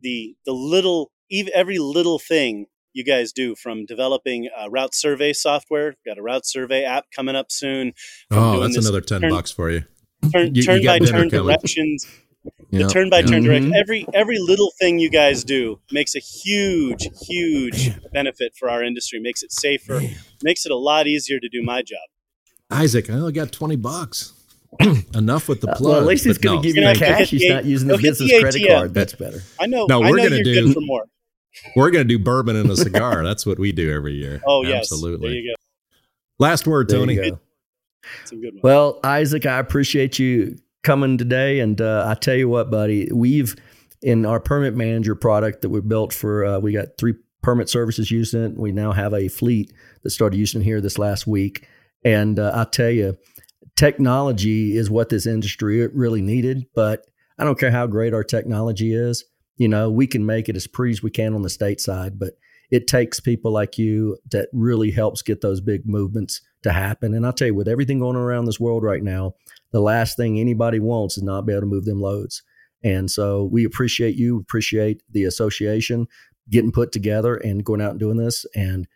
the 0.00 0.36
the 0.46 0.52
little 0.52 1.10
every 1.52 1.78
little 1.78 2.20
thing 2.20 2.66
you 2.96 3.04
guys 3.04 3.32
do 3.32 3.54
from 3.54 3.84
developing 3.84 4.48
route 4.70 4.94
survey 4.94 5.32
software. 5.32 5.88
We've 5.88 6.14
got 6.14 6.18
a 6.18 6.22
route 6.22 6.46
survey 6.46 6.84
app 6.84 7.06
coming 7.14 7.36
up 7.36 7.52
soon. 7.52 7.92
Oh, 8.30 8.60
that's 8.60 8.76
another 8.76 9.00
10 9.00 9.20
turn, 9.20 9.30
bucks 9.30 9.52
for 9.52 9.70
you. 9.70 9.84
Turn, 10.32 10.54
you, 10.54 10.62
turn 10.62 10.80
you 10.80 10.88
by 10.88 10.98
turn 10.98 11.28
directions. 11.28 12.06
Yep. 12.70 12.88
The 12.88 12.92
turn 12.92 13.10
by 13.10 13.22
turn 13.22 13.42
direction. 13.42 13.74
Every 13.74 14.06
every 14.14 14.38
little 14.38 14.72
thing 14.80 14.98
you 14.98 15.10
guys 15.10 15.44
do 15.44 15.80
makes 15.92 16.14
a 16.14 16.20
huge, 16.20 17.08
huge 17.26 17.90
benefit 18.12 18.54
for 18.58 18.70
our 18.70 18.82
industry. 18.82 19.20
Makes 19.20 19.42
it 19.42 19.52
safer. 19.52 20.00
Makes 20.42 20.64
it 20.64 20.72
a 20.72 20.76
lot 20.76 21.06
easier 21.06 21.38
to 21.38 21.48
do 21.48 21.62
my 21.62 21.82
job. 21.82 21.98
Isaac, 22.70 23.10
I 23.10 23.14
only 23.14 23.32
got 23.32 23.52
twenty 23.52 23.76
bucks. 23.76 24.32
Enough 25.14 25.48
with 25.48 25.60
the 25.60 25.68
plug. 25.68 25.80
Uh, 25.80 25.88
well, 25.88 26.00
at 26.00 26.06
least 26.06 26.24
he's 26.24 26.38
going 26.38 26.60
to 26.60 26.68
no. 26.68 26.74
give 26.74 26.76
you, 26.76 26.88
you 26.88 26.94
cash. 26.94 27.30
He's 27.30 27.48
not 27.48 27.64
using 27.64 27.88
the 27.88 27.98
business 27.98 28.30
credit 28.40 28.66
card. 28.66 28.94
That's 28.94 29.14
better. 29.14 29.42
I 29.58 29.66
know. 29.66 29.86
No, 29.88 30.00
we're 30.00 30.16
going 30.16 30.30
to 30.30 30.42
do 30.42 30.72
for 30.72 30.80
more. 30.80 31.06
We're 31.74 31.90
going 31.90 32.06
to 32.06 32.08
do 32.08 32.22
bourbon 32.22 32.56
and 32.56 32.70
a 32.70 32.76
cigar. 32.76 33.24
That's 33.24 33.46
what 33.46 33.58
we 33.58 33.72
do 33.72 33.92
every 33.92 34.14
year. 34.14 34.40
Oh, 34.48 34.62
yes. 34.62 34.92
Absolutely. 34.92 35.28
There 35.28 35.38
you 35.38 35.54
go. 35.56 35.62
Last 36.38 36.66
word, 36.66 36.88
Tony. 36.88 37.32
Well, 38.62 39.00
Isaac, 39.02 39.44
I 39.46 39.58
appreciate 39.58 40.18
you 40.18 40.56
coming 40.82 41.18
today. 41.18 41.60
And 41.60 41.80
uh, 41.80 42.06
I 42.08 42.14
tell 42.14 42.36
you 42.36 42.48
what, 42.48 42.70
buddy, 42.70 43.10
we've, 43.12 43.56
in 44.02 44.24
our 44.24 44.38
permit 44.38 44.74
manager 44.74 45.14
product 45.14 45.62
that 45.62 45.70
we 45.70 45.80
built 45.80 46.12
for, 46.12 46.44
uh, 46.44 46.58
we 46.58 46.72
got 46.72 46.96
three 46.98 47.14
permit 47.42 47.68
services 47.68 48.10
using 48.10 48.44
it. 48.44 48.56
We 48.56 48.72
now 48.72 48.92
have 48.92 49.12
a 49.12 49.28
fleet 49.28 49.72
that 50.02 50.10
started 50.10 50.36
using 50.36 50.60
it 50.60 50.64
here 50.64 50.80
this 50.80 50.98
last 50.98 51.26
week. 51.26 51.66
And 52.04 52.38
uh, 52.38 52.52
I 52.54 52.64
tell 52.64 52.90
you, 52.90 53.16
technology 53.74 54.76
is 54.76 54.90
what 54.90 55.08
this 55.08 55.26
industry 55.26 55.86
really 55.88 56.22
needed. 56.22 56.66
But 56.74 57.06
I 57.38 57.44
don't 57.44 57.58
care 57.58 57.72
how 57.72 57.86
great 57.86 58.14
our 58.14 58.24
technology 58.24 58.94
is 58.94 59.24
you 59.56 59.68
know, 59.68 59.90
we 59.90 60.06
can 60.06 60.26
make 60.26 60.48
it 60.48 60.56
as 60.56 60.66
pretty 60.66 60.92
as 60.92 61.02
we 61.02 61.10
can 61.10 61.34
on 61.34 61.42
the 61.42 61.50
state 61.50 61.80
side, 61.80 62.18
but 62.18 62.34
it 62.70 62.86
takes 62.86 63.20
people 63.20 63.52
like 63.52 63.78
you 63.78 64.18
that 64.30 64.48
really 64.52 64.90
helps 64.90 65.22
get 65.22 65.40
those 65.40 65.60
big 65.60 65.86
movements 65.86 66.40
to 66.62 66.72
happen. 66.72 67.14
And 67.14 67.24
I'll 67.24 67.32
tell 67.32 67.48
you, 67.48 67.54
with 67.54 67.68
everything 67.68 68.00
going 68.00 68.16
around 68.16 68.44
this 68.44 68.60
world 68.60 68.82
right 68.82 69.02
now, 69.02 69.34
the 69.70 69.80
last 69.80 70.16
thing 70.16 70.38
anybody 70.38 70.80
wants 70.80 71.16
is 71.16 71.22
not 71.22 71.46
be 71.46 71.52
able 71.52 71.62
to 71.62 71.66
move 71.66 71.84
them 71.84 72.00
loads. 72.00 72.42
And 72.82 73.10
so 73.10 73.44
we 73.44 73.64
appreciate 73.64 74.16
you, 74.16 74.38
appreciate 74.38 75.02
the 75.10 75.24
association 75.24 76.08
getting 76.50 76.72
put 76.72 76.92
together 76.92 77.36
and 77.36 77.64
going 77.64 77.80
out 77.80 77.92
and 77.92 78.00
doing 78.00 78.16
this. 78.16 78.46
And 78.54 78.86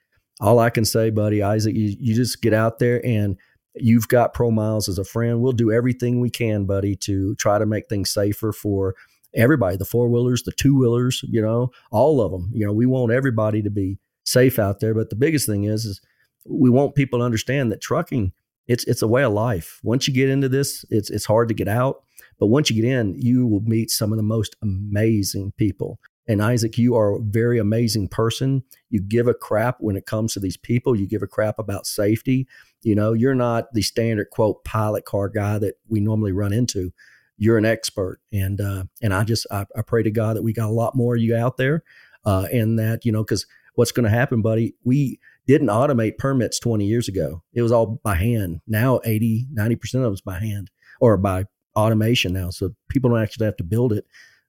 all 0.41 0.59
I 0.59 0.71
can 0.71 0.85
say, 0.85 1.11
buddy, 1.11 1.43
Isaac, 1.43 1.75
you, 1.75 1.97
you 1.99 2.15
just 2.15 2.43
get 2.43 2.55
out 2.55 2.79
there 2.79 3.05
and 3.05 3.37
you've 3.75 4.09
got 4.09 4.35
ProMiles 4.35 4.89
as 4.89 4.99
a 4.99 5.05
friend. 5.05 5.41
We'll 5.41 5.53
do 5.53 5.73
everything 5.73 6.21
we 6.21 6.31
can, 6.31 6.65
buddy, 6.65 6.97
to 6.97 7.35
try 7.37 7.59
to 7.59 7.67
make 7.67 7.89
things 7.89 8.13
safer 8.13 8.53
for 8.53 8.95
everybody, 9.35 9.77
the 9.77 9.85
four 9.85 10.09
wheelers, 10.09 10.43
the 10.43 10.53
two 10.53 10.79
wheelers, 10.79 11.25
you 11.29 11.41
know, 11.41 11.71
all 11.91 12.21
of 12.21 12.33
them. 12.33 12.51
You 12.53 12.67
know, 12.67 12.73
we 12.73 12.87
want 12.87 13.13
everybody 13.13 13.63
to 13.63 13.71
be 13.71 13.99
safe 14.25 14.59
out 14.59 14.81
there. 14.81 14.95
But 14.95 15.11
the 15.11 15.17
biggest 15.17 15.47
thing 15.47 15.65
is, 15.65 15.85
is 15.85 16.01
we 16.47 16.71
want 16.71 16.95
people 16.95 17.19
to 17.21 17.25
understand 17.25 17.71
that 17.73 17.81
trucking, 17.81 18.33
it's 18.67 18.85
it's 18.85 19.03
a 19.03 19.09
way 19.09 19.25
of 19.25 19.33
life. 19.33 19.81
Once 19.83 20.07
you 20.07 20.15
get 20.15 20.29
into 20.29 20.49
this, 20.49 20.85
it's 20.91 21.11
it's 21.11 21.27
hard 21.27 21.49
to 21.49 21.55
get 21.55 21.69
out. 21.69 22.03
But 22.39 22.47
once 22.47 22.71
you 22.71 22.81
get 22.81 22.91
in, 22.91 23.15
you 23.19 23.47
will 23.47 23.61
meet 23.61 23.91
some 23.91 24.13
of 24.13 24.17
the 24.17 24.23
most 24.23 24.57
amazing 24.63 25.53
people. 25.57 25.99
And 26.29 26.43
Isaac, 26.43 26.79
you 26.79 26.95
are 26.95 27.17
a 27.17 27.21
very 27.21 27.59
amazing 27.59 28.09
person. 28.09 28.63
You 28.89 29.01
give 29.01 29.27
a 29.27 29.35
crap 29.35 29.79
when 29.81 29.97
it 29.97 30.07
comes 30.07 30.33
to 30.35 30.41
these 30.41 30.57
people. 30.57 30.95
You 30.95 31.09
give 31.09 31.23
a 31.23 31.27
crap 31.27 31.59
about 31.59 31.87
safety. 31.87 32.47
You 32.83 32.95
know, 32.95 33.13
you're 33.13 33.35
not 33.35 33.73
the 33.75 33.83
standard 33.83 34.31
quote 34.31 34.63
pilot 34.65 35.05
car 35.05 35.29
guy 35.29 35.59
that 35.59 35.75
we 35.89 36.01
normally 36.01 36.33
run 36.33 36.53
into 36.53 36.93
you're 37.41 37.59
an 37.59 37.65
expert. 37.65 38.21
And 38.33 38.61
uh, 38.61 38.85
and 39.03 39.13
I 39.13 39.25
just 39.25 39.47
I, 39.51 39.67
I, 39.77 39.83
pray 39.83 40.05
to 40.05 40.11
God 40.11 40.37
that 40.37 40.43
we 40.43 40.53
got 40.53 40.69
a 40.69 40.73
lot 40.73 40.95
more 40.95 41.17
of 41.17 41.23
you 41.23 41.35
out 41.35 41.57
there. 41.57 41.83
uh, 42.25 42.47
in 42.53 42.77
that 42.77 43.05
you 43.05 43.11
know 43.11 43.25
because 43.25 43.47
what's 43.75 43.93
going 43.93 44.05
to 44.05 44.11
happen, 44.11 44.43
buddy? 44.43 44.75
We 44.85 45.19
didn't 45.47 45.69
automate 45.69 46.19
permits 46.19 46.59
20 46.59 46.85
years 46.85 47.09
ago. 47.09 47.43
It 47.55 47.63
was 47.63 47.73
all 47.73 47.99
by 48.05 48.15
hand. 48.17 48.61
Now 48.67 49.01
80, 49.05 49.49
90% 49.55 50.05
of 50.05 50.13
it's 50.13 50.21
by 50.21 50.39
hand 50.39 50.71
or 51.01 51.17
by 51.17 51.47
automation 51.75 52.33
now. 52.33 52.51
So 52.51 52.75
people 52.89 53.11
don't 53.11 53.23
actually 53.23 53.47
have 53.47 53.57
to 53.57 53.65
build 53.65 53.93
it. 53.93 54.05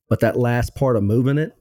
But 0.09 0.19
that 0.19 0.37
last 0.37 0.75
part 0.75 0.97
of 0.97 1.03
moving 1.03 1.37
it 1.37 1.53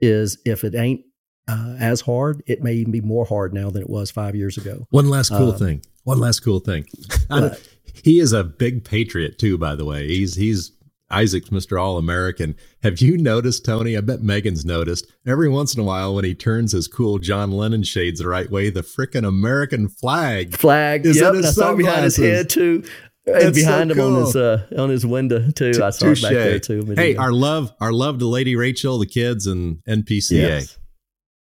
is 0.00 0.38
if 0.44 0.64
it 0.64 0.74
ain't 0.74 1.00
uh, 1.48 1.76
as 1.80 2.02
hard, 2.02 2.42
it 2.46 2.62
may 2.62 2.74
even 2.74 2.92
be 2.92 3.00
more 3.00 3.24
hard 3.24 3.54
now 3.54 3.70
than 3.70 3.82
it 3.82 3.90
was 3.90 4.10
five 4.10 4.34
years 4.34 4.58
ago. 4.58 4.86
One 4.90 5.08
last 5.08 5.30
cool 5.30 5.52
um, 5.52 5.58
thing. 5.58 5.82
One 6.04 6.18
last 6.18 6.40
cool 6.40 6.60
thing. 6.60 6.86
he 8.02 8.18
is 8.18 8.32
a 8.32 8.44
big 8.44 8.84
patriot 8.84 9.38
too, 9.38 9.56
by 9.56 9.74
the 9.74 9.84
way. 9.84 10.06
He's 10.06 10.34
he's 10.34 10.72
Isaac's 11.10 11.50
Mr. 11.50 11.80
All 11.80 11.98
American. 11.98 12.56
Have 12.82 13.00
you 13.00 13.16
noticed, 13.16 13.64
Tony? 13.64 13.96
I 13.96 14.00
bet 14.00 14.22
Megan's 14.22 14.64
noticed. 14.64 15.06
Every 15.26 15.48
once 15.48 15.74
in 15.74 15.80
a 15.80 15.84
while, 15.84 16.14
when 16.14 16.24
he 16.24 16.34
turns 16.34 16.72
his 16.72 16.88
cool 16.88 17.18
John 17.18 17.52
Lennon 17.52 17.82
shades 17.82 18.20
the 18.20 18.28
right 18.28 18.50
way, 18.50 18.70
the 18.70 18.82
frickin' 18.82 19.26
American 19.26 19.88
flag 19.88 20.56
flag 20.56 21.06
is 21.06 21.20
yep, 21.20 21.30
in 21.30 21.36
his 21.36 21.46
I 21.46 21.50
saw 21.50 21.74
behind 21.74 22.04
his 22.04 22.16
head 22.16 22.48
too. 22.48 22.84
And 23.26 23.54
behind 23.54 23.90
so 23.90 23.94
him 23.94 23.96
cool. 23.96 24.16
on 24.16 24.20
his 24.26 24.36
uh, 24.36 24.66
on 24.76 24.90
his 24.90 25.06
window 25.06 25.50
too. 25.50 25.70
I 25.82 25.90
saw 25.90 26.06
Touché. 26.06 26.16
it 26.16 26.22
back 26.22 26.32
there 26.32 26.58
too. 26.58 26.94
Hey, 26.94 27.16
our 27.16 27.32
love, 27.32 27.72
our 27.80 27.92
love 27.92 28.18
to 28.18 28.26
Lady 28.26 28.54
Rachel, 28.54 28.98
the 28.98 29.06
kids, 29.06 29.46
and 29.46 29.82
NPCA. 29.88 30.32
Yes. 30.32 30.78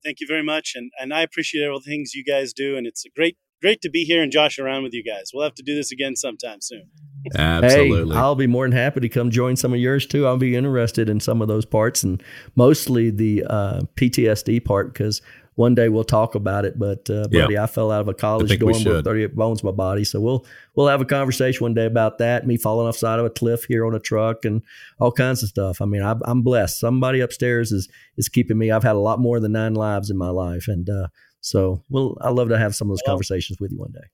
Thank 0.05 0.21
you 0.21 0.27
very 0.29 0.45
much, 0.45 0.75
and 0.77 0.93
and 1.01 1.13
I 1.13 1.23
appreciate 1.23 1.67
all 1.67 1.81
the 1.81 1.91
things 1.91 2.15
you 2.15 2.25
guys 2.25 2.53
do, 2.53 2.77
and 2.77 2.87
it's 2.87 3.05
a 3.05 3.11
great 3.11 3.37
great 3.61 3.81
to 3.81 3.91
be 3.91 4.05
here 4.05 4.23
and 4.23 4.31
josh 4.31 4.59
around 4.59 4.85
with 4.85 4.93
you 4.93 5.03
guys. 5.03 5.31
We'll 5.33 5.45
have 5.45 5.55
to 5.55 5.63
do 5.63 5.75
this 5.75 5.91
again 5.91 6.15
sometime 6.15 6.61
soon. 6.61 6.91
Absolutely. 7.35 8.15
Hey, 8.15 8.21
I'll 8.21 8.35
be 8.35 8.47
more 8.47 8.65
than 8.65 8.77
happy 8.77 9.01
to 9.01 9.09
come 9.09 9.31
join 9.31 9.57
some 9.57 9.73
of 9.73 9.81
yours 9.81 10.07
too. 10.07 10.27
I'll 10.27 10.37
be 10.37 10.57
interested 10.57 11.09
in 11.09 11.21
some 11.21 11.43
of 11.43 11.49
those 11.49 11.65
parts 11.65 12.03
and 12.03 12.23
mostly 12.57 13.11
the 13.11 13.45
uh, 13.49 13.81
PTSD 13.97 14.65
part 14.65 14.93
because 14.93 15.23
one 15.57 15.75
day 15.75 15.89
we'll 15.89 16.05
talk 16.05 16.35
about 16.35 16.65
it. 16.65 16.79
But 16.79 17.09
uh, 17.09 17.29
buddy, 17.29 17.57
I 17.57 17.67
fell 17.67 17.91
out 17.91 18.01
of 18.01 18.09
a 18.09 18.15
college 18.15 18.59
dorm 18.59 18.85
with 18.85 19.05
38 19.05 19.35
bones 19.35 19.63
in 19.63 19.67
my 19.67 19.73
body, 19.73 20.05
so 20.05 20.21
we'll 20.21 20.47
we'll 20.75 20.89
have 20.89 21.01
a 21.01 21.05
conversation 21.05 21.65
one 21.65 21.75
day 21.75 21.87
about 21.87 22.19
that. 22.19 22.47
Me 22.47 22.57
falling 22.57 22.89
off 22.89 22.97
side 22.97 23.19
of 23.19 23.27
a 23.27 23.31
cliff 23.31 23.65
here 23.65 23.87
on 23.87 23.95
a 23.95 24.01
truck 24.01 24.45
and 24.45 24.63
all 24.99 25.13
kinds 25.13 25.43
of 25.43 25.49
stuff. 25.49 25.81
I 25.81 25.85
mean, 25.85 26.03
I, 26.03 26.17
am 26.27 26.43
blessed. 26.43 26.79
Somebody 26.79 27.21
upstairs 27.21 27.73
is 27.73 27.89
is 28.17 28.29
keeping 28.29 28.59
me. 28.59 28.71
I've 28.71 28.83
had 28.83 28.97
a 28.97 29.01
lot 29.01 29.21
more 29.21 29.41
than 29.41 29.53
nine 29.53 29.75
lives 29.75 30.11
in 30.11 30.17
my 30.17 30.31
life, 30.31 30.67
and 30.69 30.89
uh, 30.89 31.09
so 31.41 31.85
well, 31.89 32.17
I 32.21 32.31
love 32.31 32.49
to 32.49 32.59
have 32.59 32.75
some 32.75 32.89
of 32.89 32.93
those 32.93 33.03
well, 33.07 33.15
conversations 33.15 33.61
with 33.61 33.71
you 33.71 33.79
one 33.79 33.93
day. 33.93 34.09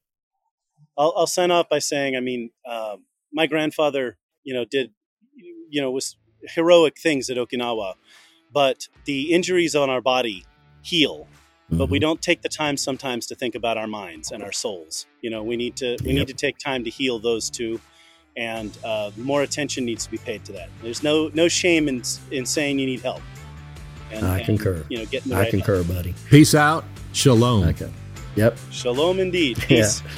I'll, 1.01 1.15
I'll 1.17 1.27
sign 1.27 1.51
off 1.51 1.69
by 1.71 1.79
saying, 1.79 2.15
I 2.15 2.21
mean, 2.21 2.51
um, 2.71 3.05
my 3.33 3.47
grandfather, 3.47 4.19
you 4.45 4.53
know, 4.53 4.67
did, 4.67 4.91
you 5.71 5.81
know, 5.81 5.91
was 5.91 6.17
heroic 6.43 6.99
things 6.99 7.31
at 7.31 7.39
Okinawa, 7.39 7.95
but 8.53 8.87
the 9.07 9.33
injuries 9.33 9.75
on 9.75 9.89
our 9.89 10.03
body 10.03 10.45
heal. 10.83 11.27
Mm-hmm. 11.27 11.79
But 11.79 11.89
we 11.89 11.97
mm-hmm. 11.97 12.03
don't 12.03 12.23
take 12.23 12.43
the 12.43 12.51
time 12.51 12.77
sometimes 12.77 13.27
to 13.29 13.35
think 13.35 13.55
about 13.55 13.79
our 13.79 13.87
minds 13.87 14.31
and 14.31 14.43
our 14.43 14.53
souls. 14.53 15.07
You 15.23 15.31
know, 15.31 15.43
we 15.43 15.57
need 15.57 15.75
to 15.77 15.97
we 16.03 16.13
yep. 16.13 16.19
need 16.19 16.29
to 16.29 16.35
take 16.35 16.59
time 16.59 16.85
to 16.85 16.91
heal 16.91 17.19
those 17.19 17.49
two, 17.49 17.81
and 18.37 18.77
uh, 18.85 19.11
more 19.17 19.43
attention 19.43 19.85
needs 19.85 20.05
to 20.05 20.11
be 20.11 20.19
paid 20.19 20.45
to 20.47 20.53
that. 20.53 20.69
There's 20.83 21.03
no 21.03 21.31
no 21.33 21.47
shame 21.49 21.89
in 21.89 22.03
in 22.31 22.45
saying 22.45 22.79
you 22.79 22.87
need 22.87 23.01
help. 23.01 23.23
And, 24.11 24.27
I 24.27 24.39
and, 24.39 24.47
concur. 24.47 24.85
You 24.89 24.99
know, 24.99 25.07
getting 25.07 25.33
I 25.33 25.43
right 25.43 25.51
concur, 25.51 25.77
help. 25.77 25.89
buddy. 25.89 26.15
Peace 26.29 26.55
out. 26.55 26.85
Shalom. 27.13 27.69
Okay. 27.69 27.91
Yep. 28.35 28.59
Shalom 28.73 29.21
indeed. 29.21 29.59
Peace. 29.59 30.03
Yeah. 30.03 30.11